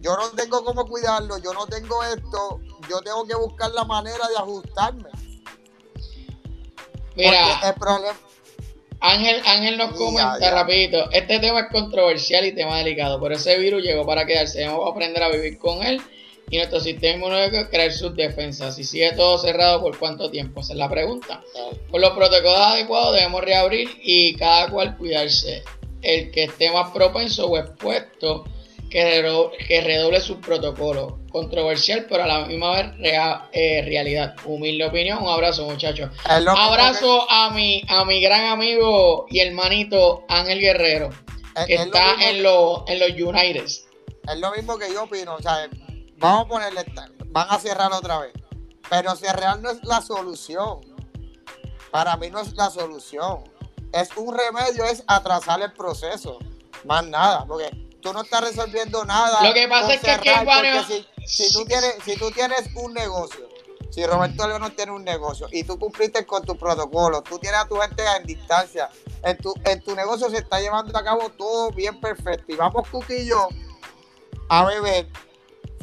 yo 0.00 0.16
no 0.16 0.30
tengo 0.30 0.64
cómo 0.64 0.86
cuidarlo, 0.86 1.38
yo 1.38 1.52
no 1.52 1.66
tengo 1.66 2.02
esto, 2.04 2.60
yo 2.88 3.00
tengo 3.00 3.26
que 3.26 3.34
buscar 3.34 3.70
la 3.72 3.84
manera 3.84 4.26
de 4.28 4.36
ajustarme. 4.36 5.10
Mira, 7.14 7.60
el 7.68 7.74
problema. 7.74 8.16
Ángel, 9.00 9.42
Ángel 9.46 9.76
nos 9.76 9.94
comenta 9.94 10.50
rapidito, 10.50 11.10
este 11.10 11.38
tema 11.38 11.60
es 11.60 11.66
controversial 11.70 12.46
y 12.46 12.54
tema 12.54 12.78
delicado, 12.78 13.20
pero 13.20 13.34
ese 13.34 13.58
virus 13.58 13.82
llegó 13.82 14.06
para 14.06 14.24
quedarse, 14.24 14.60
debemos 14.60 14.90
aprender 14.90 15.22
a 15.22 15.28
vivir 15.28 15.58
con 15.58 15.82
él 15.82 16.00
y 16.50 16.56
nuestro 16.58 16.80
sistema 16.80 17.16
inmunológico 17.16 17.68
crear 17.70 17.92
sus 17.92 18.14
defensas. 18.14 18.76
Si 18.76 18.84
sigue 18.84 19.12
todo 19.12 19.38
cerrado, 19.38 19.80
¿por 19.80 19.98
cuánto 19.98 20.30
tiempo? 20.30 20.60
Esa 20.60 20.74
es 20.74 20.78
la 20.78 20.88
pregunta. 20.88 21.42
Con 21.90 22.00
los 22.00 22.10
protocolos 22.10 22.58
adecuados 22.58 23.14
debemos 23.14 23.42
reabrir 23.42 23.88
y 24.02 24.34
cada 24.36 24.68
cual 24.70 24.96
cuidarse. 24.96 25.64
El 26.02 26.30
que 26.30 26.44
esté 26.44 26.70
más 26.70 26.92
propenso 26.92 27.48
o 27.48 27.58
expuesto, 27.58 28.44
que, 28.88 29.24
que 29.66 29.80
redoble 29.80 30.20
sus 30.20 30.36
protocolos. 30.36 31.14
Controversial, 31.30 32.06
pero 32.08 32.22
a 32.22 32.26
la 32.26 32.46
misma 32.46 32.92
vez 33.00 33.26
eh, 33.52 33.82
realidad. 33.82 34.36
Humilde 34.44 34.84
opinión. 34.84 35.22
Un 35.22 35.28
abrazo, 35.28 35.64
muchachos. 35.64 36.10
Abrazo 36.24 37.28
a 37.28 37.50
mi, 37.50 37.82
a 37.88 38.04
mi 38.04 38.20
gran 38.20 38.46
amigo 38.46 39.26
y 39.28 39.40
hermanito 39.40 40.24
Ángel 40.28 40.60
Guerrero, 40.60 41.10
que 41.66 41.74
está 41.74 42.14
en, 42.30 42.42
los, 42.42 42.84
en 42.86 43.00
los 43.00 43.10
United. 43.10 43.64
Es 43.64 44.38
lo 44.38 44.52
mismo 44.52 44.78
que 44.78 44.92
yo 44.92 45.04
opino. 45.04 45.34
O 45.34 45.42
sea, 45.42 45.68
vamos 46.18 46.46
a 46.46 46.48
ponerle, 46.48 46.84
van 47.26 47.46
a 47.50 47.58
cerrar 47.58 47.92
otra 47.92 48.18
vez. 48.18 48.32
Pero 48.88 49.16
cerrar 49.16 49.58
no 49.60 49.70
es 49.70 49.82
la 49.84 50.00
solución. 50.00 50.80
Para 51.90 52.16
mí 52.16 52.30
no 52.30 52.40
es 52.40 52.54
la 52.54 52.70
solución. 52.70 53.44
Es 53.92 54.10
un 54.16 54.36
remedio, 54.36 54.84
es 54.84 55.02
atrasar 55.06 55.60
el 55.62 55.72
proceso. 55.72 56.38
Más 56.84 57.04
nada, 57.06 57.44
porque 57.46 57.70
tú 58.00 58.12
no 58.12 58.22
estás 58.22 58.42
resolviendo 58.42 59.04
nada. 59.04 59.42
Lo 59.42 59.52
que 59.54 59.66
pasa 59.66 59.94
es 59.94 60.00
que, 60.00 61.06
si, 61.26 61.52
tú 61.52 61.64
tienes, 61.64 61.94
si 62.04 62.16
tú 62.16 62.30
tienes 62.30 62.68
un 62.76 62.92
negocio, 62.94 63.48
si 63.90 64.04
Roberto 64.04 64.46
León 64.46 64.60
no 64.60 64.70
tiene 64.70 64.92
un 64.92 65.04
negocio 65.04 65.48
y 65.50 65.64
tú 65.64 65.78
cumpliste 65.78 66.24
con 66.26 66.44
tu 66.44 66.56
protocolo, 66.56 67.22
tú 67.22 67.38
tienes 67.38 67.60
a 67.60 67.66
tu 67.66 67.76
gente 67.76 68.04
en 68.16 68.26
distancia, 68.26 68.90
en 69.24 69.36
tu, 69.38 69.54
en 69.64 69.82
tu 69.82 69.96
negocio 69.96 70.30
se 70.30 70.38
está 70.38 70.60
llevando 70.60 70.96
a 70.96 71.02
cabo 71.02 71.30
todo 71.30 71.70
bien 71.70 72.00
perfecto. 72.00 72.52
Y 72.52 72.56
vamos, 72.56 72.86
Cuquillo, 72.88 73.48
a 74.48 74.64
beber 74.64 75.08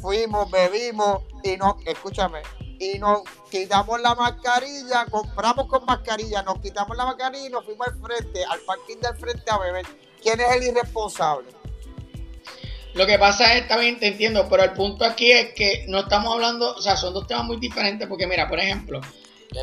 fuimos, 0.04 0.52
bebimos 0.52 1.22
y 1.44 1.56
no, 1.56 1.78
escúchame, 1.86 2.42
y 2.78 3.00
nos 3.00 3.22
quitamos 3.50 4.02
la 4.02 4.14
mascarilla, 4.16 5.06
compramos 5.10 5.68
con 5.68 5.86
mascarilla, 5.86 6.44
nos 6.44 6.60
quitamos 6.60 6.98
la 6.98 7.06
mascarilla 7.06 7.48
y 7.48 7.50
nos 7.50 7.64
fuimos 7.64 7.88
al 7.88 7.96
frente, 8.02 8.44
al 8.44 8.60
parking 8.60 8.98
del 8.98 9.16
frente 9.16 9.50
a 9.50 9.58
beber. 9.58 9.86
¿Quién 10.22 10.42
es 10.42 10.56
el 10.58 10.64
irresponsable? 10.64 11.48
Lo 12.96 13.08
que 13.08 13.18
pasa 13.18 13.56
es, 13.56 13.68
también 13.68 13.98
te 13.98 14.08
entiendo, 14.08 14.46
pero 14.50 14.64
el 14.64 14.74
punto 14.74 15.06
aquí 15.06 15.32
es 15.32 15.54
que 15.54 15.86
no 15.88 16.00
estamos 16.00 16.34
hablando, 16.34 16.76
o 16.76 16.82
sea, 16.82 16.98
son 16.98 17.14
dos 17.14 17.26
temas 17.26 17.46
muy 17.46 17.58
diferentes, 17.58 18.06
porque 18.08 18.28
mira, 18.28 18.50
por 18.50 18.60
ejemplo, 18.60 19.00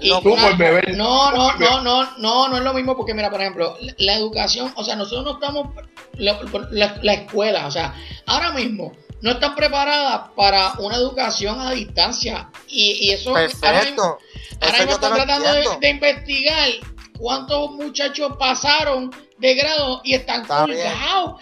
no, 0.02 0.20
no, 0.22 1.32
no, 1.32 1.58
no, 1.58 1.82
no, 1.82 2.16
no, 2.16 2.48
no 2.48 2.56
es 2.56 2.62
lo 2.64 2.72
mismo 2.72 2.96
porque 2.96 3.12
mira, 3.12 3.30
por 3.30 3.42
ejemplo, 3.42 3.76
la, 3.98 4.14
educación, 4.14 4.72
o 4.74 4.84
sea, 4.84 4.96
nosotros 4.96 5.24
no 5.24 5.32
estamos, 5.34 5.68
la 6.14 7.12
escuela, 7.12 7.66
o 7.66 7.70
sea, 7.70 7.94
ahora 8.26 8.52
mismo 8.52 8.92
no 9.22 9.32
están 9.32 9.54
preparadas 9.54 10.30
para 10.34 10.74
una 10.78 10.96
educación 10.96 11.60
a 11.60 11.72
distancia. 11.72 12.50
Y, 12.68 13.10
eso 13.10 13.32
Perfecto. 13.32 14.18
ahora, 14.60 14.78
mismo 14.78 14.92
están 14.92 15.14
tratando 15.14 15.78
de, 15.80 15.88
investigar 15.88 16.70
cuántos 17.18 17.72
muchachos 17.72 18.32
pasaron 18.38 19.10
de 19.40 19.54
grado 19.54 20.00
y 20.04 20.14
están 20.14 20.46
colgados. 20.46 21.40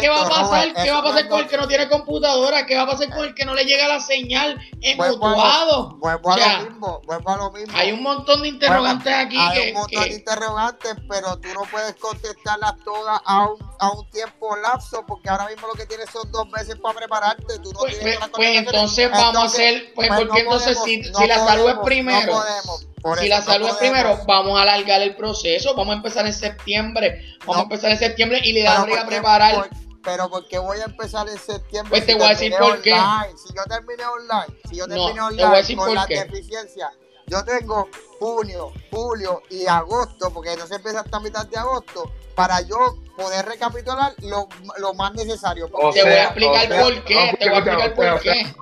¿Qué 0.00 0.08
va 0.08 0.22
a 0.22 0.28
pasar? 0.28 0.74
¿Qué 0.74 0.90
va 0.90 0.98
a 0.98 1.02
pasar 1.02 1.28
con 1.28 1.40
el 1.40 1.46
que 1.46 1.56
no 1.56 1.68
tiene 1.68 1.88
computadora? 1.88 2.66
¿Qué 2.66 2.74
va 2.74 2.82
a 2.82 2.86
pasar 2.86 3.10
con 3.10 3.24
el 3.24 3.34
que 3.34 3.44
no 3.44 3.54
le 3.54 3.64
llega 3.64 3.86
la 3.86 4.00
señal 4.00 4.60
en 4.80 4.96
Vuelvo, 4.96 5.96
vuelvo 5.98 6.32
a 6.32 6.36
lo 6.36 6.70
mismo, 6.70 7.02
vuelvo 7.04 7.30
a 7.30 7.36
lo 7.36 7.50
mismo. 7.52 7.76
Hay 7.76 7.92
un 7.92 8.02
montón 8.02 8.42
de 8.42 8.48
interrogantes 8.48 9.12
aquí. 9.12 9.36
Hay 9.38 9.68
un 9.68 9.74
montón 9.74 10.04
de 10.04 10.14
interrogantes, 10.14 10.94
pero 11.08 11.38
tú 11.38 11.48
no 11.54 11.62
puedes 11.70 11.94
contestarlas 11.96 12.74
todas 12.84 13.20
a 13.24 13.48
un, 13.48 13.56
a 13.78 13.90
un 13.90 14.08
tiempo 14.10 14.56
lapso, 14.56 15.04
porque 15.06 15.28
ahora 15.28 15.46
mismo 15.48 15.66
lo 15.66 15.74
que 15.74 15.86
tienes 15.86 16.08
son 16.10 16.30
dos 16.32 16.48
meses 16.48 16.76
para 16.76 16.98
prepararte. 16.98 17.58
Tú 17.58 17.72
no 17.72 17.80
pues, 17.80 17.98
tienes 17.98 18.18
pues, 18.18 18.30
pues 18.34 18.58
entonces 18.58 19.10
vamos 19.10 19.36
a 19.36 19.44
hacer, 19.44 19.92
pues, 19.94 20.08
pues 20.08 20.20
porque 20.20 20.40
entonces 20.40 20.78
si, 20.84 21.04
si 21.04 21.26
la 21.26 21.46
salud 21.46 21.70
es 21.70 21.78
primero. 21.84 22.32
No 22.32 22.40
podemos 22.40 22.93
si 23.18 23.28
la 23.28 23.42
salud 23.42 23.68
es 23.68 23.74
primero, 23.74 24.18
vamos 24.26 24.58
a 24.58 24.62
alargar 24.62 25.02
el 25.02 25.14
proceso, 25.14 25.74
vamos 25.74 25.94
a 25.94 25.96
empezar 25.96 26.26
en 26.26 26.32
septiembre, 26.32 27.36
vamos 27.40 27.58
a 27.58 27.62
empezar 27.62 27.90
en 27.90 27.98
septiembre 27.98 28.40
y 28.42 28.52
le 28.52 28.62
damos 28.62 28.96
a 28.96 29.06
preparar. 29.06 29.68
pero 30.02 30.30
¿por 30.30 30.46
qué 30.48 30.58
voy 30.58 30.78
a 30.80 30.84
empezar 30.84 31.28
en 31.28 31.38
septiembre? 31.38 31.90
Pues 31.90 32.06
te 32.06 32.14
voy 32.14 32.24
a 32.24 32.28
decir 32.30 32.54
por 32.58 32.80
qué. 32.80 32.94
Si 33.36 33.54
yo 33.54 33.62
terminé 33.68 34.04
online, 34.06 34.60
si 34.68 34.76
yo 34.76 34.86
terminé 34.86 35.20
online 35.20 35.76
con 35.76 35.94
la 35.94 36.06
deficiencia, 36.06 36.90
yo 37.26 37.44
tengo 37.44 37.88
junio, 38.18 38.72
julio 38.90 39.42
y 39.50 39.66
agosto, 39.66 40.30
porque 40.32 40.56
no 40.56 40.66
se 40.66 40.76
empieza 40.76 41.00
hasta 41.00 41.20
mitad 41.20 41.46
de 41.46 41.58
agosto, 41.58 42.10
para 42.34 42.60
yo 42.62 42.96
poder 43.16 43.46
recapitular 43.46 44.14
lo, 44.22 44.48
lo 44.78 44.94
más 44.94 45.12
necesario. 45.14 45.66
te 45.66 46.02
voy 46.02 46.12
a 46.12 46.24
explicar 46.24 46.68
por 46.68 47.04
qué, 47.04 47.36
te 47.38 47.48
voy 47.48 47.58
a 47.58 47.58
explicar 47.58 47.94
por 47.94 48.20
qué. 48.20 48.54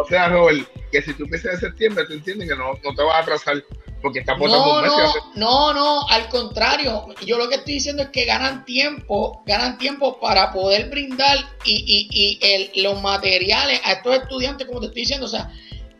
O 0.00 0.04
sea, 0.08 0.28
Robert, 0.28 0.68
que 0.92 1.02
si 1.02 1.12
tú 1.14 1.24
empiezas 1.24 1.54
en 1.54 1.60
septiembre, 1.60 2.04
tú 2.06 2.12
entiendes 2.14 2.48
que 2.48 2.56
no, 2.56 2.72
no 2.84 2.94
te 2.94 3.02
vas 3.02 3.16
a 3.16 3.18
atrasar 3.18 3.64
porque 4.00 4.20
está 4.20 4.36
por 4.36 4.48
no, 4.48 4.80
no, 4.80 5.12
no, 5.34 5.74
no, 5.74 6.08
al 6.08 6.28
contrario. 6.28 7.06
Yo 7.26 7.36
lo 7.36 7.48
que 7.48 7.56
estoy 7.56 7.74
diciendo 7.74 8.04
es 8.04 8.10
que 8.10 8.26
ganan 8.26 8.64
tiempo, 8.64 9.42
ganan 9.44 9.76
tiempo 9.76 10.20
para 10.20 10.52
poder 10.52 10.88
brindar 10.88 11.36
y, 11.64 11.74
y, 11.74 12.08
y 12.10 12.38
el, 12.40 12.82
los 12.84 13.02
materiales 13.02 13.80
a 13.84 13.94
estos 13.94 14.16
estudiantes, 14.16 14.68
como 14.68 14.80
te 14.80 14.86
estoy 14.86 15.02
diciendo. 15.02 15.26
O 15.26 15.28
sea, 15.28 15.52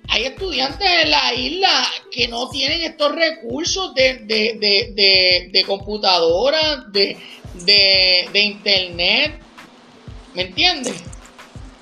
hay 0.08 0.24
estudiantes 0.24 0.88
en 1.02 1.10
la 1.10 1.34
isla 1.34 1.86
que 2.12 2.28
no 2.28 2.48
tienen 2.48 2.82
estos 2.82 3.14
recursos 3.14 3.94
de, 3.94 4.18
de, 4.18 4.56
de, 4.60 4.92
de, 4.94 5.48
de 5.52 5.64
computadora, 5.64 6.84
de, 6.92 7.16
de, 7.54 8.40
internet. 8.40 9.40
¿Me 10.34 10.42
entiendes? 10.42 11.02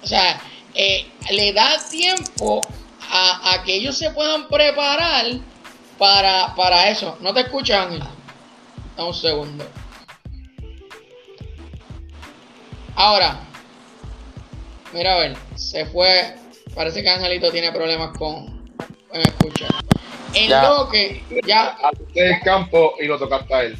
O 0.02 0.06
sea, 0.06 0.40
eh, 0.77 1.07
le 1.31 1.53
da 1.53 1.78
tiempo 1.90 2.61
a, 3.11 3.62
que 3.65 3.74
ellos 3.74 3.97
se 3.97 4.11
puedan 4.11 4.47
preparar 4.48 5.24
para, 5.98 6.55
para 6.55 6.90
eso. 6.90 7.16
¿No 7.20 7.32
te 7.32 7.40
escuchan, 7.40 7.85
Ángel? 7.93 8.03
Dame 8.97 9.09
un 9.09 9.15
segundo. 9.15 9.65
Ahora, 12.94 13.40
mira 14.93 15.15
a 15.15 15.19
ver, 15.19 15.36
se 15.55 15.86
fue. 15.86 16.35
Parece 16.74 17.03
que 17.03 17.09
Angelito 17.11 17.51
tiene 17.51 17.73
problemas 17.73 18.16
con, 18.19 18.47
con 19.09 19.20
escuchar. 19.20 19.70
En 20.35 20.51
Ya. 20.51 20.62
lo 20.69 20.89
que 20.90 21.24
ya 21.47 21.77
del 22.15 22.40
campo 22.40 22.94
y 23.01 23.07
lo 23.07 23.19
tocaste 23.19 23.55
a 23.55 23.62
él. 23.62 23.78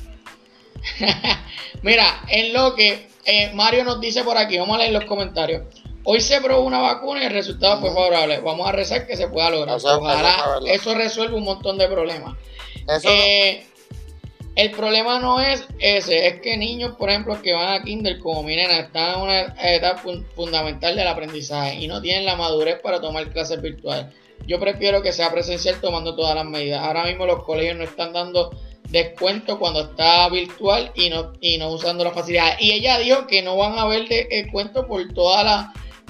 Mira, 1.83 2.23
en 2.29 2.53
lo 2.55 2.75
que 2.75 3.09
eh, 3.25 3.51
Mario 3.55 3.85
nos 3.85 4.01
dice 4.01 4.23
por 4.25 4.39
aquí, 4.39 4.57
vamos 4.57 4.77
a 4.77 4.79
leer 4.79 4.93
los 4.93 5.05
comentarios. 5.05 5.63
Hoy 6.09 6.21
se 6.21 6.41
probó 6.41 6.63
una 6.63 6.79
vacuna 6.79 7.23
y 7.23 7.27
el 7.27 7.33
resultado 7.33 7.81
fue 7.81 7.91
favorable. 7.93 8.39
Vamos 8.41 8.69
a 8.69 8.73
rezar 8.73 9.07
que 9.07 9.17
se 9.17 9.27
pueda 9.29 9.51
lograr. 9.51 9.77
Eso- 9.77 9.89
Ojalá 9.99 10.37
eso 10.73 10.95
resuelva 10.95 11.37
un 11.37 11.45
montón 11.45 11.77
de 11.79 11.89
problemas. 11.89 12.37
Eso 12.89 13.09
Eh, 13.11 13.67
el 14.55 14.71
problema 14.71 15.19
no 15.19 15.41
es 15.41 15.65
ese, 15.81 16.29
es 16.29 16.41
que 16.41 16.57
niños, 16.57 16.95
por 16.97 17.11
ejemplo, 17.11 17.43
que 17.43 17.53
van 17.53 17.73
a 17.75 17.83
Kinder 17.83 18.19
como 18.21 18.43
mi 18.45 18.55
nena, 18.57 18.79
están 18.79 19.17
en 19.17 19.21
una 19.21 19.41
etapa 19.75 19.99
fun- 20.01 20.25
fundamental 20.35 20.95
del 20.97 21.09
aprendizaje 21.09 21.75
y 21.75 21.89
no 21.89 22.01
tienen 22.01 22.25
la 22.25 22.37
madurez 22.37 22.79
para 22.81 23.01
tomar 23.01 23.29
clases 23.33 23.61
virtuales. 23.61 24.07
Yo 24.47 24.61
prefiero 24.61 25.03
que 25.03 25.13
sea 25.13 25.33
presencial 25.33 25.81
tomando 25.81 26.15
todas 26.15 26.35
las 26.37 26.45
medidas. 26.45 26.83
Ahora 26.85 27.05
mismo 27.05 27.27
los 27.27 27.43
colegios 27.43 27.77
no 27.77 27.83
están 27.85 28.13
dando 28.13 28.51
descuento 28.89 29.59
cuando 29.59 29.81
está 29.81 30.29
virtual 30.29 30.93
y 30.95 31.11
no, 31.11 31.33
y 31.41 31.59
no 31.59 31.71
usando 31.71 32.05
las 32.05 32.15
facilidades. 32.15 32.59
Y 32.61 32.71
ella 32.71 32.99
dijo 32.99 33.27
que 33.27 33.43
no 33.43 33.57
van 33.57 33.77
a 33.79 33.83
haber 33.83 34.07
de- 34.09 34.29
descuento 34.31 34.87
por 34.87 35.03
todas 35.13 35.45
las 35.45 35.67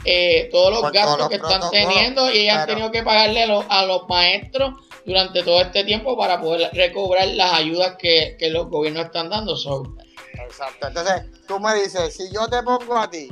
eh, 0.06 0.48
todos 0.50 0.70
los 0.70 0.80
Por 0.80 0.92
gastos 0.92 1.16
todos 1.16 1.18
los 1.18 1.28
que 1.28 1.34
están 1.36 1.70
teniendo 1.70 2.30
y 2.30 2.38
ellas 2.38 2.58
han 2.58 2.66
tenido 2.66 2.90
que 2.90 3.02
pagarle 3.02 3.42
a 3.42 3.46
los, 3.46 3.64
a 3.68 3.84
los 3.84 4.08
maestros 4.08 4.74
durante 5.04 5.42
todo 5.42 5.60
este 5.60 5.84
tiempo 5.84 6.16
para 6.16 6.40
poder 6.40 6.70
recobrar 6.72 7.28
las 7.28 7.52
ayudas 7.54 7.96
que, 7.98 8.36
que 8.38 8.50
los 8.50 8.68
gobiernos 8.68 9.06
están 9.06 9.30
dando. 9.30 9.54
Exacto. 9.54 10.86
Entonces, 10.88 11.24
tú 11.46 11.58
me 11.58 11.74
dices, 11.74 12.14
si 12.14 12.32
yo 12.32 12.48
te 12.48 12.62
pongo 12.62 12.96
a 12.96 13.10
ti, 13.10 13.28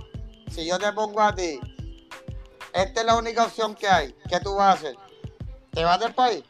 si 0.51 0.67
yo 0.67 0.79
te 0.79 0.93
pongo 0.93 1.21
a 1.21 1.35
ti, 1.35 1.59
esta 2.73 3.01
es 3.01 3.07
la 3.07 3.17
única 3.17 3.45
opción 3.45 3.75
que 3.75 3.87
hay, 3.87 4.15
¿qué 4.29 4.41
tú 4.41 4.57
vas 4.57 4.75
a 4.75 4.79
hacer? 4.79 4.95
¿Te 5.73 5.85
vas 5.85 6.01
del 6.01 6.15
país? 6.15 6.43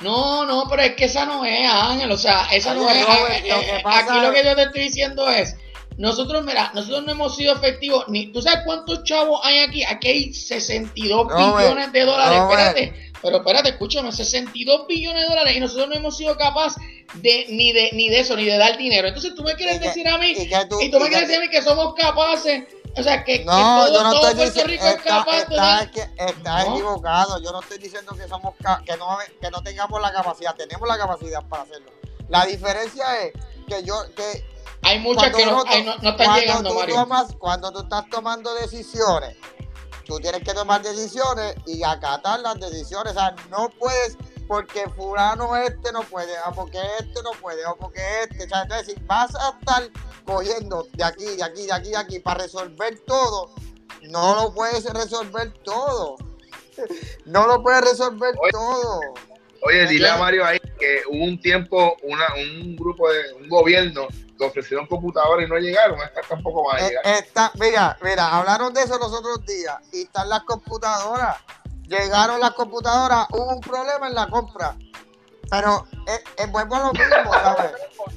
no, 0.00 0.44
no, 0.44 0.66
pero 0.68 0.82
es 0.82 0.94
que 0.94 1.06
esa 1.06 1.24
no 1.24 1.44
es, 1.44 1.68
Ángel. 1.70 2.10
O 2.10 2.18
sea, 2.18 2.46
esa 2.52 2.74
no 2.74 2.88
es. 2.88 3.06
Robert, 3.06 3.44
eh, 3.44 3.48
lo 3.48 3.60
que 3.60 3.80
pasa 3.82 4.14
aquí 4.14 4.26
lo 4.26 4.32
que 4.32 4.44
yo 4.44 4.54
te 4.54 4.62
estoy 4.62 4.82
diciendo 4.82 5.28
es. 5.30 5.56
Nosotros, 5.98 6.44
mira, 6.44 6.70
nosotros 6.74 7.04
no 7.04 7.12
hemos 7.12 7.34
sido 7.36 7.54
efectivos 7.54 8.04
ni. 8.08 8.26
¿Tú 8.32 8.42
sabes 8.42 8.60
cuántos 8.66 9.02
chavos 9.04 9.40
hay 9.42 9.60
aquí? 9.60 9.82
Aquí 9.84 10.08
hay 10.08 10.34
62 10.34 11.26
Robert, 11.28 11.56
billones 11.58 11.92
de 11.92 12.04
dólares. 12.04 12.38
Robert. 12.38 12.60
Espérate, 12.76 13.12
pero 13.22 13.36
espérate, 13.38 13.68
escúchame, 13.70 14.12
62 14.12 14.86
billones 14.86 15.22
de 15.22 15.28
dólares 15.28 15.56
y 15.56 15.60
nosotros 15.60 15.88
no 15.88 15.94
hemos 15.94 16.16
sido 16.16 16.36
capaces 16.36 16.82
de 17.14 17.46
ni 17.48 17.72
de 17.72 17.90
ni 17.92 18.08
de 18.10 18.20
eso, 18.20 18.36
ni 18.36 18.44
de 18.44 18.58
dar 18.58 18.76
dinero. 18.76 19.08
Entonces 19.08 19.34
tú 19.34 19.42
me 19.42 19.54
quieres 19.54 19.76
¿Y 19.76 19.80
qué- 19.80 19.86
decir 19.88 20.08
a 20.08 20.18
mí 20.18 20.32
y 20.36 20.48
tú- 20.68 20.80
y 20.82 20.90
tú 20.90 21.00
me 21.00 21.08
quieres 21.08 21.28
decir 21.28 21.38
a 21.42 21.44
mí 21.46 21.48
que 21.50 21.62
somos 21.62 21.94
capaces, 21.94 22.64
o 22.94 23.02
sea, 23.02 23.24
que, 23.24 23.38
que 23.38 23.44
No, 23.46 23.52
todo, 23.86 23.94
yo 23.94 24.02
no 24.02 24.10
todo 24.10 24.28
estoy 24.28 24.34
Puerto 24.36 24.44
diciendo, 24.44 24.70
Rico 24.72 24.86
es 24.86 24.96
está, 24.96 25.08
capaz 25.18 25.32
de 25.36 25.40
está, 25.42 25.54
dar. 25.56 25.90
que- 25.90 26.08
está 26.18 26.64
No. 26.64 26.72
equivocado. 26.74 27.42
Yo 27.42 27.52
no 27.52 27.60
estoy 27.60 27.78
diciendo 27.78 28.14
que 28.14 28.28
somos 28.28 28.54
que 28.84 28.96
no, 28.98 29.16
que 29.40 29.50
no 29.50 29.62
tengamos 29.62 30.00
la 30.02 30.12
capacidad, 30.12 30.54
tenemos 30.54 30.86
la 30.86 30.98
capacidad 30.98 31.42
para 31.48 31.62
hacerlo. 31.62 31.90
La 32.28 32.44
diferencia 32.44 33.04
es 33.22 33.32
que 33.66 33.82
yo 33.82 33.94
que 34.14 34.44
Hay 34.86 34.98
muchas 35.00 35.34
que 35.34 35.44
no, 35.44 35.52
nosotros- 35.52 35.74
ay, 35.76 35.84
no, 35.84 35.96
no 35.98 36.10
están 36.10 36.16
cuando 36.16 36.40
llegando, 36.40 36.70
tú 36.70 36.76
Mario. 36.76 36.94
tomas- 36.94 37.36
cuando 37.38 37.72
tú 37.72 37.80
estás 37.80 38.04
tomando 38.10 38.54
decisiones, 38.54 39.36
tú 40.06 40.18
tienes 40.20 40.42
que 40.42 40.54
tomar 40.54 40.82
decisiones 40.82 41.54
y 41.66 41.82
acatar 41.82 42.40
las 42.40 42.58
decisiones. 42.60 43.12
O 43.12 43.14
sea, 43.18 43.34
no 43.50 43.68
puedes 43.78 44.16
porque 44.48 44.88
fulano 44.90 45.56
este 45.56 45.90
no 45.92 46.02
puede, 46.02 46.32
o 46.48 46.52
porque 46.52 46.78
este 47.00 47.20
no 47.24 47.32
puede, 47.40 47.66
o 47.66 47.74
porque 47.76 48.00
este. 48.22 48.44
O 48.44 48.48
sea, 48.48 48.62
entonces, 48.62 48.94
si 48.94 49.02
vas 49.06 49.34
a 49.34 49.50
estar 49.58 49.90
cogiendo 50.24 50.86
de 50.92 51.02
aquí, 51.04 51.24
de 51.24 51.42
aquí, 51.42 51.66
de 51.66 51.72
aquí, 51.72 51.90
de 51.90 51.96
aquí 51.96 52.18
para 52.20 52.42
resolver 52.44 53.00
todo, 53.06 53.50
no 54.02 54.36
lo 54.36 54.54
puedes 54.54 54.84
resolver 54.84 55.52
todo. 55.64 56.16
No 57.24 57.46
lo 57.46 57.62
puedes 57.62 57.80
resolver 57.80 58.34
Oye. 58.38 58.52
todo. 58.52 59.00
Oye, 59.62 59.86
dile 59.88 60.10
a. 60.10 60.16
Mario 60.18 60.44
ahí 60.44 60.58
que 60.78 61.00
hubo 61.08 61.24
un 61.24 61.40
tiempo, 61.40 61.96
una, 62.02 62.26
un 62.34 62.76
grupo 62.76 63.10
de 63.10 63.32
un 63.32 63.48
gobierno 63.48 64.06
que 64.36 64.44
ofrecieron 64.44 64.86
computadoras 64.86 65.46
y 65.46 65.48
no 65.50 65.56
llegaron, 65.58 65.98
esta 66.00 66.20
tampoco 66.28 66.64
va 66.64 66.76
a 66.76 66.80
Eh, 66.80 66.88
llegar. 66.88 67.06
Está, 67.06 67.52
mira, 67.58 67.96
mira, 68.02 68.36
hablaron 68.36 68.72
de 68.72 68.82
eso 68.82 68.98
los 68.98 69.12
otros 69.12 69.44
días 69.46 69.76
y 69.92 70.02
están 70.02 70.28
las 70.28 70.42
computadoras. 70.44 71.36
Llegaron 71.88 72.40
las 72.40 72.50
computadoras, 72.52 73.26
hubo 73.30 73.54
un 73.54 73.60
problema 73.60 74.08
en 74.08 74.14
la 74.14 74.26
compra. 74.28 74.76
Pero 75.48 75.86
eh, 76.08 76.24
eh, 76.38 76.46
vuelvo 76.50 76.74
a 76.74 76.80
lo 76.80 76.92
mismo, 76.92 77.32
¿sabes? 77.32 77.72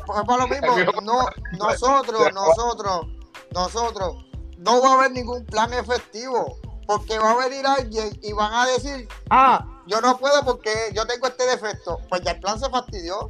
Vuelvo 0.07 0.33
a 0.33 0.37
lo 0.37 0.47
mismo. 0.47 1.01
No, 1.03 1.25
nosotros, 1.59 2.33
nosotros, 2.33 3.05
nosotros, 3.51 4.25
no 4.57 4.81
va 4.81 4.89
a 4.89 4.93
haber 4.95 5.11
ningún 5.11 5.45
plan 5.45 5.71
efectivo. 5.73 6.57
Porque 6.87 7.19
va 7.19 7.33
a 7.33 7.35
venir 7.47 7.67
alguien 7.67 8.17
y 8.23 8.33
van 8.33 8.51
a 8.51 8.65
decir, 8.65 9.07
ah, 9.29 9.63
yo 9.85 10.01
no 10.01 10.17
puedo 10.17 10.43
porque 10.43 10.71
yo 10.95 11.05
tengo 11.05 11.27
este 11.27 11.45
defecto. 11.45 11.99
Pues 12.09 12.21
ya 12.23 12.31
el 12.31 12.39
plan 12.39 12.59
se 12.59 12.67
fastidió. 12.67 13.29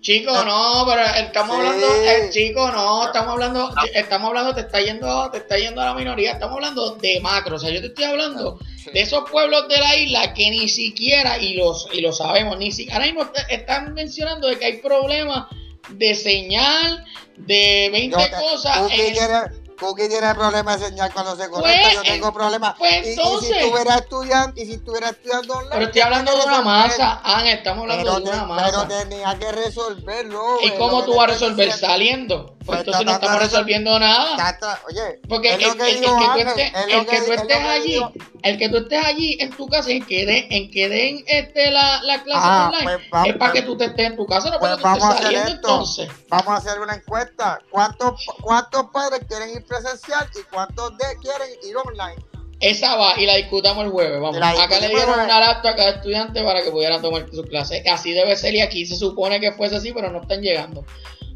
Chico, 0.00 0.32
no, 0.44 0.84
pero 0.88 1.02
estamos 1.04 1.56
Sí. 1.56 1.62
hablando, 1.62 1.86
eh, 2.04 2.30
chico, 2.32 2.70
no, 2.70 3.06
estamos 3.06 3.32
hablando, 3.32 3.70
estamos 3.94 4.28
hablando, 4.28 4.54
te 4.54 4.62
está 4.62 4.80
yendo, 4.80 5.30
te 5.30 5.38
está 5.38 5.58
yendo 5.58 5.80
a 5.82 5.86
la 5.86 5.94
minoría, 5.94 6.32
estamos 6.32 6.54
hablando 6.56 6.94
de 6.96 7.20
macro, 7.20 7.56
o 7.56 7.58
sea, 7.58 7.68
yo 7.70 7.80
te 7.80 7.88
estoy 7.88 8.04
hablando 8.04 8.58
Sí. 8.82 8.90
de 8.94 9.00
esos 9.02 9.28
pueblos 9.30 9.68
de 9.68 9.76
la 9.76 9.96
isla 9.96 10.32
que 10.32 10.48
ni 10.50 10.68
siquiera, 10.70 11.36
y 11.38 11.52
los, 11.54 11.86
y 11.92 12.00
lo 12.00 12.12
sabemos, 12.14 12.56
ni 12.56 12.72
siquiera, 12.72 12.94
ahora 12.96 13.06
mismo 13.12 13.30
están 13.50 13.92
mencionando 13.92 14.48
de 14.48 14.58
que 14.58 14.64
hay 14.64 14.76
problemas 14.78 15.48
de 15.90 16.14
señal, 16.14 17.04
de 17.36 17.90
20 17.92 18.16
Yo 18.18 18.24
te- 18.24 18.36
cosas. 18.36 18.78
Cookie, 18.78 19.00
en 19.02 19.12
tiene, 19.12 19.28
Cookie 19.80 20.08
tiene 20.08 20.34
problemas 20.34 20.78
de 20.80 20.86
señal 20.88 21.10
cuando 21.12 21.34
se 21.36 21.48
conecta, 21.48 21.80
Pues, 21.82 21.94
yo 21.94 22.02
tengo 22.02 22.32
problemas. 22.32 22.74
pues, 22.78 23.04
Y- 23.06 23.08
y, 23.08 23.12
entonces. 23.12 23.48
si 23.48 23.54
estuviera 23.54 23.94
estudiando, 23.96 24.60
y 24.60 24.66
si 24.66 24.72
estuviera 24.74 25.08
estudiando 25.08 25.54
online. 25.54 25.70
pero 25.72 25.84
estoy 25.86 26.00
hablando 26.02 26.36
de 26.36 26.44
una 26.44 26.62
masa, 26.62 27.20
Ángel, 27.24 27.58
estamos 27.58 27.82
hablando 27.82 28.04
Pero, 28.04 28.16
de 28.20 28.30
una 28.30 28.40
te- 28.42 28.46
masa. 28.46 28.64
pero 28.86 28.86
tenía 29.00 29.38
que 29.38 29.52
resolverlo. 29.52 30.42
¿Y 30.62 30.70
cómo 30.72 31.02
tú 31.04 31.14
vas 31.16 31.24
a 31.24 31.32
resolver 31.32 31.66
diciendo. 31.66 31.86
saliendo? 31.86 32.56
Pues 32.70 32.80
entonces 32.80 33.06
no 33.06 33.12
estamos 33.12 33.38
resolviendo 33.40 33.98
nada. 33.98 34.58
Oye, 34.88 35.20
Porque 35.28 35.52
el, 35.54 35.58
que 35.58 35.66
tú 35.66 37.32
estés, 37.32 37.58
allí, 37.64 38.00
el 38.42 38.58
que 38.58 38.68
tú 38.68 38.76
estés 38.78 39.04
allí 39.04 39.36
en 39.40 39.50
tu 39.50 39.66
casa, 39.68 39.90
en 39.90 40.04
que 40.04 40.26
den, 40.26 40.46
en 40.50 40.70
que 40.70 40.88
den 40.88 41.24
este 41.26 41.70
la, 41.70 42.02
la 42.02 42.22
clase 42.22 42.40
Ah, 42.42 42.70
online, 42.72 42.84
pues 42.96 43.10
vamos- 43.10 43.28
es 43.28 43.36
para 43.36 43.52
que 43.52 43.62
tú 43.62 43.76
te 43.76 43.84
estés 43.86 44.06
en 44.06 44.16
tu 44.16 44.26
casa, 44.26 44.50
no 44.50 44.58
para 44.60 44.76
Pues 44.76 44.92
que 44.94 44.98
tú 44.98 45.04
estés 45.06 45.22
saliendo 45.22 45.48
esto. 45.50 45.56
entonces. 45.68 46.08
Vamos 46.28 46.48
a 46.48 46.56
hacer 46.56 46.80
una 46.80 46.94
encuesta. 46.94 47.58
¿Cuántos, 47.70 48.26
¿Cuántos 48.40 48.86
padres 48.92 49.20
quieren 49.28 49.50
ir 49.50 49.64
presencial 49.64 50.28
y 50.34 50.42
cuántos 50.52 50.96
de 50.96 51.04
quieren 51.20 51.48
ir 51.68 51.76
online? 51.76 52.16
Esa 52.60 52.94
va 52.94 53.18
y 53.18 53.24
la 53.24 53.36
discutamos 53.36 53.84
el 53.86 53.90
jueves. 53.90 54.20
Vamos. 54.20 54.36
Acá 54.36 54.80
le 54.80 54.88
dieron 54.88 55.18
una 55.18 55.40
laptop 55.40 55.70
a 55.72 55.76
cada 55.76 55.90
estudiante 55.92 56.42
para 56.44 56.62
que 56.62 56.70
pudieran 56.70 57.00
tomar 57.00 57.26
sus 57.32 57.46
clases. 57.46 57.82
Así 57.90 58.12
debe 58.12 58.36
ser 58.36 58.54
y 58.54 58.60
aquí 58.60 58.84
se 58.84 58.96
supone 58.96 59.40
que 59.40 59.52
fuese 59.52 59.76
así, 59.76 59.92
pero 59.94 60.10
no 60.10 60.20
están 60.20 60.42
llegando. 60.42 60.84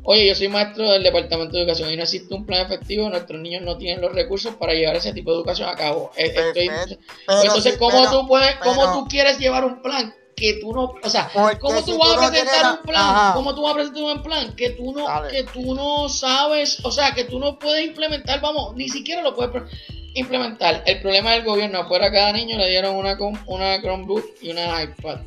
Oye, 0.06 0.26
yo 0.26 0.34
soy 0.34 0.48
maestro 0.48 0.90
del 0.92 1.02
Departamento 1.02 1.56
de 1.56 1.62
Educación 1.62 1.90
y 1.90 1.96
no 1.96 2.02
existe 2.02 2.34
un 2.34 2.44
plan 2.44 2.66
efectivo. 2.66 3.08
Nuestros 3.08 3.40
niños 3.40 3.62
no 3.62 3.78
tienen 3.78 4.02
los 4.02 4.12
recursos 4.12 4.54
para 4.56 4.74
llevar 4.74 4.96
ese 4.96 5.12
tipo 5.14 5.30
de 5.30 5.38
educación 5.38 5.68
a 5.68 5.74
cabo. 5.74 6.10
Eh, 6.16 6.26
estoy-. 6.26 6.68
Pues 6.68 6.98
Pero 7.26 7.42
entonces, 7.42 7.72
sí, 7.72 7.78
¿cómo 7.78 7.98
pero- 8.02 8.10
tú 8.10 8.28
puedes, 8.28 8.54
cómo 8.56 8.92
tú 8.92 9.08
quieres 9.08 9.38
llevar 9.38 9.64
un 9.64 9.80
plan 9.80 10.14
que 10.36 10.54
tú 10.60 10.72
no, 10.72 10.94
o 11.02 11.08
sea, 11.08 11.30
cómo 11.60 11.80
tú 11.84 11.96
vas 11.96 12.10
a 12.10 12.16
no 12.16 12.28
presentar 12.28 12.72
un 12.72 12.82
plan, 12.84 13.02
Ajá. 13.02 13.34
cómo 13.34 13.54
tú 13.54 13.62
vas 13.62 13.72
a 13.72 13.74
presentar 13.76 14.02
un 14.02 14.22
plan 14.22 14.56
que 14.56 14.70
tú 14.70 14.92
no, 14.92 15.06
Dale. 15.06 15.30
que 15.30 15.44
tú 15.44 15.74
no 15.76 16.08
sabes, 16.08 16.84
o 16.84 16.90
sea, 16.90 17.12
que 17.14 17.24
tú 17.24 17.38
no 17.38 17.56
puedes 17.58 17.86
implementar, 17.86 18.40
vamos, 18.40 18.74
ni 18.74 18.88
siquiera 18.88 19.22
lo 19.22 19.34
puedes 19.34 19.62
implementar. 20.14 20.82
El 20.86 21.00
problema 21.00 21.32
del 21.32 21.44
gobierno, 21.44 21.78
afuera 21.78 22.06
a 22.06 22.12
cada 22.12 22.32
niño 22.32 22.58
le 22.58 22.68
dieron 22.68 22.96
una 22.96 23.16
una 23.46 23.80
Chromebook 23.80 24.24
y 24.42 24.50
una 24.50 24.82
iPad. 24.82 25.20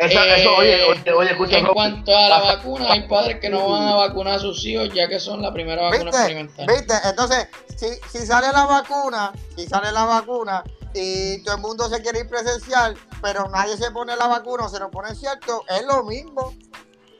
Esa- 0.00 0.26
Eh, 0.26 0.40
eso, 0.40 0.56
oye, 0.56 0.82
oye, 0.84 1.12
oye, 1.12 1.30
escucha, 1.32 1.58
en 1.58 1.66
Rob, 1.66 1.74
cuanto 1.74 2.16
a 2.16 2.28
la 2.28 2.38
vacuna, 2.40 2.92
hay 2.92 3.06
padres 3.06 3.38
que 3.38 3.50
no 3.50 3.68
van 3.68 3.86
a 3.88 3.94
vacunar 3.96 4.34
a 4.34 4.38
sus 4.38 4.64
hijos 4.64 4.88
ya 4.94 5.08
que 5.08 5.20
son 5.20 5.42
la 5.42 5.52
primera 5.52 5.82
vacuna 5.82 6.04
¿Viste? 6.04 6.16
experimental. 6.16 6.66
¿Viste? 6.66 6.94
Entonces, 7.04 7.48
si, 7.76 7.86
si 8.18 8.26
sale 8.26 8.46
la 8.52 8.64
vacuna, 8.64 9.32
si 9.56 9.66
sale 9.66 9.92
la 9.92 10.04
vacuna 10.06 10.64
y 10.94 11.42
todo 11.44 11.56
el 11.56 11.60
mundo 11.60 11.88
se 11.88 12.00
quiere 12.02 12.20
ir 12.20 12.28
presencial, 12.28 12.96
pero 13.20 13.48
nadie 13.50 13.76
se 13.76 13.90
pone 13.90 14.16
la 14.16 14.26
vacuna 14.26 14.64
o 14.64 14.68
se 14.70 14.78
lo 14.78 14.90
pone 14.90 15.14
cierto, 15.14 15.64
es 15.68 15.84
lo 15.84 16.02
mismo. 16.04 16.54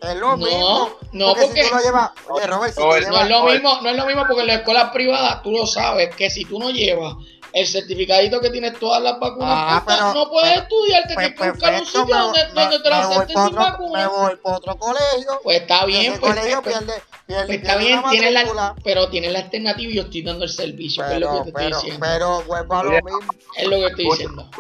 Es 0.01 0.15
lo 0.16 0.28
No, 0.31 0.36
mismo. 0.39 0.90
no, 1.12 1.27
porque, 1.35 1.43
porque- 1.48 1.62
si 1.65 1.69
tú 1.69 1.77
lo 1.77 1.82
llevas, 1.82 2.11
oye 2.31 2.47
Robert, 2.47 2.74
si 2.74 2.81
No 2.81 2.97
llevas, 2.97 3.24
es 3.24 3.28
lo 3.28 3.44
mismo, 3.44 3.81
no 3.82 3.90
es 3.90 3.97
lo 3.98 4.07
mismo 4.07 4.24
porque 4.27 4.40
en 4.40 4.47
la 4.47 4.55
escuela 4.55 4.90
privada 4.93 5.43
tú 5.43 5.51
lo 5.52 5.66
sabes 5.66 6.16
que 6.16 6.31
si 6.31 6.47
tú 6.47 6.59
no 6.59 6.70
llevas 6.70 7.16
el 7.52 7.66
certificadito 7.66 8.40
que 8.40 8.51
tienes 8.51 8.78
todas 8.78 9.02
las 9.02 9.18
vacunas, 9.18 9.48
Ah, 9.51 9.82
puestas, 9.85 10.06
pero- 10.12 10.14
no 10.24 10.31
puedes 10.31 10.51
pero- 10.51 10.62
estudiar, 10.62 11.02
te 11.09 11.14
pues 11.14 11.27
tienes 11.27 11.40
que 11.40 11.51
buscar 11.51 11.72
un 11.72 11.78
perfecto, 11.78 12.01
sitio 12.01 12.14
me, 12.16 12.20
donde, 12.22 12.44
me- 12.47 12.60
donde 12.60 12.78
te 12.81 12.90
lo 12.90 12.97
me 12.97 13.06
voy 13.06 13.14
acepten 13.14 13.35
pa' 13.35 13.47
sin 13.48 13.59
otro, 13.59 13.89
me 13.89 14.06
voy 14.06 14.36
para 14.36 14.56
otro 14.56 14.77
colegio. 14.77 15.40
Pues 15.43 15.60
está 15.60 15.85
bien, 15.86 16.18
pues, 16.20 16.35
colegio 16.35 16.62
pues, 16.62 16.77
pierde, 16.78 17.02
pierde, 17.27 17.47
pues 17.47 17.59
está 17.59 17.77
bien, 17.77 18.02
tienes 18.10 18.32
la, 18.32 18.74
pero 18.85 19.09
tienes 19.09 19.32
la 19.32 19.39
alternativa 19.40 19.93
y 19.93 19.94
yo 19.97 20.02
estoy 20.02 20.22
dando 20.22 20.44
el 20.44 20.51
servicio, 20.51 21.05
que 21.06 21.14
es 21.14 21.20
lo 21.20 21.27
que 21.27 21.32
Pero, 21.32 21.43
te 21.44 21.48
estoy 21.51 21.66
diciendo. 21.72 22.06
pero 22.09 22.43
vuelvo 22.43 22.74
a 22.74 22.82
lo 22.85 22.90
Oye. 22.90 23.02
mismo. 23.02 23.32
es 23.56 23.68
lo 23.68 23.77
que 23.78 23.86
estoy 23.86 24.05
diciendo. 24.05 24.51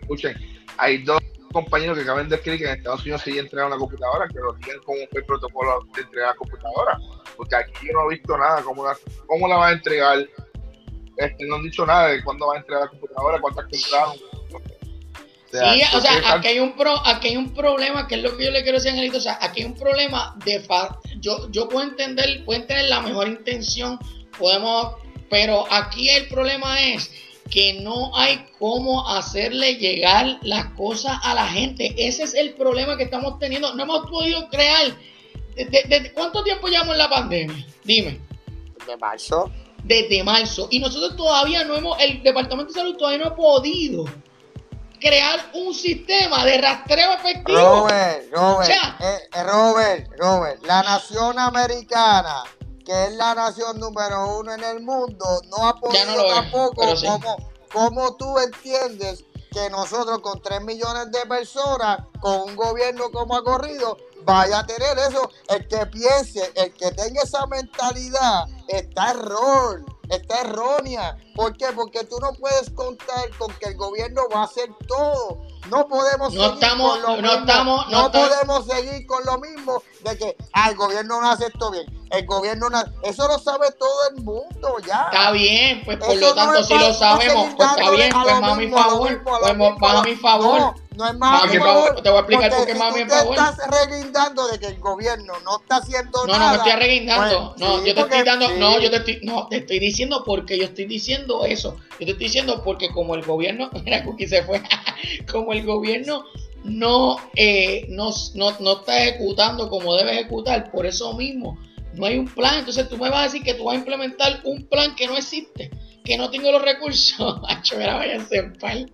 escuchen, 0.00 0.36
hay 0.76 0.98
dos, 0.98 1.20
compañeros 1.52 1.96
que 1.96 2.02
acaban 2.02 2.28
de 2.28 2.34
escribir 2.34 2.58
que 2.60 2.66
en 2.66 2.78
Estados 2.78 3.02
Unidos 3.02 3.22
sí 3.24 3.38
entregan 3.38 3.68
una 3.68 3.76
computadora, 3.78 4.26
que 4.26 4.40
lo 4.40 4.54
tienen 4.54 4.82
como 4.82 4.98
el 5.08 5.24
protocolo 5.24 5.86
de 5.94 6.02
entregar 6.02 6.30
la 6.30 6.34
computadora. 6.36 6.98
Porque 7.36 7.54
aquí 7.54 7.72
yo 7.86 7.92
no 7.92 8.10
he 8.10 8.14
visto 8.16 8.36
nada, 8.36 8.60
cómo 8.62 8.84
la, 8.84 8.96
cómo 9.26 9.46
la 9.46 9.56
va 9.56 9.68
a 9.68 9.72
entregar. 9.72 10.18
Este, 11.16 11.44
no 11.46 11.56
han 11.56 11.62
dicho 11.62 11.86
nada 11.86 12.08
de 12.08 12.24
cuándo 12.24 12.48
va 12.48 12.54
a 12.54 12.58
entregar 12.58 12.84
la 12.84 12.90
computadora, 12.90 13.40
cuántas 13.40 13.64
compraron. 13.64 14.16
sí, 15.50 15.82
o 15.94 16.00
sea, 16.00 16.34
aquí 16.34 16.48
hay, 16.48 16.58
un 16.58 16.74
pro, 16.76 16.94
aquí 17.06 17.28
hay 17.28 17.36
un 17.36 17.54
problema, 17.54 18.08
que 18.08 18.16
es 18.16 18.22
lo 18.22 18.36
que 18.36 18.46
yo 18.46 18.50
le 18.50 18.62
quiero 18.62 18.78
decir 18.78 18.90
a 18.90 18.94
Angelito, 18.94 19.18
o 19.18 19.20
sea, 19.20 19.38
aquí 19.40 19.60
hay 19.62 19.66
un 19.66 19.76
problema 19.76 20.36
de 20.44 20.60
fa 20.60 20.98
yo, 21.20 21.50
yo 21.50 21.68
puedo 21.68 21.88
entender, 21.88 22.44
puedo 22.44 22.64
tener 22.64 22.88
la 22.88 23.00
mejor 23.00 23.28
intención, 23.28 23.98
podemos, 24.38 24.96
pero 25.30 25.64
aquí 25.70 26.10
el 26.10 26.26
problema 26.28 26.80
es 26.80 27.10
que 27.50 27.74
no 27.74 28.16
hay 28.16 28.46
cómo 28.58 29.08
hacerle 29.08 29.76
llegar 29.76 30.38
las 30.42 30.66
cosas 30.72 31.18
a 31.22 31.34
la 31.34 31.46
gente. 31.46 31.94
Ese 31.96 32.24
es 32.24 32.34
el 32.34 32.54
problema 32.54 32.96
que 32.96 33.04
estamos 33.04 33.38
teniendo. 33.38 33.74
No 33.74 33.82
hemos 33.82 34.10
podido 34.10 34.48
crear. 34.48 34.96
¿Desde, 35.54 36.12
cuánto 36.12 36.42
tiempo 36.42 36.66
llevamos 36.66 36.94
en 36.94 36.98
la 36.98 37.08
pandemia? 37.08 37.66
Dime. 37.84 38.18
Desde 38.78 38.96
marzo. 38.96 39.52
Desde 39.84 40.24
marzo. 40.24 40.68
Y 40.70 40.80
nosotros 40.80 41.16
todavía 41.16 41.64
no 41.64 41.76
hemos, 41.76 42.00
el 42.00 42.22
Departamento 42.22 42.72
de 42.72 42.80
Salud 42.80 42.96
todavía 42.96 43.24
no 43.24 43.30
ha 43.30 43.36
podido 43.36 44.04
crear 44.98 45.50
un 45.52 45.74
sistema 45.74 46.44
de 46.44 46.58
rastreo 46.58 47.12
efectivo. 47.12 47.58
Robert, 47.58 48.32
Robert, 48.32 48.70
eh, 48.70 49.28
eh, 49.34 49.42
Robert, 49.42 50.10
Robert, 50.18 50.64
la 50.64 50.82
nación 50.82 51.38
americana 51.38 52.44
que 52.84 53.06
es 53.06 53.12
la 53.14 53.34
nación 53.34 53.80
número 53.80 54.38
uno 54.38 54.52
en 54.52 54.62
el 54.62 54.80
mundo, 54.82 55.40
no 55.48 55.68
ha 55.68 55.74
podido 55.74 56.28
tampoco, 56.28 56.82
como, 57.02 57.36
como 57.72 58.16
tú 58.16 58.38
entiendes 58.38 59.24
que 59.50 59.70
nosotros 59.70 60.20
con 60.20 60.42
3 60.42 60.62
millones 60.62 61.10
de 61.10 61.26
personas, 61.26 62.00
con 62.20 62.42
un 62.42 62.56
gobierno 62.56 63.10
como 63.10 63.36
ha 63.36 63.44
corrido, 63.44 63.96
vaya 64.24 64.60
a 64.60 64.66
tener 64.66 64.98
eso. 64.98 65.30
El 65.48 65.66
que 65.68 65.86
piense, 65.86 66.52
el 66.54 66.72
que 66.74 66.90
tenga 66.92 67.22
esa 67.22 67.46
mentalidad, 67.46 68.46
está 68.68 69.10
error, 69.10 69.84
está 70.08 70.40
errónea. 70.40 71.16
¿Por 71.34 71.56
qué? 71.56 71.66
Porque 71.74 72.04
tú 72.04 72.16
no 72.20 72.32
puedes 72.34 72.70
contar 72.70 73.30
con 73.38 73.52
que 73.54 73.66
el 73.66 73.76
gobierno 73.76 74.22
va 74.32 74.40
a 74.40 74.44
hacer 74.44 74.70
todo. 74.86 75.42
No 75.70 75.88
podemos 75.88 76.32
seguir 76.32 76.60
con 76.60 77.02
lo 77.02 77.22
no 77.22 77.40
mismo. 77.40 77.84
no, 77.90 78.12
podemos 78.12 78.66
seguir 78.66 79.06
con 79.06 79.24
lo 79.24 79.38
mismo 79.38 79.82
de 80.04 80.18
que 80.18 80.36
ah, 80.52 80.70
el 80.70 80.76
gobierno 80.76 81.20
no 81.20 81.30
hace 81.30 81.46
esto 81.46 81.70
bien. 81.70 81.86
El 82.10 82.26
gobierno 82.26 82.68
no 82.68 82.84
eso 83.02 83.26
lo 83.26 83.38
sabe 83.38 83.72
todo 83.72 84.08
el 84.10 84.22
mundo 84.22 84.76
ya. 84.86 85.08
Está 85.10 85.30
bien, 85.32 85.82
pues 85.84 85.96
por 85.98 86.16
lo 86.16 86.34
tanto 86.34 86.64
si 86.64 86.78
lo 86.78 86.92
sabemos, 86.92 87.54
pues 87.56 87.70
está 87.70 87.90
bien, 87.90 88.12
pues 88.12 88.34
a 88.34 88.54
mi 88.54 88.70
favor, 88.70 89.24
pues 89.24 89.56
más 89.56 89.96
a 89.96 90.02
mi 90.02 90.16
favor. 90.16 90.74
No 90.96 91.08
es 91.08 91.14
más 91.16 91.50
Te 91.50 91.58
voy 91.58 91.68
a 91.68 92.18
explicar 92.18 92.50
por 92.50 92.66
qué 92.66 92.74
más 92.74 92.94
mi 92.94 93.04
favor. 93.04 93.36
estás 93.36 93.58
reguindando 93.68 94.46
de 94.48 94.58
que 94.58 94.66
el 94.66 94.78
gobierno 94.78 95.34
no 95.44 95.60
está 95.60 95.76
haciendo 95.76 96.26
nada. 96.26 96.38
No, 96.38 96.44
no 96.44 96.50
me 96.50 96.56
estoy 96.56 96.72
arreguindando. 96.72 97.54
Pues, 97.56 97.60
no, 97.60 97.84
yo 97.84 97.94
te 97.94 98.00
estoy 98.00 98.22
dando, 98.22 98.48
no, 98.56 98.78
yo 98.78 98.90
te 98.90 98.96
estoy, 98.96 99.20
no, 99.22 99.48
te 99.48 99.56
estoy 99.58 99.78
diciendo 99.80 100.22
porque 100.24 100.56
yo 100.56 100.64
estoy 100.64 100.84
diciendo 100.86 101.44
eso. 101.44 101.76
Yo 101.98 102.06
te 102.06 102.12
estoy 102.12 102.26
diciendo 102.26 102.62
porque 102.64 102.90
como 102.90 103.14
el 103.14 103.24
gobierno, 103.24 103.70
mira, 103.84 104.04
Cookie 104.04 104.28
se 104.28 104.44
fue, 104.44 104.62
como 105.32 105.52
el 105.52 105.64
gobierno 105.64 106.24
no, 106.62 107.16
eh, 107.34 107.86
no, 107.88 108.10
no, 108.34 108.52
no 108.60 108.72
está 108.78 109.02
ejecutando 109.02 109.68
como 109.68 109.96
debe 109.96 110.12
ejecutar, 110.12 110.70
por 110.70 110.86
eso 110.86 111.12
mismo 111.14 111.58
no 111.94 112.06
hay 112.06 112.18
un 112.18 112.26
plan. 112.26 112.58
Entonces 112.58 112.88
tú 112.88 112.96
me 112.96 113.10
vas 113.10 113.20
a 113.20 113.24
decir 113.24 113.42
que 113.42 113.54
tú 113.54 113.64
vas 113.64 113.74
a 113.74 113.78
implementar 113.78 114.40
un 114.44 114.66
plan 114.66 114.94
que 114.94 115.06
no 115.06 115.16
existe 115.16 115.70
que 116.04 116.18
no 116.18 116.30
tengo 116.30 116.52
los 116.52 116.62
recursos. 116.62 117.40
Mira, 117.76 117.96
váyanse 117.96 118.36
en 118.36 118.52
pal. 118.52 118.92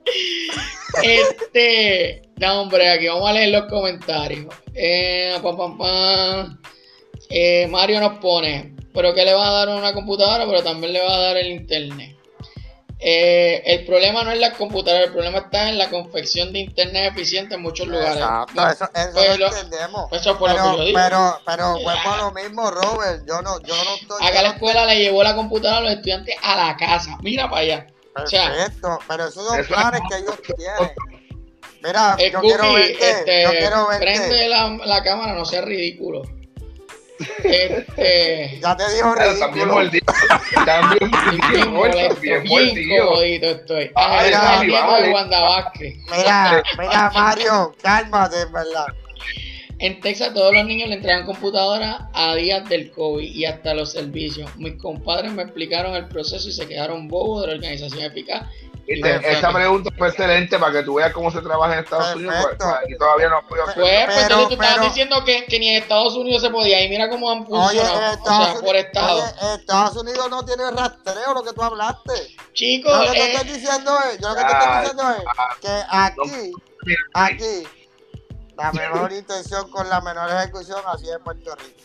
Este. 1.03 2.23
No, 2.37 2.62
hombre, 2.62 2.89
aquí 2.89 3.09
vamos 3.09 3.28
a 3.28 3.32
leer 3.32 3.51
los 3.51 3.65
comentarios. 3.66 4.55
Eh, 4.74 5.37
eh, 7.28 7.66
Mario 7.69 8.01
nos 8.01 8.19
pone, 8.19 8.74
pero 8.95 9.12
que 9.12 9.24
le 9.24 9.35
va 9.35 9.49
a 9.49 9.66
dar 9.66 9.77
una 9.77 9.93
computadora, 9.93 10.47
pero 10.47 10.62
también 10.62 10.93
le 10.93 11.01
va 11.01 11.15
a 11.15 11.20
dar 11.20 11.37
el 11.37 11.49
internet. 11.49 12.16
Eh, 13.02 13.62
el 13.64 13.86
problema 13.86 14.22
no 14.24 14.31
es 14.31 14.39
la 14.39 14.52
computadora, 14.52 15.05
el 15.05 15.12
problema 15.12 15.39
está 15.39 15.70
en 15.70 15.78
la 15.78 15.89
confección 15.89 16.52
de 16.52 16.59
internet 16.59 17.12
eficiente 17.12 17.55
en 17.55 17.62
muchos 17.62 17.89
lugares. 17.89 18.16
Exacto, 18.16 18.68
eso, 18.68 18.85
eso 18.94 19.10
pues 19.14 19.39
lo, 19.39 19.47
entendemos. 19.47 20.12
Eso 20.12 20.36
fue 20.36 20.51
pero, 20.51 20.64
lo 20.64 20.70
que 20.72 20.77
yo 20.77 20.85
digo. 20.85 20.98
Pero, 21.02 21.40
pero 21.47 21.72
vuelvo 21.82 22.10
a 22.10 22.16
lo 22.18 22.32
mismo, 22.32 22.70
Robert. 22.70 23.24
Yo 23.27 23.40
no, 23.40 23.59
yo 23.62 23.74
no 23.74 23.94
estoy. 23.94 24.27
Acá 24.27 24.43
la 24.43 24.51
escuela 24.51 24.85
le 24.85 24.98
llevó 24.98 25.22
la 25.22 25.35
computadora 25.35 25.78
a 25.78 25.81
los 25.81 25.93
estudiantes 25.93 26.36
a 26.43 26.56
la 26.56 26.77
casa. 26.77 27.16
Mira 27.22 27.48
para 27.48 27.62
allá. 27.62 27.86
Perfecto, 28.14 28.98
pero 29.09 29.28
esos 29.28 29.47
son 29.47 29.64
planes 29.64 30.02
que 30.10 30.16
ellos 30.18 30.39
tienen. 30.43 30.93
Mira, 31.82 32.18
yo, 32.18 32.40
quiero 32.40 32.74
verte, 32.74 33.10
este, 33.10 33.43
yo 33.44 33.51
quiero 33.51 33.89
verte. 33.89 34.05
Prende 34.05 34.48
la, 34.48 34.68
la 34.85 35.02
cámara, 35.02 35.32
no 35.32 35.47
sea 35.47 35.62
ridículo. 35.62 36.22
Este, 37.45 38.59
ya 38.63 38.77
te 38.77 38.95
dijo 38.95 39.15
ridículo. 39.15 39.91
También 40.65 41.11
muerto, 41.71 42.17
bien 42.21 42.45
muerto. 42.45 43.23
estoy. 43.23 43.91
Mira, 43.95 44.61
mira, 44.61 45.03
mira, 46.11 46.63
mira, 46.79 47.11
Mario, 47.13 47.75
cálmate, 47.83 48.45
verdad. 48.47 48.87
En 49.79 49.99
Texas 50.01 50.35
todos 50.35 50.53
los 50.53 50.67
niños 50.67 50.91
le 50.91 50.97
entregan 50.97 51.25
computadora 51.25 52.11
a 52.13 52.35
días 52.35 52.69
del 52.69 52.91
COVID 52.91 53.35
y 53.35 53.47
hasta 53.47 53.73
los 53.73 53.93
servicios. 53.93 54.55
Mis 54.57 54.75
compadres 54.75 55.33
me 55.33 55.43
explicaron 55.43 55.95
el 55.95 56.07
proceso 56.07 56.49
y 56.49 56.53
se 56.53 56.69
quedaron 56.69 57.09
bobos 57.09 57.43
de 57.43 57.47
la 57.49 57.55
organización 57.55 58.03
eficaz 58.03 58.47
esa 58.91 59.53
pregunta 59.53 59.91
fue 59.97 60.09
excelente 60.09 60.59
para 60.59 60.73
que 60.73 60.83
tú 60.83 60.95
veas 60.95 61.12
cómo 61.12 61.31
se 61.31 61.41
trabaja 61.41 61.75
en 61.75 61.85
Estados 61.85 62.17
Unidos. 62.17 62.35
Pues, 62.43 62.73
aquí 62.83 62.97
todavía 62.99 63.29
no 63.29 63.47
podido 63.47 63.65
hacer. 63.65 63.83
Pues, 63.83 64.07
pues 64.07 64.25
pero, 64.25 64.49
tú 64.49 64.55
estabas 64.55 64.81
diciendo 64.83 65.25
que, 65.25 65.45
que, 65.47 65.59
ni 65.61 65.69
en 65.69 65.83
Estados 65.83 66.15
Unidos 66.15 66.43
se 66.43 66.51
podía. 66.51 66.83
Y 66.85 66.89
mira 66.89 67.09
cómo 67.09 67.31
han 67.31 67.47
funcionado. 67.47 67.99
Oye, 67.99 68.11
Estados, 68.12 68.49
o 68.49 68.53
sea, 68.53 68.61
por 68.61 68.77
estado. 68.77 69.25
Estados 69.57 69.97
Unidos 69.97 70.31
no 70.31 70.45
tiene 70.45 70.71
rastreo, 70.73 71.35
lo 71.35 71.43
que 71.45 71.53
tú 71.53 71.62
hablaste. 71.62 72.37
Chicos, 72.53 72.93
yo 72.93 73.05
lo 73.05 73.12
que 73.12 73.19
te 73.19 73.33
estoy 73.33 73.53
diciendo 73.53 73.99
es, 74.11 74.19
yo 74.19 74.29
lo 74.29 74.35
que 74.35 74.45
te 74.45 74.53
estoy 74.53 74.79
diciendo 74.81 75.03
es 75.11 75.61
que 75.61 75.83
aquí, 75.89 76.53
aquí, 77.15 77.69
la 78.57 78.73
mejor 78.73 79.12
intención 79.12 79.71
con 79.71 79.89
la 79.89 80.01
menor 80.01 80.31
ejecución 80.31 80.81
así 80.87 81.09
es 81.09 81.19
Puerto 81.23 81.55
Rico. 81.55 81.81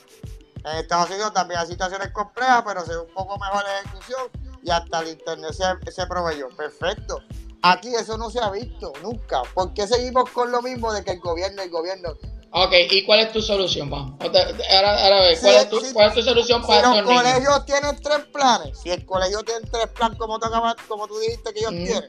En 0.66 0.78
Estados 0.78 1.12
Unidos 1.12 1.32
también 1.32 1.60
hay 1.60 1.68
situaciones 1.68 2.10
complejas, 2.10 2.64
pero 2.66 2.84
se 2.84 2.94
ve 2.94 3.00
un 3.02 3.14
poco 3.14 3.38
mejor 3.38 3.64
la 3.64 3.80
ejecución 3.82 4.22
y 4.66 4.72
hasta 4.72 5.02
el 5.02 5.10
internet 5.10 5.54
se, 5.54 5.92
se 5.92 6.08
proveyó. 6.08 6.50
Perfecto. 6.50 7.20
Aquí 7.62 7.94
eso 7.96 8.18
no 8.18 8.30
se 8.30 8.40
ha 8.40 8.50
visto 8.52 8.92
nunca. 9.02 9.44
¿Por 9.54 9.74
qué 9.74 9.88
seguimos 9.88 10.30
con 10.32 10.52
lo 10.52 10.62
mismo 10.62 10.92
de 10.92 11.04
que 11.04 11.12
el 11.12 11.20
gobierno, 11.20 11.62
el 11.62 11.70
gobierno? 11.70 12.10
Ok, 12.52 12.72
¿y 12.90 13.06
cuál 13.06 13.20
es 13.20 13.34
tu 13.34 13.42
solución, 13.42 13.90
vamos? 13.90 14.14
Ahora, 14.22 15.04
ahora 15.04 15.22
ve, 15.22 15.38
¿cuál, 15.42 15.56
es 15.56 15.70
tu, 15.70 15.94
¿cuál, 15.94 16.08
es 16.10 16.16
tu, 16.16 16.22
solución 16.22 16.66
para 16.66 16.90
si 16.90 16.98
los 17.02 17.06
colegios 17.06 17.66
tienen 17.66 18.02
tres 18.02 18.20
planes, 18.32 18.80
si 18.80 18.92
el 18.92 19.06
colegio 19.06 19.44
tiene 19.44 19.68
tres 19.70 19.88
planes 19.88 20.18
como 20.18 20.40
tú, 20.40 20.48
como 20.88 21.08
tú 21.08 21.20
dijiste 21.20 21.54
que 21.54 21.60
ellos 21.60 21.72
tienen, 21.72 22.08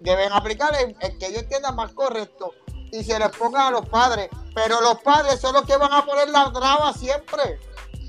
deben 0.00 0.32
aplicar 0.32 0.74
el, 0.76 0.96
que 1.18 1.26
ellos 1.26 1.42
entiendan 1.42 1.76
más 1.76 1.92
correcto 1.92 2.54
y 2.92 3.04
se 3.04 3.18
les 3.18 3.28
ponga 3.36 3.68
a 3.68 3.70
los 3.70 3.86
padres. 3.88 4.30
Pero 4.54 4.80
los 4.80 5.00
padres 5.02 5.40
son 5.40 5.52
los 5.52 5.64
que 5.64 5.76
van 5.76 5.92
a 5.92 6.04
poner 6.06 6.30
la 6.30 6.50
traba 6.50 6.92
siempre. 6.94 7.58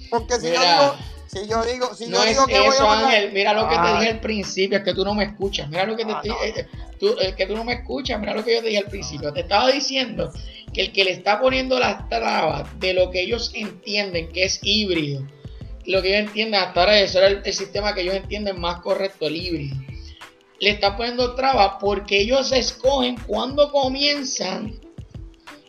Porque 0.09 0.39
si 0.39 0.51
digo, 0.51 0.95
si 1.35 1.47
yo 1.49 1.63
digo, 1.65 1.93
si 1.93 2.07
no 2.07 2.23
yo 2.23 2.29
digo 2.29 2.45
que 2.45 2.65
eso, 2.65 2.85
voy 2.85 2.95
a 2.95 3.07
Ángel, 3.07 3.31
mira 3.33 3.53
lo 3.53 3.67
que 3.67 3.75
te 3.75 3.87
dije 3.93 4.09
al 4.11 4.19
principio, 4.21 4.77
es 4.77 4.83
que 4.85 4.93
tú 4.93 5.03
no 5.03 5.13
me 5.13 5.25
escuchas. 5.25 5.69
Mira 5.69 5.85
lo 5.85 5.97
que 5.97 6.05
te 6.05 6.13
ah, 6.13 6.21
eh, 6.23 6.53
eh, 6.55 6.67
tú, 6.97 7.13
eh, 7.19 7.33
que 7.35 7.45
tú 7.45 7.55
no 7.55 7.65
me 7.65 7.73
escuchas, 7.73 8.19
mira 8.19 8.33
lo 8.33 8.43
que 8.43 8.53
yo 8.53 8.61
te 8.61 8.67
dije 8.67 8.79
al 8.79 8.89
principio. 8.89 9.33
Te 9.33 9.41
estaba 9.41 9.69
diciendo 9.69 10.31
que 10.73 10.81
el 10.81 10.91
que 10.93 11.03
le 11.03 11.11
está 11.11 11.41
poniendo 11.41 11.77
las 11.77 12.07
trabas 12.07 12.79
de 12.79 12.93
lo 12.93 13.11
que 13.11 13.21
ellos 13.21 13.51
entienden 13.53 14.29
que 14.31 14.45
es 14.45 14.59
híbrido, 14.63 15.27
lo 15.85 16.01
que 16.01 16.15
ellos 16.15 16.29
entienden 16.29 16.61
hasta 16.61 16.79
ahora, 16.79 16.99
eso 16.99 17.19
era 17.19 17.27
el, 17.27 17.53
sistema 17.53 17.93
que 17.93 18.01
ellos 18.01 18.15
entienden 18.15 18.59
más 18.59 18.79
correcto, 18.79 19.27
el 19.27 19.35
híbrido. 19.35 19.75
Le 20.61 20.69
está 20.69 20.95
poniendo 20.95 21.35
trabas 21.35 21.73
porque 21.81 22.21
ellos 22.21 22.53
escogen 22.53 23.17
cuando 23.27 23.73
comienzan 23.73 24.79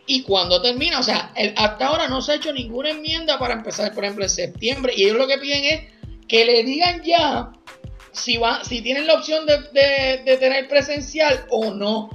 y 0.06 0.22
cuando 0.22 0.62
termina. 0.62 1.00
O 1.00 1.02
sea, 1.02 1.32
hasta 1.56 1.86
ahora 1.86 2.08
no 2.08 2.22
se 2.22 2.32
ha 2.32 2.34
hecho 2.36 2.52
ninguna 2.52 2.90
enmienda 2.90 3.38
para 3.38 3.54
empezar, 3.54 3.92
por 3.92 4.04
ejemplo, 4.04 4.24
en 4.24 4.30
septiembre. 4.30 4.92
Y 4.96 5.04
ellos 5.04 5.16
lo 5.16 5.26
que 5.26 5.38
piden 5.38 5.64
es 5.64 5.80
que 6.28 6.44
le 6.44 6.64
digan 6.64 7.02
ya 7.02 7.52
si, 8.12 8.36
va, 8.38 8.64
si 8.64 8.80
tienen 8.80 9.06
la 9.06 9.14
opción 9.14 9.46
de, 9.46 10.36
tener 10.38 10.68
presencial 10.68 11.46
o 11.50 11.72
no. 11.72 12.10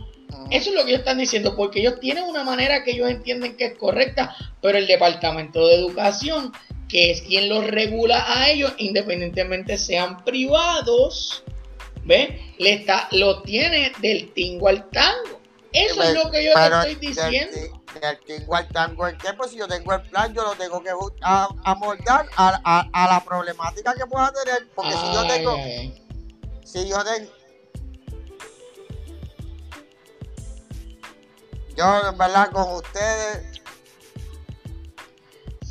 Eso 0.50 0.70
es 0.70 0.76
lo 0.76 0.84
que 0.84 0.90
ellos 0.90 1.00
están 1.00 1.18
diciendo, 1.18 1.56
porque 1.56 1.80
ellos 1.80 2.00
tienen 2.00 2.24
una 2.24 2.44
manera 2.44 2.84
que 2.84 2.92
ellos 2.92 3.10
entienden 3.10 3.56
que 3.56 3.66
es 3.68 3.78
correcta, 3.78 4.36
pero 4.62 4.78
el 4.78 4.88
Departamento 4.88 5.68
de 5.68 5.76
Educación, 5.76 6.52
que 6.90 7.12
es 7.12 7.22
quien 7.22 7.48
los 7.48 7.66
regula 7.66 8.26
a 8.28 8.50
ellos, 8.50 8.74
independientemente 8.78 9.78
sean 9.78 10.26
privados, 10.26 11.44
¿ve? 12.04 12.42
Le 12.58 12.74
está, 12.74 13.08
lo 13.12 13.44
tiene 13.44 13.94
del 14.02 14.34
tingo 14.34 14.68
al 14.68 14.90
tango. 14.90 15.41
Eso 15.74 16.04
es 16.04 16.14
lo 16.14 16.30
que 16.32 16.46
yo 16.46 16.54
te 16.54 16.66
estoy 16.66 16.96
diciendo 16.96 17.82
el 18.02 18.20
tingo 18.22 18.56
al 18.56 18.68
tango 18.70 19.08
el 19.08 19.18
qué, 19.18 19.34
pues 19.34 19.52
si 19.52 19.58
yo 19.58 19.68
tengo 19.68 19.94
el 19.94 20.02
plan, 20.04 20.34
yo 20.34 20.44
lo 20.44 20.54
tengo 20.56 20.82
que 20.82 20.92
amoldar 21.64 22.26
a, 22.36 22.88
a, 22.92 23.08
la 23.08 23.24
problemática 23.24 23.94
que 23.94 24.06
pueda 24.06 24.32
tener. 24.32 24.68
Porque 24.74 24.94
si 24.94 25.14
yo 25.14 25.28
tengo. 25.28 25.58
Si 26.64 26.88
yo 26.88 27.04
tengo. 27.04 27.32
yo 31.76 32.10
en 32.10 32.18
verdad 32.18 32.52
con 32.52 32.76
ustedes 32.76 33.62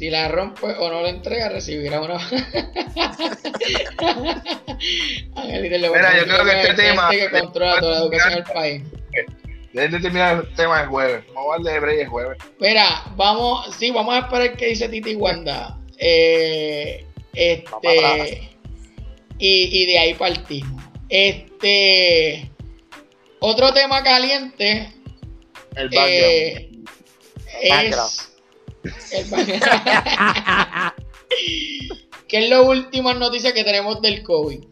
si 0.00 0.08
la 0.08 0.28
rompe 0.28 0.66
o 0.66 0.90
no 0.90 1.02
la 1.02 1.10
entrega, 1.10 1.50
recibirá 1.50 2.00
una. 2.00 2.14
Mira, 5.36 6.16
yo 6.16 6.24
creo 6.24 6.44
que 6.44 6.60
este 6.62 6.74
tema. 6.74 7.10
que 7.10 7.30
controla 7.30 7.78
toda 7.80 7.92
la 7.92 7.98
educación 7.98 8.34
del 8.34 8.44
país. 8.44 8.82
Deben 9.72 10.02
terminar 10.02 10.36
el 10.36 10.54
tema 10.54 10.82
el 10.82 10.88
jueves. 10.88 11.24
Vamos 11.34 11.54
a 11.54 11.56
darle 11.56 11.72
de 11.72 11.80
break 11.80 12.00
el 12.00 12.08
jueves. 12.08 12.38
Mira, 12.58 13.04
vamos, 13.16 13.74
sí, 13.76 13.90
vamos 13.90 14.14
a 14.14 14.18
esperar 14.20 14.56
qué 14.56 14.66
dice 14.66 14.88
Titi 14.88 15.14
Wanda. 15.14 15.78
Eh, 15.98 17.06
este. 17.32 18.50
Y, 19.38 19.82
y 19.82 19.86
de 19.86 19.98
ahí 19.98 20.14
partimos. 20.14 20.82
Este. 21.08 22.50
Otro 23.38 23.72
tema 23.72 24.02
caliente. 24.02 24.92
El 25.76 25.88
eh, 25.94 26.68
es 27.62 28.30
¿Qué 32.28 32.38
es 32.38 32.48
la 32.48 32.62
última 32.62 33.14
noticia 33.14 33.52
que 33.52 33.64
tenemos 33.64 34.00
del 34.00 34.22
COVID? 34.22 34.64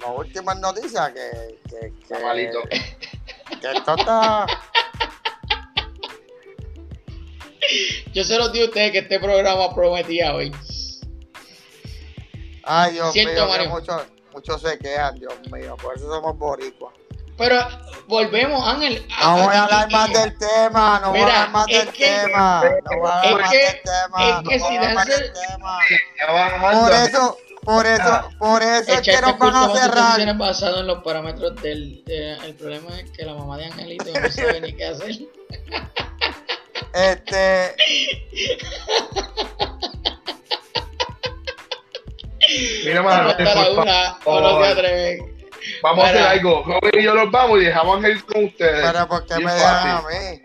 La 0.00 0.06
última 0.08 0.54
noticia 0.54 1.12
que, 1.12 1.58
que, 1.80 1.92
que, 2.06 2.22
malito. 2.22 2.62
que 2.68 3.72
esto 3.72 3.94
está... 3.96 4.46
Yo 8.12 8.24
se 8.24 8.38
los 8.38 8.52
digo 8.52 8.66
a 8.66 8.68
ustedes 8.68 8.92
que 8.92 8.98
este 8.98 9.18
programa 9.18 9.74
prometía 9.74 10.34
hoy. 10.34 10.52
Ay, 12.62 12.92
Dios 12.92 13.14
mío, 13.14 13.48
muchos 13.68 14.02
mucho 14.34 14.58
se 14.58 14.78
quejan, 14.78 15.14
Dios 15.14 15.34
mío, 15.52 15.76
por 15.80 15.96
eso 15.96 16.06
somos 16.08 16.36
boricuas. 16.36 16.92
Pero 17.38 17.56
volvemos, 18.06 18.66
Ángel. 18.66 19.06
No 19.20 19.44
voy 19.44 19.54
a 19.54 19.64
hablar 19.64 19.90
más 19.90 20.12
del 20.12 20.38
tema, 20.38 21.00
no 21.00 21.10
voy 21.10 21.20
a 21.20 21.22
hablar 21.22 21.50
más 21.50 21.66
del 21.66 21.92
tema. 21.92 22.64
No 22.64 22.98
voy 22.98 23.10
a 23.10 23.20
hablar 23.20 23.40
más 23.40 23.50
del 23.50 23.82
tema. 23.82 24.28
Es 24.28 24.48
que 24.48 24.58
si 24.60 24.78
dan 24.78 24.96
Por 26.80 26.92
eso, 26.92 27.38
por 27.64 27.86
eso, 27.86 28.30
por 28.38 28.62
eso 28.62 28.92
es 28.92 29.00
que 29.00 29.20
nos 29.20 29.38
van 29.38 29.56
a 29.56 29.68
cerrar. 29.74 30.36
basado 30.36 30.80
en 30.80 30.86
los 30.86 31.02
parámetros 31.02 31.60
del. 31.62 32.02
el 32.06 32.54
problema 32.54 32.98
es 32.98 33.10
que 33.10 33.24
la 33.24 33.34
mamá 33.34 33.56
de 33.58 33.66
Angelito 33.66 34.10
no 34.20 34.30
sabe 34.30 34.60
ni 34.60 34.72
qué 34.74 34.86
hacer. 34.86 35.16
Este. 36.94 37.74
Mira, 42.84 43.02
mano, 43.02 43.36
por 43.36 43.46
favor. 43.48 43.86
Vamos 45.82 46.04
a 46.04 46.08
hacer 46.08 46.22
algo. 46.22 46.62
Robin 46.64 47.00
y 47.00 47.02
yo 47.02 47.14
los 47.14 47.30
vamos 47.30 47.60
y 47.60 47.64
dejamos 47.64 48.04
a 48.04 48.08
ir 48.08 48.24
con 48.24 48.44
ustedes. 48.44 48.90
Pero 48.92 49.08
¿por 49.08 49.26
qué 49.26 49.38
me 49.38 49.52
dejan 49.52 49.88
a 49.88 50.02
mí? 50.02 50.42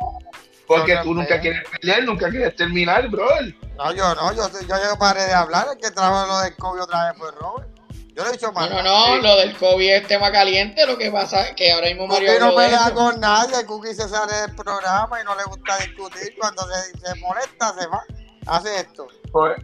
Porque 0.69 0.99
tú 1.01 1.15
nunca 1.15 1.41
quieres 1.41 1.63
pelear, 1.67 2.03
nunca 2.03 2.29
quieres 2.29 2.55
terminar, 2.55 3.07
bro. 3.09 3.27
No, 3.75 3.91
yo 3.91 4.13
no, 4.13 4.31
yo, 4.35 4.47
yo, 4.51 4.67
yo 4.67 4.99
paré 4.99 5.23
de 5.23 5.33
hablar. 5.33 5.65
El 5.71 5.79
que 5.79 5.89
trajo 5.89 6.27
lo 6.27 6.39
del 6.41 6.55
COVID 6.57 6.83
otra 6.83 7.07
vez 7.07 7.17
fue 7.17 7.31
Robert. 7.31 7.69
Yo 8.15 8.23
le 8.23 8.29
he 8.29 8.31
dicho 8.33 8.51
más. 8.51 8.69
No, 8.69 8.83
no, 8.83 9.15
no, 9.15 9.21
lo 9.23 9.37
del 9.37 9.57
COVID 9.57 9.89
es 9.89 10.07
tema 10.07 10.31
caliente. 10.31 10.85
Lo 10.85 10.95
que 10.95 11.09
pasa 11.09 11.47
es 11.47 11.55
que 11.55 11.71
ahora 11.71 11.87
mismo 11.87 12.05
Mario. 12.05 12.27
Porque 12.27 12.45
no 12.45 12.55
pelea 12.55 12.91
con 12.93 13.19
nadie. 13.19 13.65
Cookie 13.65 13.95
se 13.95 14.07
sale 14.07 14.31
del 14.41 14.55
programa 14.55 15.19
y 15.19 15.25
no 15.25 15.35
le 15.35 15.43
gusta 15.45 15.75
discutir. 15.79 16.35
Cuando 16.37 16.61
se, 16.67 16.99
se 16.99 17.15
molesta, 17.15 17.73
se 17.73 17.87
va. 17.87 18.03
Hace 18.45 18.75
esto. 18.75 19.07
Pues, 19.31 19.59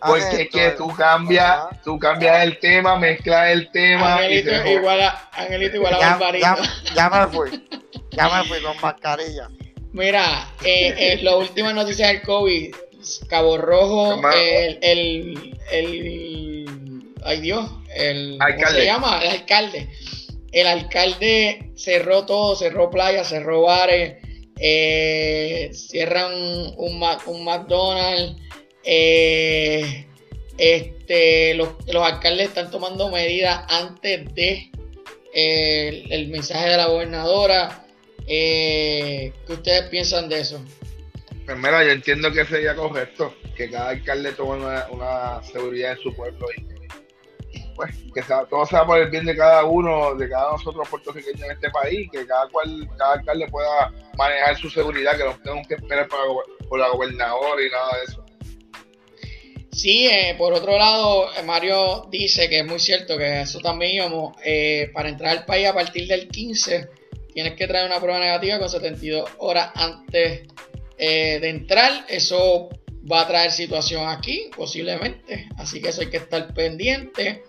porque 0.00 0.42
es 0.42 0.50
que 0.50 0.70
tú 0.72 0.88
cambias, 0.94 1.62
tú 1.82 1.98
cambias 1.98 2.42
el 2.42 2.58
tema, 2.58 2.96
mezclas 2.96 3.48
el 3.48 3.70
tema. 3.70 4.16
Angelito 4.16 4.66
igual 4.66 5.00
a, 5.00 5.30
Angelito 5.32 5.76
igual 5.76 5.94
a 5.94 5.98
ya, 6.38 6.56
ya, 6.94 7.10
me 7.10 7.26
fui, 7.28 7.68
ya 8.10 8.28
me 8.28 8.44
fui 8.44 8.62
con 8.62 8.80
mascarilla. 8.82 9.48
Mira, 9.92 10.48
eh, 10.64 10.94
eh, 10.96 11.18
las 11.22 11.34
últimas 11.34 11.74
noticias 11.74 12.08
del 12.08 12.22
COVID, 12.22 12.74
Cabo 13.28 13.58
Rojo, 13.58 14.20
el, 14.30 14.78
el, 14.82 15.58
el, 15.72 17.14
ay 17.24 17.40
Dios, 17.40 17.70
el, 17.94 18.38
¿cómo 18.38 18.70
se 18.70 18.84
llama? 18.84 19.20
El 19.22 19.28
alcalde. 19.28 19.88
El 20.52 20.66
alcalde 20.66 21.70
cerró 21.76 22.26
todo, 22.26 22.56
cerró 22.56 22.90
playas, 22.90 23.28
cerró 23.28 23.62
bares, 23.62 24.16
eh, 24.58 25.70
cierran 25.72 26.32
un, 26.76 27.02
un 27.26 27.44
McDonald's, 27.44 28.36
eh, 28.84 30.06
este, 30.58 31.54
los, 31.54 31.70
alcaldes 31.94 32.48
están 32.48 32.70
tomando 32.70 33.10
medidas 33.10 33.64
antes 33.68 34.34
de 34.34 34.70
eh, 35.34 36.04
el, 36.10 36.28
mensaje 36.28 36.68
de 36.68 36.76
la 36.76 36.86
gobernadora. 36.86 37.86
Eh, 38.32 39.32
¿Qué 39.44 39.52
ustedes 39.52 39.88
piensan 39.88 40.28
de 40.28 40.38
eso? 40.38 40.64
Pues 41.44 41.58
mira, 41.58 41.82
yo 41.84 41.90
entiendo 41.90 42.30
que 42.32 42.44
sería 42.44 42.76
correcto 42.76 43.34
que 43.56 43.68
cada 43.68 43.88
alcalde 43.90 44.30
tome 44.32 44.64
una, 44.90 45.42
seguridad 45.42 45.92
en 45.92 45.98
su 45.98 46.14
pueblo 46.14 46.46
y 46.56 47.60
pues 47.74 47.90
que 48.14 48.22
todo 48.48 48.64
sea 48.66 48.86
por 48.86 49.00
el 49.00 49.10
bien 49.10 49.24
de 49.24 49.36
cada 49.36 49.64
uno, 49.64 50.14
de 50.14 50.28
cada 50.28 50.52
nosotros 50.52 50.88
puertorriqueños 50.88 51.42
en 51.42 51.50
este 51.50 51.70
país, 51.70 52.08
que 52.12 52.24
cada 52.24 52.48
cual, 52.50 52.88
cada 52.96 53.14
alcalde 53.14 53.48
pueda 53.48 53.92
manejar 54.16 54.56
su 54.56 54.70
seguridad, 54.70 55.16
que 55.16 55.24
no 55.24 55.36
tengan 55.42 55.64
que 55.64 55.74
esperar 55.74 56.06
por 56.68 56.78
la 56.78 56.88
gobernadora 56.88 57.60
y 57.60 57.70
nada 57.70 57.96
de 57.98 58.04
eso. 58.04 58.24
Sí, 59.72 60.06
eh, 60.06 60.34
por 60.36 60.52
otro 60.52 60.76
lado, 60.76 61.32
eh, 61.34 61.42
Mario 61.42 62.06
dice 62.10 62.48
que 62.48 62.60
es 62.60 62.66
muy 62.66 62.78
cierto 62.78 63.16
que 63.16 63.42
eso 63.42 63.60
también 63.60 63.92
íbamos, 63.92 64.36
eh, 64.44 64.90
para 64.92 65.08
entrar 65.08 65.30
al 65.30 65.44
país 65.46 65.66
a 65.68 65.74
partir 65.74 66.06
del 66.06 66.28
15, 66.28 66.88
tienes 67.32 67.54
que 67.54 67.66
traer 67.66 67.86
una 67.86 68.00
prueba 68.00 68.18
negativa 68.18 68.58
con 68.58 68.68
72 68.68 69.30
horas 69.38 69.70
antes 69.74 70.48
de 70.98 71.48
entrar. 71.48 72.04
Eso 72.08 72.68
va 73.10 73.22
a 73.22 73.26
traer 73.26 73.50
situación 73.50 74.06
aquí, 74.08 74.50
posiblemente, 74.54 75.48
así 75.56 75.80
que 75.80 75.88
eso 75.88 76.02
hay 76.02 76.10
que 76.10 76.18
estar 76.18 76.52
pendiente. 76.52 77.42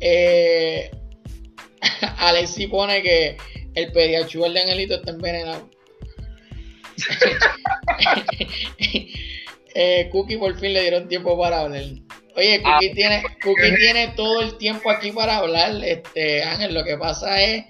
Alexi 2.18 2.66
pone 2.66 3.02
que 3.02 3.36
el 3.74 3.92
pediachuel 3.92 4.54
de 4.54 4.60
Angelito 4.60 4.94
está 4.94 5.10
envenenado. 5.10 5.70
Eh, 9.72 10.08
Cookie 10.10 10.36
por 10.36 10.58
fin 10.58 10.72
le 10.72 10.82
dieron 10.82 11.06
tiempo 11.06 11.38
para 11.38 11.60
hablar. 11.60 11.84
Oye, 12.34 12.60
Cookie, 12.60 12.90
ah, 12.90 12.92
tiene, 12.92 13.22
Cookie 13.40 13.76
tiene 13.76 14.08
todo 14.16 14.42
el 14.42 14.58
tiempo 14.58 14.90
aquí 14.90 15.12
para 15.12 15.36
hablar. 15.36 15.84
Este, 15.84 16.42
Ángel, 16.42 16.74
lo 16.74 16.82
que 16.82 16.96
pasa 16.96 17.40
es 17.40 17.66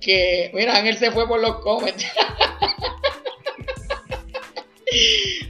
que, 0.00 0.50
mira, 0.54 0.76
Ángel 0.76 0.96
se 0.96 1.10
fue 1.10 1.28
por 1.28 1.40
los 1.40 1.56
comments. 1.56 2.04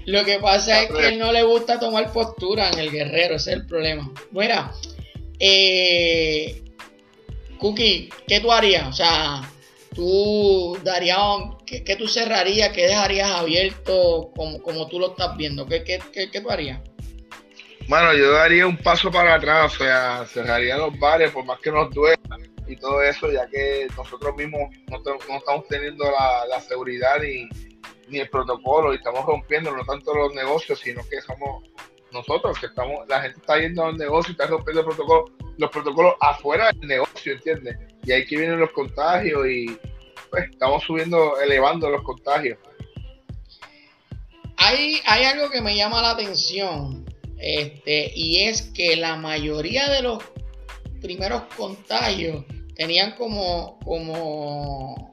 lo 0.06 0.24
que 0.24 0.39
pasa 0.39 0.82
es 0.82 0.90
que 0.90 1.09
él 1.09 1.18
no 1.18 1.32
le 1.32 1.43
gusta 1.43 1.78
tomar 1.78 2.12
postura 2.12 2.70
en 2.70 2.78
el 2.78 2.90
guerrero, 2.90 3.36
ese 3.36 3.52
es 3.52 3.56
el 3.56 3.66
problema. 3.66 4.10
Mira, 4.32 4.72
eh, 5.39 6.62
Cookie, 7.59 8.10
¿qué 8.27 8.40
tú 8.40 8.52
harías? 8.52 8.89
O 8.89 8.93
sea, 8.93 9.43
tú 9.94 10.78
darías, 10.82 11.18
¿qué, 11.66 11.97
tú 11.97 12.09
cerrarías, 12.09 12.70
qué 12.70 12.86
dejarías 12.86 13.31
abierto 13.31 14.31
como, 14.35 14.62
como 14.62 14.89
tú 14.89 14.98
lo 14.98 15.10
estás 15.10 15.36
viendo? 15.36 15.66
¿Qué, 15.66 15.85
qué, 15.85 16.01
qué, 16.12 16.40
tú 16.40 16.51
harías? 16.51 16.81
Bueno, 17.86 18.14
yo 18.14 18.32
daría 18.32 18.66
un 18.66 18.77
paso 18.77 19.10
para 19.10 19.35
atrás, 19.35 19.74
o 19.74 19.78
sea, 19.78 20.24
cerraría 20.27 20.77
los 20.77 20.97
bares 20.98 21.32
por 21.32 21.44
más 21.44 21.59
que 21.60 21.72
nos 21.72 21.90
duela 21.90 22.39
y 22.70 22.76
todo 22.76 23.02
eso, 23.02 23.30
ya 23.30 23.48
que 23.48 23.88
nosotros 23.97 24.36
mismos 24.36 24.70
no, 24.88 24.98
estamos 25.36 25.66
teniendo 25.68 26.05
la, 26.05 26.60
seguridad 26.60 27.20
ni, 27.20 27.48
ni, 28.09 28.20
el 28.20 28.30
protocolo 28.30 28.92
y 28.92 28.97
estamos 28.97 29.24
rompiendo 29.26 29.74
no 29.74 29.84
tanto 29.84 30.14
los 30.14 30.32
negocios, 30.34 30.78
sino 30.78 31.02
que 31.09 31.20
somos 31.20 31.64
nosotros 32.12 32.59
que 32.59 32.66
estamos, 32.66 33.06
la 33.09 33.22
gente 33.22 33.38
está 33.40 33.59
yendo 33.59 33.84
al 33.84 33.97
negocio 33.97 34.30
y 34.30 34.32
está 34.32 34.47
rompiendo 34.47 34.80
el 34.80 34.86
protocolo, 34.86 35.24
los 35.59 35.70
protocolos 35.70 36.14
afuera 36.20 36.70
del 36.72 36.88
negocio, 36.88 37.32
¿entiendes? 37.32 37.76
Y 38.05 38.12
ahí 38.12 38.26
que 38.26 38.36
vienen 38.36 38.60
los 38.60 38.70
contagios 38.72 39.47
y 39.48 39.76
pues 40.30 40.51
estamos 40.51 40.82
subiendo, 40.84 41.40
elevando 41.40 41.90
los 41.90 42.02
contagios. 42.02 42.59
Hay, 44.56 45.01
hay 45.06 45.24
algo 45.24 45.51
que 45.51 45.60
me 45.60 45.74
llama 45.74 46.02
la 46.02 46.10
atención, 46.10 47.05
este, 47.38 48.12
y 48.14 48.44
es 48.44 48.62
que 48.62 48.97
la 48.97 49.16
mayoría 49.16 49.88
de 49.90 50.02
los 50.02 50.22
primeros 51.01 51.42
contagios 51.56 52.44
tenían 52.81 53.15
como, 53.15 53.78
como 53.85 55.11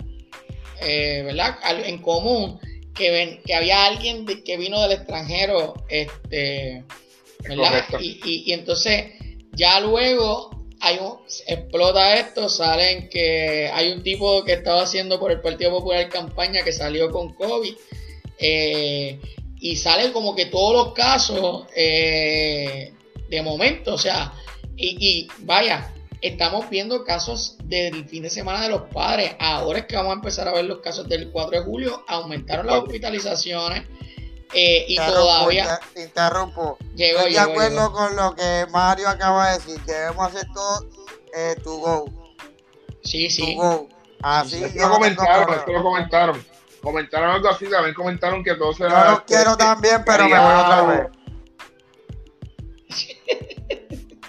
eh, 0.79 1.21
¿verdad? 1.25 1.57
En 1.85 1.97
común 2.01 2.61
que, 2.95 3.11
ven, 3.11 3.41
que 3.45 3.55
había 3.55 3.83
alguien 3.83 4.25
que 4.25 4.55
vino 4.55 4.81
del 4.81 4.93
extranjero, 4.93 5.73
este, 5.89 6.85
¿verdad? 7.45 7.83
Y, 7.99 8.21
y, 8.23 8.43
y, 8.45 8.53
entonces 8.53 9.07
ya 9.51 9.81
luego 9.81 10.49
hay 10.79 10.97
un, 10.99 11.17
explota 11.45 12.15
esto, 12.15 12.47
salen 12.47 13.09
que 13.09 13.69
hay 13.73 13.91
un 13.91 14.01
tipo 14.01 14.45
que 14.45 14.53
estaba 14.53 14.83
haciendo 14.83 15.19
por 15.19 15.33
el 15.33 15.41
Partido 15.41 15.71
Popular 15.71 16.07
campaña 16.07 16.63
que 16.63 16.71
salió 16.71 17.11
con 17.11 17.33
COVID 17.33 17.75
eh, 18.39 19.19
y 19.59 19.75
salen 19.75 20.13
como 20.13 20.37
que 20.37 20.45
todos 20.45 20.73
los 20.73 20.93
casos 20.93 21.65
eh, 21.75 22.93
de 23.27 23.41
momento, 23.41 23.95
o 23.95 23.97
sea, 23.97 24.31
y, 24.77 25.27
vaya, 25.39 25.93
estamos 26.27 26.69
viendo 26.69 27.03
casos 27.03 27.57
del 27.63 28.07
fin 28.07 28.23
de 28.23 28.29
semana 28.29 28.61
de 28.61 28.69
los 28.69 28.83
padres. 28.93 29.35
Ahora 29.39 29.79
es 29.79 29.85
que 29.85 29.95
vamos 29.95 30.11
a 30.11 30.15
empezar 30.15 30.47
a 30.47 30.53
ver 30.53 30.65
los 30.65 30.79
casos 30.79 31.07
del 31.07 31.31
4 31.31 31.59
de 31.59 31.65
julio. 31.65 32.03
Aumentaron 32.07 32.67
las 32.67 32.77
hospitalizaciones. 32.77 33.83
Eh, 34.53 34.85
y 34.87 34.95
todavía. 34.95 35.79
interrumpo. 35.95 36.77
Llegó, 36.95 37.19
Estoy 37.19 37.33
de 37.33 37.39
acuerdo 37.39 37.91
con 37.91 38.15
lo 38.15 38.35
que 38.35 38.65
Mario 38.71 39.09
acaba 39.09 39.51
de 39.51 39.59
decir. 39.59 39.81
Debemos 39.85 40.27
hacer 40.27 40.47
todo 40.53 40.87
eh, 41.35 41.55
to 41.63 41.77
go. 41.77 42.05
Sí, 43.03 43.29
sí. 43.29 43.55
To 43.55 43.61
go. 43.61 43.89
Así 44.21 44.63
Esto 44.63 44.79
yo 44.79 44.87
lo 44.87 44.93
comentaron, 44.95 45.53
esto 45.53 45.71
lo 45.71 45.83
comentaron. 45.83 46.45
Comentaron 46.81 47.31
algo 47.31 47.49
así, 47.49 47.69
también 47.69 47.93
comentaron 47.93 48.43
que 48.43 48.55
todo 48.55 48.71
Yo 48.71 48.77
será. 48.77 49.11
lo 49.11 49.25
quiero 49.25 49.57
también, 49.57 50.03
pero 50.05 50.27
me 50.27 50.39
voy 50.39 50.53
otra 50.53 50.81
vez. 50.83 51.16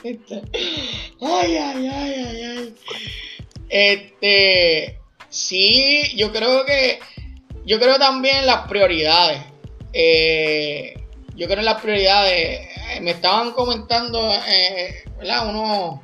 Ay, 0.05 1.57
ay, 1.57 1.89
ay, 1.89 1.89
ay, 1.89 2.43
ay. 2.43 2.75
Este, 3.69 4.99
sí, 5.29 6.03
yo 6.17 6.33
creo 6.33 6.65
que, 6.65 7.01
yo 7.67 7.79
creo 7.79 7.99
también 7.99 8.47
las 8.47 8.69
prioridades. 8.69 9.43
Eh, 9.93 10.95
yo 11.35 11.47
creo 11.47 11.61
en 11.61 11.65
las 11.65 11.81
prioridades. 11.81 12.61
Eh, 12.91 13.01
Me 13.01 13.13
estaban 13.13 13.53
comentando, 13.53 14.33
eh, 14.47 15.05
¿verdad? 15.19 15.49
Uno, 15.49 16.03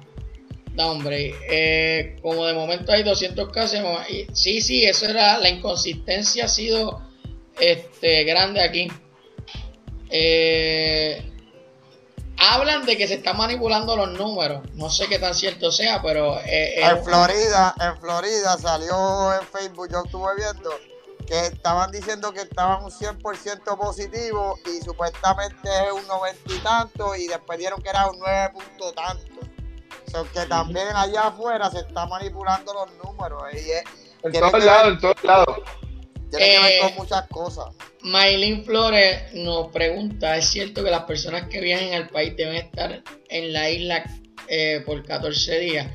no, 0.74 0.90
hombre, 0.90 1.34
eh, 1.48 2.16
como 2.22 2.46
de 2.46 2.54
momento 2.54 2.92
hay 2.92 3.02
200 3.02 3.50
casos. 3.50 3.80
sí, 4.32 4.60
sí, 4.60 4.84
eso 4.84 5.06
era, 5.06 5.38
la 5.38 5.48
inconsistencia 5.48 6.44
ha 6.46 6.48
sido 6.48 7.00
este, 7.58 8.24
grande 8.24 8.60
aquí. 8.60 8.88
Eh, 10.10 11.22
hablan 12.52 12.84
de 12.86 12.96
que 12.96 13.06
se 13.08 13.14
están 13.14 13.36
manipulando 13.36 13.96
los 13.96 14.10
números. 14.12 14.62
No 14.74 14.90
sé 14.90 15.06
qué 15.08 15.18
tan 15.18 15.34
cierto 15.34 15.70
sea, 15.72 16.00
pero 16.02 16.38
eh, 16.40 16.80
eh, 16.80 16.84
En 16.84 17.02
Florida, 17.04 17.74
en 17.80 17.96
Florida 18.00 18.56
salió 18.58 19.32
en 19.34 19.46
Facebook, 19.46 19.88
yo 19.90 20.02
estuve 20.04 20.34
viendo 20.36 20.70
que 21.26 21.46
estaban 21.46 21.90
diciendo 21.90 22.32
que 22.32 22.42
estaban 22.42 22.84
un 22.84 22.90
100% 22.90 23.78
positivo 23.78 24.58
y 24.66 24.82
supuestamente 24.84 25.68
es 25.86 25.92
un 25.92 26.06
90 26.06 26.52
y 26.52 26.58
tanto 26.58 27.14
y 27.16 27.26
después 27.28 27.58
dieron 27.58 27.80
que 27.82 27.88
era 27.88 28.06
un 28.08 28.18
9 28.18 28.50
punto 28.52 28.92
tanto. 28.92 29.24
O 30.06 30.10
sea, 30.10 30.22
que 30.32 30.46
también 30.48 30.88
allá 30.94 31.28
afuera 31.28 31.70
se 31.70 31.78
están 31.80 32.08
manipulando 32.10 32.74
los 32.74 32.92
números 33.02 33.42
y 33.54 33.70
es- 33.70 33.84
En 34.22 34.32
todos 34.32 34.64
lados, 34.64 34.88
en 34.92 35.00
todos 35.00 35.24
lados. 35.24 35.56
tiene 36.30 36.44
que 36.46 36.58
ver 36.60 36.72
Eh, 36.72 36.78
con 36.82 36.94
muchas 36.96 37.26
cosas. 37.28 37.66
Maylin 38.04 38.64
Flores 38.64 39.32
nos 39.32 39.68
pregunta, 39.72 40.36
¿es 40.36 40.46
cierto 40.46 40.84
que 40.84 40.90
las 40.90 41.04
personas 41.04 41.48
que 41.48 41.60
viajen 41.60 41.94
al 41.94 42.08
país 42.08 42.36
deben 42.36 42.56
estar 42.56 43.02
en 43.28 43.52
la 43.52 43.70
isla 43.70 44.04
eh, 44.48 44.82
por 44.84 45.04
14 45.04 45.58
días? 45.58 45.86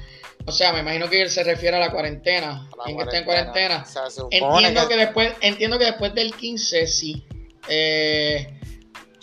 O 0.45 0.52
sea, 0.52 0.73
me 0.73 0.80
imagino 0.80 1.07
que 1.07 1.22
él 1.22 1.30
se 1.30 1.44
refiere 1.44 1.77
a 1.77 1.80
la 1.80 1.91
cuarentena. 1.91 2.68
A 2.73 2.77
la 2.77 2.84
Quien 2.86 2.99
está 2.99 3.18
en 3.19 3.23
cuarentena. 3.26 3.86
Se 3.86 3.99
Entiendo 4.31 4.88
que 4.88 4.98
después, 4.98 5.34
entiendo 5.41 5.77
que 5.77 5.86
después 5.86 6.15
del 6.15 6.34
15 6.34 6.88
sí. 6.88 7.23
Eh, 7.68 8.60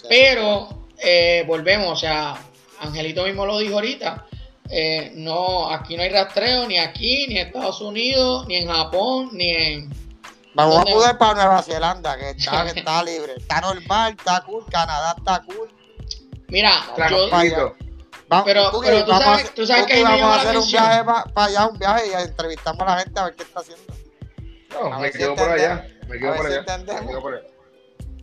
Pero 0.09 0.87
eh, 1.03 1.43
volvemos, 1.47 1.89
o 1.93 1.97
sea, 1.97 2.37
Angelito 2.79 3.25
mismo 3.25 3.45
lo 3.45 3.59
dijo 3.59 3.75
ahorita. 3.75 4.27
eh, 4.71 5.11
no, 5.15 5.69
aquí 5.71 5.97
no 5.97 6.03
hay 6.05 6.11
rastreo 6.11 6.67
ni 6.69 6.79
aquí, 6.79 7.27
ni 7.27 7.39
en 7.39 7.49
Estados 7.49 7.81
Unidos, 7.81 8.47
ni 8.47 8.57
en 8.57 8.69
Japón, 8.69 9.31
ni 9.33 9.51
en. 9.51 10.06
Vamos 10.57 10.77
a 10.79 10.85
mudar 10.87 11.19
para 11.19 11.35
Nueva 11.35 11.63
Zelanda, 11.63 12.17
que 12.17 12.31
está, 12.31 12.65
que 12.73 12.79
está 12.81 13.03
libre. 13.05 13.35
Está 13.37 13.61
normal, 13.61 14.15
está 14.19 14.41
cool. 14.43 14.65
Canadá 14.71 15.15
está 15.19 15.43
cool. 15.45 15.69
Mira, 16.49 16.73
yo. 17.11 17.29
Vamos, 18.29 18.45
Pero- 18.45 18.71
tú 18.73 18.81
vamos 18.83 19.23
sabes- 19.25 19.49
a- 19.51 19.55
tú 19.55 19.67
sabes 19.67 19.87
que 19.87 19.93
Cookie, 20.01 20.05
ahí 20.07 20.15
me 20.17 20.23
vamos 20.23 20.37
a 20.37 20.41
hacer 20.41 20.59
un 20.59 20.67
viaje 20.69 21.05
para 21.05 21.47
allá, 21.47 21.67
un 21.69 21.79
viaje 21.79 22.03
y 22.09 22.13
entrevistamos 22.13 22.83
a 22.83 22.85
la 22.97 22.99
gente 23.03 23.21
a 23.21 23.25
ver 23.27 23.35
qué 23.37 23.43
está 23.45 23.61
haciendo. 23.61 23.95
No, 24.73 24.93
A 24.95 24.99
me 24.99 25.13
si 25.13 25.19
quedo 25.19 25.35
por 25.37 25.49
allá. 25.49 25.87
Me 26.09 26.19
quedo 26.19 26.35
por 26.37 26.47
allá. 26.47 26.65
Me 26.79 27.07
quedo 27.07 27.21
por 27.21 27.35
allá. 27.35 27.47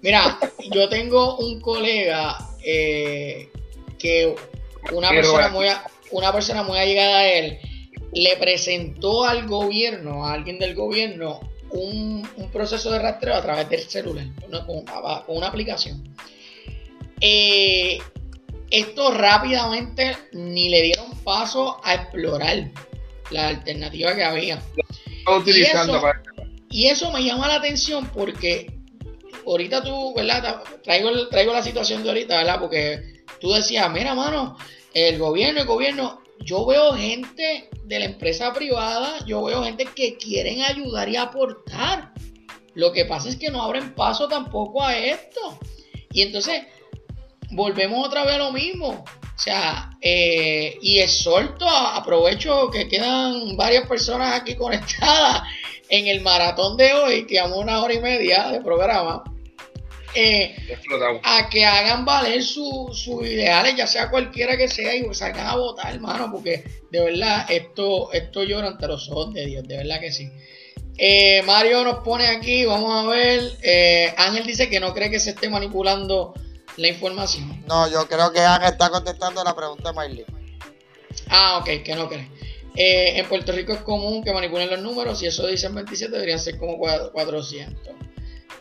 mira, 0.01 0.37
yo 0.71 0.89
tengo 0.89 1.37
un 1.37 1.61
colega 1.61 2.37
eh, 2.65 3.49
que 3.97 4.35
una 4.91 5.09
persona 5.09 5.47
muy 5.49 5.67
una 6.11 6.31
persona 6.33 6.63
muy 6.63 6.77
allegada 6.77 7.19
a 7.19 7.27
él 7.27 7.59
le 8.11 8.35
presentó 8.37 9.23
al 9.25 9.47
gobierno, 9.47 10.25
a 10.27 10.33
alguien 10.33 10.59
del 10.59 10.75
gobierno, 10.75 11.39
un, 11.73 12.27
un 12.37 12.51
proceso 12.51 12.91
de 12.91 12.99
rastreo 12.99 13.35
a 13.35 13.41
través 13.41 13.69
del 13.69 13.81
celular, 13.81 14.25
una- 14.47 14.65
con, 14.65 14.77
una, 14.79 15.23
con 15.25 15.37
una 15.37 15.47
aplicación. 15.47 16.03
Eh, 17.21 17.99
esto 18.69 19.11
rápidamente 19.11 20.17
ni 20.33 20.69
le 20.69 20.81
dieron 20.81 21.11
paso 21.23 21.79
a 21.83 21.93
explorar 21.95 22.69
la 23.31 23.47
alternativa 23.49 24.15
que 24.15 24.23
había. 24.23 24.61
Utilizando 25.37 25.93
eso? 25.93 26.01
para. 26.01 26.21
Y 26.69 26.87
eso 26.87 27.11
me 27.11 27.23
llama 27.23 27.47
la 27.47 27.55
atención 27.55 28.07
porque 28.13 28.73
ahorita 29.45 29.83
tú, 29.83 30.13
¿verdad? 30.15 30.63
Traigo, 30.83 31.27
traigo 31.29 31.53
la 31.53 31.61
situación 31.63 32.03
de 32.03 32.09
ahorita, 32.09 32.37
¿verdad? 32.37 32.59
Porque 32.59 33.23
tú 33.39 33.51
decías, 33.53 33.89
mira, 33.91 34.15
mano, 34.15 34.57
el 34.93 35.17
gobierno, 35.19 35.61
el 35.61 35.67
gobierno, 35.67 36.21
yo 36.39 36.65
veo 36.65 36.93
gente 36.93 37.69
de 37.83 37.99
la 37.99 38.05
empresa 38.05 38.53
privada, 38.53 39.23
yo 39.25 39.43
veo 39.43 39.63
gente 39.63 39.85
que 39.85 40.17
quieren 40.17 40.61
ayudar 40.61 41.09
y 41.09 41.17
aportar. 41.17 42.13
Lo 42.73 42.91
que 42.91 43.05
pasa 43.05 43.29
es 43.29 43.35
que 43.35 43.51
no 43.51 43.61
abren 43.61 43.93
paso 43.93 44.27
tampoco 44.27 44.83
a 44.83 44.97
esto. 44.97 45.59
Y 46.11 46.21
entonces, 46.21 46.63
volvemos 47.51 48.05
otra 48.05 48.23
vez 48.25 48.35
a 48.35 48.39
lo 48.39 48.51
mismo. 48.51 49.03
O 49.35 49.39
sea, 49.39 49.89
eh, 50.01 50.77
y 50.81 50.99
exhorto, 50.99 51.67
aprovecho 51.67 52.69
que 52.69 52.87
quedan 52.87 53.57
varias 53.57 53.87
personas 53.87 54.39
aquí 54.39 54.55
conectadas 54.55 55.41
en 55.89 56.07
el 56.07 56.21
maratón 56.21 56.77
de 56.77 56.93
hoy, 56.93 57.25
que 57.25 57.35
llevamos 57.35 57.59
una 57.59 57.81
hora 57.81 57.93
y 57.93 57.99
media 57.99 58.47
de 58.49 58.61
programa, 58.61 59.23
eh, 60.15 60.55
a 61.23 61.49
que 61.49 61.65
hagan 61.65 62.05
valer 62.05 62.43
su- 62.43 62.89
sus 62.93 63.25
ideales, 63.25 63.75
ya 63.75 63.87
sea 63.87 64.09
cualquiera 64.09 64.55
que 64.57 64.67
sea, 64.67 64.95
y 64.95 65.03
salgan 65.13 65.47
a 65.47 65.55
votar, 65.55 65.93
hermano, 65.93 66.29
porque 66.31 66.63
de 66.91 66.99
verdad 67.03 67.45
esto, 67.49 68.11
esto 68.13 68.43
llora 68.43 68.67
ante 68.67 68.87
los 68.87 69.09
ojos 69.09 69.33
de 69.33 69.45
Dios, 69.45 69.67
de 69.67 69.77
verdad 69.77 69.99
que 69.99 70.11
sí. 70.11 70.29
Eh, 70.97 71.41
Mario 71.43 71.83
nos 71.83 71.99
pone 72.03 72.27
aquí, 72.27 72.65
vamos 72.65 73.03
a 73.05 73.07
ver. 73.09 73.41
eh, 73.63 74.13
Ángel 74.17 74.45
dice 74.45 74.69
que 74.69 74.79
no 74.79 74.93
cree 74.93 75.09
que 75.09 75.19
se 75.19 75.31
esté 75.31 75.49
manipulando 75.49 76.33
la 76.77 76.87
información. 76.87 77.63
No, 77.67 77.89
yo 77.89 78.07
creo 78.07 78.31
que 78.31 78.39
Ana 78.41 78.67
está 78.69 78.89
contestando 78.89 79.43
la 79.43 79.55
pregunta 79.55 79.91
de 79.91 79.99
Miley. 79.99 80.25
Ah, 81.29 81.57
ok, 81.59 81.83
que 81.83 81.95
no 81.95 82.07
cree. 82.09 82.29
Eh, 82.75 83.19
en 83.19 83.27
Puerto 83.27 83.51
Rico 83.51 83.73
es 83.73 83.81
común 83.81 84.23
que 84.23 84.33
manipulen 84.33 84.69
los 84.69 84.81
números. 84.81 85.19
Si 85.19 85.27
eso 85.27 85.45
dicen 85.47 85.75
27, 85.75 86.11
deberían 86.13 86.39
ser 86.39 86.57
como 86.57 86.77
cua- 86.77 87.11
400. 87.11 87.93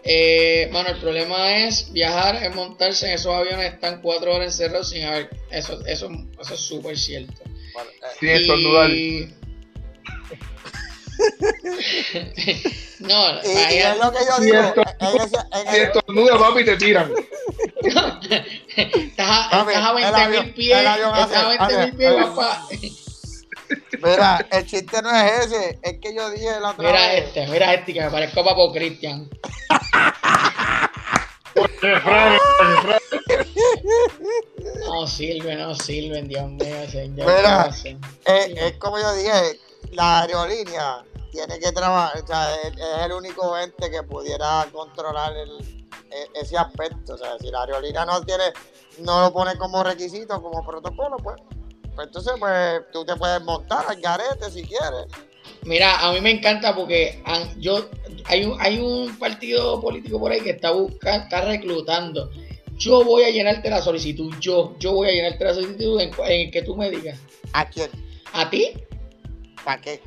Eh, 0.05 0.69
mano, 0.73 0.89
el 0.91 0.97
problema 0.99 1.57
es 1.59 1.93
viajar, 1.93 2.37
es 2.43 2.53
montarse 2.55 3.07
en 3.07 3.13
esos 3.15 3.33
aviones, 3.35 3.73
están 3.73 4.01
cuatro 4.03 4.35
horas 4.35 4.49
encerrados 4.53 4.91
sin 4.91 5.05
haber. 5.05 5.31
Eso, 5.51 5.79
eso, 5.87 6.11
eso 6.41 6.55
es 6.55 6.61
súper 6.61 6.99
cierto. 6.99 7.41
Bueno, 7.73 7.91
eh, 7.91 8.17
Sin 8.19 8.29
estornudar. 8.31 8.91
Y- 8.91 9.33
no, 13.01 13.41
y, 13.45 13.49
y 13.49 13.79
es 13.79 13.97
lo 13.99 14.13
que 14.13 14.19
yo 14.29 14.39
digo. 14.45 14.59
esto- 14.61 14.83
En 15.01 15.17
ese, 15.21 15.37
en 15.53 15.73
Si 15.75 15.81
estornudas, 15.81 16.39
papi, 16.39 16.65
te 16.65 16.77
tiran. 16.77 17.13
estás 17.85 19.29
a, 19.29 19.49
Papi, 19.51 19.73
estás 19.73 19.85
a 19.85 19.91
el 19.91 19.95
20 19.95 20.21
avión- 20.21 20.45
mil 20.47 20.55
pies. 20.55 20.79
Estás 20.79 21.33
a 21.37 21.53
hace- 21.53 21.77
20 21.77 21.87
mil 21.87 21.97
pies, 21.97 22.13
papá. 22.15 22.67
mira, 24.03 24.47
el 24.51 24.67
chiste 24.67 25.03
no 25.03 25.11
es 25.17 25.47
ese. 25.47 25.79
Es 25.83 25.99
que 26.01 26.15
yo 26.15 26.31
dije 26.31 26.47
la 26.61 26.71
otra 26.71 26.89
Mira 26.89 27.07
vez. 27.09 27.25
este, 27.27 27.47
mira 27.47 27.75
este 27.75 27.93
que 27.95 28.01
me 28.01 28.11
parezco 28.11 28.41
a 28.41 28.45
Papo 28.45 28.73
Cristian. 28.73 29.29
No 34.87 35.07
sirve, 35.07 35.57
no 35.57 35.75
sirven, 35.75 36.29
Dios 36.29 36.49
mío, 36.51 36.89
señor. 36.91 37.27
Eh, 38.25 38.55
es 38.57 38.77
como 38.79 38.99
yo 38.99 39.13
dije, 39.15 39.61
la 39.93 40.21
aerolínea 40.21 41.05
tiene 41.31 41.59
que 41.59 41.73
trabajar, 41.73 42.23
o 42.23 42.27
sea, 42.27 42.55
es, 42.63 42.73
es 42.73 43.05
el 43.07 43.13
único 43.13 43.57
ente 43.59 43.91
que 43.91 44.03
pudiera 44.03 44.67
controlar 44.73 45.33
el- 45.37 45.87
e- 46.11 46.31
ese 46.41 46.57
aspecto. 46.59 47.15
O 47.15 47.19
sea, 47.19 47.39
si 47.41 47.51
la 47.51 47.61
aerolínea 47.63 48.05
no 48.05 48.21
tiene, 48.23 48.45
no 48.99 49.21
lo 49.23 49.33
pone 49.33 49.57
como 49.57 49.83
requisito, 49.83 50.41
como 50.43 50.65
protocolo, 50.65 51.17
pues, 51.19 51.37
pues 51.95 52.07
entonces 52.07 52.35
pues 52.39 52.83
tú 52.93 53.05
te 53.05 53.17
puedes 53.17 53.43
montar 53.43 53.85
al 53.89 54.01
garete 54.01 54.51
si 54.51 54.63
quieres. 54.63 55.07
Mira, 55.65 55.97
a 56.01 56.13
mí 56.13 56.21
me 56.21 56.31
encanta 56.33 56.75
porque 56.75 57.21
han- 57.25 57.61
yo 57.61 57.89
hay 58.25 58.45
un, 58.45 58.61
hay 58.61 58.79
un 58.79 59.17
partido 59.17 59.81
político 59.81 60.19
por 60.19 60.33
ahí 60.33 60.41
que 60.41 60.51
está 60.51 60.73
buscando, 60.73 61.25
está 61.25 61.43
reclutando. 61.43 62.31
Yo 62.77 63.05
voy 63.05 63.23
a 63.25 63.31
llenarte 63.31 63.71
la 63.71 63.81
solicitud, 63.81 64.33
yo, 64.41 64.75
yo 64.81 64.93
voy 64.93 65.09
a 65.09 65.13
llenarte 65.13 65.45
la 65.45 65.55
solicitud 65.55 66.01
en, 66.01 66.11
en 66.29 66.51
que 66.51 66.63
tú 66.63 66.77
me 66.77 66.91
digas. 66.91 67.21
¿A 67.53 67.65
quién? 67.69 67.91
¿A 68.33 68.51
ti? 68.51 68.73
¿Para 69.65 69.81
qué? 69.81 70.01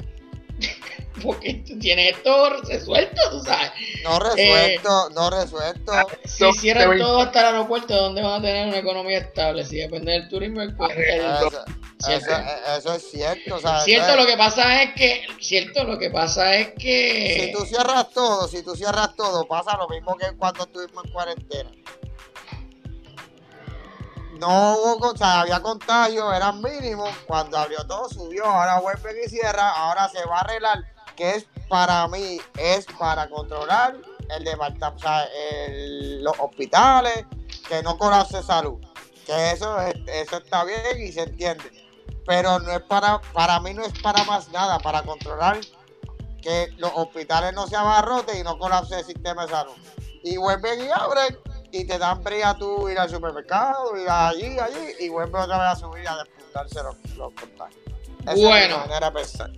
Porque 1.24 1.64
tú 1.68 1.80
tienes 1.80 2.18
esto 2.18 2.50
resuelto, 2.62 3.22
tú 3.32 3.40
sabes. 3.42 3.72
No 4.04 4.20
resuelto, 4.20 5.10
no 5.12 5.30
resuelto. 5.30 5.94
Si 6.26 6.44
No, 6.44 6.54
cierran 6.54 6.98
todo 6.98 7.22
hasta 7.22 7.40
el 7.42 7.46
aeropuerto, 7.48 7.96
¿dónde 7.96 8.22
van 8.22 8.40
a 8.40 8.42
tener 8.42 8.68
una 8.68 8.78
economía 8.78 9.20
estable? 9.20 9.66
Si 9.66 9.78
depende 9.78 10.12
del 10.12 10.30
turismo, 10.30 10.62
el, 10.62 10.76
el- 10.90 11.22
Eso. 11.22 11.66
Eso, 12.08 12.32
eso 12.78 12.94
es 12.94 13.10
cierto. 13.10 13.56
O 13.56 13.60
sea, 13.60 13.80
Cierto, 13.80 14.16
lo 14.16 14.26
que 14.28 14.38
pasa 14.38 14.84
es 14.84 14.94
que, 14.94 15.26
cierto, 15.40 15.86
lo 15.86 15.98
que 15.98 16.12
pasa 16.12 16.56
es 16.56 16.68
si 16.68 16.74
que, 16.76 17.54
tú 17.58 17.66
cierras 17.66 18.10
todo, 18.12 18.48
si 18.48 18.62
tú 18.64 18.76
cierras 18.76 19.16
todo, 19.16 19.48
pasa 19.48 19.76
lo 19.78 19.88
mismo 19.88 20.16
que 20.16 20.28
cuando 20.38 20.64
estuvimos 20.66 21.06
en 21.06 21.12
cuarentena. 21.12 21.72
No 24.40 24.76
hubo, 24.78 25.12
o 25.12 25.18
sea, 25.18 25.42
había 25.42 25.62
contagio, 25.62 26.32
eran 26.34 26.62
mínimos. 26.62 27.10
Cuando 27.26 27.58
abrió 27.58 27.86
todo, 27.88 28.10
subió. 28.10 28.46
Ahora 28.46 28.80
vuelven 28.80 29.16
y 29.26 29.30
cierra. 29.30 29.70
Ahora 29.72 30.10
se 30.10 30.24
va 30.26 30.38
a 30.38 30.42
arreglar. 30.42 30.95
Que 31.16 31.32
es 31.36 31.48
para 31.70 32.08
mí, 32.08 32.40
es 32.58 32.86
para 33.00 33.30
controlar 33.30 33.96
el 34.36 34.44
departamento, 34.44 34.96
o 34.96 35.00
sea, 35.00 35.24
el- 35.68 36.24
los 36.24 36.34
hospitales, 36.40 37.26
que 37.68 37.82
no 37.84 37.98
colapse 37.98 38.42
salud. 38.44 38.80
Que 39.26 39.52
eso, 39.52 39.80
es- 39.82 39.96
eso 40.08 40.38
está 40.38 40.64
bien 40.64 41.02
y 41.02 41.12
se 41.12 41.22
entiende. 41.24 41.64
Pero 42.28 42.60
no 42.60 42.72
es 42.72 42.82
para, 42.82 43.22
para 43.34 43.60
mí 43.60 43.74
no 43.74 43.84
es 43.84 43.94
para 44.02 44.24
más 44.24 44.50
nada, 44.50 44.80
para 44.80 45.04
controlar 45.04 45.60
que 46.42 46.72
los 46.78 46.92
hospitales 46.96 47.54
no 47.54 47.66
se 47.68 47.76
abarroten 47.76 48.40
y 48.40 48.44
no 48.44 48.58
colapse 48.60 49.00
el 49.00 49.06
sistema 49.06 49.46
de 49.46 49.52
salud. 49.52 49.74
Y 50.24 50.38
vuelven 50.38 50.86
y 50.86 50.90
abren 50.92 51.38
y 51.72 51.86
te 51.86 51.98
dan 51.98 52.24
brea 52.24 52.56
tú 52.56 52.88
ir 52.90 52.98
al 53.00 53.10
supermercado, 53.10 53.96
ir 53.98 54.10
allí, 54.10 54.58
allí, 54.60 54.94
y 55.00 55.10
vuelven 55.10 55.42
otra 55.42 55.58
vez 55.60 55.68
a 55.68 55.76
subir 55.76 56.08
a 56.08 56.18
despuntarse 56.18 56.82
los, 56.84 56.96
los 57.18 57.34
contagios. 57.34 57.82
Esa 58.24 58.32
es 58.32 58.38
mi 58.38 58.46
Bueno. 58.46 58.78
manera 58.80 59.10
de 59.10 59.12
pensar. 59.20 59.52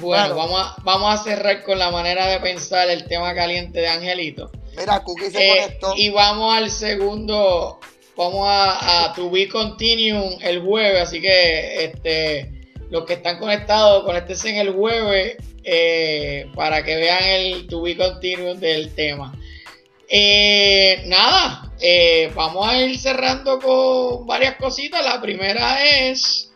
Bueno, 0.00 0.34
vamos 0.34 0.60
a, 0.60 0.76
vamos 0.82 1.20
a 1.20 1.22
cerrar 1.22 1.62
con 1.62 1.78
la 1.78 1.90
manera 1.90 2.26
de 2.26 2.40
pensar 2.40 2.88
el 2.90 3.04
tema 3.06 3.34
caliente 3.34 3.80
de 3.80 3.88
Angelito. 3.88 4.50
Mira, 4.76 5.00
Cookie 5.02 5.30
se 5.30 5.44
Eh, 5.46 5.48
conectó. 5.62 5.94
y 5.96 6.10
vamos 6.10 6.54
al 6.54 6.70
segundo, 6.70 7.78
vamos 8.16 8.46
a, 8.48 9.04
a 9.04 9.12
To 9.14 9.30
Be 9.30 9.48
Continuum 9.48 10.38
el 10.42 10.60
jueves, 10.62 11.02
así 11.02 11.20
que 11.20 11.84
este, 11.84 12.50
los 12.90 13.04
que 13.04 13.14
están 13.14 13.38
conectados, 13.38 14.04
conéctense 14.04 14.50
en 14.50 14.56
el 14.56 14.70
jueves 14.72 15.36
eh, 15.64 16.46
para 16.54 16.82
que 16.84 16.96
vean 16.96 17.22
el 17.24 17.66
To 17.66 17.82
Be 17.82 17.96
Continuum 17.96 18.58
del 18.58 18.94
tema. 18.94 19.32
Eh, 20.08 21.02
nada, 21.06 21.70
eh, 21.80 22.32
vamos 22.34 22.68
a 22.68 22.80
ir 22.80 22.98
cerrando 22.98 23.58
con 23.60 24.26
varias 24.26 24.56
cositas. 24.56 25.04
La 25.04 25.20
primera 25.20 25.84
es, 25.84 26.49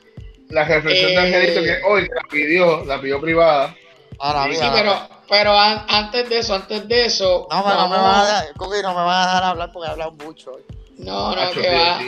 La 0.55 0.65
reflexión 0.65 1.11
Eh, 1.11 1.15
de 1.15 1.19
Angelito 1.21 1.63
que 1.63 1.81
hoy 1.85 2.03
la 2.15 2.23
pidió, 2.31 2.85
la 2.85 3.01
pidió 3.01 3.21
privada. 3.21 3.75
Ahora, 4.19 4.45
sí, 4.45 4.51
mira, 4.51 4.65
sí, 4.67 4.71
pero, 4.75 5.09
pero 5.29 5.59
an- 5.59 5.85
antes 5.89 6.29
de 6.29 6.39
eso, 6.39 6.55
antes 6.55 6.87
de 6.89 7.07
eso, 7.07 7.49
no, 7.51 7.65
pero 7.65 7.77
no 7.77 7.89
me 7.89 7.97
vas 7.97 8.17
a 8.19 8.25
dejar, 8.43 8.55
Cookie, 8.55 8.83
no 8.83 8.91
me 8.95 9.03
vas 9.05 9.27
a 9.27 9.29
dejar 9.31 9.45
hablar 9.45 9.73
porque 9.73 9.89
he 9.89 9.91
hablado 9.93 10.13
mucho 10.13 10.53
hoy. 10.53 10.63
no, 10.99 11.35
no, 11.35 11.51
que 11.51 11.71
va. 11.77 12.01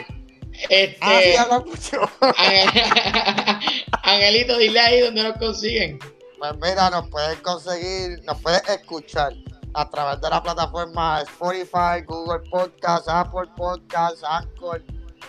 Este, 0.70 0.96
Ah, 1.02 1.20
sí, 1.22 1.36
habla 1.36 1.58
mucho. 1.60 2.00
Angelito, 4.02 4.56
dile 4.58 4.80
ahí 4.80 5.00
donde 5.00 5.22
nos 5.22 5.36
consiguen. 5.38 5.98
Pues 6.38 6.52
mira, 6.62 6.90
nos 6.90 7.08
puedes 7.08 7.38
conseguir, 7.40 8.22
nos 8.24 8.40
puedes 8.40 8.66
escuchar 8.68 9.32
a 9.74 9.88
través 9.90 10.20
de 10.20 10.30
la 10.30 10.42
plataforma 10.42 11.20
Spotify, 11.22 12.02
Google 12.06 12.48
Podcast, 12.50 13.08
Apple 13.08 13.50
Podcast, 13.56 14.22
Anchor. 14.24 14.82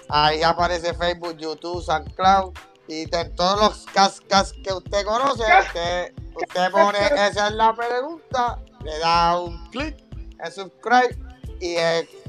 Ahí 0.10 0.44
aparece 0.44 0.94
Facebook, 0.94 1.38
YouTube, 1.38 1.84
SoundCloud. 1.84 2.54
Y 2.88 3.06
de 3.06 3.26
todos 3.36 3.60
los 3.60 3.86
cascas 3.94 4.54
que 4.64 4.72
usted 4.72 5.06
conoce, 5.06 5.44
usted, 5.44 6.14
usted 6.36 6.72
pone 6.72 7.00
esa 7.00 7.48
es 7.48 7.54
la 7.54 7.76
pregunta, 7.76 8.60
le 8.84 8.98
da 9.00 9.40
un 9.40 9.70
clic 9.72 9.98
en 10.44 10.52
subscribe 10.52 11.18
y 11.60 11.76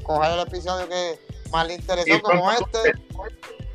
coge 0.03 0.33
el 0.33 0.39
episodio 0.39 0.89
que 0.89 1.19
más 1.51 1.67
le 1.67 1.75
interesó, 1.75 2.21
como 2.21 2.51
este. 2.51 2.93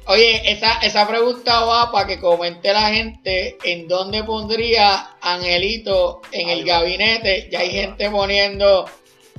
Oye, 0.06 0.52
esa, 0.52 0.74
esa 0.80 1.08
pregunta 1.08 1.60
va 1.60 1.90
para 1.90 2.06
que 2.06 2.20
comente 2.20 2.72
la 2.72 2.90
gente 2.90 3.56
en 3.64 3.88
dónde 3.88 4.22
pondría 4.22 5.16
Angelito 5.22 6.20
en 6.30 6.50
el 6.50 6.60
va. 6.60 6.80
gabinete. 6.80 7.48
Ya 7.50 7.60
hay 7.60 7.70
gente 7.70 8.10
poniendo 8.10 8.84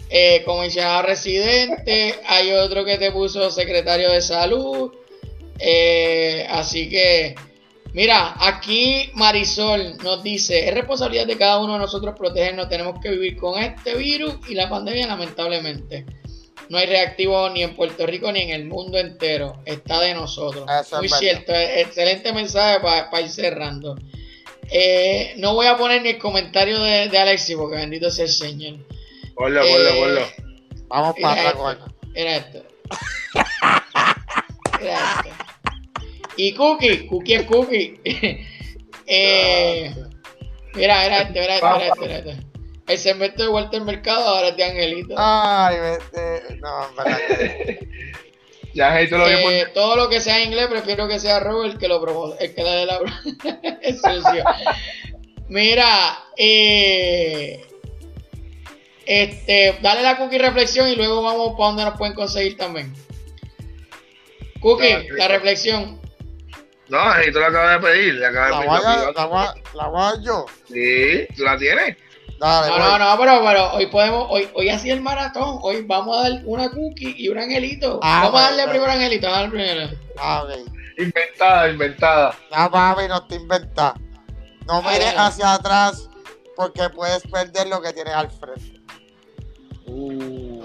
eh, 0.10 0.44
comisionado 0.44 1.04
residente, 1.04 2.20
hay 2.26 2.52
otro 2.54 2.84
que 2.84 2.98
te 2.98 3.12
puso 3.12 3.52
secretario 3.52 4.10
de 4.12 4.22
salud. 4.22 4.92
Eh, 5.60 6.46
así 6.50 6.90
que, 6.90 7.36
mira, 7.94 8.36
aquí 8.40 9.10
Marisol 9.14 9.98
nos 10.04 10.22
dice, 10.24 10.68
es 10.68 10.74
responsabilidad 10.74 11.28
de 11.28 11.38
cada 11.38 11.60
uno 11.60 11.74
de 11.74 11.80
nosotros 11.80 12.16
protegernos, 12.18 12.70
tenemos 12.70 13.00
que 13.02 13.10
vivir 13.12 13.38
con 13.38 13.62
este 13.62 13.96
virus 13.96 14.36
y 14.50 14.54
la 14.56 14.70
pandemia 14.70 15.08
lamentablemente. 15.08 16.06
No 16.68 16.80
hay 16.80 16.88
reactivo 16.88 17.48
ni 17.52 17.62
en 17.62 17.76
Puerto 17.76 18.08
Rico 18.08 18.32
ni 18.32 18.42
en 18.42 18.50
el 18.50 18.66
mundo 18.66 18.98
entero. 18.98 19.62
Está 19.66 20.02
de 20.02 20.16
nosotros. 20.16 20.66
Eso 20.82 20.98
Muy 20.98 21.10
cierto. 21.10 21.54
eh, 21.54 21.82
Excelente 21.82 22.34
mensaje 22.34 22.80
para 22.80 23.22
ir 23.22 23.30
cerrando. 23.30 23.96
Eh, 24.72 25.36
no 25.38 25.54
voy 25.54 25.68
a 25.68 25.78
poner 25.78 26.02
ni 26.02 26.10
el 26.10 26.18
comentario 26.18 26.80
de, 26.80 27.08
de 27.10 27.18
Alexi 27.20 27.56
porque 27.56 27.76
bendito 27.76 28.10
sea 28.10 28.26
el 28.26 28.32
Señor. 28.32 28.80
Ponlo, 29.36 29.62
Eh, 29.64 29.72
ponlo, 29.72 29.96
ponlo. 30.02 30.22
Vamos 30.88 31.16
para 31.22 31.34
atrás 31.34 31.54
esto. 31.54 31.60
con 31.62 31.72
esto. 31.74 31.96
Era 32.16 32.36
esto. 32.38 32.64
Era 34.82 34.98
esto. 34.98 35.45
Y 36.38 36.54
Cookie, 36.54 37.08
Cookie 37.08 37.34
es 37.36 37.44
Cookie. 37.44 38.00
Eh, 39.08 39.94
mira, 40.74 41.06
era 41.06 41.22
este, 41.22 41.44
era 41.44 41.56
este, 41.58 41.68
era 41.68 41.88
este, 41.90 42.06
era 42.06 42.18
este. 42.18 42.38
El 42.88 42.98
segmento 42.98 43.44
de 43.44 43.50
Walter 43.50 43.82
Mercado 43.82 44.28
ahora 44.28 44.48
es 44.48 44.58
de 44.58 44.64
Angelito. 44.64 45.14
Ay, 45.16 45.78
vete. 45.80 46.56
No, 46.58 46.90
en 46.90 46.96
verdad 46.96 47.18
que- 47.28 47.88
Ya 48.74 48.88
Angelito 48.90 49.20
lo 49.20 49.30
Eh, 49.30 49.64
por... 49.66 49.74
todo 49.74 49.96
lo 49.96 50.10
que 50.10 50.20
sea 50.22 50.40
en 50.42 50.48
inglés, 50.48 50.66
prefiero 50.72 51.08
que 51.08 51.20
sea 51.20 51.40
Robert 51.40 51.74
el 51.74 51.80
que 51.80 51.88
lo 51.88 52.02
promo- 52.02 52.36
el 52.40 52.56
que 52.56 52.64
le 52.64 52.70
dé 52.72 52.86
la 52.88 53.00
es 53.84 54.02
sucio. 54.02 54.44
Mira, 55.50 56.24
eh, 56.36 57.64
este, 59.06 59.78
dale 59.84 60.02
la 60.02 60.18
cookie 60.18 60.40
reflexión 60.40 60.90
y 60.90 60.96
luego 60.96 61.22
vamos 61.22 61.52
para 61.52 61.68
donde 61.68 61.86
nos 61.86 61.98
pueden 61.98 62.16
conseguir 62.16 62.58
también. 62.58 62.92
Cookie, 64.62 65.10
la 65.16 65.28
reflexión. 65.28 66.04
No, 66.90 67.00
Angelito 67.00 67.40
lo 67.40 67.46
acaba 67.48 67.72
de 67.74 67.80
pedir. 67.80 68.14
La 68.16 68.30
de 68.32 68.52
voy 68.68 68.80
pedir. 68.80 69.16
la 69.16 69.26
voy 69.26 69.38
a- 69.46 69.56
la 69.76 69.88
voy 69.88 70.24
yo. 70.24 70.46
Sí, 70.68 71.28
¿tú 71.36 71.44
la 71.44 71.58
tienes? 71.58 71.98
Dale, 72.40 72.68
No, 72.68 72.74
voy. 72.74 72.84
no, 72.84 73.00
no, 73.00 73.18
pero, 73.18 73.42
pero 73.46 73.74
hoy 73.74 73.86
podemos, 73.88 74.28
hoy, 74.30 74.50
hoy 74.54 74.70
así 74.70 74.92
el 74.92 75.02
maratón, 75.02 75.60
hoy 75.62 75.84
vamos 75.84 76.18
a 76.18 76.30
dar 76.30 76.42
una 76.46 76.70
cookie 76.70 77.16
y 77.18 77.30
un 77.30 77.40
angelito. 77.40 78.00
Ah, 78.04 78.22
vamos 78.26 78.40
a 78.40 78.44
darle 78.44 78.58
bueno. 78.66 78.72
primero 78.72 78.92
angelito, 78.92 79.28
vamos 79.28 79.38
a 79.38 79.42
darle 79.42 79.64
primero. 79.64 80.66
Inventada, 80.98 81.70
inventada. 81.70 82.36
No, 82.56 82.72
papi, 82.72 83.08
no 83.08 83.26
te 83.28 83.36
inventas. 83.36 83.94
No 84.68 84.82
mires 84.82 85.14
hacia 85.18 85.54
atrás 85.54 86.10
porque 86.56 86.90
puedes 86.90 87.24
perder 87.28 87.68
lo 87.68 87.82
que 87.82 87.94
tienes 87.94 88.14
al 88.14 88.30
frente. 88.32 88.82
Uh. 89.88 90.64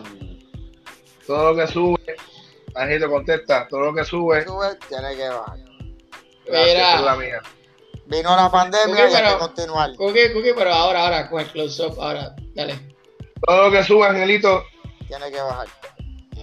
Todo 1.27 1.53
lo 1.53 1.57
que 1.65 1.73
sube, 1.73 2.17
Angelito 2.75 3.09
contesta, 3.09 3.67
todo 3.69 3.81
lo 3.81 3.95
que 3.95 4.05
sube, 4.05 4.45
Sube, 4.45 4.77
tiene 4.89 5.15
que 5.17 5.29
bajar. 5.29 5.59
Gracias, 6.51 6.75
Mira. 6.75 6.89
esa 6.91 6.99
es 6.99 7.05
la 7.05 7.17
mía. 7.17 7.41
Vino 8.07 8.35
la 8.37 8.51
pandemia 8.51 8.99
y 8.99 9.01
hay 9.03 9.13
pero- 9.13 9.29
que 9.33 9.39
continuar. 9.39 9.95
Cookie, 9.97 10.33
cookie, 10.33 10.53
pero 10.57 10.73
ahora, 10.75 11.05
ahora, 11.05 11.29
con 11.31 11.41
el 11.41 11.47
close-up, 11.49 12.01
ahora, 12.01 12.35
dale. 12.55 12.79
Todo 13.47 13.65
lo 13.65 13.71
que 13.71 13.85
sube, 13.85 14.07
Angelito, 14.07 14.65
Tiene 15.09 15.31
que 15.31 15.41
bajar. 15.41 15.67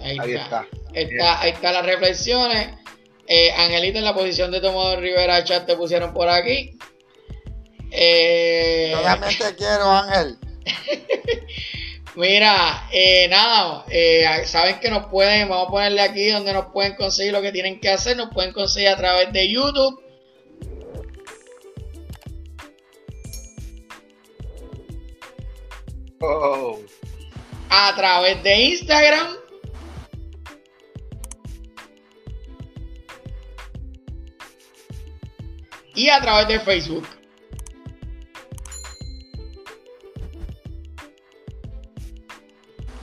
Ahí, 0.02 0.16
ahí 0.20 0.34
está. 0.34 0.66
está. 0.92 1.00
Está, 1.00 1.40
ahí 1.40 1.50
están 1.52 1.74
las 1.74 1.86
reflexiones. 1.86 2.68
Eh, 3.26 3.52
Angelito 3.52 3.98
en 3.98 4.04
la 4.04 4.14
posición 4.14 4.50
de 4.50 4.60
Tomador 4.60 5.00
Rivera 5.00 5.44
Chat 5.44 5.66
te 5.66 5.76
pusieron 5.76 6.12
por 6.14 6.28
aquí. 6.28 6.78
Eh, 7.90 8.90
Yo 8.94 9.02
también 9.02 9.38
te 9.38 9.54
quiero, 9.56 9.90
Ángel. 9.90 10.38
mira, 12.16 12.88
eh, 12.92 13.28
nada, 13.28 13.84
eh, 13.90 14.42
saben 14.44 14.80
que 14.80 14.90
nos 14.90 15.06
pueden, 15.06 15.48
vamos 15.48 15.68
a 15.68 15.70
ponerle 15.70 16.00
aquí 16.00 16.28
donde 16.30 16.52
nos 16.52 16.66
pueden 16.72 16.96
conseguir 16.96 17.32
lo 17.32 17.42
que 17.42 17.52
tienen 17.52 17.80
que 17.80 17.90
hacer, 17.90 18.16
nos 18.16 18.32
pueden 18.32 18.52
conseguir 18.52 18.88
a 18.88 18.96
través 18.96 19.32
de 19.32 19.48
YouTube. 19.48 20.02
Oh. 26.20 26.80
a 27.70 27.94
través 27.94 28.42
de 28.42 28.60
Instagram. 28.60 29.36
Y 35.94 36.08
a 36.08 36.20
través 36.20 36.48
de 36.48 36.60
Facebook. 36.60 37.17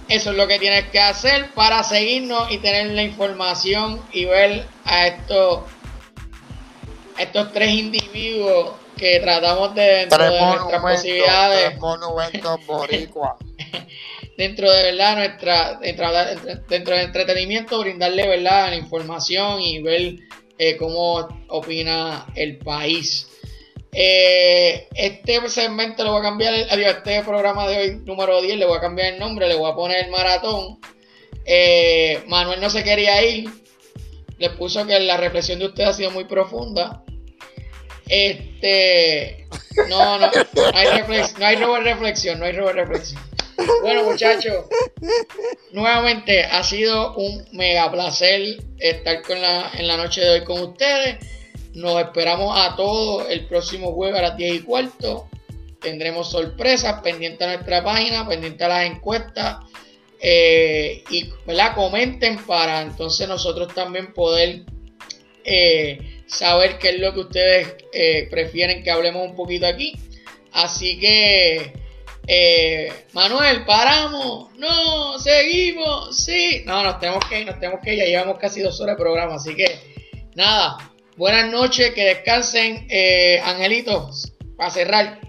Eso 0.07 0.31
es 0.31 0.37
lo 0.37 0.47
que 0.47 0.59
tienes 0.59 0.85
que 0.89 0.99
hacer 0.99 1.51
para 1.55 1.83
seguirnos 1.83 2.51
y 2.51 2.59
tener 2.59 2.87
la 2.87 3.01
información 3.01 4.01
y 4.11 4.25
ver 4.25 4.65
a 4.83 5.07
estos, 5.07 5.63
a 7.17 7.23
estos 7.23 7.51
tres 7.51 7.71
individuos 7.71 8.75
que 8.95 9.19
tratamos 9.19 9.73
de 9.75 9.81
dentro 9.81 10.17
Tres 10.17 10.31
de 10.31 10.39
nuestras 10.39 10.81
posibilidades 10.81 11.65
tres 11.65 11.79
monumentos 11.79 12.65
boricua. 12.65 13.37
dentro 14.37 14.71
de 14.71 14.83
verdad 14.83 15.15
nuestra 15.15 15.79
dentro, 15.79 16.07
dentro 16.69 16.95
del 16.95 17.05
entretenimiento 17.05 17.79
brindarle 17.79 18.27
verdad 18.27 18.69
la 18.69 18.75
información 18.75 19.61
y 19.61 19.81
ver 19.81 20.15
eh, 20.57 20.77
cómo 20.77 21.27
opina 21.49 22.25
el 22.35 22.57
país. 22.57 23.27
Eh, 23.97 24.89
este 24.93 25.47
segmento 25.47 26.03
le 26.03 26.09
voy 26.09 26.19
a 26.19 26.23
cambiar, 26.23 26.53
el, 26.53 26.83
este 26.83 27.23
programa 27.23 27.65
de 27.65 27.77
hoy, 27.77 28.01
número 28.03 28.41
10, 28.41 28.57
le 28.57 28.65
voy 28.65 28.77
a 28.77 28.81
cambiar 28.81 29.13
el 29.13 29.19
nombre, 29.19 29.47
le 29.47 29.55
voy 29.55 29.71
a 29.71 29.75
poner 29.75 30.03
el 30.03 30.11
maratón. 30.11 30.79
Eh, 31.45 32.21
Manuel 32.27 32.59
no 32.59 32.69
se 32.69 32.83
quería 32.83 33.23
ir, 33.23 33.49
le 34.37 34.49
puso 34.49 34.85
que 34.85 34.99
la 34.99 35.15
reflexión 35.15 35.59
de 35.59 35.67
usted 35.67 35.85
ha 35.85 35.93
sido 35.93 36.11
muy 36.11 36.25
profunda. 36.25 37.03
Este, 38.09 39.47
no, 39.87 40.19
no, 40.19 40.27
no 40.27 40.31
hay, 40.73 40.87
reflexión, 40.87 41.39
no 41.39 41.75
hay 41.75 41.83
reflexión, 41.83 42.39
no 42.39 42.45
hay 42.45 42.51
reflexión. 42.51 43.21
Bueno, 43.81 44.03
muchachos, 44.03 44.65
nuevamente 45.71 46.43
ha 46.43 46.63
sido 46.63 47.15
un 47.15 47.47
mega 47.53 47.89
placer 47.89 48.57
estar 48.77 49.21
con 49.21 49.41
la, 49.41 49.71
en 49.73 49.87
la 49.87 49.95
noche 49.95 50.19
de 50.19 50.31
hoy 50.31 50.43
con 50.43 50.59
ustedes. 50.59 51.34
Nos 51.75 52.01
esperamos 52.01 52.57
a 52.57 52.75
todos 52.77 53.29
el 53.29 53.47
próximo 53.47 53.91
jueves 53.91 54.19
a 54.19 54.21
las 54.21 54.37
10 54.37 54.55
y 54.55 54.59
cuarto. 54.61 55.27
Tendremos 55.81 56.31
sorpresas 56.31 57.01
pendientes 57.01 57.45
a 57.45 57.53
nuestra 57.53 57.83
página, 57.83 58.25
pendientes 58.27 58.61
a 58.61 58.69
las 58.69 58.85
encuestas. 58.85 59.57
Eh, 60.21 61.03
y 61.09 61.29
la 61.47 61.75
comenten 61.75 62.37
para 62.45 62.81
entonces 62.81 63.27
nosotros 63.27 63.73
también 63.75 64.13
poder 64.13 64.63
eh, 65.43 66.23
saber 66.25 66.79
qué 66.79 66.89
es 66.89 66.99
lo 66.99 67.13
que 67.13 67.19
ustedes 67.19 67.75
eh, 67.91 68.27
prefieren 68.31 68.81
que 68.81 68.91
hablemos 68.91 69.27
un 69.27 69.35
poquito 69.35 69.67
aquí. 69.67 69.93
Así 70.53 70.97
que, 70.97 71.73
Manuel, 73.11 73.65
paramos, 73.65 74.57
no, 74.57 75.19
seguimos, 75.19 76.15
sí, 76.15 76.63
no, 76.65 76.81
nos 76.83 76.99
tenemos 77.01 77.25
que 77.25 77.41
ir, 77.41 77.45
nos 77.45 77.59
tenemos 77.59 77.81
que 77.83 77.93
ir, 77.93 77.99
ya 77.99 78.05
llevamos 78.05 78.39
casi 78.39 78.61
dos 78.61 78.79
horas 78.79 78.95
de 78.95 79.03
programa, 79.03 79.35
así 79.35 79.53
que 79.53 79.65
nada, 80.33 80.94
buenas 81.17 81.51
noches, 81.51 81.93
que 81.93 82.03
descansen, 82.03 82.87
Angelitos, 83.43 84.33
para 84.57 84.69
cerrar. 84.69 85.19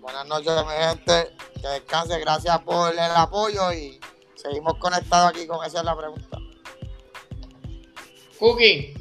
Buenas 0.00 0.26
noches, 0.26 0.52
mi 0.64 0.72
gente, 0.72 1.34
que 1.60 1.68
descansen, 1.68 2.20
gracias 2.20 2.58
por 2.60 2.92
el 2.92 2.98
apoyo 2.98 3.72
y 3.72 4.00
seguimos 4.36 4.74
conectados 4.78 5.30
aquí 5.30 5.46
con 5.46 5.64
esa 5.66 5.80
es 5.80 5.84
la 5.84 5.96
pregunta. 5.96 6.38
Cookie. 8.38 8.94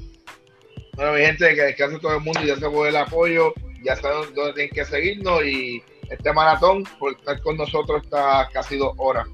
Bueno, 0.94 1.14
mi 1.14 1.22
gente, 1.22 1.54
que 1.54 1.62
descanse 1.62 2.00
todo 2.00 2.16
el 2.16 2.22
mundo 2.22 2.42
y 2.44 2.48
ya 2.48 2.56
se 2.56 2.70
por 2.70 2.88
el 2.88 2.96
apoyo, 2.96 3.54
ya 3.84 3.96
saben 3.96 4.34
dónde 4.34 4.54
tienen 4.54 4.74
que 4.74 4.84
seguirnos 4.84 5.44
y 5.46 5.84
este 6.10 6.34
maratón 6.34 6.84
por 7.00 7.14
estar 7.14 7.40
con 7.42 7.56
nosotros 7.58 8.04
está 8.04 8.50
casi 8.52 8.78
dos 8.78 8.94
horas 8.98 9.28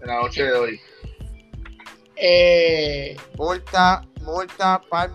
en 0.00 0.06
la 0.06 0.22
noche 0.22 0.44
de 0.44 0.52
hoy. 0.52 0.80
Eh, 2.24 3.16
multa, 3.36 4.06
multa 4.20 4.80
para 4.88 5.06
el 5.06 5.14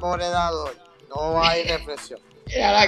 No 1.08 1.42
hay 1.42 1.64
reflexión. 1.68 2.20
Ya, 2.46 2.86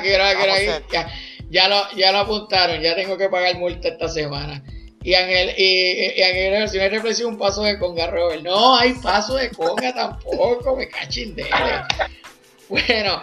ya, 0.91 1.07
ya, 1.49 1.67
lo, 1.69 1.91
ya 1.95 2.11
lo 2.11 2.17
apuntaron, 2.19 2.81
ya 2.81 2.95
tengo 2.95 3.17
que 3.17 3.29
pagar 3.29 3.55
multa 3.55 3.87
esta 3.87 4.09
semana. 4.09 4.61
Y 5.01 5.13
Ángel, 5.13 5.53
y, 5.57 6.21
Ángel, 6.21 6.67
si 6.67 6.77
no 6.77 6.83
hay 6.83 6.89
reflexión, 6.89 7.29
un 7.31 7.37
paso 7.37 7.63
de 7.63 7.79
conga, 7.79 8.07
Robert. 8.07 8.41
No 8.41 8.75
hay 8.75 8.91
paso 8.95 9.35
de 9.35 9.51
conga 9.51 9.93
tampoco, 9.93 10.75
me 10.75 10.87
cachindele. 10.89 11.49
Bueno, 12.67 13.19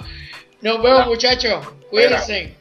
nos 0.60 0.82
vemos, 0.82 1.06
muchachos. 1.06 1.64
Cuídense. 1.88 2.55